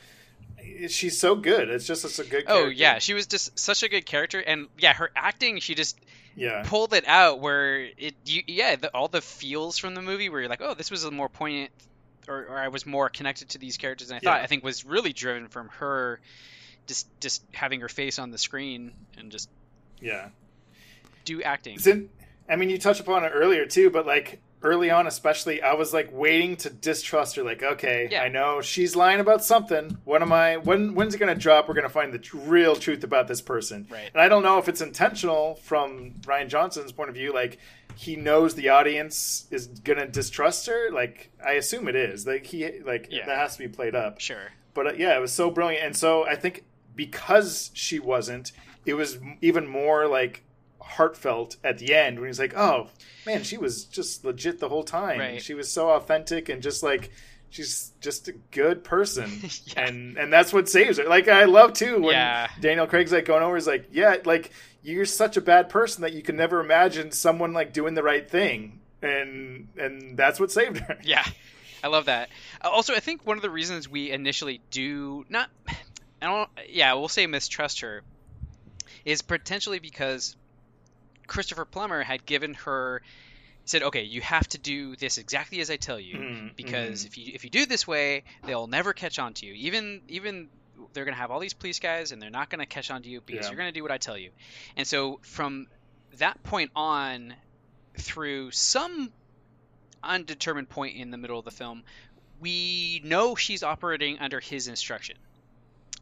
She's 0.88 1.20
so 1.20 1.36
good. 1.36 1.70
It's 1.70 1.88
just 1.88 2.06
it's 2.06 2.20
a 2.20 2.24
good. 2.24 2.44
oh 2.48 2.68
yeah, 2.68 3.00
she 3.00 3.14
was 3.14 3.26
just 3.26 3.58
such 3.58 3.82
a 3.84 3.90
good 3.90 4.06
character, 4.06 4.40
and 4.40 4.68
yeah, 4.78 4.94
her 4.94 5.12
acting, 5.16 5.60
she 5.60 5.74
just 5.74 6.00
yeah, 6.36 6.64
pulled 6.66 6.94
it 6.94 7.08
out 7.08 7.40
where 7.40 7.90
it, 7.98 8.14
you, 8.26 8.44
yeah, 8.48 8.76
the, 8.76 8.90
all 8.96 9.08
the 9.08 9.22
feels 9.22 9.78
from 9.78 9.96
the 9.96 10.02
movie 10.02 10.30
where 10.30 10.40
you're 10.42 10.50
like, 10.50 10.62
oh, 10.62 10.74
this 10.76 10.92
was 10.92 11.04
a 11.04 11.12
more 11.12 11.30
poignant, 11.30 11.72
or, 12.28 12.46
or 12.46 12.58
I 12.60 12.68
was 12.70 12.86
more 12.86 13.10
connected 13.10 13.50
to 13.50 13.58
these 13.58 13.78
characters 13.78 14.10
than 14.10 14.18
I 14.18 14.20
thought. 14.20 14.42
I 14.42 14.46
think 14.46 14.64
was 14.64 14.86
really 14.86 15.14
driven 15.14 15.48
from 15.48 15.70
her, 15.80 16.20
just 16.88 17.08
just 17.20 17.44
having 17.52 17.82
her 17.82 17.90
face 17.90 18.20
on 18.20 18.30
the 18.32 18.38
screen 18.38 18.92
and 19.18 19.32
just 19.32 19.50
yeah. 20.00 20.30
do 21.26 21.42
acting. 21.42 21.76
It's 21.76 21.88
in, 21.88 22.10
I 22.52 22.56
mean, 22.58 22.70
you 22.70 22.78
touched 22.78 23.00
upon 23.00 23.24
it 23.24 23.30
earlier 23.34 23.66
too, 23.66 23.90
but 23.90 24.06
like 24.06 24.42
early 24.64 24.92
on, 24.92 25.08
especially, 25.08 25.62
I 25.64 25.74
was 25.74 25.92
like 25.94 26.10
waiting 26.12 26.56
to 26.58 26.70
distrust 26.70 27.36
her. 27.38 27.44
Like, 27.44 27.64
okay, 27.64 28.10
Yeah. 28.12 28.22
I 28.22 28.28
know 28.28 28.62
she's 28.62 28.96
lying 28.96 29.20
about 29.20 29.44
something. 29.44 29.98
When 30.04 30.22
am 30.22 30.32
I? 30.32 30.58
When 30.58 30.94
when's 30.94 31.16
it 31.16 31.18
gonna 31.18 31.34
drop? 31.34 31.68
We're 31.68 31.74
gonna 31.74 31.90
find 31.90 32.14
the 32.14 32.20
tr- 32.20 32.38
real 32.38 32.76
truth 32.76 33.04
about 33.04 33.28
this 33.28 33.42
person. 33.42 33.88
Right. 33.90 34.10
And 34.14 34.22
I 34.22 34.28
don't 34.28 34.44
know 34.44 34.58
if 34.60 34.68
it's 34.70 34.82
intentional 34.82 35.56
from 35.64 36.12
Rian 36.22 36.48
Johnson's 36.50 36.92
point 36.92 37.10
of 37.10 37.16
view. 37.16 37.34
Like, 37.34 37.58
he 37.96 38.16
knows 38.16 38.54
the 38.56 38.70
audience 38.70 39.48
is 39.50 39.68
gonna 39.68 40.08
distrust 40.08 40.68
her. 40.68 40.92
Like, 40.92 41.32
I 41.44 41.54
assume 41.54 41.88
it 41.88 41.96
is. 41.96 42.28
Like 42.28 42.46
he 42.46 42.82
like 42.82 43.08
Yeah. 43.10 43.26
that 43.26 43.38
has 43.38 43.54
to 43.54 43.60
be 43.60 43.68
played 43.68 43.96
up 43.96 44.20
Sure. 44.20 44.52
but 44.76 44.88
uh, 44.88 44.94
yeah, 44.94 45.18
it 45.18 45.22
was 45.22 45.32
so 45.34 45.50
brilliant. 45.50 45.86
And 45.86 45.96
so 45.98 46.26
I 46.26 46.36
think 46.36 46.66
because 46.96 47.72
she 47.74 47.98
wasn't, 48.00 48.52
it 48.86 48.94
was 48.94 49.18
even 49.42 49.68
more 49.68 50.08
like 50.08 50.44
heartfelt 50.92 51.58
at 51.64 51.78
the 51.80 51.94
end 51.96 52.20
when 52.20 52.28
he's 52.30 52.40
like, 52.40 52.54
"Oh 52.56 52.88
man, 53.26 53.44
she 53.44 53.58
was 53.58 53.86
just 53.86 54.24
legit 54.26 54.60
the 54.60 54.70
whole 54.70 54.84
time. 54.84 55.20
Right. 55.20 55.42
She 55.42 55.54
was 55.54 55.72
so 55.72 55.90
authentic 55.92 56.50
and 56.50 56.62
just 56.62 56.84
like." 56.84 57.12
She's 57.54 57.92
just 58.00 58.30
a 58.30 58.32
good 58.52 58.82
person, 58.86 59.30
Yeah. 59.66 59.84
and 59.86 60.16
and 60.18 60.32
that's 60.32 60.54
what 60.54 60.70
saves 60.70 60.98
her. 61.00 61.04
Like 61.04 61.28
I 61.28 61.44
love 61.44 61.74
too 61.74 61.96
when 62.02 62.14
Yeah. 62.14 62.48
Daniel 62.62 62.88
Craig's 62.88 63.12
like 63.12 63.26
going 63.26 63.44
over. 63.44 63.56
He's 63.58 63.68
like, 63.68 63.88
yeah, 63.92 64.16
like 64.24 64.52
you're 64.84 65.04
such 65.06 65.36
a 65.36 65.42
bad 65.42 65.68
person 65.68 66.04
that 66.04 66.14
you 66.14 66.22
can 66.22 66.38
never 66.38 66.62
imagine 66.62 67.12
someone 67.12 67.52
like 67.52 67.74
doing 67.74 67.94
the 67.94 68.04
right 68.04 68.26
thing, 68.32 68.80
and 69.02 69.68
and 69.78 70.16
that's 70.16 70.40
what 70.40 70.50
saved 70.50 70.78
her. 70.78 70.98
Yeah, 71.04 71.26
I 71.84 71.88
love 71.90 72.06
that. 72.06 72.30
Uh, 72.64 72.70
Also, 72.70 72.94
I 72.96 73.02
think 73.02 73.28
one 73.28 73.36
of 73.36 73.42
the 73.44 73.50
reasons 73.50 73.90
we 73.90 74.12
initially 74.12 74.62
do 74.72 75.26
not, 75.28 75.50
I 75.68 75.76
don't, 76.28 76.50
yeah, 76.70 76.94
we'll 76.94 77.10
say 77.10 77.28
mistrust 77.28 77.82
her, 77.82 78.02
is 79.04 79.22
potentially 79.22 79.80
because 79.80 80.38
Christopher 81.32 81.64
Plummer 81.64 82.04
had 82.04 82.26
given 82.26 82.56
her 82.66 83.02
said, 83.64 83.84
okay, 83.84 84.04
you 84.04 84.20
have 84.22 84.46
to 84.50 84.58
do 84.58 84.98
this 84.98 85.18
exactly 85.18 85.62
as 85.62 85.70
I 85.70 85.78
tell 85.78 85.98
you, 86.00 86.16
Mhm, 86.18 86.56
because 86.58 87.04
mhm. 87.04 87.08
if 87.08 87.18
you 87.18 87.32
if 87.34 87.44
you 87.46 87.50
do 87.50 87.66
this 87.66 87.88
way, 87.88 88.24
they'll 88.46 88.68
never 88.68 88.92
catch 88.92 89.18
on 89.18 89.34
to 89.36 89.46
you. 89.46 89.54
Even 89.54 90.02
even 90.10 90.50
they're 90.94 91.06
gonna 91.06 91.16
have 91.16 91.32
all 91.32 91.40
these 91.40 91.54
police 91.54 91.80
guys, 91.80 92.12
and 92.12 92.22
they're 92.22 92.30
not 92.30 92.50
gonna 92.50 92.66
catch 92.66 92.92
on 92.92 93.02
to 93.04 93.10
you 93.10 93.22
because 93.22 93.46
Yeah. 93.46 93.52
you're 93.52 93.58
gonna 93.58 93.72
do 93.72 93.82
what 93.82 93.92
I 93.92 93.98
tell 93.98 94.18
you. 94.18 94.32
And 94.76 94.86
so 94.86 95.20
from 95.24 95.68
that 96.18 96.44
point 96.44 96.72
on, 96.76 97.34
through 97.98 98.52
some 98.52 99.14
undetermined 100.04 100.68
point 100.70 100.98
in 100.98 101.12
the 101.12 101.18
middle 101.18 101.40
of 101.40 101.46
the 101.46 101.52
film, 101.52 101.84
we 102.42 103.00
know 103.06 103.36
she's 103.36 103.64
operating 103.64 104.20
under 104.20 104.40
his 104.42 104.68
instruction, 104.68 105.16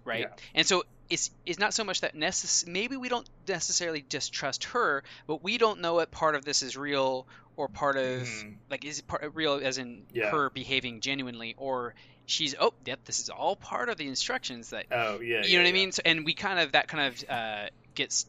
right? 0.05 0.21
Yeah. 0.21 0.35
And 0.55 0.65
so 0.65 0.85
it's 1.09 1.31
it's 1.45 1.59
not 1.59 1.73
so 1.73 1.83
much 1.83 2.01
that 2.01 2.15
necess- 2.15 2.67
maybe 2.67 2.95
we 2.97 3.09
don't 3.09 3.27
necessarily 3.47 4.03
distrust 4.07 4.65
her, 4.65 5.03
but 5.27 5.43
we 5.43 5.57
don't 5.57 5.81
know 5.81 5.95
what 5.95 6.11
part 6.11 6.35
of 6.35 6.45
this 6.45 6.61
is 6.61 6.77
real 6.77 7.27
or 7.57 7.67
part 7.67 7.97
of 7.97 8.21
Mhm. 8.27 8.57
like 8.69 8.85
is 8.85 8.99
it 8.99 9.07
part 9.07 9.29
real 9.33 9.55
as 9.63 9.77
in 9.77 10.05
Yeah. 10.13 10.29
her 10.29 10.49
behaving 10.49 11.01
genuinely 11.01 11.55
or 11.57 11.93
she's 12.25 12.55
oh 12.59 12.73
yep 12.85 13.03
this 13.05 13.19
is 13.19 13.29
all 13.29 13.55
part 13.55 13.89
of 13.89 13.97
the 13.97 14.07
instructions 14.07 14.69
that 14.69 14.85
Oh 14.91 15.19
yeah, 15.19 15.43
you 15.45 15.57
know 15.57 15.63
what 15.63 15.65
yeah, 15.65 15.69
I 15.69 15.71
mean? 15.73 15.91
So, 15.91 16.01
and 16.05 16.23
we 16.25 16.33
kind 16.35 16.59
of 16.59 16.71
that 16.73 16.87
kind 16.87 17.07
of 17.13 17.29
uh, 17.29 17.67
gets 17.95 18.27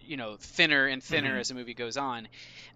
you 0.00 0.16
know 0.16 0.36
thinner 0.40 0.86
and 0.86 1.02
thinner 1.02 1.36
Mhm. 1.36 1.40
as 1.40 1.48
the 1.48 1.54
movie 1.54 1.74
goes 1.74 1.96
on, 1.96 2.28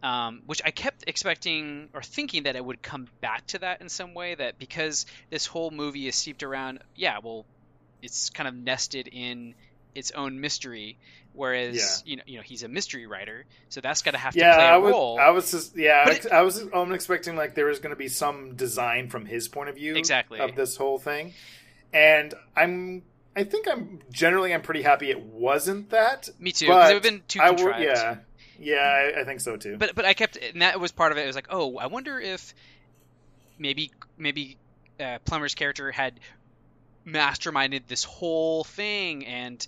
um, 0.02 0.42
which 0.46 0.62
I 0.64 0.70
kept 0.70 1.04
expecting 1.08 1.90
or 1.92 2.02
thinking 2.02 2.44
that 2.44 2.56
it 2.56 2.64
would 2.64 2.82
come 2.82 3.08
back 3.20 3.46
to 3.48 3.58
that 3.60 3.80
in 3.80 3.88
some 3.88 4.14
way. 4.14 4.34
That 4.36 4.58
because 4.58 5.06
this 5.28 5.46
whole 5.46 5.70
movie 5.70 6.06
is 6.06 6.14
steeped 6.14 6.42
around, 6.44 6.82
yeah, 6.94 7.18
well, 7.22 7.46
it's 8.02 8.30
kind 8.30 8.48
of 8.48 8.54
nested 8.54 9.08
in 9.08 9.54
its 9.94 10.10
own 10.12 10.40
mystery. 10.40 10.98
Whereas 11.32 12.02
you 12.04 12.16
know, 12.16 12.22
you 12.26 12.36
know, 12.38 12.42
he's 12.42 12.64
a 12.64 12.68
mystery 12.68 13.06
writer, 13.06 13.44
so 13.68 13.80
that's 13.80 14.02
got 14.02 14.12
to 14.12 14.18
have 14.18 14.34
yeah, 14.34 14.50
to 14.50 14.54
play 14.56 14.64
a 14.64 14.68
I 14.68 14.76
was, 14.78 14.90
role. 14.92 15.18
I 15.20 15.30
was 15.30 15.50
just 15.52 15.76
yeah, 15.76 16.04
I, 16.06 16.10
it- 16.10 16.32
I 16.32 16.42
was 16.42 16.58
I'm 16.74 16.92
expecting 16.92 17.36
like 17.36 17.54
there 17.54 17.66
was 17.66 17.78
going 17.78 17.90
to 17.90 17.96
be 17.96 18.08
some 18.08 18.56
design 18.56 19.08
from 19.08 19.26
his 19.26 19.46
point 19.46 19.68
of 19.68 19.76
view 19.76 19.94
Exactly. 19.96 20.40
of 20.40 20.56
this 20.56 20.76
whole 20.76 20.98
thing, 20.98 21.32
and 21.92 22.34
I'm 22.56 23.02
I 23.36 23.44
think 23.44 23.68
I'm 23.68 24.00
generally 24.10 24.52
I'm 24.52 24.62
pretty 24.62 24.82
happy 24.82 25.08
it 25.10 25.20
wasn't 25.20 25.90
that. 25.90 26.28
Me 26.40 26.50
too, 26.50 26.66
'cause 26.66 26.90
it 26.90 26.94
would've 26.94 27.02
been 27.04 27.22
too 27.28 27.40
I 27.40 27.48
contrived. 27.50 27.84
yeah, 27.84 28.16
yeah, 28.58 29.12
I, 29.16 29.20
I 29.20 29.24
think 29.24 29.40
so 29.40 29.56
too. 29.56 29.76
but 29.78 29.94
but 29.94 30.04
I 30.04 30.14
kept 30.14 30.36
and 30.36 30.62
that 30.62 30.80
was 30.80 30.90
part 30.90 31.12
of 31.12 31.18
it. 31.18 31.22
It 31.22 31.26
was 31.28 31.36
like, 31.36 31.46
oh, 31.50 31.78
I 31.78 31.86
wonder 31.86 32.18
if 32.18 32.54
maybe 33.56 33.92
maybe 34.18 34.56
uh, 34.98 35.18
Plummer's 35.24 35.54
character 35.54 35.92
had 35.92 36.18
masterminded 37.12 37.82
this 37.88 38.04
whole 38.04 38.64
thing 38.64 39.26
and 39.26 39.66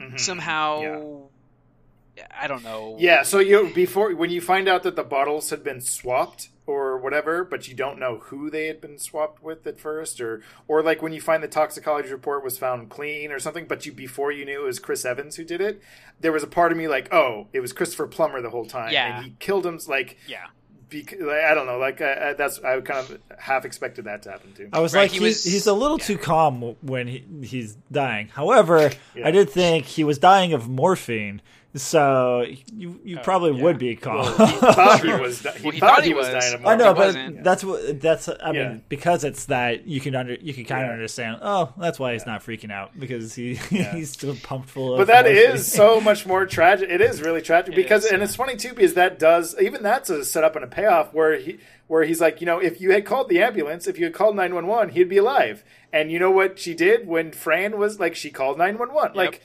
Mhm. 0.00 0.20
somehow 0.20 0.80
Yeah. 0.82 2.26
I 2.30 2.46
don't 2.46 2.64
know. 2.64 2.96
Yeah, 2.98 3.24
so 3.24 3.40
you 3.40 3.70
before 3.74 4.14
when 4.14 4.30
you 4.30 4.40
find 4.40 4.68
out 4.68 4.82
that 4.84 4.96
the 4.96 5.04
bottles 5.04 5.50
had 5.50 5.62
been 5.62 5.82
swapped 5.82 6.48
or 6.66 6.96
whatever, 6.98 7.44
but 7.44 7.68
you 7.68 7.74
don't 7.74 7.98
know 7.98 8.16
who 8.18 8.48
they 8.48 8.68
had 8.68 8.80
been 8.80 8.98
swapped 8.98 9.42
with 9.42 9.66
at 9.66 9.78
first, 9.78 10.18
or 10.18 10.42
or 10.66 10.82
like 10.82 11.02
when 11.02 11.12
you 11.12 11.20
find 11.20 11.42
the 11.42 11.48
toxicology 11.48 12.10
report 12.10 12.42
was 12.42 12.56
found 12.56 12.88
clean 12.88 13.30
or 13.32 13.38
something, 13.38 13.66
but 13.66 13.84
you 13.84 13.92
before 13.92 14.32
you 14.32 14.46
knew 14.46 14.62
it 14.62 14.64
was 14.66 14.78
Chris 14.78 15.04
Evans 15.04 15.36
who 15.36 15.44
did 15.44 15.60
it, 15.60 15.82
there 16.18 16.32
was 16.32 16.42
a 16.42 16.46
part 16.46 16.72
of 16.72 16.78
me 16.78 16.88
like, 16.88 17.12
oh, 17.12 17.48
it 17.52 17.60
was 17.60 17.74
Christopher 17.74 18.06
Plummer 18.06 18.40
the 18.40 18.50
whole 18.50 18.64
time, 18.66 18.92
Yeah. 18.94 19.16
and 19.18 19.24
he 19.26 19.34
killed 19.38 19.66
him. 19.66 19.78
Like, 19.86 20.16
Yeah. 20.26 20.46
Bec- 20.90 21.16
like, 21.20 21.44
I 21.44 21.54
don't 21.54 21.66
know, 21.66 21.78
like 21.78 22.00
I, 22.00 22.30
I, 22.30 22.32
that's 22.34 22.58
I 22.60 22.80
kind 22.80 22.98
of 23.10 23.18
half 23.38 23.64
expected 23.64 24.04
that 24.06 24.22
to 24.22 24.30
happen 24.30 24.52
too. 24.54 24.68
I 24.72 24.80
was 24.80 24.94
Right, 24.94 25.02
like, 25.02 25.10
he 25.12 25.18
he's, 25.18 25.36
was- 25.36 25.44
he's 25.44 25.66
a 25.66 25.72
little 25.72 25.98
too 25.98 26.18
calm 26.18 26.76
when 26.82 27.06
he, 27.08 27.24
he's 27.42 27.76
dying. 27.90 28.28
However, 28.28 28.90
Yeah. 29.14 29.28
I 29.28 29.30
did 29.30 29.50
think 29.50 29.84
he 29.86 30.04
was 30.04 30.18
dying 30.18 30.52
of 30.52 30.68
morphine, 30.68 31.40
so 31.76 32.44
you 32.72 33.00
you 33.04 33.18
oh, 33.18 33.22
probably 33.22 33.56
yeah. 33.56 33.62
would 33.64 33.78
be 33.78 33.96
calm. 33.96 34.16
Well, 34.38 34.46
he 34.46 34.56
thought 34.58 35.04
he 35.04 35.12
was. 35.20 35.40
He, 35.40 35.48
Well, 35.62 35.72
he 35.72 35.80
thought, 35.80 35.94
thought 35.96 36.02
he 36.02 36.08
he 36.10 36.14
was 36.14 36.28
was. 36.28 36.44
dying 36.44 36.66
I 36.66 36.76
know, 36.76 36.88
He 36.88 36.94
but 36.94 37.06
wasn't. 37.06 37.44
that's 37.44 37.64
what 37.64 38.00
that's. 38.00 38.28
I 38.28 38.52
Yeah. 38.52 38.68
mean, 38.68 38.82
because 38.88 39.24
it's 39.24 39.46
that 39.46 39.86
you 39.86 40.00
can 40.00 40.14
under 40.14 40.34
you 40.34 40.54
can 40.54 40.64
kind 40.64 40.84
of 40.86 40.90
understand. 40.92 41.38
Oh, 41.42 41.72
that's 41.78 41.98
why 41.98 42.12
he's 42.14 42.26
not 42.26 42.42
freaking 42.44 42.70
out 42.72 42.98
because 42.98 43.34
he 43.34 43.54
he's 43.70 44.10
still 44.10 44.36
pumped 44.42 44.70
full 44.70 44.92
of. 44.94 44.98
but 44.98 45.06
that 45.08 45.24
morphine. 45.26 45.50
is 45.54 45.70
so 45.70 46.00
much 46.00 46.26
more 46.26 46.46
tragic. 46.46 46.88
It 46.90 47.00
is 47.00 47.20
really 47.22 47.42
tragic 47.42 47.74
because, 47.74 48.04
is, 48.04 48.10
and 48.12 48.20
yeah. 48.20 48.24
it's 48.24 48.36
funny 48.36 48.56
too 48.56 48.70
because 48.72 48.94
that 48.94 49.18
does 49.18 49.54
even 49.60 49.82
that's 49.82 50.10
a 50.10 50.24
setup 50.24 50.56
and 50.56 50.64
a 50.64 50.68
payoff 50.68 51.12
where 51.12 51.36
he 51.38 51.58
where 51.88 52.02
he's 52.04 52.20
like, 52.20 52.40
you 52.40 52.46
know, 52.46 52.58
if 52.58 52.80
you 52.80 52.90
had 52.90 53.04
called 53.04 53.28
the 53.28 53.40
ambulance, 53.40 53.86
if 53.86 53.98
you 53.98 54.04
had 54.06 54.14
called 54.14 54.34
nine 54.34 54.54
one 54.54 54.66
one, 54.66 54.88
he'd 54.88 55.08
be 55.08 55.18
alive. 55.18 55.62
And 55.92 56.10
you 56.10 56.18
know 56.18 56.30
what 56.32 56.58
she 56.58 56.74
did 56.74 57.06
when 57.06 57.30
Fran 57.32 57.78
was 57.78 58.00
like, 58.00 58.14
she 58.16 58.28
called 58.30 58.58
nine 58.58 58.76
one 58.76 58.92
one. 58.92 59.12
Like, 59.14 59.40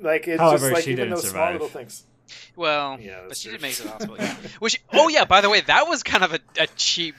like 0.00 0.28
it's 0.28 0.40
However, 0.40 0.58
just 0.66 0.72
like 0.74 0.84
she 0.84 0.92
even 0.92 1.04
didn't 1.04 1.14
those 1.16 1.22
small 1.22 1.32
survive. 1.32 1.52
little 1.54 1.68
things. 1.68 2.04
Well, 2.56 2.98
Yeah, 3.00 3.20
but 3.28 3.36
she 3.36 3.48
true. 3.48 3.58
did 3.58 3.62
make 3.62 3.78
it 3.80 3.86
hospital. 3.86 4.16
Yeah. 4.18 4.36
Which, 4.60 4.80
oh 4.92 5.08
yeah, 5.08 5.24
by 5.24 5.40
the 5.40 5.48
way, 5.50 5.60
that 5.62 5.88
was 5.88 6.02
kind 6.02 6.22
of 6.24 6.34
a, 6.34 6.40
a 6.58 6.66
cheap 6.76 7.14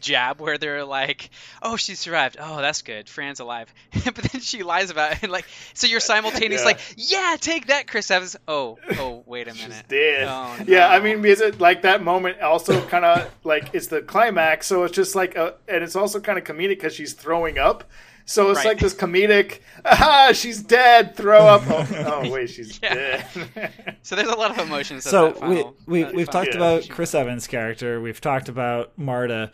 jab 0.00 0.40
where 0.40 0.58
they're 0.58 0.84
like, 0.84 1.30
"Oh, 1.62 1.76
she 1.76 1.94
survived. 1.94 2.36
Oh, 2.40 2.60
that's 2.60 2.82
good. 2.82 3.08
Fran's 3.08 3.38
alive." 3.40 3.72
but 4.04 4.14
then 4.16 4.40
she 4.40 4.62
lies 4.64 4.90
about 4.90 5.12
it, 5.12 5.22
and 5.22 5.30
like, 5.32 5.46
so 5.74 5.86
you're 5.86 6.00
simultaneously 6.00 6.58
Yeah. 6.58 6.64
like, 6.64 6.80
"Yeah, 6.96 7.36
take 7.40 7.66
that, 7.68 7.86
Chris 7.86 8.10
Evans." 8.10 8.36
Oh, 8.48 8.78
oh, 8.98 9.22
wait 9.26 9.46
a 9.48 9.54
minute. 9.54 9.72
She's 9.72 9.82
dead. 9.84 10.26
Oh, 10.28 10.58
Yeah, 10.66 10.88
I 10.88 10.98
mean, 11.00 11.22
because 11.22 11.40
it 11.40 11.60
like 11.60 11.82
that 11.82 12.02
moment 12.02 12.40
also 12.40 12.84
kind 12.86 13.04
of 13.04 13.30
like 13.44 13.70
it's 13.74 13.86
the 13.86 14.02
climax, 14.02 14.66
so 14.66 14.82
it's 14.84 14.94
just 14.94 15.14
like, 15.14 15.36
a, 15.36 15.54
and 15.68 15.84
it's 15.84 15.96
also 15.96 16.18
kind 16.20 16.36
of 16.36 16.44
comedic 16.44 16.70
because 16.70 16.94
she's 16.94 17.12
throwing 17.14 17.58
up. 17.58 17.84
So 18.24 18.50
it's 18.50 18.58
Right. 18.58 18.66
like 18.68 18.78
this 18.78 18.94
comedic, 18.94 19.60
ah, 19.84 20.30
she's 20.32 20.62
dead, 20.62 21.16
throw 21.16 21.38
up. 21.46 21.62
Oh, 21.66 22.22
oh 22.24 22.30
wait, 22.32 22.50
she's 22.50 22.78
Yeah. 22.82 22.94
dead. 22.94 23.70
So 24.02 24.16
there's 24.16 24.28
a 24.28 24.36
lot 24.36 24.50
of 24.50 24.58
emotions. 24.58 25.04
So 25.04 25.28
that 25.28 25.38
final, 25.38 25.76
we, 25.86 25.98
we 25.98 26.02
that 26.04 26.14
we've 26.14 26.26
final 26.26 26.44
talked 26.44 26.54
Yeah. 26.54 26.74
about. 26.76 26.88
Chris 26.88 27.14
Evans' 27.14 27.46
character. 27.46 28.00
We've 28.00 28.20
talked 28.20 28.48
about 28.48 28.96
Marta. 28.98 29.50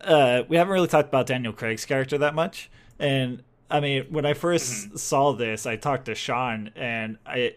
Uh, 0.00 0.42
we 0.48 0.56
haven't 0.56 0.72
really 0.72 0.88
talked 0.88 1.08
about 1.08 1.26
Daniel 1.26 1.52
Craig's 1.52 1.84
character 1.84 2.18
that 2.18 2.34
much. 2.34 2.70
And 2.98 3.42
I 3.70 3.80
mean, 3.80 4.04
when 4.10 4.26
I 4.26 4.34
1st 4.34 4.98
saw 4.98 5.32
this, 5.32 5.64
I 5.66 5.76
talked 5.76 6.04
to 6.06 6.14
Sean, 6.14 6.70
and 6.76 7.18
I 7.24 7.54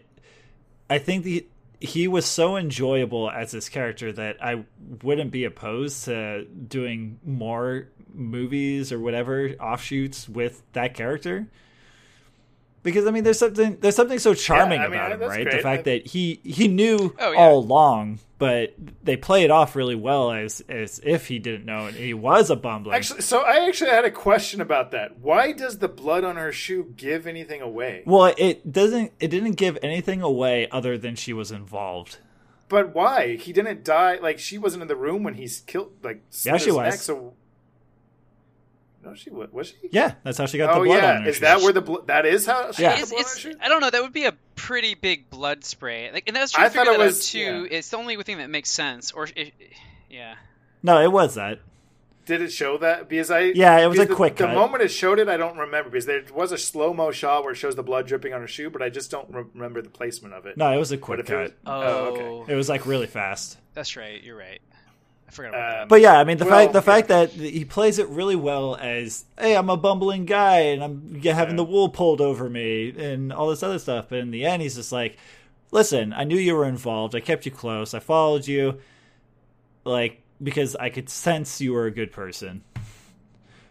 I 0.88 0.98
think 0.98 1.24
the 1.24 1.46
he 1.78 2.08
was 2.08 2.24
so 2.24 2.56
enjoyable 2.56 3.30
as 3.30 3.50
this 3.50 3.68
character 3.68 4.10
that 4.12 4.42
I 4.42 4.64
wouldn't 5.02 5.30
be 5.30 5.44
opposed 5.44 6.04
to 6.06 6.44
doing 6.46 7.18
more 7.24 7.88
movies 8.16 8.92
or 8.92 8.98
whatever 8.98 9.50
offshoots 9.60 10.28
with 10.28 10.62
that 10.72 10.94
character. 10.94 11.46
Because 12.82 13.06
I 13.06 13.10
mean, 13.10 13.24
there's 13.24 13.38
something 13.40 13.78
there's 13.80 13.96
something 13.96 14.20
so 14.20 14.32
charming 14.32 14.80
I 14.80 14.84
mean, 14.84 14.94
about 14.94 15.12
him, 15.12 15.18
that's 15.20 15.30
right? 15.30 15.50
The 15.50 15.58
fact 15.58 15.84
that 15.84 16.06
he 16.06 16.40
he 16.44 16.68
knew 16.68 17.14
Oh, 17.18 17.32
yeah. 17.32 17.38
all 17.38 17.58
along, 17.58 18.20
but 18.38 18.74
they 19.02 19.16
play 19.16 19.42
it 19.42 19.50
off 19.50 19.74
really 19.74 19.96
well 19.96 20.30
as 20.30 20.62
as 20.68 21.00
if 21.02 21.26
he 21.26 21.40
didn't 21.40 21.64
know 21.64 21.86
and 21.86 21.96
he 21.96 22.14
was 22.14 22.48
a 22.48 22.54
bumbling. 22.54 22.94
Actually, 22.94 23.22
so 23.22 23.40
I 23.40 23.66
actually 23.66 23.90
had 23.90 24.04
a 24.04 24.10
question 24.12 24.60
about 24.60 24.92
that. 24.92 25.18
Why 25.18 25.50
does 25.50 25.78
the 25.78 25.88
blood 25.88 26.22
on 26.22 26.36
her 26.36 26.52
shoe 26.52 26.92
give 26.96 27.26
anything 27.26 27.60
away? 27.60 28.04
well, 28.06 28.32
it 28.38 28.70
doesn't. 28.70 29.10
It 29.18 29.28
didn't 29.28 29.52
give 29.54 29.76
anything 29.82 30.22
away 30.22 30.68
other 30.70 30.96
than 30.96 31.16
she 31.16 31.32
was 31.32 31.50
involved. 31.50 32.18
But 32.68 32.94
why? 32.94 33.34
He 33.34 33.52
didn't 33.52 33.82
die. 33.84 34.18
Like 34.22 34.38
she 34.38 34.58
wasn't 34.58 34.82
in 34.82 34.88
the 34.88 34.94
room 34.94 35.24
when 35.24 35.34
he's 35.34 35.58
killed. 35.62 35.90
Like 36.04 36.22
Yeah, 36.44 36.56
she 36.58 36.70
was. 36.70 36.92
Neck, 36.94 37.00
so 37.00 37.34
no, 39.06 39.14
she 39.14 39.30
was. 39.30 39.50
Was 39.52 39.68
she? 39.68 39.74
Yeah, 39.90 40.14
that's 40.24 40.36
how 40.38 40.46
she 40.46 40.58
got 40.58 40.70
Oh 40.76 40.80
the 40.80 40.86
blood 40.86 40.98
on 40.98 41.02
yeah. 41.04 41.20
her. 41.22 41.28
Is 41.28 41.36
shoes. 41.36 41.40
that 41.42 41.60
where 41.60 41.72
the 41.72 41.80
blood? 41.80 42.06
That 42.08 42.26
is 42.26 42.44
how 42.46 42.72
she 42.72 42.82
Yeah. 42.82 42.90
got 42.90 42.96
the 42.96 43.02
It's, 43.02 43.10
blood 43.12 43.20
on 43.24 43.30
her 43.32 43.38
shoe? 43.38 43.54
I 43.60 43.68
don't 43.68 43.80
know. 43.80 43.90
That 43.90 44.02
would 44.02 44.12
be 44.12 44.24
a 44.24 44.32
pretty 44.56 44.94
big 44.94 45.30
blood 45.30 45.64
spray. 45.64 46.10
Like, 46.12 46.24
and 46.26 46.34
that's 46.36 46.52
true. 46.52 46.62
I 46.62 46.66
I 46.66 46.68
thought 46.70 46.86
figure 46.86 46.92
it 46.94 46.98
that 46.98 47.04
was- 47.06 47.20
out 47.20 47.30
too. 47.30 47.38
yeah. 47.70 47.78
It's 47.78 47.88
the 47.90 47.96
only 47.96 48.22
thing 48.22 48.38
that 48.38 48.50
makes 48.50 48.70
sense. 48.70 49.12
Or, 49.12 49.28
it, 49.36 49.52
yeah. 50.10 50.34
No, 50.82 51.00
it 51.02 51.10
was 51.12 51.34
that. 51.36 51.60
Did 52.26 52.42
it 52.42 52.50
show 52.50 52.76
that? 52.78 53.08
Because 53.08 53.30
I 53.30 53.40
Yeah, 53.54 53.78
it 53.78 53.86
was 53.86 54.00
a 54.00 54.04
the, 54.04 54.12
quick 54.16 54.34
The 54.34 54.46
cut. 54.46 54.54
moment 54.54 54.82
it 54.82 54.88
showed 54.88 55.20
it, 55.20 55.28
I 55.28 55.36
don't 55.36 55.56
remember 55.56 55.90
because 55.90 56.06
there 56.06 56.24
was 56.34 56.50
a 56.50 56.58
slow 56.58 56.92
mo 56.92 57.12
shot 57.12 57.44
where 57.44 57.52
it 57.52 57.56
shows 57.56 57.76
the 57.76 57.84
blood 57.84 58.08
dripping 58.08 58.32
on 58.32 58.40
her 58.40 58.48
shoe, 58.48 58.68
but 58.68 58.82
I 58.82 58.88
just 58.88 59.12
don't 59.12 59.32
re- 59.32 59.44
remember 59.54 59.80
the 59.80 59.90
placement 59.90 60.34
of 60.34 60.44
it. 60.44 60.56
No, 60.56 60.72
it 60.72 60.76
was 60.78 60.90
a 60.90 60.98
quick 60.98 61.20
if 61.20 61.30
it 61.30 61.36
was- 61.36 61.50
cut. 61.50 61.56
Oh, 61.66 61.82
Oh, 61.82 62.04
okay. 62.42 62.52
It 62.52 62.56
was 62.56 62.68
like 62.68 62.84
really 62.84 63.06
fast. 63.06 63.58
that's 63.74 63.94
right. 63.94 64.20
You're 64.24 64.36
right. 64.36 64.60
I 65.28 65.32
forgot 65.32 65.48
about 65.50 65.82
Um, 65.82 65.88
But 65.88 66.00
yeah, 66.00 66.18
I 66.18 66.24
mean 66.24 66.38
the 66.38 66.44
Well, 66.44 66.54
fact 66.60 66.72
the 66.72 66.78
yeah. 66.78 66.82
fact 66.82 67.08
that 67.08 67.30
he 67.30 67.64
plays 67.64 67.98
it 67.98 68.08
really 68.08 68.36
well 68.36 68.76
as 68.76 69.24
hey, 69.38 69.56
I'm 69.56 69.68
a 69.70 69.76
bumbling 69.76 70.24
guy 70.24 70.58
and 70.60 70.82
I'm 70.84 71.20
g- 71.20 71.28
having 71.30 71.54
Yeah. 71.54 71.64
the 71.64 71.64
wool 71.64 71.88
pulled 71.88 72.20
over 72.20 72.48
me 72.48 72.90
and 72.96 73.32
all 73.32 73.48
this 73.50 73.62
other 73.62 73.78
stuff. 73.78 74.06
But 74.08 74.18
in 74.20 74.30
the 74.30 74.44
end, 74.44 74.62
he's 74.62 74.76
just 74.76 74.92
like, 74.92 75.16
listen, 75.72 76.12
I 76.12 76.24
knew 76.24 76.36
you 76.38 76.54
were 76.54 76.64
involved. 76.66 77.14
I 77.14 77.20
kept 77.20 77.44
you 77.44 77.52
close. 77.52 77.92
I 77.94 77.98
followed 77.98 78.46
you, 78.46 78.78
like 79.84 80.22
because 80.42 80.76
I 80.76 80.90
could 80.90 81.08
sense 81.08 81.60
you 81.60 81.72
were 81.72 81.86
a 81.86 81.90
good 81.90 82.12
person. 82.12 82.62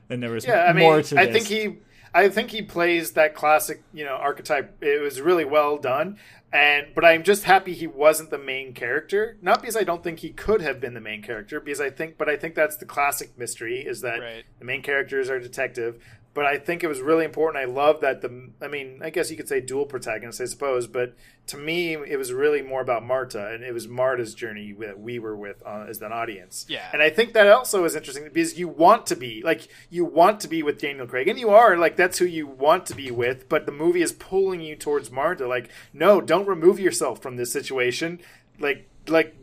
And 0.10 0.22
there 0.22 0.32
was 0.32 0.46
yeah, 0.46 0.66
I 0.66 0.74
mean, 0.74 0.84
more 0.84 1.02
to 1.02 1.20
I 1.20 1.26
this. 1.26 1.48
think 1.48 1.48
he, 1.48 1.78
I 2.14 2.30
think 2.30 2.52
he 2.52 2.62
plays 2.62 3.12
that 3.14 3.34
classic, 3.34 3.82
you 3.94 4.06
know, 4.06 4.14
archetype. 4.16 4.82
It 4.84 5.02
was 5.02 5.20
really 5.22 5.46
well 5.46 5.78
done, 5.78 6.18
and 6.56 6.88
but 6.96 7.04
I'm 7.04 7.24
just 7.24 7.44
happy 7.44 7.74
he 7.74 7.88
wasn't 7.88 8.30
the 8.30 8.38
main 8.38 8.74
character. 8.74 9.38
Not 9.42 9.62
because 9.62 9.76
I 9.76 9.84
don't 9.84 10.04
think 10.04 10.20
he 10.20 10.30
could 10.30 10.62
have 10.62 10.80
been 10.80 10.94
the 10.94 11.02
main 11.02 11.22
character, 11.22 11.60
because 11.60 11.82
I 11.82 11.90
think, 11.90 12.18
but 12.18 12.30
I 12.30 12.38
think 12.38 12.56
that's 12.56 12.78
the 12.78 12.86
classic 12.86 13.38
mystery 13.38 13.80
is 13.86 14.02
that 14.02 14.20
Right. 14.22 14.46
the 14.60 14.66
main 14.66 14.82
characters 14.82 15.30
are 15.30 15.40
detective. 15.40 16.02
But 16.36 16.46
I 16.46 16.58
think 16.58 16.84
it 16.84 16.88
was 16.88 17.00
really 17.00 17.24
important. 17.24 17.64
I 17.64 17.66
love 17.66 18.02
that 18.02 18.22
the. 18.22 18.50
I 18.62 18.68
mean, 18.68 19.00
I 19.02 19.10
guess 19.10 19.32
you 19.32 19.38
could 19.38 19.48
say 19.48 19.62
dual 19.62 19.86
protagonist, 19.86 20.42
I 20.42 20.46
suppose. 20.46 20.86
But 20.86 21.16
to 21.48 21.58
me, 21.58 21.94
it 21.94 22.18
was 22.18 22.34
really 22.34 22.62
more 22.62 22.82
about 22.82 23.06
Marta, 23.06 23.54
and 23.54 23.64
it 23.64 23.74
was 23.74 23.88
Marta's 23.88 24.36
journey 24.36 24.76
that 24.82 25.00
we 25.00 25.18
were 25.18 25.38
with 25.38 25.64
uh, 25.66 25.86
as 25.88 26.02
an 26.02 26.12
audience. 26.12 26.66
Yeah. 26.68 26.90
And 26.92 27.02
I 27.02 27.10
think 27.10 27.32
that 27.34 27.48
also 27.48 27.86
is 27.86 27.96
interesting 27.96 28.26
because 28.26 28.60
you 28.60 28.68
want 28.68 29.08
to 29.08 29.16
be 29.16 29.42
like 29.46 29.70
you 29.90 30.04
want 30.04 30.42
to 30.42 30.50
be 30.50 30.62
with 30.62 30.78
Daniel 30.78 31.08
Craig, 31.08 31.30
and 31.30 31.40
you 31.40 31.52
are 31.52 31.78
like 31.78 31.96
that's 31.96 32.18
who 32.18 32.26
you 32.26 32.46
want 32.48 32.86
to 32.88 32.96
be 32.96 33.12
with. 33.12 33.48
But 33.48 33.66
the 33.66 33.72
movie 33.72 34.02
is 34.02 34.12
pulling 34.12 34.60
you 34.60 34.76
towards 34.76 35.10
Marta. 35.10 35.48
Like, 35.48 35.70
no, 35.94 36.20
don't 36.20 36.50
remove 36.50 36.82
yourself 36.82 37.22
from 37.22 37.38
this 37.38 37.54
situation. 37.54 38.20
Like, 38.60 38.90
like 39.08 39.38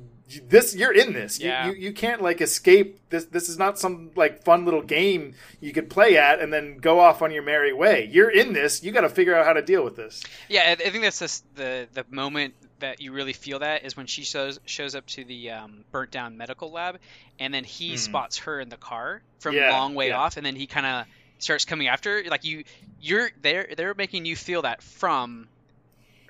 this, 0.48 0.74
you're 0.74 0.92
in 0.92 1.12
this. 1.12 1.38
You- 1.40 1.48
Yeah. 1.48 1.66
You, 1.68 1.72
you 1.74 1.92
can't 1.92 2.22
like 2.22 2.40
escape 2.40 2.98
this. 3.10 3.24
This 3.26 3.48
is 3.48 3.58
not 3.58 3.78
some 3.78 4.10
like 4.16 4.44
fun 4.44 4.64
little 4.64 4.82
game 4.82 5.34
you 5.60 5.72
could 5.72 5.90
play 5.90 6.16
at 6.16 6.40
and 6.40 6.52
then 6.52 6.78
go 6.78 7.00
off 7.00 7.22
on 7.22 7.30
your 7.32 7.42
merry 7.42 7.72
way. 7.72 8.08
You're 8.10 8.30
in 8.30 8.52
this. 8.52 8.82
You 8.82 8.92
got 8.92 9.02
to 9.02 9.08
figure 9.08 9.34
out 9.34 9.44
how 9.46 9.52
to 9.52 9.62
deal 9.62 9.84
with 9.84 9.96
this. 9.96 10.22
Yeah, 10.48 10.62
I, 10.78 10.90
think 10.90 11.02
that's 11.02 11.18
just 11.18 11.44
the 11.54 11.88
the 11.92 12.04
moment 12.10 12.54
that 12.80 13.00
you 13.00 13.12
really 13.12 13.32
feel 13.32 13.60
that 13.60 13.84
is 13.84 13.96
when 13.96 14.06
she 14.06 14.22
shows 14.24 14.58
shows 14.64 14.94
up 14.94 15.06
to 15.06 15.24
the 15.24 15.50
um, 15.50 15.84
burnt 15.92 16.10
down 16.10 16.36
medical 16.36 16.70
lab, 16.72 16.98
and 17.38 17.52
then 17.54 17.64
he 17.64 17.96
spots 17.96 18.38
her 18.38 18.60
in 18.60 18.68
the 18.68 18.76
car 18.76 19.22
from. 19.40 19.54
Yeah, 19.54 19.70
a 19.70 19.72
long 19.72 19.94
way 19.94 20.08
yeah. 20.08 20.18
off, 20.18 20.36
and 20.36 20.44
then 20.44 20.56
he 20.56 20.66
kind 20.66 20.86
of 20.86 21.06
starts 21.38 21.64
coming 21.64 21.88
after. 21.88 22.22
Like 22.28 22.44
you, 22.44 22.64
you're 23.00 23.30
they're 23.40 23.68
they're 23.76 23.94
making 23.94 24.24
you 24.26 24.36
feel 24.36 24.62
that 24.62 24.82
from 24.82 25.48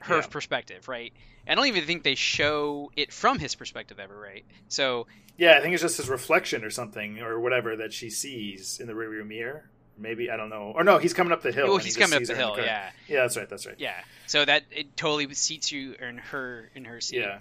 her 0.01 0.17
Yeah. 0.19 0.27
perspective, 0.27 0.89
right? 0.89 1.13
I 1.49 1.55
don't 1.55 1.67
even 1.67 1.85
think 1.85 2.03
they 2.03 2.15
show 2.15 2.93
it 2.97 3.13
from 3.13 3.39
his 3.39 3.55
perspective 3.55 3.99
ever, 3.99 4.17
right? 4.19 4.45
So 4.69 5.07
Yeah, 5.37 5.57
I 5.59 5.61
think 5.61 5.75
it's 5.75 5.83
just 5.83 5.97
his 5.97 6.09
reflection 6.09 6.65
or 6.65 6.71
something 6.71 7.21
or 7.21 7.41
whatever 7.41 7.77
that 7.77 7.93
she 7.93 8.11
sees 8.11 8.79
in 8.81 8.87
the 8.87 8.93
rearview 8.93 9.27
mirror. 9.27 9.69
Maybe 9.99 10.31
I 10.31 10.37
don't 10.37 10.49
know. 10.49 10.73
Or 10.75 10.85
no, 10.85 10.99
he's 10.99 11.13
coming 11.13 11.33
up 11.33 11.43
the 11.43 11.53
hill. 11.53 11.67
well, 11.67 11.75
and 11.75 11.83
he 11.83 11.89
he's 11.89 11.97
coming 11.97 12.17
up 12.17 12.25
the 12.25 12.35
hill, 12.35 12.55
car. 12.55 12.65
yeah, 12.65 12.91
Yeah, 13.09 13.21
that's 13.23 13.37
right. 13.37 13.49
That's 13.49 13.67
right. 13.67 13.77
yeah. 13.79 14.01
So 14.27 14.45
that 14.45 14.65
it 14.71 14.97
totally 14.97 15.33
seats 15.35 15.71
you 15.71 15.95
in 16.01 16.19
her 16.19 16.71
in 16.75 16.85
her 16.87 17.01
seat. 17.01 17.21
Yeah. 17.21 17.39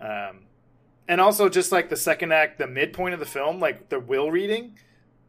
Um, 0.00 0.40
and 1.08 1.20
also 1.20 1.48
just 1.48 1.72
like 1.72 1.90
the 1.90 1.96
second 1.96 2.32
act, 2.32 2.58
the 2.58 2.66
midpoint 2.66 3.14
of 3.14 3.20
the 3.20 3.26
film, 3.26 3.60
like 3.60 3.88
the 3.88 4.00
will 4.00 4.30
reading, 4.30 4.78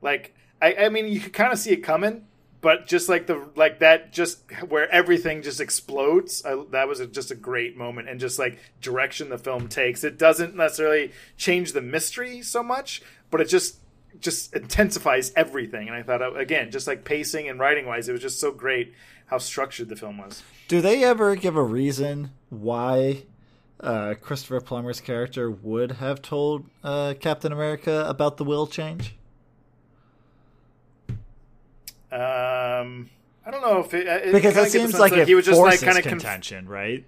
like 0.01 0.34
I, 0.62 0.76
I 0.76 0.89
mean, 0.89 1.07
you 1.07 1.20
could 1.20 1.34
kind 1.34 1.51
of 1.51 1.59
see 1.59 1.72
it 1.72 1.78
coming, 1.78 2.26
but 2.62 2.88
just 2.88 3.09
like 3.09 3.26
the 3.28 3.43
like 3.55 3.80
that, 3.80 4.14
just 4.14 4.39
where 4.70 4.89
everything 4.91 5.41
just 5.41 5.59
explodes. 5.59 6.45
I, 6.45 6.64
that 6.72 6.88
was 6.88 6.99
a, 6.99 7.07
just 7.07 7.32
a 7.32 7.36
great 7.36 7.76
moment, 7.76 8.07
and 8.07 8.20
just 8.20 8.38
like 8.38 8.59
direction 8.82 9.30
the 9.30 9.38
film 9.38 9.68
takes. 9.68 10.03
It 10.03 10.18
doesn't 10.18 10.55
necessarily 10.55 11.12
change 11.38 11.74
the 11.74 11.82
mystery 11.82 12.41
so 12.41 12.62
much, 12.62 13.01
but 13.32 13.41
it 13.41 13.49
just 13.49 13.78
just 14.20 14.53
intensifies 14.53 15.34
everything. 15.36 15.88
And 15.88 15.97
I 15.97 16.03
thought 16.03 16.22
uh, 16.22 16.36
again, 16.36 16.72
just 16.72 16.88
like 16.88 17.03
pacing 17.03 17.49
and 17.49 17.59
writing 17.59 17.86
wise, 17.86 18.07
it 18.07 18.12
was 18.12 18.22
just 18.22 18.39
so 18.39 18.51
great 18.51 18.93
how 19.26 19.39
structured 19.39 19.89
the 19.89 19.95
film 19.95 20.20
was. 20.20 20.43
Do 20.68 20.82
they 20.82 21.03
ever 21.03 21.36
give 21.36 21.55
a 21.55 21.64
reason 21.64 22.32
why 22.49 23.24
uh, 23.80 24.14
Christopher 24.22 24.62
Plummer's 24.62 25.01
character 25.01 25.49
would 25.49 25.93
have 25.93 26.22
told 26.22 26.66
uh, 26.84 27.16
Captain 27.20 27.51
America 27.51 28.05
about 28.07 28.38
the 28.38 28.43
will 28.43 28.68
change? 28.68 29.16
Um, 32.12 33.09
I 33.45 33.51
don't 33.51 33.62
know 33.62 33.80
if 33.80 33.93
it, 33.93 34.05
it 34.07 34.32
Because 34.32 34.53
kinda 34.53 34.53
that 34.53 34.53
get 34.53 34.64
the 34.64 34.70
seems 34.70 34.91
sense 34.91 34.99
like 34.99 35.14
it 35.14 35.28
he 35.28 35.36
was 35.36 35.45
just 35.45 35.59
like 35.59 35.80
kind 35.80 35.97
of 35.97 36.03
contention, 36.03 36.68
right? 36.68 37.05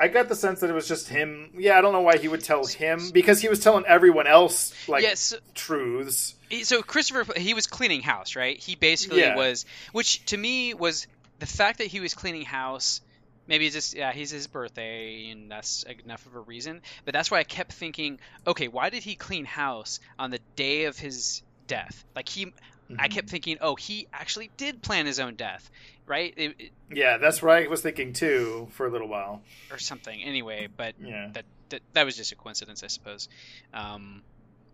I 0.00 0.06
got 0.08 0.28
the 0.28 0.36
sense 0.36 0.60
that 0.60 0.70
it 0.70 0.74
was 0.74 0.86
just 0.86 1.08
him. 1.08 1.50
Yeah, 1.56 1.76
I 1.76 1.80
don't 1.80 1.92
know 1.92 2.02
why 2.02 2.18
he 2.18 2.28
would 2.28 2.44
tell 2.44 2.64
him 2.64 3.10
because 3.12 3.40
he 3.40 3.48
was 3.48 3.58
telling 3.60 3.84
everyone 3.86 4.26
else 4.28 4.72
like 4.88 5.02
Yes. 5.02 5.34
truths. 5.54 6.34
So 6.62 6.82
Christopher 6.82 7.38
he 7.38 7.52
was 7.54 7.66
cleaning 7.66 8.02
house, 8.02 8.36
right? 8.36 8.56
He 8.58 8.76
basically 8.76 9.20
Yeah. 9.20 9.34
was, 9.34 9.66
which 9.92 10.24
to 10.26 10.36
me 10.36 10.74
was 10.74 11.06
the 11.40 11.46
fact 11.46 11.78
that 11.78 11.88
he 11.88 11.98
was 12.00 12.14
cleaning 12.14 12.42
house. 12.42 13.00
Maybe 13.48 13.66
it's 13.66 13.74
just 13.74 13.94
yeah, 13.94 14.12
he's 14.12 14.30
his 14.30 14.46
birthday, 14.46 15.30
and 15.30 15.50
that's 15.50 15.82
enough 16.04 16.26
of 16.26 16.34
a 16.36 16.40
reason. 16.40 16.82
But 17.04 17.14
that's 17.14 17.30
why 17.30 17.38
I 17.38 17.44
kept 17.44 17.72
thinking, 17.72 18.20
okay, 18.46 18.68
why 18.68 18.90
did 18.90 19.02
he 19.02 19.16
clean 19.16 19.46
house 19.46 19.98
on 20.18 20.30
the 20.30 20.38
day 20.54 20.84
of 20.84 20.96
his 20.98 21.42
death? 21.66 22.04
Like 22.14 22.28
he, 22.28 22.52
I 22.98 23.08
kept 23.08 23.28
thinking, 23.28 23.58
oh, 23.60 23.74
he 23.74 24.06
actually 24.12 24.50
did 24.56 24.80
plan 24.82 25.04
his 25.06 25.18
own 25.20 25.34
death, 25.34 25.68
right? 26.06 26.32
It, 26.36 26.54
it- 26.58 26.72
Yeah, 26.90 27.18
that's 27.18 27.42
what 27.42 27.56
I 27.56 27.66
was 27.66 27.82
thinking 27.82 28.12
too 28.12 28.68
for 28.72 28.86
a 28.86 28.90
little 28.90 29.08
while. 29.08 29.42
or 29.70 29.78
something. 29.78 30.22
Anyway, 30.22 30.68
but 30.74 30.94
Yeah. 31.00 31.30
that, 31.34 31.44
that 31.70 31.80
that 31.92 32.04
was 32.06 32.16
just 32.16 32.32
a 32.32 32.36
coincidence, 32.36 32.82
I 32.82 32.86
suppose. 32.86 33.28
Um, 33.74 34.22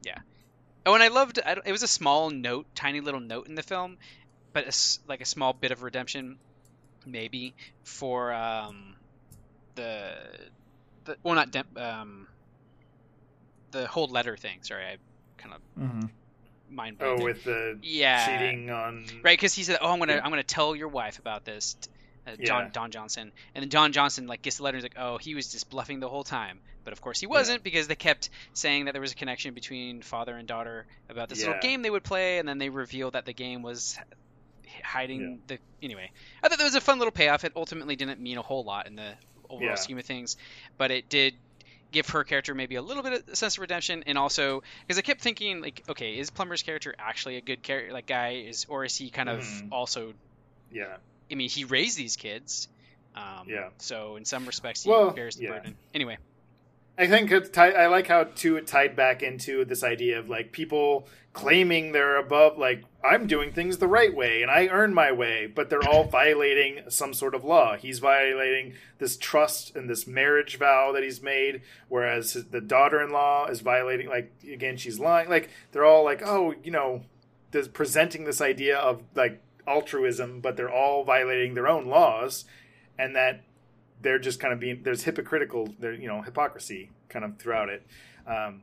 yeah. 0.05 0.19
Oh, 0.87 0.95
and 0.95 1.03
I 1.03 1.09
loved. 1.09 1.41
I, 1.45 1.57
it 1.65 1.73
was 1.73 1.83
a 1.83 1.89
small 1.89 2.31
note, 2.31 2.67
tiny 2.75 3.01
little 3.01 3.21
note 3.21 3.49
in 3.49 3.55
the 3.55 3.63
film, 3.63 3.97
but 4.53 4.67
a 4.67 5.09
like 5.09 5.21
a 5.23 5.25
small 5.25 5.53
bit 5.55 5.73
of 5.73 5.83
redemption, 5.83 6.39
maybe 7.07 7.55
for 7.85 8.33
um, 8.33 8.95
the 9.75 10.13
the 11.07 11.17
well, 11.23 11.35
not 11.35 11.51
dem- 11.51 11.77
um, 11.77 12.29
the 13.71 13.87
whole 13.87 14.07
letter 14.09 14.37
thing. 14.37 14.59
Sorry, 14.63 14.85
I 14.85 14.97
kind 15.39 15.55
of 15.55 15.61
Mm-hmm. 15.83 16.07
Mind 16.71 16.99
blowing. 16.99 17.21
Oh, 17.21 17.25
with 17.25 17.45
the 17.45 17.79
Yeah. 17.83 18.27
cheating 18.39 18.71
on 18.71 19.05
Right, 19.23 19.33
because 19.39 19.55
he 19.55 19.63
said, 19.63 19.79
"Oh, 19.81 19.93
I'm 19.93 19.99
gonna, 19.99 20.15
Yeah. 20.15 20.21
I'm 20.25 20.31
gonna 20.31 20.43
tell 20.43 20.75
your 20.75 20.89
wife 20.89 21.19
about 21.19 21.45
this." 21.45 21.77
Uh, 22.27 22.37
John 22.43 22.65
Yeah. 22.65 22.71
Don 22.73 22.91
Johnson, 22.91 23.33
and 23.55 23.63
then 23.63 23.69
Don 23.69 23.93
Johnson 23.93 24.27
like 24.27 24.41
gets 24.41 24.57
the 24.57 24.63
letter. 24.63 24.79
and 24.79 24.83
like, 24.83 24.95
"Oh, 24.99 25.19
he 25.19 25.35
was 25.35 25.53
just 25.53 25.69
bluffing 25.69 26.01
the 26.01 26.09
whole 26.09 26.25
time." 26.25 26.61
But 26.83 26.93
of 26.95 27.01
course, 27.03 27.21
he 27.21 27.27
wasn't 27.27 27.63
because 27.63 27.87
they 27.87 27.97
kept 27.97 28.31
saying 28.55 28.87
that 28.87 28.93
there 28.93 29.01
was 29.03 29.13
a 29.13 29.15
connection 29.15 29.53
between 29.55 30.01
father 30.03 30.35
and 30.37 30.49
daughter 30.49 30.87
about 31.11 31.29
this 31.29 31.41
Yeah. 31.41 31.49
little 31.49 31.61
game 31.63 31.83
they 31.83 31.91
would 31.91 32.05
play, 32.05 32.39
and 32.39 32.49
then 32.49 32.57
they 32.59 32.71
revealed 32.71 33.13
that 33.13 33.27
the 33.27 33.35
game 33.35 33.61
was 33.63 33.99
hiding 34.83 35.43
the. 35.47 35.59
Anyway, 35.83 36.11
I 36.43 36.49
thought 36.49 36.59
there 36.59 36.67
was 36.67 36.75
a 36.75 36.81
fun 36.81 36.99
little 36.99 37.13
payoff. 37.13 37.45
It 37.45 37.53
ultimately 37.57 37.97
didn't 37.97 38.21
mean 38.21 38.39
a 38.39 38.43
whole 38.43 38.65
lot 38.65 38.87
in 38.87 38.97
the 38.97 39.15
overall 39.51 39.71
Yeah. 39.71 39.75
scheme 39.77 39.99
of 39.99 40.05
things, 40.07 40.37
but 40.79 40.91
it 40.91 41.09
did 41.09 41.35
give 41.95 42.09
her 42.11 42.25
character 42.25 42.55
maybe 42.55 42.75
a 42.75 42.83
little 42.83 43.03
bit 43.03 43.13
of 43.15 43.29
a 43.33 43.37
sense 43.37 43.57
of 43.57 43.61
redemption 43.63 44.03
and 44.07 44.19
also 44.19 44.63
because 44.87 44.99
i 44.99 45.03
kept 45.03 45.21
thinking 45.23 45.63
like 45.63 45.83
okay 45.89 46.19
is 46.19 46.29
Plummer's 46.31 46.63
character 46.63 46.95
actually 46.99 47.37
a 47.37 47.41
good 47.41 47.63
character 47.63 47.93
like 47.93 48.07
guy 48.07 48.43
is 48.47 48.67
or 48.69 48.85
is 48.85 48.95
he 48.97 49.09
kind 49.11 49.29
of 49.29 49.41
Mhm. 49.41 49.69
also 49.73 50.13
yeah. 50.73 50.97
i 51.31 51.35
mean 51.35 51.49
he 51.49 51.65
raised 51.65 51.97
these 51.97 52.17
kids 52.17 52.69
um, 53.17 53.49
Yeah. 53.49 53.69
so 53.79 54.17
in 54.17 54.25
some 54.25 54.45
respects 54.45 54.83
he 54.83 54.91
Well, 54.91 55.13
bears 55.13 55.37
the 55.37 55.45
yeah. 55.45 55.53
burden 55.53 55.77
anyway 55.95 56.19
I 56.97 57.09
think 57.09 57.33
I 57.59 57.87
like 57.87 58.07
how 58.07 58.25
too 58.25 58.57
it 58.57 58.69
tied 58.69 58.95
back 58.95 59.23
into 59.23 59.65
this 59.65 59.83
idea 59.83 60.19
of 60.19 60.29
like 60.29 60.53
people 60.53 61.09
claiming 61.33 61.91
they're 61.91 62.17
above 62.17 62.57
like 62.57 62.85
I'm 63.03 63.27
doing 63.27 63.53
things 63.53 63.79
the 63.79 63.89
right 63.89 64.15
way 64.15 64.43
and 64.43 64.51
I 64.51 64.69
earn 64.69 64.95
my 64.95 65.11
way, 65.11 65.47
but 65.47 65.69
they're 65.69 65.87
all 65.89 66.05
violating 66.05 66.83
some 66.89 67.13
sort 67.13 67.35
of 67.35 67.45
law. 67.45 67.77
He's 67.77 67.99
violating 67.99 68.75
this 68.99 69.17
trust 69.17 69.75
and 69.75 69.91
this 69.91 70.07
marriage 70.07 70.57
vow 70.57 70.93
that 70.93 71.03
he's 71.03 71.21
made, 71.21 71.63
whereas 71.89 72.35
the 72.51 72.61
daughter-in-law 72.61 73.47
is 73.47 73.61
violating 73.61 74.09
like 74.09 74.33
again 74.49 74.77
she's 74.77 75.01
lying. 75.01 75.29
Like 75.29 75.51
they're 75.73 75.85
all 75.85 76.05
like 76.05 76.23
oh 76.25 76.55
you 76.63 76.71
know, 76.71 77.03
there's 77.51 77.69
presenting 77.69 78.23
this 78.25 78.41
idea 78.41 78.79
of 78.79 79.03
like 79.17 79.43
altruism, 79.67 80.41
but 80.41 80.57
they're 80.57 80.73
all 80.73 81.03
violating 81.03 81.55
their 81.55 81.67
own 81.67 81.87
laws, 81.87 82.45
and 82.97 83.17
that 83.17 83.43
they're 84.05 84.21
just 84.21 84.39
kind 84.39 84.53
of 84.53 84.61
being 84.61 84.81
there's 84.85 85.03
hypocritical 85.03 85.75
there 85.81 85.93
you 85.93 86.07
know 86.07 86.23
hypocrisy 86.23 86.91
kind 87.09 87.25
of 87.25 87.37
throughout 87.39 87.69
it 87.69 87.85
um, 88.27 88.63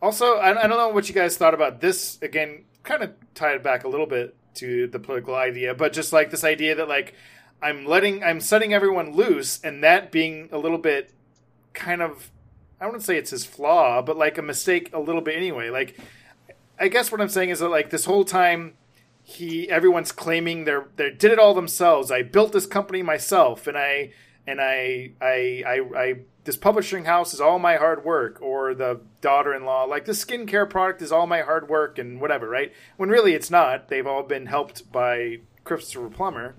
also 0.00 0.36
I, 0.36 0.64
I 0.64 0.66
don't 0.66 0.78
know 0.78 0.88
what 0.88 1.08
you 1.08 1.14
guys 1.14 1.36
thought 1.36 1.54
about 1.54 1.80
this 1.80 2.18
again 2.20 2.64
kind 2.82 3.04
of 3.04 3.12
tied 3.34 3.54
it 3.56 3.62
back 3.62 3.84
a 3.84 3.88
little 3.88 4.06
bit 4.06 4.34
to 4.54 4.88
the 4.88 4.98
political 4.98 5.36
idea 5.36 5.74
but 5.74 5.92
just 5.92 6.12
like 6.12 6.30
this 6.30 6.42
idea 6.42 6.74
that 6.74 6.88
like 6.88 7.14
i'm 7.62 7.86
letting 7.86 8.24
i'm 8.24 8.40
setting 8.40 8.74
everyone 8.74 9.12
loose 9.12 9.60
and 9.62 9.84
that 9.84 10.10
being 10.10 10.48
a 10.50 10.58
little 10.58 10.78
bit 10.78 11.12
kind 11.72 12.02
of 12.02 12.30
i 12.80 12.86
wouldn't 12.86 13.04
say 13.04 13.16
it's 13.16 13.30
his 13.30 13.46
flaw 13.46 14.02
but 14.02 14.16
like 14.16 14.36
a 14.36 14.42
mistake 14.42 14.90
a 14.92 14.98
little 14.98 15.22
bit 15.22 15.36
anyway 15.36 15.70
like 15.70 15.98
i 16.78 16.88
guess 16.88 17.12
what 17.12 17.20
i'm 17.20 17.28
saying 17.28 17.50
is 17.50 17.60
that 17.60 17.68
like 17.68 17.90
this 17.90 18.04
whole 18.04 18.24
time 18.24 18.74
he 19.22 19.70
everyone's 19.70 20.12
claiming 20.12 20.64
they're 20.64 20.86
they 20.96 21.10
did 21.10 21.32
it 21.32 21.38
all 21.38 21.54
themselves. 21.54 22.10
I 22.10 22.22
built 22.22 22.52
this 22.52 22.66
company 22.66 23.02
myself, 23.02 23.66
and 23.66 23.76
I 23.76 24.12
and 24.46 24.60
I 24.60 25.12
I 25.20 25.62
I, 25.66 25.80
I 25.96 26.14
this 26.44 26.56
publishing 26.56 27.04
house 27.04 27.32
is 27.32 27.40
all 27.40 27.58
my 27.58 27.76
hard 27.76 28.04
work, 28.04 28.40
or 28.40 28.74
the 28.74 29.00
daughter-in-law 29.20 29.84
like 29.84 30.04
the 30.04 30.12
skincare 30.12 30.68
product 30.68 31.02
is 31.02 31.12
all 31.12 31.26
my 31.26 31.42
hard 31.42 31.68
work 31.68 31.98
and 31.98 32.20
whatever, 32.20 32.48
right? 32.48 32.72
When 32.96 33.08
really 33.08 33.34
it's 33.34 33.50
not. 33.50 33.88
They've 33.88 34.06
all 34.06 34.22
been 34.22 34.46
helped 34.46 34.90
by 34.90 35.38
Christopher 35.64 36.08
Plummer, 36.08 36.54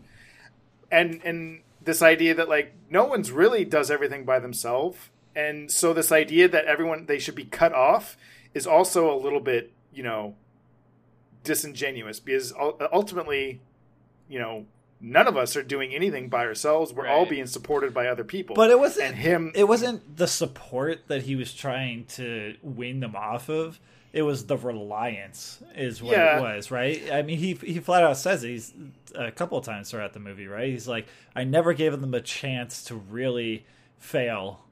and 0.91 1.21
and 1.23 1.61
this 1.83 2.01
idea 2.01 2.33
that 2.35 2.49
like 2.49 2.73
no 2.89 3.05
one's 3.05 3.31
really 3.31 3.65
does 3.65 3.91
everything 3.91 4.23
by 4.25 4.39
themselves, 4.39 5.09
and 5.35 5.71
so 5.71 5.93
this 5.93 6.11
idea 6.11 6.47
that 6.47 6.65
everyone 6.65 7.05
they 7.07 7.19
should 7.19 7.35
be 7.35 7.45
cut 7.45 7.73
off 7.73 8.17
is 8.53 8.67
also 8.67 9.13
a 9.13 9.17
little 9.17 9.39
bit 9.39 9.73
you 9.91 10.03
know 10.03 10.35
disingenuous 11.43 12.19
because 12.19 12.53
ultimately, 12.93 13.61
you 14.29 14.39
know, 14.39 14.65
none 15.05 15.27
of 15.27 15.35
us 15.35 15.55
are 15.57 15.61
doing 15.63 15.93
anything 15.93 16.29
by 16.29 16.45
ourselves. 16.45 16.93
We're 16.93 17.07
all 17.07 17.25
being 17.25 17.45
supported 17.45 17.93
by 17.93 18.07
other 18.07 18.23
people. 18.23 18.55
But 18.55 18.69
it 18.71 18.79
wasn't 18.79 19.07
and 19.07 19.15
him. 19.17 19.51
It 19.53 19.65
wasn't 19.67 20.15
the 20.17 20.27
support 20.27 21.07
that 21.09 21.23
he 21.23 21.35
was 21.35 21.53
trying 21.53 22.05
to 22.15 22.55
win 22.63 23.01
them 23.01 23.13
off 23.15 23.49
of. 23.49 23.79
It 24.13 24.21
was 24.21 24.45
the 24.45 24.55
reliance, 24.57 25.61
is 25.75 26.01
what 26.01 26.15
Yeah. 26.15 26.37
it 26.37 26.41
was, 26.41 26.71
right? 26.71 27.01
I 27.11 27.21
mean, 27.23 27.37
he 27.37 27.53
he 27.55 27.79
flat 27.79 28.03
out 28.03 28.15
says 28.15 28.41
he's 28.43 28.71
a 29.15 29.31
couple 29.31 29.57
of 29.57 29.65
times 29.65 29.91
throughout 29.91 30.13
the 30.13 30.19
movie, 30.19 30.47
right? 30.47 30.69
He's 30.69 30.87
like, 30.87 31.07
I 31.35 31.43
never 31.43 31.73
gave 31.73 31.99
them 31.99 32.13
a 32.13 32.21
chance 32.21 32.83
to 32.85 32.95
really 32.95 33.65
fail, 33.97 34.63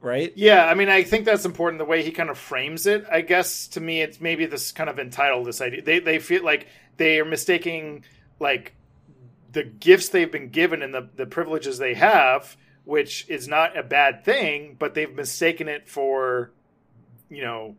right? 0.00 0.32
Yeah, 0.34 0.64
I 0.66 0.74
mean, 0.74 0.88
I 0.88 1.02
think 1.02 1.26
that's 1.26 1.44
important. 1.44 1.78
The 1.78 1.84
way 1.84 2.02
he 2.02 2.10
kind 2.10 2.30
of 2.30 2.38
frames 2.38 2.86
it, 2.86 3.04
I 3.10 3.20
guess 3.20 3.68
to 3.68 3.80
me, 3.80 4.00
it's 4.00 4.20
maybe 4.20 4.46
this 4.46 4.72
kind 4.72 4.88
of 4.90 4.98
entitled. 4.98 5.46
This 5.46 5.60
idea 5.60 5.82
they 5.82 5.98
they 5.98 6.18
feel 6.18 6.42
like 6.42 6.66
they 6.96 7.20
are 7.20 7.24
mistaking 7.26 8.04
like 8.40 8.72
the 9.54 9.62
gifts 9.62 10.10
they've 10.10 10.30
been 10.30 10.50
given 10.50 10.82
and 10.82 10.92
the 10.92 11.08
the 11.16 11.26
privileges 11.26 11.78
they 11.78 11.94
have, 11.94 12.56
which 12.84 13.26
is 13.28 13.48
not 13.48 13.78
a 13.78 13.82
bad 13.82 14.24
thing, 14.24 14.76
but 14.78 14.94
they've 14.94 15.14
mistaken 15.14 15.68
it 15.68 15.88
for, 15.88 16.50
you 17.30 17.42
know, 17.42 17.76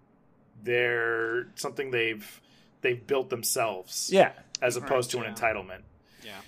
their 0.64 1.48
something 1.56 1.92
they've 1.92 2.42
they've 2.82 3.06
built 3.06 3.30
themselves. 3.30 4.10
Yeah, 4.12 4.32
as 4.62 4.78
opposed 4.78 5.12
to 5.12 5.18
yeah. 5.18 5.26
an 5.26 5.36
entitlement. 5.36 5.82
yeah 6.24 6.40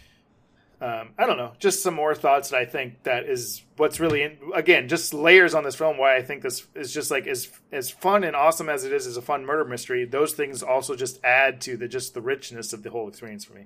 Um, 0.80 1.10
I 1.18 1.26
don't 1.26 1.38
know. 1.38 1.54
Just 1.60 1.84
some 1.84 1.94
more 1.94 2.16
thoughts 2.16 2.50
that 2.50 2.58
I 2.58 2.66
think 2.66 3.04
that 3.04 3.26
is 3.26 3.64
what's 3.76 4.00
really 4.00 4.24
in, 4.24 4.38
again 4.56 4.88
just 4.88 5.14
layers 5.14 5.54
on 5.54 5.64
this 5.64 5.76
film. 5.76 5.98
Why 5.98 6.16
I 6.16 6.22
think 6.22 6.42
this 6.42 6.68
is 6.74 6.94
just 6.94 7.12
like 7.12 7.28
as 7.28 7.50
as 7.72 7.90
fun 7.90 8.24
and 8.24 8.36
awesome 8.36 8.70
as 8.70 8.86
it 8.86 8.94
is 8.94 9.08
as 9.08 9.18
a 9.18 9.22
fun 9.22 9.46
murder 9.46 9.66
mystery. 9.66 10.06
Those 10.06 10.34
things 10.34 10.64
also 10.64 10.96
just 10.96 11.22
add 11.24 11.60
to 11.62 11.76
the 11.76 11.88
just 11.88 12.14
the 12.14 12.22
richness 12.22 12.72
of 12.74 12.84
the 12.84 12.92
whole 12.92 13.08
experience 13.10 13.44
for 13.44 13.54
me. 13.54 13.66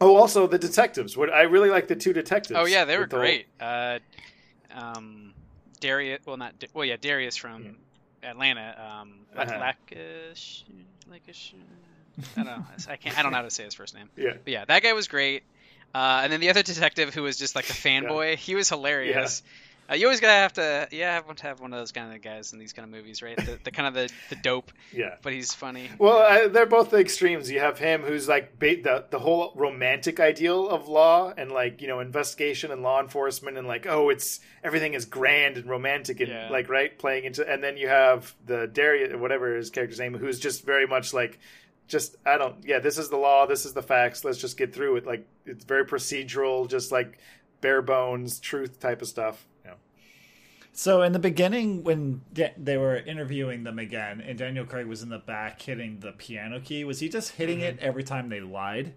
Oh, 0.00 0.16
also 0.16 0.46
the 0.46 0.58
detectives. 0.58 1.16
What 1.16 1.32
I 1.32 1.42
really 1.42 1.70
like 1.70 1.88
the 1.88 1.96
two 1.96 2.12
detectives. 2.12 2.58
oh 2.58 2.64
yeah 2.66 2.84
they 2.84 2.96
were 2.96 3.02
with 3.02 3.10
the 3.10 3.16
whole- 3.16 3.22
great 3.24 3.46
uh, 3.60 3.98
um, 4.74 5.32
Darius 5.80 6.20
well 6.26 6.36
not 6.36 6.54
well 6.74 6.84
yeah 6.84 6.96
Darius 7.00 7.36
from 7.36 7.76
Atlanta 8.22 9.00
um, 9.00 9.14
Uh-huh. 9.36 9.58
Lackish 9.58 10.64
I 12.18 12.24
don't 12.36 12.44
know 12.46 12.64
I 12.88 12.96
can't 12.96 13.18
I 13.18 13.22
don't 13.22 13.32
know 13.32 13.36
how 13.38 13.42
to 13.44 13.50
say 13.50 13.64
his 13.64 13.74
first 13.74 13.94
name 13.94 14.08
Yeah. 14.16 14.34
But 14.42 14.52
yeah, 14.52 14.64
that 14.64 14.82
guy 14.82 14.92
was 14.92 15.08
great. 15.08 15.42
Uh, 15.94 16.20
and 16.24 16.32
then 16.32 16.40
the 16.40 16.50
other 16.50 16.62
detective 16.62 17.14
who 17.14 17.22
was 17.22 17.38
just 17.38 17.54
like 17.54 17.70
a 17.70 17.72
fanboy, 17.84 18.36
he 18.36 18.54
was 18.54 18.68
hilarious. 18.68 19.42
Uh, 19.90 19.94
you 19.94 20.06
always 20.06 20.20
gotta 20.20 20.32
have 20.32 20.52
to, 20.54 20.88
yeah, 20.90 21.14
have 21.14 21.34
to 21.36 21.42
have 21.44 21.60
one 21.60 21.72
of 21.72 21.78
those 21.78 21.92
kind 21.92 22.14
of 22.14 22.20
guys 22.20 22.52
in 22.52 22.58
these 22.58 22.72
kind 22.72 22.84
of 22.84 22.90
movies, 22.90 23.22
right? 23.22 23.36
The, 23.36 23.58
the 23.62 23.70
kind 23.70 23.86
of 23.88 23.94
the, 23.94 24.10
the 24.30 24.36
dope, 24.36 24.72
Yeah. 24.92 25.14
but 25.22 25.32
he's 25.32 25.54
funny. 25.54 25.88
Well, 25.98 26.18
I, 26.18 26.48
they're 26.48 26.66
both 26.66 26.90
the 26.90 26.98
extremes. 26.98 27.50
You 27.50 27.60
have 27.60 27.78
him 27.78 28.02
who's 28.02 28.28
like 28.28 28.58
ba- 28.58 28.82
the 28.82 29.04
the 29.10 29.18
whole 29.18 29.52
romantic 29.54 30.18
ideal 30.20 30.68
of 30.68 30.88
law 30.88 31.32
and 31.36 31.52
like 31.52 31.80
you 31.82 31.88
know 31.88 32.00
investigation 32.00 32.70
and 32.72 32.82
law 32.82 33.00
enforcement 33.00 33.56
and 33.58 33.66
like 33.68 33.86
oh 33.86 34.08
it's 34.08 34.40
everything 34.64 34.94
is 34.94 35.04
grand 35.04 35.56
and 35.56 35.68
romantic 35.70 36.20
and 36.20 36.28
Yeah. 36.30 36.48
like 36.50 36.68
right 36.68 36.98
playing 36.98 37.24
into 37.24 37.48
and 37.48 37.62
then 37.62 37.76
you 37.76 37.88
have 37.88 38.34
the 38.46 38.66
Darius 38.66 39.14
whatever 39.16 39.54
his 39.56 39.70
character's 39.70 39.98
name 40.00 40.14
who's 40.14 40.40
just 40.40 40.64
very 40.64 40.86
much 40.86 41.12
like 41.14 41.38
just 41.88 42.16
I 42.26 42.36
don't 42.38 42.56
yeah 42.64 42.80
this 42.80 42.98
is 42.98 43.08
the 43.10 43.16
law 43.16 43.46
this 43.46 43.64
is 43.64 43.72
the 43.72 43.82
facts 43.82 44.24
let's 44.24 44.38
just 44.38 44.56
get 44.56 44.74
through 44.74 44.96
it 44.96 45.06
like 45.06 45.26
it's 45.44 45.64
very 45.64 45.84
procedural 45.84 46.68
just 46.68 46.90
like 46.90 47.18
bare 47.60 47.82
bones 47.82 48.40
truth 48.40 48.80
type 48.80 49.00
of 49.02 49.08
stuff. 49.08 49.46
Yeah. 50.76 50.80
So 50.82 51.02
in 51.02 51.12
the 51.12 51.18
beginning, 51.18 51.84
when 51.84 52.20
they 52.58 52.76
were 52.76 52.96
interviewing 52.96 53.64
them 53.64 53.78
again, 53.78 54.20
and 54.20 54.38
Daniel 54.38 54.64
Craig 54.66 54.86
was 54.86 55.02
in 55.02 55.08
the 55.08 55.18
back 55.18 55.60
hitting 55.62 56.00
the 56.00 56.12
piano 56.12 56.60
key, 56.60 56.84
was 56.84 57.00
he 57.00 57.08
just 57.08 57.32
hitting 57.32 57.58
Mm-hmm. 57.60 57.78
it 57.78 57.80
every 57.80 58.04
time 58.04 58.28
they 58.28 58.40
lied? 58.40 58.94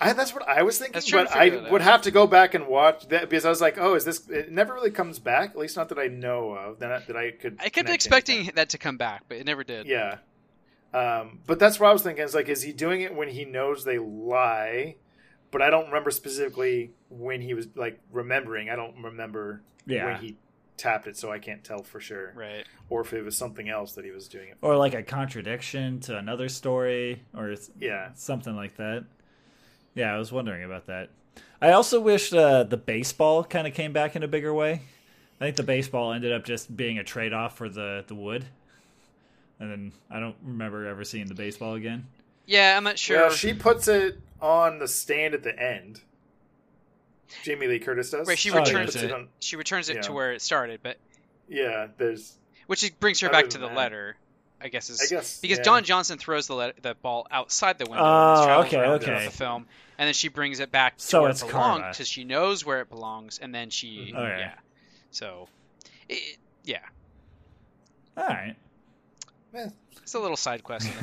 I, 0.00 0.12
that's 0.12 0.32
what 0.32 0.46
I 0.48 0.62
was 0.62 0.78
thinking, 0.78 1.02
but 1.10 1.34
I 1.34 1.48
would 1.72 1.80
out. 1.82 1.90
have 1.90 2.02
to 2.02 2.12
go 2.12 2.28
back 2.28 2.54
and 2.54 2.68
watch 2.68 3.08
that 3.08 3.28
because 3.28 3.44
I 3.44 3.48
was 3.48 3.60
like, 3.60 3.78
"Oh, 3.78 3.94
is 3.96 4.04
this?" 4.04 4.28
It 4.28 4.52
never 4.52 4.72
really 4.72 4.92
comes 4.92 5.18
back, 5.18 5.50
at 5.50 5.56
least 5.58 5.76
not 5.76 5.88
that 5.88 5.98
I 5.98 6.06
know 6.06 6.52
of. 6.52 6.78
That 6.78 6.92
I, 6.92 6.98
that 7.00 7.16
I 7.16 7.30
could. 7.32 7.56
I 7.58 7.68
kept 7.68 7.88
expecting 7.90 8.36
anything. 8.36 8.54
that 8.54 8.68
to 8.68 8.78
come 8.78 8.96
back, 8.96 9.24
but 9.28 9.38
it 9.38 9.44
never 9.46 9.64
did. 9.64 9.86
Yeah, 9.86 10.18
um, 10.94 11.40
but 11.48 11.58
that's 11.58 11.80
what 11.80 11.90
I 11.90 11.92
was 11.92 12.02
thinking. 12.02 12.22
Is 12.24 12.32
like, 12.32 12.48
is 12.48 12.62
he 12.62 12.72
doing 12.72 13.00
it 13.00 13.12
when 13.12 13.28
he 13.28 13.44
knows 13.44 13.82
they 13.84 13.98
lie? 13.98 14.94
But 15.50 15.62
I 15.62 15.70
don't 15.70 15.86
remember 15.86 16.12
specifically 16.12 16.92
when 17.08 17.40
he 17.40 17.54
was 17.54 17.66
like 17.74 17.98
remembering. 18.12 18.70
I 18.70 18.76
don't 18.76 19.02
remember 19.02 19.62
Yeah. 19.84 20.04
when 20.04 20.16
he 20.22 20.36
tapped 20.78 21.06
it, 21.06 21.16
so 21.16 21.30
I 21.30 21.38
can't 21.38 21.62
tell 21.64 21.82
for 21.82 22.00
sure. 22.00 22.32
Right. 22.34 22.64
Or 22.88 23.02
if 23.02 23.12
it 23.12 23.22
was 23.22 23.36
something 23.36 23.68
else 23.68 23.92
that 23.92 24.04
he 24.04 24.10
was 24.10 24.28
doing 24.28 24.48
it. 24.48 24.56
Or 24.62 24.76
like 24.76 24.94
a 24.94 25.02
contradiction 25.02 26.00
to 26.00 26.16
another 26.16 26.48
story, 26.48 27.22
or 27.36 27.54
Yeah. 27.78 28.10
something 28.14 28.56
like 28.56 28.76
that. 28.76 29.04
Yeah, 29.94 30.14
I 30.14 30.18
was 30.18 30.30
wondering 30.32 30.64
about 30.64 30.86
that. 30.86 31.10
I 31.60 31.72
also 31.72 32.00
wish 32.00 32.32
uh, 32.32 32.62
the 32.64 32.76
baseball 32.76 33.44
kind 33.44 33.66
of 33.66 33.74
came 33.74 33.92
back 33.92 34.14
in 34.16 34.22
a 34.22 34.28
bigger 34.28 34.54
way. 34.54 34.82
I 35.40 35.44
think 35.44 35.56
the 35.56 35.62
baseball 35.62 36.12
ended 36.12 36.32
up 36.32 36.44
just 36.44 36.76
being 36.76 36.98
a 36.98 37.04
trade 37.04 37.32
off 37.32 37.56
for 37.56 37.68
the, 37.68 38.04
the 38.06 38.14
wood. 38.14 38.44
And 39.60 39.70
then 39.70 39.92
I 40.10 40.20
don't 40.20 40.36
remember 40.44 40.86
ever 40.86 41.04
seeing 41.04 41.26
the 41.26 41.34
baseball 41.34 41.74
again. 41.74 42.06
Yeah, 42.46 42.76
I'm 42.76 42.84
not 42.84 42.98
sure. 42.98 43.18
Well, 43.22 43.30
she 43.30 43.52
puts 43.54 43.88
it 43.88 44.18
on 44.40 44.78
the 44.78 44.88
stand 44.88 45.34
at 45.34 45.42
the 45.42 45.58
end. 45.60 46.00
Jamie 47.44 47.66
Lee 47.66 47.78
Curtis 47.78 48.10
does. 48.10 48.26
right, 48.26 48.38
she 48.38 48.50
Oh, 48.50 48.54
yeah, 48.54 48.60
returns 48.60 48.94
that's 48.94 49.04
it. 49.04 49.10
it 49.10 49.14
on- 49.14 49.28
She 49.40 49.56
returns 49.56 49.88
it 49.88 49.96
yeah. 49.96 50.02
to 50.02 50.12
where 50.12 50.32
it 50.32 50.42
started, 50.42 50.80
but 50.82 50.96
Yeah, 51.48 51.88
there's. 51.98 52.36
which 52.66 52.98
brings 53.00 53.20
her 53.20 53.28
back 53.30 53.48
to 53.50 53.58
the 53.58 53.68
that- 53.68 53.76
letter. 53.76 54.16
I 54.60 54.66
guess 54.70 54.90
is 54.90 55.00
I 55.00 55.06
guess, 55.06 55.38
because 55.40 55.58
yeah. 55.58 55.62
Don 55.64 55.84
Johnson 55.84 56.18
throws 56.18 56.48
the 56.48 56.54
let- 56.56 56.82
the 56.82 56.96
ball 56.96 57.28
outside 57.30 57.78
the 57.78 57.84
window. 57.84 58.02
Oh, 58.04 58.42
and 58.42 58.66
okay, 58.66 58.76
okay. 58.78 59.26
The 59.26 59.30
film, 59.30 59.68
and 59.98 60.08
then 60.08 60.14
she 60.14 60.26
brings 60.26 60.58
it 60.58 60.72
back 60.72 60.96
to 60.96 61.04
So 61.04 61.20
where 61.22 61.30
it's 61.30 61.42
it 61.44 61.46
belongs 61.48 61.96
because 61.96 62.08
she 62.08 62.24
knows 62.24 62.66
where 62.66 62.80
it 62.80 62.88
belongs, 62.88 63.38
and 63.38 63.54
then 63.54 63.70
she 63.70 64.12
Mhm. 64.12 64.18
Okay. 64.18 64.38
yeah. 64.40 64.54
So, 65.12 65.48
it, 66.08 66.38
yeah, 66.64 66.80
All 68.16 68.26
right. 68.26 68.56
Eh, 69.54 69.68
it's 70.02 70.14
a 70.14 70.18
little 70.18 70.36
side 70.36 70.64
quest. 70.64 70.90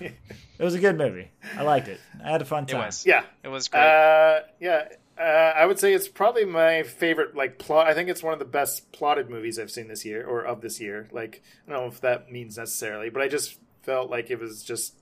it 0.00 0.14
was 0.58 0.74
a 0.74 0.78
good 0.78 0.98
movie. 0.98 1.30
I 1.56 1.62
liked 1.62 1.88
it. 1.88 1.98
I 2.22 2.30
had 2.30 2.42
a 2.42 2.44
fun 2.44 2.64
It 2.64 2.68
time. 2.72 2.86
was. 2.86 3.06
yeah, 3.06 3.24
It 3.42 3.48
was 3.48 3.68
great. 3.68 3.80
uh, 3.80 4.40
yeah. 4.60 4.88
Uh, 5.18 5.22
I 5.22 5.64
would 5.64 5.78
say 5.78 5.92
it's 5.92 6.08
probably 6.08 6.44
my 6.44 6.82
favorite. 6.82 7.36
Like 7.36 7.58
plot, 7.58 7.86
I 7.86 7.94
think 7.94 8.08
it's 8.08 8.22
one 8.22 8.32
of 8.32 8.38
the 8.40 8.44
best 8.44 8.90
plotted 8.92 9.30
movies 9.30 9.58
I've 9.58 9.70
seen 9.70 9.88
this 9.88 10.04
year 10.04 10.26
or 10.26 10.42
of 10.42 10.60
this 10.60 10.80
year. 10.80 11.08
Like 11.12 11.42
I 11.66 11.72
don't 11.72 11.80
know 11.80 11.88
if 11.88 12.00
that 12.00 12.32
means 12.32 12.58
necessarily, 12.58 13.10
but 13.10 13.22
I 13.22 13.28
just 13.28 13.58
felt 13.82 14.10
like 14.10 14.30
it 14.30 14.40
was 14.40 14.64
just 14.64 14.94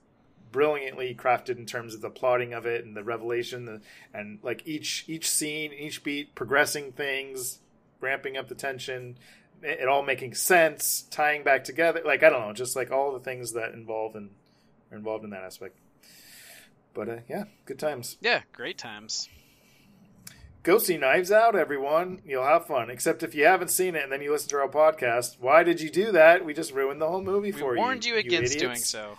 brilliantly 0.51 1.15
crafted 1.15 1.57
in 1.57 1.65
terms 1.65 1.95
of 1.95 2.03
the 2.03 2.11
plotting 2.11 2.53
of 2.53 2.67
it 2.67 2.85
and 2.85 2.95
the 2.95 3.03
revelation 3.03 3.65
the, 3.65 3.81
and 4.13 4.39
like 4.43 4.63
each 4.67 5.05
each 5.09 5.29
scene, 5.29 5.73
each 5.73 6.05
beat, 6.05 6.35
progressing 6.35 6.93
things, 6.93 7.59
ramping 8.01 8.37
up 8.37 8.49
the 8.49 8.55
tension, 8.55 9.17
it, 9.63 9.89
all 9.89 10.03
making 10.03 10.35
sense, 10.35 11.07
tying 11.11 11.43
back 11.43 11.65
together. 11.65 12.03
Like 12.05 12.23
I 12.23 12.29
don't 12.29 12.47
know, 12.47 12.53
just 12.53 12.77
like 12.77 12.91
all 12.91 13.13
the 13.13 13.21
things 13.21 13.53
that 13.53 13.73
involve 13.73 14.15
in 14.15 14.31
are 14.91 14.99
involved 14.99 15.25
in 15.25 15.31
that 15.31 15.43
aspect. 15.43 15.79
But 16.93 17.09
uh, 17.09 17.17
yeah, 17.31 17.45
good 17.65 17.79
times. 17.79 18.19
yeah, 18.21 18.43
great 18.53 18.77
times. 18.77 19.31
Go 20.63 20.79
see 20.79 20.97
Knives 20.97 21.33
Out, 21.33 21.57
everyone. 21.57 22.23
You'll 22.25 22.45
have 22.45 22.67
fun. 22.67 22.89
Except 22.89 23.25
if 23.25 23.35
you 23.35 23.45
haven't 23.45 23.69
seen 23.69 23.97
it 23.97 24.05
and 24.05 24.13
then 24.13 24.23
you 24.23 24.31
listen 24.31 24.49
to 24.51 24.59
our 24.59 24.69
podcast, 24.69 25.37
why 25.41 25.65
did 25.65 25.81
you 25.81 25.91
do 25.91 26.13
that? 26.13 26.45
We 26.45 26.55
just 26.55 26.73
ruined 26.73 27.01
the 27.01 27.09
whole 27.09 27.23
movie 27.23 27.51
We 27.51 27.59
for 27.59 27.75
you. 27.75 27.81
We 27.81 27.85
warned 27.85 28.05
you, 28.05 28.17
against 28.17 28.59
doing 28.61 28.77
so. 28.77 29.19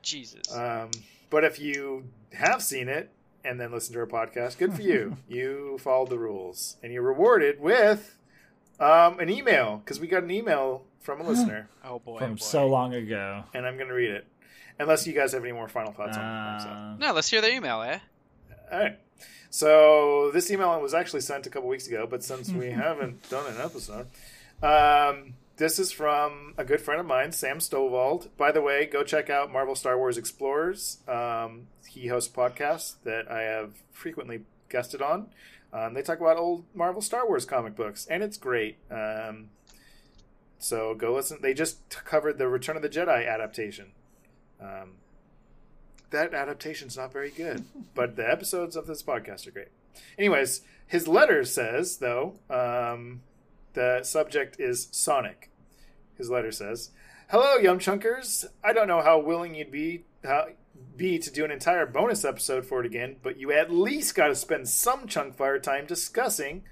Jesus. 0.00 0.54
Um, 0.54 0.90
but 1.28 1.44
if 1.44 1.60
you 1.60 2.04
have 2.32 2.62
seen 2.62 2.88
it 2.88 3.10
and 3.44 3.60
then 3.60 3.70
listen 3.70 3.92
to 3.94 4.00
our 4.00 4.06
podcast, 4.06 4.56
good 4.56 4.72
for 4.72 4.80
you. 4.80 5.18
you 5.28 5.76
followed 5.78 6.08
the 6.08 6.18
rules 6.18 6.78
and 6.82 6.90
you're 6.90 7.02
rewarded 7.02 7.60
with 7.60 8.16
um, 8.80 9.20
an 9.20 9.28
email 9.28 9.82
because 9.84 10.00
we 10.00 10.06
got 10.06 10.22
an 10.22 10.30
email 10.30 10.84
from 11.00 11.20
a 11.20 11.24
listener 11.28 11.68
oh 11.84 11.98
boy. 11.98 12.14
oh 12.16 12.18
From 12.20 12.34
boy. 12.36 12.42
so 12.42 12.66
long 12.66 12.94
ago. 12.94 13.44
and 13.52 13.66
I'm 13.66 13.76
going 13.76 13.88
to 13.88 13.94
read 13.94 14.10
it. 14.10 14.26
Unless 14.78 15.06
you 15.06 15.12
guys 15.12 15.32
have 15.32 15.42
any 15.42 15.52
more 15.52 15.68
final 15.68 15.92
thoughts 15.92 16.16
on 16.16 16.54
it. 16.56 16.60
So. 16.62 16.68
Uh, 16.68 16.94
No, 16.96 17.12
let's 17.12 17.28
hear 17.28 17.42
the 17.42 17.52
email, 17.52 17.82
eh? 17.82 17.98
All 18.72 18.78
right. 18.78 18.98
So 19.50 20.30
this 20.32 20.50
email 20.50 20.80
was 20.80 20.94
actually 20.94 21.22
sent 21.22 21.46
a 21.46 21.50
couple 21.50 21.68
weeks 21.68 21.86
ago, 21.86 22.06
but 22.08 22.22
since 22.22 22.50
we 22.50 22.70
haven't 22.70 23.28
done 23.30 23.46
an 23.52 23.60
episode, 23.60 24.06
um, 24.62 25.34
this 25.56 25.78
is 25.78 25.90
from 25.90 26.54
a 26.56 26.64
good 26.64 26.80
friend 26.80 27.00
of 27.00 27.06
mine, 27.06 27.32
Sam 27.32 27.58
Stovald. 27.58 28.28
By 28.36 28.52
the 28.52 28.62
way, 28.62 28.86
go 28.86 29.02
check 29.02 29.30
out 29.30 29.52
Marvel 29.52 29.74
Star 29.74 29.96
Wars 29.96 30.16
Explorers. 30.16 30.98
Um, 31.08 31.68
he 31.88 32.08
hosts 32.08 32.32
a 32.32 32.36
podcast 32.36 32.96
that 33.04 33.30
I 33.30 33.42
have 33.42 33.72
frequently 33.92 34.42
guested 34.68 35.02
on. 35.02 35.28
Um, 35.72 35.94
they 35.94 36.02
talk 36.02 36.20
about 36.20 36.36
old 36.36 36.64
Marvel 36.74 37.02
Star 37.02 37.26
Wars 37.26 37.44
comic 37.44 37.74
books, 37.74 38.06
and 38.06 38.22
it's 38.22 38.36
great. 38.36 38.76
Um, 38.90 39.50
so 40.58 40.94
go 40.94 41.14
listen. 41.14 41.38
They 41.40 41.54
just 41.54 41.90
covered 42.04 42.38
the 42.38 42.48
Return 42.48 42.76
of 42.76 42.82
the 42.82 42.88
Jedi 42.88 43.28
adaptation. 43.28 43.92
That 46.10 46.34
adaptation's 46.34 46.96
not 46.96 47.12
very 47.12 47.30
good, 47.30 47.64
but 47.94 48.16
the 48.16 48.28
episodes 48.28 48.76
of 48.76 48.86
this 48.86 49.02
podcast 49.02 49.46
are 49.46 49.50
great. 49.50 49.68
Anyways, 50.18 50.62
his 50.86 51.06
letter 51.08 51.44
says, 51.44 51.98
though, 51.98 52.34
um, 52.48 53.22
the 53.74 54.02
subject 54.02 54.56
is 54.58 54.88
Sonic. 54.90 55.50
His 56.16 56.30
letter 56.30 56.50
says, 56.50 56.90
"Hello, 57.30 57.56
Yum 57.56 57.78
Chunkers. 57.78 58.44
I 58.64 58.72
don't 58.72 58.88
know 58.88 59.02
how 59.02 59.18
willing 59.18 59.54
you'd 59.54 59.70
be 59.70 60.04
how, 60.24 60.48
be 60.96 61.18
to 61.18 61.30
do 61.30 61.44
an 61.44 61.50
entire 61.50 61.86
bonus 61.86 62.24
episode 62.24 62.66
for 62.66 62.80
it 62.80 62.86
again, 62.86 63.16
but 63.22 63.38
you 63.38 63.52
at 63.52 63.70
least 63.70 64.14
got 64.14 64.28
to 64.28 64.34
spend 64.34 64.68
some 64.68 65.06
chunk 65.06 65.36
fire 65.36 65.58
time 65.58 65.86
discussing." 65.86 66.64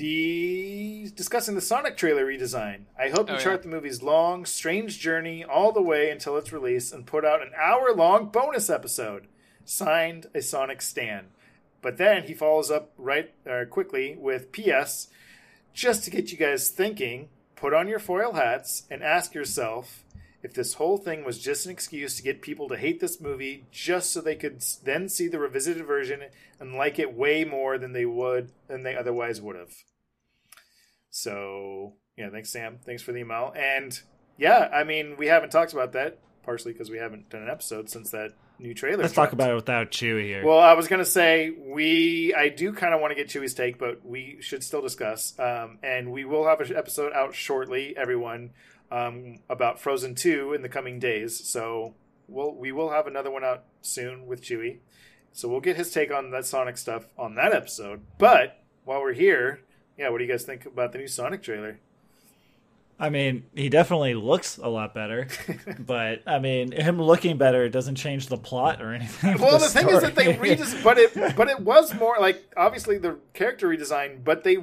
The 0.00 1.10
discussing 1.14 1.54
the 1.56 1.60
Sonic 1.60 1.94
trailer 1.94 2.24
redesign. 2.24 2.84
I 2.98 3.10
hope 3.10 3.28
you 3.28 3.34
Oh, 3.34 3.36
yeah. 3.38 3.44
chart 3.44 3.62
the 3.62 3.68
movie's 3.68 4.02
long, 4.02 4.46
strange 4.46 4.98
journey 4.98 5.44
all 5.44 5.72
the 5.72 5.82
way 5.82 6.10
until 6.10 6.38
its 6.38 6.54
release 6.54 6.90
and 6.90 7.04
put 7.06 7.22
out 7.22 7.42
an 7.42 7.50
hour 7.54 7.92
long 7.94 8.30
bonus 8.30 8.70
episode. 8.70 9.26
Signed 9.66 10.26
a 10.34 10.40
Sonic 10.40 10.80
Stan. 10.80 11.26
But 11.82 11.98
then 11.98 12.22
he 12.22 12.32
follows 12.32 12.70
up 12.70 12.92
right 12.96 13.34
uh, 13.46 13.66
quickly 13.68 14.16
with 14.18 14.52
P.S. 14.52 15.08
Just 15.74 16.02
to 16.04 16.10
get 16.10 16.32
you 16.32 16.38
guys 16.38 16.70
thinking, 16.70 17.28
put 17.54 17.74
on 17.74 17.86
your 17.86 17.98
foil 17.98 18.32
hats 18.32 18.84
and 18.90 19.02
ask 19.02 19.34
yourself 19.34 20.02
if 20.42 20.54
this 20.54 20.74
whole 20.74 20.96
thing 20.96 21.24
was 21.24 21.38
just 21.38 21.66
an 21.66 21.72
excuse 21.72 22.16
to 22.16 22.22
get 22.22 22.40
people 22.40 22.68
to 22.70 22.78
hate 22.78 23.00
this 23.00 23.20
movie 23.20 23.66
just 23.70 24.12
so 24.14 24.22
they 24.22 24.34
could 24.34 24.64
then 24.82 25.10
see 25.10 25.28
the 25.28 25.38
revisited 25.38 25.84
version 25.86 26.22
and 26.58 26.74
like 26.74 26.98
it 26.98 27.14
way 27.14 27.44
more 27.44 27.76
than 27.76 27.92
they 27.92 28.06
would 28.06 28.50
than 28.66 28.82
they 28.82 28.96
otherwise 28.96 29.42
would 29.42 29.56
have. 29.56 29.74
So, 31.10 31.94
yeah, 32.16 32.30
thanks 32.30 32.50
Sam. 32.50 32.78
Thanks 32.84 33.02
for 33.02 33.12
the 33.12 33.18
email. 33.18 33.52
And 33.56 33.98
yeah, 34.38 34.68
I 34.72 34.84
mean, 34.84 35.16
we 35.18 35.26
haven't 35.26 35.50
talked 35.50 35.72
about 35.72 35.92
that 35.92 36.18
partially 36.42 36.72
because 36.72 36.90
we 36.90 36.98
haven't 36.98 37.28
done 37.30 37.42
an 37.42 37.48
episode 37.48 37.90
since 37.90 38.10
that 38.10 38.32
new 38.58 38.74
trailer. 38.74 39.02
let's 39.02 39.14
talk 39.14 39.32
about 39.32 39.50
it 39.50 39.54
without 39.54 39.90
Chewy 39.90 40.24
here. 40.24 40.44
Well, 40.44 40.58
I 40.58 40.74
was 40.74 40.88
gonna 40.88 41.04
say 41.04 41.50
we. 41.50 42.34
I 42.34 42.48
do 42.48 42.72
kind 42.72 42.94
of 42.94 43.00
want 43.00 43.12
to 43.12 43.14
get 43.14 43.28
Chewy's 43.28 43.54
take, 43.54 43.78
but 43.78 44.04
we 44.04 44.38
should 44.40 44.62
still 44.62 44.82
discuss. 44.82 45.38
Um, 45.38 45.78
and 45.82 46.12
we 46.12 46.24
will 46.24 46.46
have 46.46 46.60
an 46.60 46.76
episode 46.76 47.12
out 47.12 47.34
shortly, 47.34 47.96
everyone, 47.96 48.50
um, 48.90 49.38
about 49.48 49.80
Frozen 49.80 50.14
Two 50.14 50.52
in 50.52 50.62
the 50.62 50.68
coming 50.68 50.98
days. 50.98 51.48
So 51.48 51.94
we'll 52.28 52.54
we 52.54 52.72
will 52.72 52.90
have 52.90 53.06
another 53.06 53.30
one 53.30 53.44
out 53.44 53.64
soon 53.82 54.26
with 54.26 54.42
Chewy. 54.42 54.78
So 55.32 55.48
we'll 55.48 55.60
get 55.60 55.76
his 55.76 55.92
take 55.92 56.12
on 56.12 56.30
that 56.32 56.44
Sonic 56.44 56.76
stuff 56.76 57.06
on 57.16 57.36
that 57.36 57.54
episode. 57.54 58.02
But 58.18 58.62
while 58.84 59.00
we're 59.00 59.12
here, 59.12 59.60
yeah, 60.00 60.08
what 60.08 60.16
do 60.16 60.24
you 60.24 60.30
guys 60.30 60.44
think 60.44 60.64
about 60.64 60.92
the 60.92 60.98
new 60.98 61.06
Sonic 61.06 61.42
trailer? 61.42 61.78
I 62.98 63.10
mean, 63.10 63.44
he 63.54 63.68
definitely 63.68 64.14
looks 64.14 64.56
a 64.56 64.68
lot 64.68 64.94
better, 64.94 65.28
but 65.78 66.22
I 66.26 66.38
mean, 66.38 66.72
him 66.72 67.00
looking 67.00 67.36
better 67.36 67.68
doesn't 67.68 67.96
change 67.96 68.28
the 68.28 68.38
plot 68.38 68.80
or 68.80 68.94
anything. 68.94 69.38
Well, 69.38 69.58
the, 69.58 69.68
thing 69.68 69.88
is 69.90 70.00
that 70.00 70.14
they 70.14 70.34
redesigned, 70.34 70.82
but 70.82 70.96
it 70.96 71.36
but 71.36 71.48
it 71.48 71.60
was 71.60 71.94
more 71.94 72.16
like 72.18 72.50
obviously 72.56 72.96
the 72.96 73.18
character 73.34 73.68
redesign, 73.68 74.24
but 74.24 74.42
they 74.42 74.56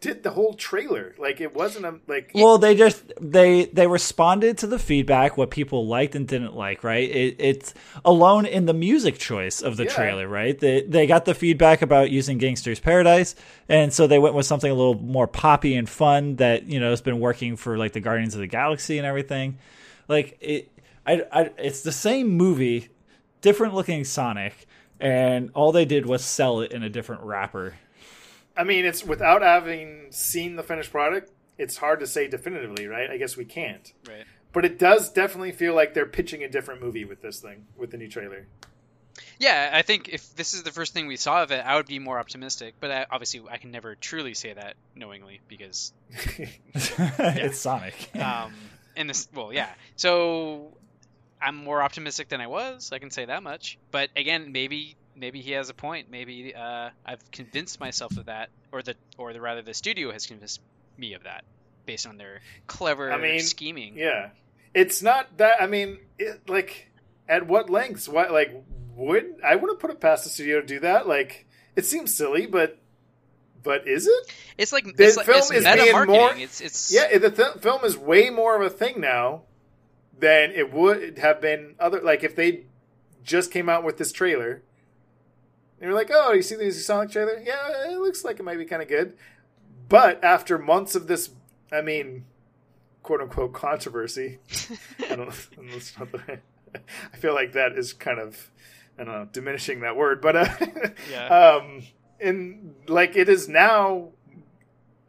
redid 0.00 0.22
the 0.22 0.30
whole 0.30 0.54
trailer. 0.54 1.14
Like 1.18 1.40
it 1.40 1.54
wasn't 1.54 1.84
a 1.86 1.98
like. 2.06 2.32
Well, 2.34 2.58
they 2.58 2.74
just 2.74 3.12
they 3.20 3.66
they 3.66 3.86
responded 3.86 4.58
to 4.58 4.66
the 4.66 4.78
feedback, 4.78 5.36
what 5.36 5.50
people 5.50 5.86
liked 5.86 6.14
and 6.14 6.26
didn't 6.26 6.54
like. 6.54 6.84
Right? 6.84 7.08
It, 7.08 7.36
it's 7.38 7.74
alone 8.04 8.46
in 8.46 8.66
the 8.66 8.74
music 8.74 9.18
choice 9.18 9.60
of 9.60 9.76
the 9.76 9.84
Yeah. 9.84 9.94
trailer. 9.94 10.28
Right? 10.28 10.58
They 10.58 10.82
they 10.82 11.06
got 11.06 11.24
the 11.24 11.34
feedback 11.34 11.82
about 11.82 12.10
using 12.10 12.38
Gangsta's 12.38 12.80
Paradise, 12.80 13.34
and 13.68 13.92
so 13.92 14.06
they 14.06 14.18
went 14.18 14.34
with 14.34 14.46
something 14.46 14.70
a 14.70 14.74
little 14.74 14.98
more 15.00 15.26
poppy 15.26 15.74
and 15.74 15.88
fun 15.88 16.36
that 16.36 16.64
you 16.64 16.80
know 16.80 16.90
has 16.90 17.00
been 17.00 17.20
working 17.20 17.56
for 17.56 17.76
like 17.78 17.92
the 17.92 18.00
Guardians 18.00 18.34
of 18.34 18.40
the 18.40 18.46
Galaxy 18.46 18.98
and 18.98 19.06
everything. 19.06 19.58
Like 20.08 20.38
it, 20.40 20.70
I, 21.06 21.24
I 21.32 21.50
it's 21.58 21.82
the 21.82 21.92
same 21.92 22.28
movie, 22.28 22.88
different 23.40 23.74
looking 23.74 24.04
Sonic, 24.04 24.66
and 25.00 25.50
all 25.54 25.72
they 25.72 25.84
did 25.84 26.06
was 26.06 26.24
sell 26.24 26.60
it 26.60 26.72
in 26.72 26.82
a 26.82 26.88
different 26.88 27.22
wrapper. 27.22 27.74
I 28.58 28.64
mean, 28.64 28.84
it's 28.84 29.04
without 29.04 29.40
having 29.40 30.10
seen 30.10 30.56
the 30.56 30.64
finished 30.64 30.90
product. 30.90 31.30
It's 31.56 31.76
hard 31.76 32.00
to 32.00 32.06
say 32.06 32.28
definitively, 32.28 32.86
right? 32.86 33.08
I 33.08 33.16
guess 33.16 33.36
we 33.36 33.44
can't. 33.44 33.92
Right. 34.06 34.24
But 34.52 34.64
it 34.64 34.78
does 34.78 35.12
definitely 35.12 35.52
feel 35.52 35.74
like 35.74 35.94
they're 35.94 36.06
pitching 36.06 36.42
a 36.42 36.48
different 36.48 36.82
movie 36.82 37.04
with 37.04 37.22
this 37.22 37.40
thing, 37.40 37.66
with 37.76 37.90
the 37.92 37.96
new 37.96 38.08
trailer. 38.08 38.46
Yeah, 39.38 39.70
I 39.72 39.82
think 39.82 40.08
if 40.08 40.34
this 40.34 40.54
is 40.54 40.64
the 40.64 40.72
first 40.72 40.92
thing 40.92 41.06
we 41.06 41.16
saw 41.16 41.42
of 41.42 41.52
it, 41.52 41.64
I 41.64 41.76
would 41.76 41.86
be 41.86 41.98
more 42.00 42.18
optimistic. 42.18 42.74
But 42.80 42.90
I, 42.90 43.06
obviously, 43.10 43.42
I 43.48 43.58
can 43.58 43.70
never 43.70 43.94
truly 43.94 44.34
say 44.34 44.52
that 44.52 44.74
knowingly 44.96 45.40
because 45.46 45.92
it's 46.74 47.58
Sonic. 47.58 47.94
um, 48.16 48.52
in 48.96 49.06
this, 49.06 49.28
well, 49.32 49.52
yeah. 49.52 49.70
So 49.96 50.72
I'm 51.40 51.56
more 51.56 51.82
optimistic 51.82 52.28
than 52.28 52.40
I 52.40 52.48
was. 52.48 52.90
I 52.92 52.98
can 52.98 53.10
say 53.10 53.24
that 53.26 53.42
much. 53.42 53.78
But 53.90 54.10
again, 54.16 54.50
maybe 54.50 54.96
maybe 55.18 55.40
he 55.40 55.52
has 55.52 55.68
a 55.68 55.74
point. 55.74 56.10
Maybe 56.10 56.54
uh, 56.54 56.90
I've 57.04 57.30
convinced 57.30 57.80
myself 57.80 58.16
of 58.16 58.26
that, 58.26 58.50
or 58.72 58.82
the 58.82 58.94
or 59.16 59.32
the 59.32 59.40
rather 59.40 59.62
the 59.62 59.74
studio 59.74 60.12
has 60.12 60.26
convinced 60.26 60.60
me 60.96 61.14
of 61.14 61.24
that, 61.24 61.44
based 61.86 62.06
on 62.06 62.16
their 62.16 62.40
clever 62.66 63.12
I 63.12 63.18
mean, 63.18 63.40
scheming. 63.40 63.96
Yeah, 63.96 64.30
it's 64.74 65.02
not 65.02 65.36
that. 65.38 65.60
I 65.62 65.66
mean, 65.66 65.98
it, 66.18 66.48
like, 66.48 66.90
at 67.28 67.46
what 67.46 67.70
lengths? 67.70 68.08
What 68.08 68.32
like 68.32 68.64
would 68.96 69.36
I 69.44 69.56
wouldn't 69.56 69.78
put 69.80 69.90
it 69.90 70.00
past 70.00 70.24
the 70.24 70.30
studio 70.30 70.60
to 70.60 70.66
do 70.66 70.80
that? 70.80 71.06
Like, 71.06 71.46
it 71.76 71.84
seems 71.84 72.14
silly, 72.14 72.46
but 72.46 72.78
but 73.62 73.86
is 73.86 74.06
it? 74.06 74.32
It's 74.56 74.72
like 74.72 74.96
The 74.96 75.04
it's, 75.04 75.16
like, 75.16 75.26
film 75.26 75.38
it's 75.38 75.50
is 75.50 75.64
being 75.64 76.06
more- 76.06 76.34
It's 76.34 76.60
it's 76.60 76.92
Yeah, 76.92 77.18
the 77.18 77.30
th- 77.30 77.54
film 77.60 77.84
is 77.84 77.96
way 77.98 78.30
more 78.30 78.56
of 78.56 78.62
a 78.62 78.70
thing 78.70 79.00
now 79.00 79.42
than 80.18 80.52
it 80.52 80.72
would 80.72 81.18
have 81.18 81.40
been 81.40 81.74
other. 81.78 82.00
Like 82.00 82.24
if 82.24 82.34
they 82.34 82.64
just 83.22 83.50
came 83.50 83.68
out 83.68 83.84
with 83.84 83.98
this 83.98 84.10
trailer, 84.12 84.62
were 85.86 85.94
like, 85.94 86.10
"Oh, 86.12 86.32
you 86.32 86.42
see 86.42 86.56
the 86.56 86.70
Sonic 86.72 87.10
trailer? 87.10 87.40
Yeah, 87.44 87.90
it 87.92 87.98
looks 87.98 88.24
like 88.24 88.40
it 88.40 88.42
might 88.42 88.58
be 88.58 88.64
kind 88.64 88.82
of 88.82 88.88
good." 88.88 89.16
But 89.88 90.22
after 90.24 90.58
months 90.58 90.94
of 90.94 91.06
this, 91.06 91.30
I 91.72 91.80
mean, 91.82 92.24
quote 93.02 93.20
unquote 93.20 93.52
controversy, 93.52 94.38
I 95.08 95.16
don't. 95.16 95.30
That's 95.70 95.98
not 95.98 96.12
the, 96.12 96.40
I 97.12 97.16
feel 97.16 97.34
like 97.34 97.52
that 97.52 97.72
is 97.72 97.92
kind 97.92 98.18
of, 98.18 98.50
I 98.98 99.04
don't 99.04 99.14
know, 99.14 99.28
diminishing 99.32 99.80
that 99.80 99.96
word, 99.96 100.20
but 100.20 100.36
uh, 100.36 100.48
Yeah. 101.10 101.26
um, 101.62 101.82
and 102.20 102.74
like 102.88 103.14
it 103.16 103.28
is 103.28 103.48
now 103.48 104.08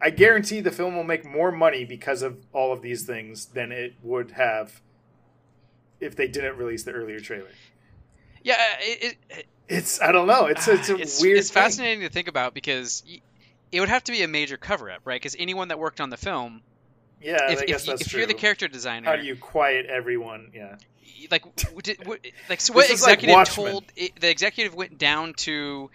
I 0.02 0.12
guarantee 0.12 0.62
the 0.62 0.72
film 0.72 0.96
will 0.96 1.04
make 1.04 1.26
more 1.26 1.52
money 1.52 1.84
because 1.84 2.22
of 2.22 2.46
all 2.54 2.72
of 2.72 2.82
these 2.82 3.04
things 3.04 3.48
than 3.48 3.72
it 3.72 3.96
would 4.02 4.32
have 4.32 4.82
if 6.00 6.16
they 6.16 6.28
didn't 6.28 6.56
release 6.56 6.84
the 6.84 6.92
earlier 6.92 7.20
trailer. 7.20 7.50
yeah. 8.44 8.78
It, 8.80 9.18
it, 9.30 9.48
It's 9.70 10.02
I 10.02 10.12
don't 10.12 10.28
know. 10.28 10.48
It's 10.48 10.68
it's 10.68 10.90
a 10.90 10.96
it's, 11.02 11.22
weird. 11.22 11.38
It's 11.38 11.50
thing. 11.52 11.62
fascinating 11.64 12.02
to 12.02 12.10
think 12.10 12.28
about 12.28 12.54
because 12.54 13.04
it 13.72 13.80
would 13.80 13.90
have 13.90 14.04
to 14.06 14.12
be 14.12 14.24
a 14.24 14.28
major 14.28 14.58
cover 14.58 14.92
up, 14.92 15.02
right? 15.06 15.22
Because 15.22 15.36
anyone 15.40 15.68
that 15.70 15.80
worked 15.80 16.02
on 16.02 16.10
the 16.10 16.18
film, 16.18 16.62
Yeah, 17.22 17.52
if, 17.52 17.62
I 17.62 17.66
guess 17.66 17.88
if, 17.88 18.02
if 18.02 18.08
true. 18.10 18.20
you're 18.20 18.28
the 18.28 18.34
character 18.34 18.68
designer, 18.68 19.08
How 19.10 19.16
do 19.16 19.24
you 19.26 19.36
quiet 19.36 19.86
everyone? 19.86 20.52
Yeah. 20.54 20.76
like, 21.32 21.44
did, 21.84 22.00
w- 22.00 22.20
like 22.50 22.62
so 22.62 22.74
what 22.74 22.90
is 22.90 23.04
like 23.04 23.24
executive 23.24 23.54
told 23.54 23.84
the 23.96 24.30
executive 24.30 24.74
went 24.74 24.98
down 24.98 25.34
to 25.34 25.90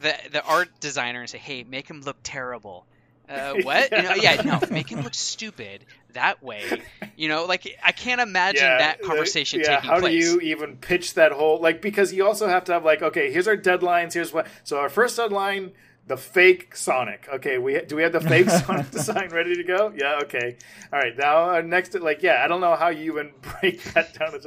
the 0.00 0.14
the 0.30 0.44
art 0.44 0.68
designer 0.80 1.20
and 1.20 1.30
said, 1.30 1.40
"Hey, 1.40 1.64
make 1.64 1.88
him 1.88 2.02
look 2.02 2.16
terrible." 2.22 2.86
Uh, 3.28 3.54
what? 3.62 3.90
You 3.90 4.02
know, 4.02 4.14
yeah, 4.14 4.42
no, 4.42 4.60
make 4.70 4.90
him 4.90 5.00
look 5.02 5.14
stupid 5.14 5.84
that 6.12 6.42
way. 6.42 6.82
You 7.16 7.28
know, 7.28 7.44
like 7.46 7.78
I 7.82 7.92
can't 7.92 8.20
imagine 8.20 8.64
yeah, 8.64 8.78
that 8.78 8.98
the- 8.98 9.06
conversation 9.06 9.60
yeah, 9.60 9.76
taking 9.76 9.90
how 9.90 10.00
place. 10.00 10.24
do 10.24 10.30
you 10.32 10.40
even 10.40 10.76
pitch 10.76 11.14
that 11.14 11.32
whole 11.32 11.60
like 11.60 11.80
because 11.80 12.12
you 12.12 12.26
also 12.26 12.48
have 12.48 12.64
to 12.64 12.72
have 12.72 12.84
like 12.84 13.02
okay, 13.02 13.32
here's 13.32 13.48
our 13.48 13.56
deadlines. 13.56 14.14
Here's 14.14 14.32
what. 14.32 14.46
So 14.62 14.78
our 14.78 14.88
first 14.88 15.16
deadline, 15.16 15.72
the 16.06 16.16
fake 16.16 16.76
Sonic. 16.76 17.26
Okay, 17.34 17.58
we 17.58 17.80
do 17.80 17.96
we 17.96 18.02
have 18.02 18.12
the 18.12 18.20
fake 18.20 18.50
Sonic 18.66 18.90
design 18.90 19.30
ready 19.30 19.54
to 19.54 19.64
go? 19.64 19.92
Yeah. 19.96 20.20
Okay. 20.24 20.56
All 20.92 20.98
right. 20.98 21.16
Now 21.16 21.36
our 21.36 21.62
next 21.62 21.94
like 21.94 22.22
yeah, 22.22 22.42
I 22.44 22.48
don't 22.48 22.60
know 22.60 22.76
how 22.76 22.88
you 22.88 23.12
even 23.12 23.32
break 23.60 23.82
that 23.94 24.18
down. 24.18 24.34
As 24.34 24.46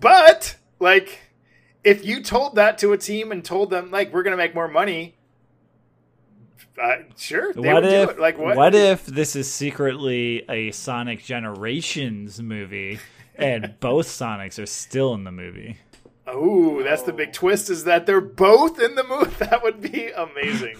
but 0.00 0.56
like, 0.78 1.20
if 1.84 2.04
you 2.04 2.22
told 2.22 2.56
that 2.56 2.78
to 2.78 2.92
a 2.92 2.98
team 2.98 3.32
and 3.32 3.44
told 3.44 3.70
them 3.70 3.90
like 3.90 4.12
we're 4.12 4.22
gonna 4.22 4.36
make 4.36 4.54
more 4.54 4.68
money. 4.68 5.15
Uh, 6.80 6.96
sure, 7.16 7.52
what 7.54 7.84
if. 7.84 8.18
Like 8.18 8.38
what? 8.38 8.56
what 8.56 8.74
if 8.74 9.06
this 9.06 9.36
is 9.36 9.52
secretly 9.52 10.44
a 10.48 10.70
Sonic 10.72 11.24
Generations 11.24 12.40
movie 12.40 12.98
and 13.34 13.74
both 13.80 14.06
Sonics 14.06 14.62
are 14.62 14.66
still 14.66 15.14
in 15.14 15.24
the 15.24 15.32
movie? 15.32 15.78
Oh, 16.26 16.82
that's 16.82 17.02
the 17.02 17.12
big 17.12 17.32
twist 17.32 17.70
is 17.70 17.84
that 17.84 18.06
they're 18.06 18.20
both 18.20 18.80
in 18.80 18.94
the 18.94 19.04
movie. 19.04 19.30
That 19.38 19.62
would 19.62 19.80
be 19.80 20.10
amazing. 20.10 20.78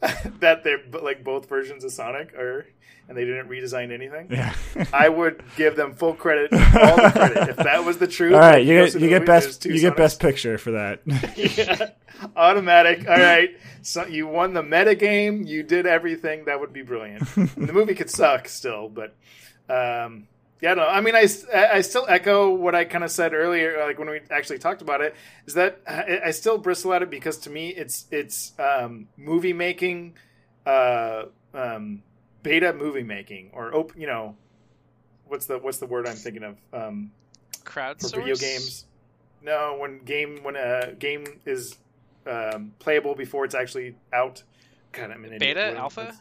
that 0.40 0.64
they're 0.64 0.80
like 1.02 1.24
both 1.24 1.48
versions 1.48 1.84
of 1.84 1.92
Sonic 1.92 2.34
are 2.34 2.66
and 3.08 3.16
they 3.16 3.24
didn't 3.24 3.48
redesign 3.48 3.90
anything. 3.90 4.28
Yeah. 4.30 4.54
I 4.92 5.08
would 5.08 5.42
give 5.56 5.76
them 5.76 5.94
full 5.94 6.14
credit, 6.14 6.52
all 6.52 6.96
the 6.96 7.10
credit. 7.12 7.48
If 7.48 7.56
that 7.56 7.84
was 7.84 7.98
the 7.98 8.06
truth, 8.06 8.34
All 8.34 8.40
right, 8.40 8.64
you 8.64 8.84
get 8.84 8.94
you 8.94 9.08
get 9.08 9.20
movie, 9.20 9.26
best 9.26 9.64
you 9.64 9.80
get 9.80 9.96
best 9.96 10.20
picture 10.20 10.58
for 10.58 10.72
that. 10.72 11.00
Yeah. 11.36 11.90
Automatic. 12.36 13.08
All 13.08 13.16
right. 13.16 13.56
So 13.82 14.06
you 14.06 14.26
won 14.26 14.52
the 14.52 14.62
meta 14.62 14.94
game. 14.94 15.44
You 15.44 15.62
did 15.62 15.86
everything. 15.86 16.44
That 16.44 16.60
would 16.60 16.72
be 16.72 16.82
brilliant. 16.82 17.24
the 17.34 17.72
movie 17.72 17.94
could 17.94 18.10
suck 18.10 18.48
still, 18.48 18.88
but 18.88 19.14
um, 19.68 20.26
yeah, 20.60 20.74
I. 20.74 20.88
I 20.88 21.00
mean, 21.00 21.14
I, 21.14 21.26
I 21.54 21.80
still 21.82 22.04
echo 22.08 22.50
what 22.54 22.74
I 22.74 22.84
kind 22.84 23.04
of 23.04 23.10
said 23.10 23.32
earlier, 23.34 23.78
like 23.86 23.98
when 23.98 24.10
we 24.10 24.20
actually 24.30 24.58
talked 24.58 24.82
about 24.82 25.00
it, 25.00 25.14
is 25.46 25.54
that 25.54 25.80
I, 25.86 26.20
I 26.26 26.30
still 26.32 26.58
bristle 26.58 26.92
at 26.94 27.02
it 27.02 27.10
because 27.10 27.38
to 27.38 27.50
me, 27.50 27.68
it's 27.68 28.06
it's 28.10 28.52
um, 28.58 29.08
movie 29.16 29.52
making, 29.52 30.14
uh, 30.66 31.24
um, 31.54 32.02
beta 32.42 32.72
movie 32.72 33.02
making, 33.04 33.50
or 33.52 33.72
open. 33.74 34.00
You 34.00 34.06
know, 34.08 34.36
what's 35.26 35.46
the 35.46 35.58
what's 35.58 35.78
the 35.78 35.86
word 35.86 36.08
I'm 36.08 36.16
thinking 36.16 36.42
of? 36.42 36.56
Um, 36.72 37.12
for 38.02 38.08
video 38.16 38.34
games. 38.40 38.84
No, 39.42 39.76
when 39.78 40.00
game 40.00 40.40
when 40.42 40.56
a 40.56 40.92
game 40.98 41.24
is 41.46 41.76
um, 42.26 42.72
playable 42.80 43.14
before 43.14 43.44
it's 43.44 43.54
actually 43.54 43.94
out. 44.12 44.42
God, 44.92 45.10
I'm 45.12 45.24
an. 45.24 45.38
Beta, 45.38 45.76
alpha? 45.76 46.04
what's- 46.06 46.18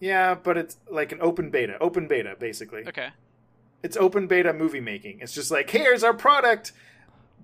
Yeah, 0.00 0.34
but 0.34 0.56
it's 0.56 0.76
like 0.90 1.12
an 1.12 1.18
open 1.20 1.50
beta. 1.50 1.76
Open 1.80 2.08
beta, 2.08 2.36
basically. 2.38 2.86
Okay. 2.88 3.08
It's 3.84 3.96
open 3.96 4.26
beta 4.26 4.52
movie 4.52 4.80
making. 4.80 5.20
It's 5.20 5.32
just 5.32 5.50
like, 5.50 5.70
here's 5.70 6.02
our 6.02 6.14
product, 6.14 6.72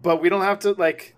but 0.03 0.21
we 0.21 0.29
don't 0.29 0.41
have 0.43 0.61
to 0.61 0.73
like, 0.73 1.15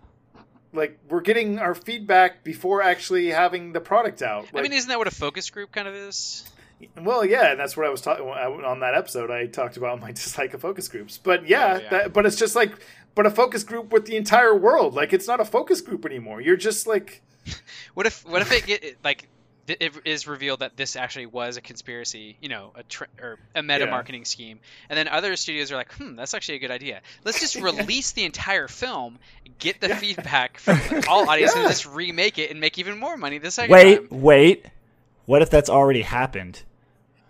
like 0.73 0.99
we're 1.09 1.21
getting 1.21 1.59
our 1.59 1.75
feedback 1.75 2.43
before 2.45 2.83
actually 2.83 3.29
having 3.29 3.73
the 3.73 3.81
product 3.81 4.21
out. 4.21 4.47
I 4.55 4.63
mean, 4.63 4.73
isn't 4.73 4.89
that 4.89 4.99
what 4.99 5.07
a 5.07 5.13
focus 5.13 5.49
group 5.49 5.71
kind 5.73 5.87
of 5.87 5.95
is? 5.95 6.45
well, 7.01 7.25
yeah, 7.25 7.53
and 7.53 7.61
that's 7.61 7.77
what 7.77 7.87
I 7.87 7.91
was 7.91 8.01
talking 8.01 8.27
on 8.27 8.81
that 8.81 8.95
episode. 8.95 9.31
I 9.31 9.47
talked 9.47 9.77
about 9.77 10.01
my 10.01 10.11
dislike 10.13 10.55
of 10.55 10.61
focus 10.61 10.89
groups, 10.89 11.19
but 11.19 11.47
yeah, 11.49 11.75
Oh, 11.79 11.81
yeah. 11.83 11.89
That, 11.91 12.13
but 12.13 12.27
it's 12.27 12.37
just 12.37 12.57
like, 12.57 12.73
but 13.15 13.25
a 13.25 13.31
focus 13.31 13.63
group 13.63 13.93
with 13.93 14.07
the 14.07 14.17
entire 14.17 14.57
world. 14.57 14.95
Like 14.95 15.13
it's 15.13 15.29
not 15.29 15.39
a 15.41 15.45
focus 15.45 15.81
group 15.81 16.05
anymore. 16.05 16.41
You're 16.41 16.57
just 16.57 16.87
like, 16.87 17.23
What 17.95 18.07
if 18.07 18.27
what 18.27 18.43
if 18.43 18.51
it 18.51 18.67
get 18.67 18.97
like 19.05 19.29
th- 19.67 19.79
it 19.81 19.93
is 20.05 20.27
revealed 20.27 20.61
that 20.61 20.77
this 20.77 20.97
actually 20.97 21.27
was 21.27 21.57
a 21.57 21.61
conspiracy, 21.61 22.37
you 22.41 22.49
know, 22.49 22.73
a 22.75 22.83
tr- 22.83 23.05
or 23.21 23.39
a 23.55 23.63
meta 23.63 23.85
Yeah. 23.85 23.91
marketing 23.91 24.25
scheme, 24.25 24.61
and 24.89 24.97
then 24.99 25.09
other 25.09 25.35
studios 25.37 25.71
are 25.73 25.77
like, 25.77 25.93
hmm, 25.95 26.17
that's 26.17 26.35
actually 26.35 26.57
a 26.57 26.59
good 26.61 26.71
idea. 26.71 27.01
Let's 27.25 27.41
just 27.41 27.55
release 27.61 28.13
the 28.13 28.25
entire 28.25 28.69
film, 28.69 29.19
get 29.59 29.81
the 29.81 29.95
feedback 29.97 30.59
from 30.59 30.81
all 31.09 31.29
audiences, 31.29 31.57
Yeah. 31.57 31.63
and 31.63 31.71
just 31.71 31.87
remake 31.87 32.39
it 32.39 32.51
and 32.51 32.61
make 32.61 32.79
even 32.79 32.99
more 32.99 33.17
money 33.17 33.39
the 33.39 33.51
second 33.51 33.73
wait, 33.73 34.11
time. 34.11 34.21
wait. 34.21 34.67
What 35.27 35.43
if 35.43 35.51
that's 35.51 35.71
already 35.71 36.03
happened? 36.03 36.63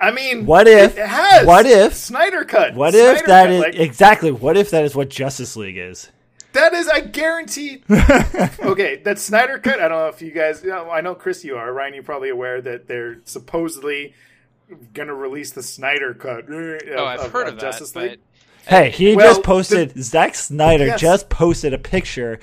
I 0.01 0.11
mean, 0.11 0.47
What 0.47 0.67
if- 0.67 0.97
it 0.99 1.07
has? 1.07 1.47
what 1.47 1.67
if- 1.67 1.95
Snyder 1.95 2.45
cut? 2.45 2.75
What 2.75 2.93
Snyder 2.95 3.19
if 3.21 3.27
that 3.27 3.45
cut, 3.47 3.51
is 3.51 3.61
like, 3.61 3.75
exactly? 3.77 4.33
What 4.33 4.57
if 4.57 4.71
that 4.71 4.85
is 4.85 4.95
what 4.97 5.09
Justice 5.11 5.55
League 5.57 5.77
is? 5.77 6.11
That 6.55 6.73
is? 6.75 6.89
I 6.89 7.01
guarantee. 7.01 7.83
okay, 7.91 8.97
that 9.05 9.19
Snyder 9.19 9.59
cut. 9.59 9.81
I 9.81 9.89
don't 9.89 9.99
know 9.99 10.09
if 10.09 10.23
you 10.23 10.31
guys. 10.31 10.63
You 10.63 10.71
know, 10.71 10.91
I 10.91 11.01
know 11.01 11.15
Chris, 11.15 11.45
you 11.45 11.57
are 11.57 11.73
Ryan. 11.73 11.95
You're 11.95 12.03
probably 12.03 12.31
aware 12.31 12.61
that 12.61 12.87
they're 12.89 13.19
supposedly 13.25 14.15
gonna 14.95 15.15
release 15.15 15.51
the 15.53 15.63
Snyder 15.63 16.15
cut. 16.15 16.49
Of, 16.49 16.83
Oh, 16.97 17.05
I've 17.05 17.31
heard 17.33 17.49
of, 17.49 17.55
that. 17.57 17.61
Justice 17.61 17.93
but 17.93 18.03
League. 18.03 18.21
Hey, 18.67 18.91
he 18.91 19.17
Well, 19.17 19.27
just 19.29 19.43
posted. 19.43 20.03
Zack 20.03 20.35
Snyder 20.35 20.87
Yes. 20.87 21.01
just 21.01 21.29
posted 21.29 21.75
a 21.75 21.79
picture 21.79 22.39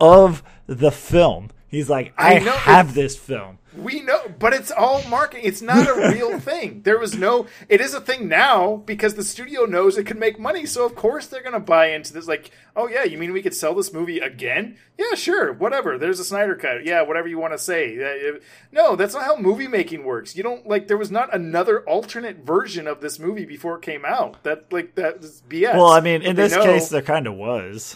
of 0.00 0.42
the 0.66 0.90
film. 0.90 1.50
He's 1.70 1.88
like, 1.88 2.12
I, 2.18 2.36
I 2.36 2.38
know, 2.40 2.50
have 2.52 2.94
this 2.94 3.16
film. 3.16 3.58
We 3.76 4.00
know, 4.00 4.20
but 4.40 4.52
it's 4.52 4.72
all 4.72 5.00
marketing. 5.08 5.44
It's 5.46 5.62
not 5.62 5.86
a 5.86 6.10
real 6.12 6.40
thing. 6.40 6.82
There 6.82 6.98
was 6.98 7.14
no. 7.16 7.46
It 7.68 7.80
is 7.80 7.94
a 7.94 8.00
thing 8.00 8.26
now 8.26 8.78
because 8.84 9.14
the 9.14 9.22
studio 9.22 9.64
knows 9.64 9.96
it 9.96 10.04
can 10.06 10.18
make 10.18 10.40
money. 10.40 10.66
So 10.66 10.84
of 10.84 10.96
course 10.96 11.28
they're 11.28 11.40
going 11.42 11.52
to 11.52 11.60
buy 11.60 11.92
into 11.92 12.12
this. 12.12 12.26
Like, 12.26 12.50
oh 12.74 12.88
yeah, 12.88 13.04
you 13.04 13.16
mean 13.16 13.32
we 13.32 13.42
could 13.42 13.54
sell 13.54 13.72
this 13.76 13.92
movie 13.92 14.18
again? 14.18 14.76
Yeah, 14.98 15.14
sure, 15.14 15.52
whatever. 15.52 15.96
There's 15.96 16.18
a 16.18 16.24
Snyder 16.24 16.56
cut. 16.56 16.84
Yeah, 16.84 17.02
whatever 17.02 17.28
you 17.28 17.38
want 17.38 17.52
to 17.54 17.58
say. 17.58 17.96
Uh, 17.96 18.30
uh, 18.36 18.40
No, 18.72 18.96
that's 18.96 19.14
not 19.14 19.22
how 19.24 19.36
movie 19.36 19.68
making 19.68 20.02
works. 20.02 20.34
You 20.34 20.42
don't 20.42 20.66
like. 20.66 20.88
There 20.88 20.98
was 20.98 21.12
not 21.12 21.32
another 21.32 21.88
alternate 21.88 22.38
version 22.44 22.88
of 22.88 23.00
this 23.00 23.20
movie 23.20 23.44
before 23.44 23.76
it 23.76 23.82
came 23.82 24.04
out. 24.04 24.42
That 24.42 24.72
like 24.72 24.96
that 24.96 25.18
is 25.22 25.44
BS. 25.48 25.74
Well, 25.74 25.86
I 25.92 26.00
mean, 26.00 26.22
in 26.22 26.34
this 26.34 26.52
know- 26.52 26.64
case, 26.64 26.88
there 26.88 27.02
kind 27.02 27.28
of 27.28 27.34
was. 27.34 27.94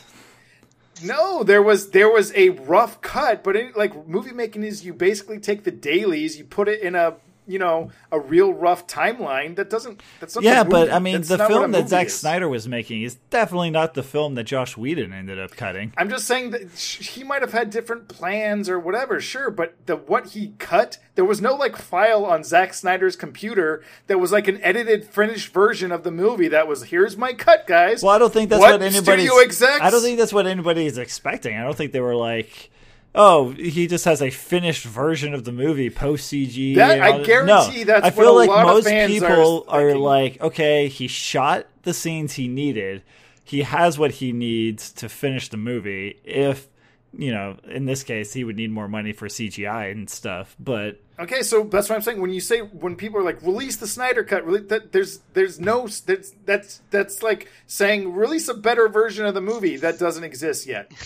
No, 1.03 1.43
there 1.43 1.63
was 1.63 1.91
there 1.91 2.11
was 2.11 2.33
a 2.35 2.51
rough 2.51 3.01
cut, 3.01 3.43
but 3.43 3.57
like 3.77 4.07
movie 4.07 4.33
making 4.33 4.63
is 4.65 4.85
you 4.85 4.93
basically 4.93 5.39
take 5.39 5.65
the 5.65 5.71
dailies, 5.71 6.39
you 6.39 6.45
put 6.45 6.69
it 6.69 6.81
in 6.81 6.95
a 6.95 7.17
you 7.47 7.59
know 7.59 7.91
a 8.11 8.19
real 8.19 8.53
rough 8.53 8.87
timeline. 8.87 9.57
That 9.57 9.71
doesn't 9.71 10.01
that's 10.21 10.35
not 10.35 10.45
Yeah, 10.45 10.63
the 10.63 10.71
but. 10.71 10.93
I 10.93 10.99
mean, 10.99 11.23
the 11.23 11.37
not 11.37 11.51
what 11.51 11.51
a 11.51 11.61
film 11.61 11.73
that 11.73 11.79
movie 11.79 11.89
Zack 11.89 12.07
is. 12.07 12.19
Snyder 12.19 12.49
was 12.49 12.69
making 12.69 13.03
is 13.03 13.17
definitely 13.31 13.71
not 13.71 13.95
the 13.95 14.03
film 14.03 14.35
that 14.35 14.45
Joss 14.45 14.77
Whedon 14.77 15.13
ended 15.13 15.39
up 15.39 15.53
cutting. 15.53 15.93
I'm 15.97 16.09
just 16.09 16.27
saying 16.27 16.51
that 16.51 16.73
he 16.73 17.25
might 17.25 17.43
have 17.43 17.53
had 17.53 17.71
different 17.71 18.09
plans 18.09 18.69
or 18.69 18.79
whatever, 18.79 19.21
sure, 19.21 19.51
but 19.51 19.75
the 19.87 19.97
what 19.97 20.29
he 20.31 20.55
cut, 20.59 20.99
there 21.15 21.25
was 21.25 21.41
no 21.41 21.55
like 21.55 21.77
file 21.77 22.25
on 22.25 22.45
Zack 22.45 22.75
Snyder's 22.75 23.17
computer 23.17 23.83
that 24.07 24.19
was 24.19 24.33
like 24.33 24.49
an 24.49 24.61
edited 24.63 25.05
finished 25.05 25.53
version 25.53 25.93
of 25.93 26.05
the 26.05 26.11
movie 26.11 26.49
that 26.49 26.67
was 26.69 26.85
here's 26.85 27.17
my 27.17 27.33
cut, 27.33 27.67
guys. 27.67 28.03
Well, 28.03 28.15
I 28.15 28.19
don't 28.19 28.33
think 28.33 28.51
that's 28.51 28.61
What 28.61 28.81
what, 28.81 28.83
anybody's. 28.83 29.31
I 29.63 29.91
don't 29.91 30.03
think 30.03 30.19
that's 30.19 30.33
what 30.33 30.47
anybody's 30.47 30.99
expecting. 30.99 31.57
I 31.57 31.63
don't 31.63 31.77
think 31.77 31.93
they 31.93 32.01
were 32.01 32.17
like, 32.17 32.71
"Oh, 33.15 33.51
he 33.51 33.87
just 33.87 34.05
has 34.05 34.21
a 34.21 34.31
finished 34.31 34.85
version 34.85 35.35
of 35.35 35.45
the 35.45 35.53
movie 35.53 35.91
post 35.91 36.33
CG." 36.33 36.75
That- 36.77 37.01
I 37.01 37.23
guarantee 37.23 37.79
no, 37.81 37.85
that's 37.85 38.05
I 38.05 38.09
what 38.09 38.15
feel 38.15 38.37
a 38.37 38.39
like 38.39 38.49
lot 38.49 38.67
most 38.67 38.85
fans 38.85 39.23
are 39.23 39.29
people 39.29 39.65
are, 39.69 39.95
like, 39.95 40.41
"Okay, 40.41 40.89
he 40.89 41.07
shot 41.09 41.67
the 41.83 41.95
scenes 41.95 42.35
he 42.35 42.49
needed. 42.49 43.03
He 43.45 43.63
has 43.63 43.99
what 43.99 44.13
he 44.13 44.33
needs 44.33 44.91
to 44.93 45.09
finish 45.09 45.49
the 45.49 45.57
movie. 45.59 46.19
If 46.25 46.69
you 47.17 47.31
know, 47.31 47.57
in 47.69 47.85
this 47.85 48.03
case, 48.03 48.33
he 48.33 48.43
would 48.43 48.57
need 48.57 48.73
more 48.73 48.89
money 48.89 49.13
for 49.13 49.29
CGI 49.29 49.91
and 49.93 50.09
stuff, 50.11 50.57
but." 50.59 51.01
Okay, 51.17 51.43
so 51.43 51.63
that's 51.63 51.89
what 51.89 51.95
I'm 51.95 52.03
saying. 52.03 52.21
When 52.21 52.31
you 52.33 52.41
say 52.41 52.59
when 52.59 52.97
people 52.97 53.21
are 53.21 53.23
like 53.23 53.41
release 53.43 53.77
the 53.77 53.87
Snyder 53.87 54.25
cut, 54.25 54.45
rele- 54.45 54.69
that 54.69 54.91
there's 54.91 55.21
there's 55.35 55.61
no 55.61 55.87
that's 55.87 56.33
that's 56.45 56.81
that's 56.91 57.23
like 57.23 57.49
saying 57.69 58.13
release 58.15 58.49
a 58.49 58.55
better 58.55 58.89
version 58.89 59.25
of 59.25 59.35
the 59.35 59.41
movie 59.41 59.77
that 59.77 59.99
doesn't 60.01 60.25
exist 60.25 60.67
yet. 60.67 60.91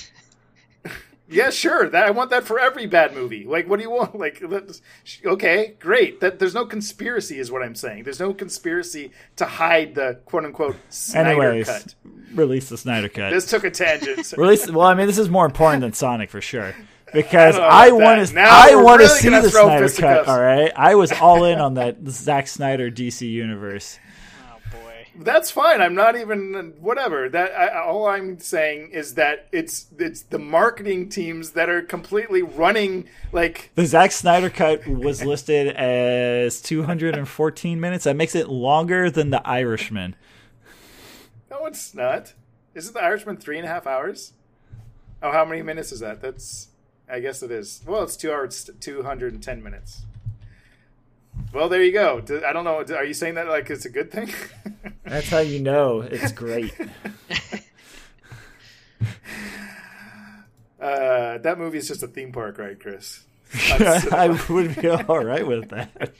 yeah, 1.29 1.51
sure. 1.51 1.89
That 1.89 2.07
I 2.07 2.11
want 2.11 2.31
that 2.31 2.45
for 2.45 2.59
every 2.59 2.87
bad 2.87 3.15
movie. 3.15 3.45
Like, 3.45 3.69
what 3.69 3.77
do 3.79 3.83
you 3.83 3.91
want? 3.91 4.15
Like, 4.19 4.43
let's- 4.43 4.83
okay, 5.25 5.75
great. 5.79 6.21
That 6.21 6.39
there's 6.39 6.55
no 6.55 6.65
conspiracy, 6.67 7.39
is 7.39 7.53
what 7.53 7.63
I'm 7.63 7.75
saying. 7.75 8.05
There's 8.05 8.21
no 8.21 8.33
conspiracy 8.35 9.13
to 9.37 9.45
hide 9.45 9.95
the 9.95 10.19
quote 10.25 10.45
unquote 10.45 10.77
Snyder 10.89 11.31
Anyways, 11.31 11.67
cut. 11.67 11.95
release 12.35 12.69
the 12.69 12.79
Snyder 12.79 13.09
cut. 13.09 13.31
This 13.31 13.47
took 13.49 13.65
a 13.65 13.71
tangent. 13.71 14.33
Release. 14.37 14.71
Well, 14.71 14.87
I 14.87 14.95
mean, 14.95 15.07
this 15.07 15.19
is 15.19 15.29
more 15.29 15.47
important 15.47 15.83
than 15.83 15.93
Sonic 15.93 16.31
for 16.31 16.41
sure. 16.41 16.75
Because 17.13 17.57
I 17.57 17.89
don't 17.89 18.01
know 18.01 18.05
I, 18.05 18.17
about 18.17 18.19
want 18.19 18.29
to, 18.29 18.41
I 18.41 18.75
want 18.77 19.01
to 19.01 19.07
really 19.07 19.21
see 19.21 19.29
the 19.31 19.51
Snyder 19.51 19.89
cut. 19.89 20.29
All 20.29 20.41
right, 20.41 20.73
I 20.77 20.95
was 20.95 21.13
all 21.13 21.45
in 21.45 21.59
on 21.59 21.75
that 21.75 21.97
Zack 22.09 22.49
Snyder 22.49 22.91
DC 22.91 23.29
universe. 23.31 23.99
That's 25.21 25.51
fine. 25.51 25.81
I'm 25.81 25.95
not 25.97 26.15
even 26.17 26.75
whatever. 26.81 27.29
That 27.29 27.51
I, 27.53 27.81
all 27.83 28.07
I'm 28.07 28.39
saying 28.39 28.91
is 28.93 29.15
that 29.15 29.49
it's 29.51 29.87
it's 29.99 30.23
the 30.23 30.39
marketing 30.39 31.09
teams 31.09 31.51
that 31.51 31.69
are 31.69 31.83
completely 31.83 32.41
running 32.43 33.09
like 33.33 33.73
The 33.75 33.85
Zack 33.85 34.13
Snyder 34.13 34.49
cut 34.49 34.87
was 34.87 35.25
listed 35.25 35.75
as 35.77 36.61
214 36.63 37.81
minutes. 37.81 38.05
That 38.05 38.15
makes 38.15 38.35
it 38.37 38.49
longer 38.49 39.11
than 39.11 39.31
The 39.31 39.45
Irishman. 39.47 40.15
no, 41.51 41.67
it's 41.67 41.95
not. 41.95 42.35
Isn't 42.75 42.95
the 42.95 43.03
Irishman 43.03 43.39
three 43.39 43.59
and 43.59 43.67
a 43.67 43.71
half 43.71 43.87
hours? 43.89 44.35
Oh, 45.21 45.33
how 45.33 45.45
many 45.45 45.63
minutes 45.63 45.91
is 45.91 45.99
that? 46.01 46.21
That's 46.21 46.69
I 47.11 47.19
guess 47.19 47.43
it 47.43 47.51
is. 47.51 47.83
Well, 47.85 48.05
it's 48.05 48.17
two 48.17 48.31
hours, 48.31 48.71
two 48.81 49.03
hundred 49.03 49.33
and 49.33 49.43
ten 49.43 49.63
minutes. 49.65 50.03
Well, 51.53 51.69
there 51.69 51.83
you 51.83 51.93
go. 51.93 52.23
I 52.47 52.53
don't 52.53 52.65
know. 52.65 52.85
Are 52.95 53.05
you 53.05 53.15
saying 53.15 53.35
that 53.37 53.49
like 53.49 53.71
it's 53.71 53.85
a 53.85 53.91
good 53.91 54.11
thing? 54.11 54.33
That's 55.05 55.29
how 55.29 55.39
you 55.39 55.61
know 55.61 56.01
it's 56.03 56.33
great. 56.33 56.75
uh, 60.81 61.39
that 61.39 61.59
movie 61.59 61.79
is 61.79 61.89
just 61.89 62.03
a 62.03 62.09
theme 62.09 62.33
park 62.33 62.59
ride, 62.59 62.81
Chris. 62.81 63.25
I 63.55 64.39
would 64.51 64.77
be 64.81 64.89
all 64.89 65.25
right 65.25 65.47
with 65.47 65.71
that. 65.71 66.13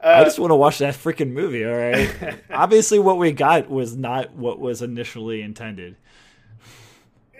Uh, 0.00 0.08
I 0.08 0.24
just 0.24 0.38
want 0.38 0.50
to 0.50 0.56
watch 0.56 0.78
that 0.78 0.94
freaking 0.94 1.32
movie. 1.32 1.64
All 1.64 1.76
right. 1.76 2.38
Obviously, 2.50 2.98
what 2.98 3.18
we 3.18 3.32
got 3.32 3.68
was 3.68 3.96
not 3.96 4.34
what 4.34 4.60
was 4.60 4.82
initially 4.82 5.42
intended. 5.42 5.96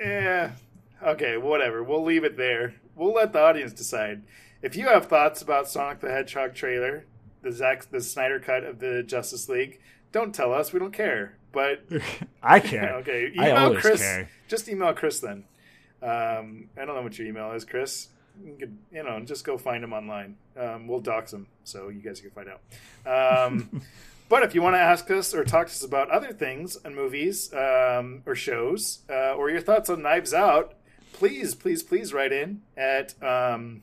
Yeah. 0.01 0.53
Okay, 1.03 1.37
whatever. 1.37 1.85
We'll 1.85 2.05
leave 2.05 2.25
it 2.25 2.37
there. 2.37 2.75
We'll 2.97 3.13
let 3.13 3.33
the 3.33 3.41
audience 3.41 3.73
decide. 3.73 4.23
If 4.65 4.77
you 4.77 4.89
have 4.89 5.09
thoughts 5.09 5.43
about 5.43 5.69
Sonic 5.69 6.01
the 6.01 6.11
Hedgehog 6.11 6.55
trailer, 6.55 7.05
the 7.43 7.53
Zack, 7.53 7.91
the 7.91 8.01
Snyder 8.01 8.41
cut 8.41 8.65
of 8.65 8.79
the 8.79 9.03
Justice 9.03 9.47
League, 9.47 9.79
don't 10.11 10.35
tell 10.35 10.55
us. 10.55 10.73
We 10.73 10.79
don't 10.79 10.91
care. 10.91 11.37
But 11.53 11.85
I 12.43 12.61
care. 12.61 12.95
okay, 13.01 13.31
email 13.35 13.77
Chris. 13.77 14.01
care. 14.01 14.31
Just 14.49 14.67
email 14.71 14.95
Chris 14.95 15.21
then. 15.21 15.45
Um, 16.03 16.71
I 16.79 16.87
don't 16.87 16.97
know 16.97 17.03
what 17.03 17.19
your 17.19 17.29
email 17.29 17.53
is, 17.53 17.67
Chris. 17.67 18.09
You, 18.43 18.57
could, 18.59 18.79
you 18.91 19.03
know, 19.03 19.21
just 19.21 19.45
go 19.45 19.59
find 19.59 19.85
him 19.85 19.93
online. 19.93 20.37
Um, 20.59 20.87
we'll 20.89 21.01
dox 21.01 21.31
him 21.31 21.47
so 21.65 21.91
you 21.91 22.01
guys 22.01 22.23
can 22.23 22.31
find 22.31 22.49
out. 22.49 23.49
Um, 23.51 23.83
but 24.31 24.45
if 24.45 24.55
you 24.55 24.63
want 24.63 24.77
to 24.77 24.81
ask 24.81 25.11
us 25.11 25.35
or 25.35 25.45
talk 25.45 25.67
to 25.67 25.73
us 25.73 25.85
about 25.85 26.09
other 26.09 26.33
things 26.33 26.79
and 26.87 26.97
movies 26.97 27.53
um, 27.53 28.23
or 28.25 28.35
shows 28.35 29.01
uh, 29.11 29.35
or 29.35 29.51
your 29.51 29.61
thoughts 29.61 29.91
on 29.91 30.01
Knives 30.01 30.33
Out, 30.33 30.73
please, 31.13 31.55
please, 31.55 31.83
please 31.83 32.15
write 32.15 32.33
in 32.33 32.63
at 32.79 33.23
um, 33.23 33.83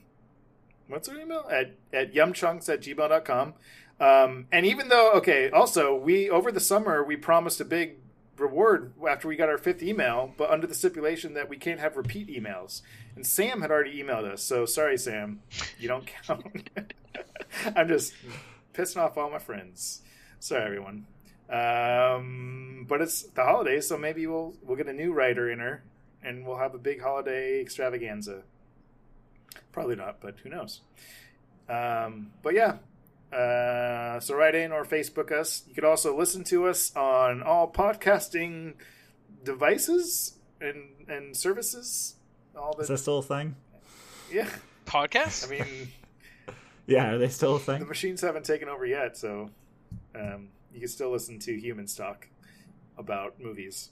what's 0.92 1.10
our 1.10 1.18
email 1.18 1.48
at 1.52 1.76
at 1.92 2.14
yumchunks 2.14 2.70
at 2.70 2.82
gmail.com. 2.82 3.54
Um, 4.00 4.48
and 4.52 4.66
even 4.66 4.90
though, 4.90 5.12
okay, 5.14 5.50
also 5.50 5.96
we 5.96 6.30
over 6.30 6.52
the 6.52 6.60
summer 6.60 7.04
we 7.04 7.16
promised 7.16 7.62
a 7.62 7.66
big 7.66 7.98
reward 8.38 8.94
after 9.08 9.28
we 9.28 9.36
got 9.36 9.50
our 9.50 9.58
fifth 9.58 9.84
email, 9.84 10.34
but 10.38 10.50
under 10.50 10.68
the 10.68 10.74
stipulation 10.74 11.34
that 11.36 11.48
we 11.48 11.58
can't 11.58 11.80
have 11.80 11.96
repeat 11.96 12.28
emails. 12.28 12.82
And 13.16 13.26
Sam 13.26 13.62
had 13.62 13.72
already 13.72 14.02
emailed 14.02 14.32
us, 14.32 14.42
so 14.42 14.66
sorry, 14.66 14.98
Sam, 14.98 15.42
you 15.80 15.88
don't 15.88 16.08
count. 16.26 16.70
I'm 17.76 17.88
just 17.88 18.14
pissing 18.74 18.98
off 18.98 19.18
all 19.18 19.30
my 19.30 19.40
friends. 19.40 20.02
Sorry, 20.40 20.64
everyone. 20.66 21.06
Um, 21.50 22.86
but 22.88 23.02
it's 23.02 23.24
the 23.24 23.44
holidays, 23.44 23.88
so 23.88 23.98
maybe 23.98 24.26
we'll 24.26 24.56
we'll 24.64 24.78
get 24.78 24.88
a 24.88 24.94
new 24.94 25.14
writer 25.14 25.52
in 25.52 25.60
her, 25.60 25.84
and 26.24 26.46
we'll 26.46 26.58
have 26.58 26.74
a 26.74 26.80
big 26.80 27.02
holiday 27.02 27.62
extravaganza. 27.62 28.44
Probably 29.72 29.96
not, 29.96 30.20
but 30.22 30.36
who 30.40 30.50
knows? 30.50 30.82
Um, 31.70 32.32
but 32.44 32.54
yeah, 32.54 32.78
uh, 33.36 34.20
so 34.20 34.36
write 34.36 34.56
in 34.56 34.72
or 34.72 34.84
Facebook 34.84 35.32
us. 35.32 35.64
You 35.68 35.74
could 35.76 35.86
also 35.86 36.18
listen 36.18 36.44
to 36.46 36.68
us 36.68 36.94
on 36.96 37.42
all 37.44 37.72
podcasting 37.72 38.74
devices 39.44 40.36
and 40.60 40.90
and 41.08 41.36
services. 41.36 42.16
All 42.56 42.76
Is 42.80 42.88
the 42.88 42.94
that 42.94 42.98
still 43.00 43.20
a 43.20 43.24
thing? 43.24 43.56
yeah. 44.32 44.50
Podcast? 44.86 45.48
I 45.48 45.52
mean, 45.52 45.88
Yeah, 46.88 47.12
are 47.14 47.18
they 47.18 47.30
still 47.30 47.56
a 47.56 47.60
thing? 47.60 47.80
the 47.80 47.86
machines 47.86 48.20
haven't 48.22 48.44
taken 48.44 48.68
over 48.68 48.86
yet, 48.86 49.16
so 49.16 49.50
um, 50.16 50.50
you 50.74 50.80
can 50.82 50.90
still 50.90 51.12
listen 51.12 51.40
to 51.40 51.54
humans 51.58 51.96
talk 51.96 52.28
about 52.98 53.40
movies. 53.40 53.92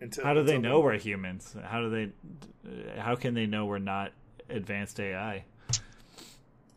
Until 0.00 0.24
How 0.24 0.34
do 0.34 0.42
they 0.42 0.58
know 0.58 0.76
then. 0.76 0.84
we're 0.84 0.98
humans? 0.98 1.56
How 1.64 1.80
do 1.80 1.88
they? 1.88 3.00
How 3.00 3.14
can 3.14 3.32
they 3.32 3.46
know 3.46 3.64
we're 3.64 3.78
not 3.78 4.12
advanced 4.48 4.98
AI? 5.00 5.44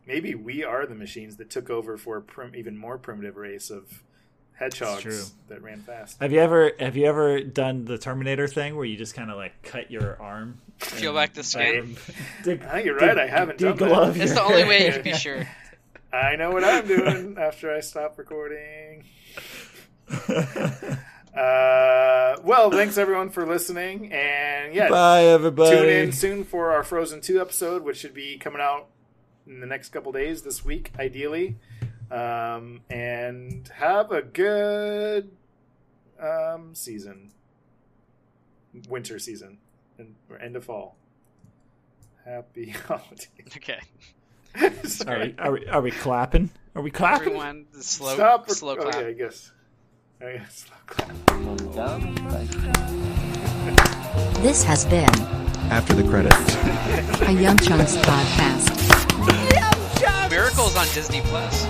Maybe 0.07 0.33
we 0.35 0.63
are 0.63 0.85
the 0.85 0.95
machines 0.95 1.37
that 1.37 1.49
took 1.49 1.69
over 1.69 1.97
for 1.97 2.17
a 2.17 2.21
prim- 2.21 2.55
even 2.55 2.75
more 2.77 2.97
primitive 2.97 3.37
race 3.37 3.69
of 3.69 3.87
true. 3.89 3.97
hedgehogs 4.53 5.33
that 5.49 5.61
ran 5.61 5.81
fast. 5.83 6.19
Have 6.19 6.31
you 6.31 6.39
ever 6.39 6.71
have 6.79 6.97
you 6.97 7.05
ever 7.05 7.41
done 7.41 7.85
the 7.85 7.97
Terminator 7.97 8.47
thing 8.47 8.75
where 8.75 8.85
you 8.85 8.97
just 8.97 9.13
kind 9.13 9.29
of 9.29 9.37
like 9.37 9.61
cut 9.61 9.91
your 9.91 10.19
arm? 10.21 10.57
Peel 10.79 11.09
and- 11.09 11.15
back 11.17 11.33
the 11.33 11.43
skin. 11.43 11.95
Ah, 12.09 12.13
dig- 12.43 12.63
I 12.63 12.71
think 12.73 12.85
you're 12.85 12.97
right. 12.97 13.17
I 13.19 13.27
haven't 13.27 13.59
done 13.59 13.77
deglove 13.77 14.13
that. 14.15 14.21
It's 14.23 14.33
your 14.33 14.35
the 14.35 14.41
only 14.43 14.63
way 14.63 14.77
you 14.85 14.91
hand. 14.91 15.03
can 15.03 15.13
be 15.13 15.17
sure. 15.17 15.47
I 16.13 16.35
know 16.37 16.49
what 16.51 16.63
I'm 16.63 16.87
doing 16.87 17.37
after 17.37 17.71
I 17.71 17.81
stop 17.81 18.17
recording. 18.17 19.03
Uh, 21.39 22.35
well, 22.43 22.69
thanks 22.69 22.97
everyone 22.97 23.29
for 23.29 23.45
listening, 23.45 24.11
and 24.11 24.73
yeah, 24.73 24.89
Bye, 24.89 25.23
everybody. 25.23 25.69
tune 25.77 25.89
in 25.89 26.11
soon 26.11 26.43
for 26.43 26.71
our 26.71 26.83
Frozen 26.83 27.21
Two 27.21 27.39
episode, 27.39 27.83
which 27.83 27.95
should 27.97 28.13
be 28.13 28.37
coming 28.37 28.59
out 28.61 28.87
in 29.47 29.61
the 29.61 29.65
next 29.65 29.89
couple 29.89 30.11
days 30.11 30.41
this 30.41 30.65
week, 30.65 30.91
ideally. 30.99 31.55
Um, 32.11 32.81
and 32.89 33.65
have 33.75 34.11
a 34.11 34.21
good 34.21 35.31
um, 36.19 36.75
season, 36.75 37.31
winter 38.89 39.17
season, 39.17 39.59
and 39.97 40.15
or 40.29 40.39
end 40.39 40.57
of 40.57 40.65
fall. 40.65 40.97
Happy 42.25 42.69
holidays. 42.87 43.29
Okay. 43.55 43.79
Are 44.61 44.71
Sorry. 44.87 45.29
we, 45.29 45.35
are 45.43 45.51
we 45.51 45.67
are 45.67 45.81
we 45.81 45.91
clapping? 45.91 46.49
Are 46.75 46.81
we 46.81 46.89
clapping? 46.91 47.27
Everyone, 47.27 47.65
slow, 47.79 48.15
Stop. 48.15 48.49
slow 48.49 48.75
clap. 48.75 48.95
Okay, 48.95 49.07
I 49.07 49.13
guess. 49.13 49.51
I 50.21 50.33
guess 50.33 50.65
slow 50.65 50.75
clap. 50.85 51.09
This 54.41 54.63
has 54.63 54.85
been 54.85 55.09
After 55.71 55.93
the 55.93 56.03
credits. 56.03 56.55
a 57.21 57.31
Yum 57.31 57.57
Chunks 57.57 57.95
podcast. 57.97 58.69
Miracles 60.29 60.75
on 60.75 60.85
Disney 60.93 61.21
Plus. 61.21 61.65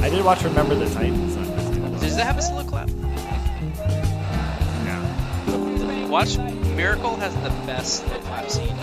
I 0.00 0.08
did 0.10 0.24
watch 0.24 0.42
Remember 0.44 0.74
the 0.76 0.88
Titans 0.94 1.36
on 1.36 1.44
Disney. 1.56 1.90
Does 2.00 2.16
that 2.16 2.26
have 2.26 2.38
a 2.38 2.42
slow 2.42 2.62
clap? 2.64 2.88
No. 4.84 6.06
Watch 6.08 6.38
Miracle 6.76 7.16
has 7.16 7.34
the 7.42 7.50
best 7.66 8.04
slow 8.04 8.18
clap 8.20 8.48
scene. 8.48 8.76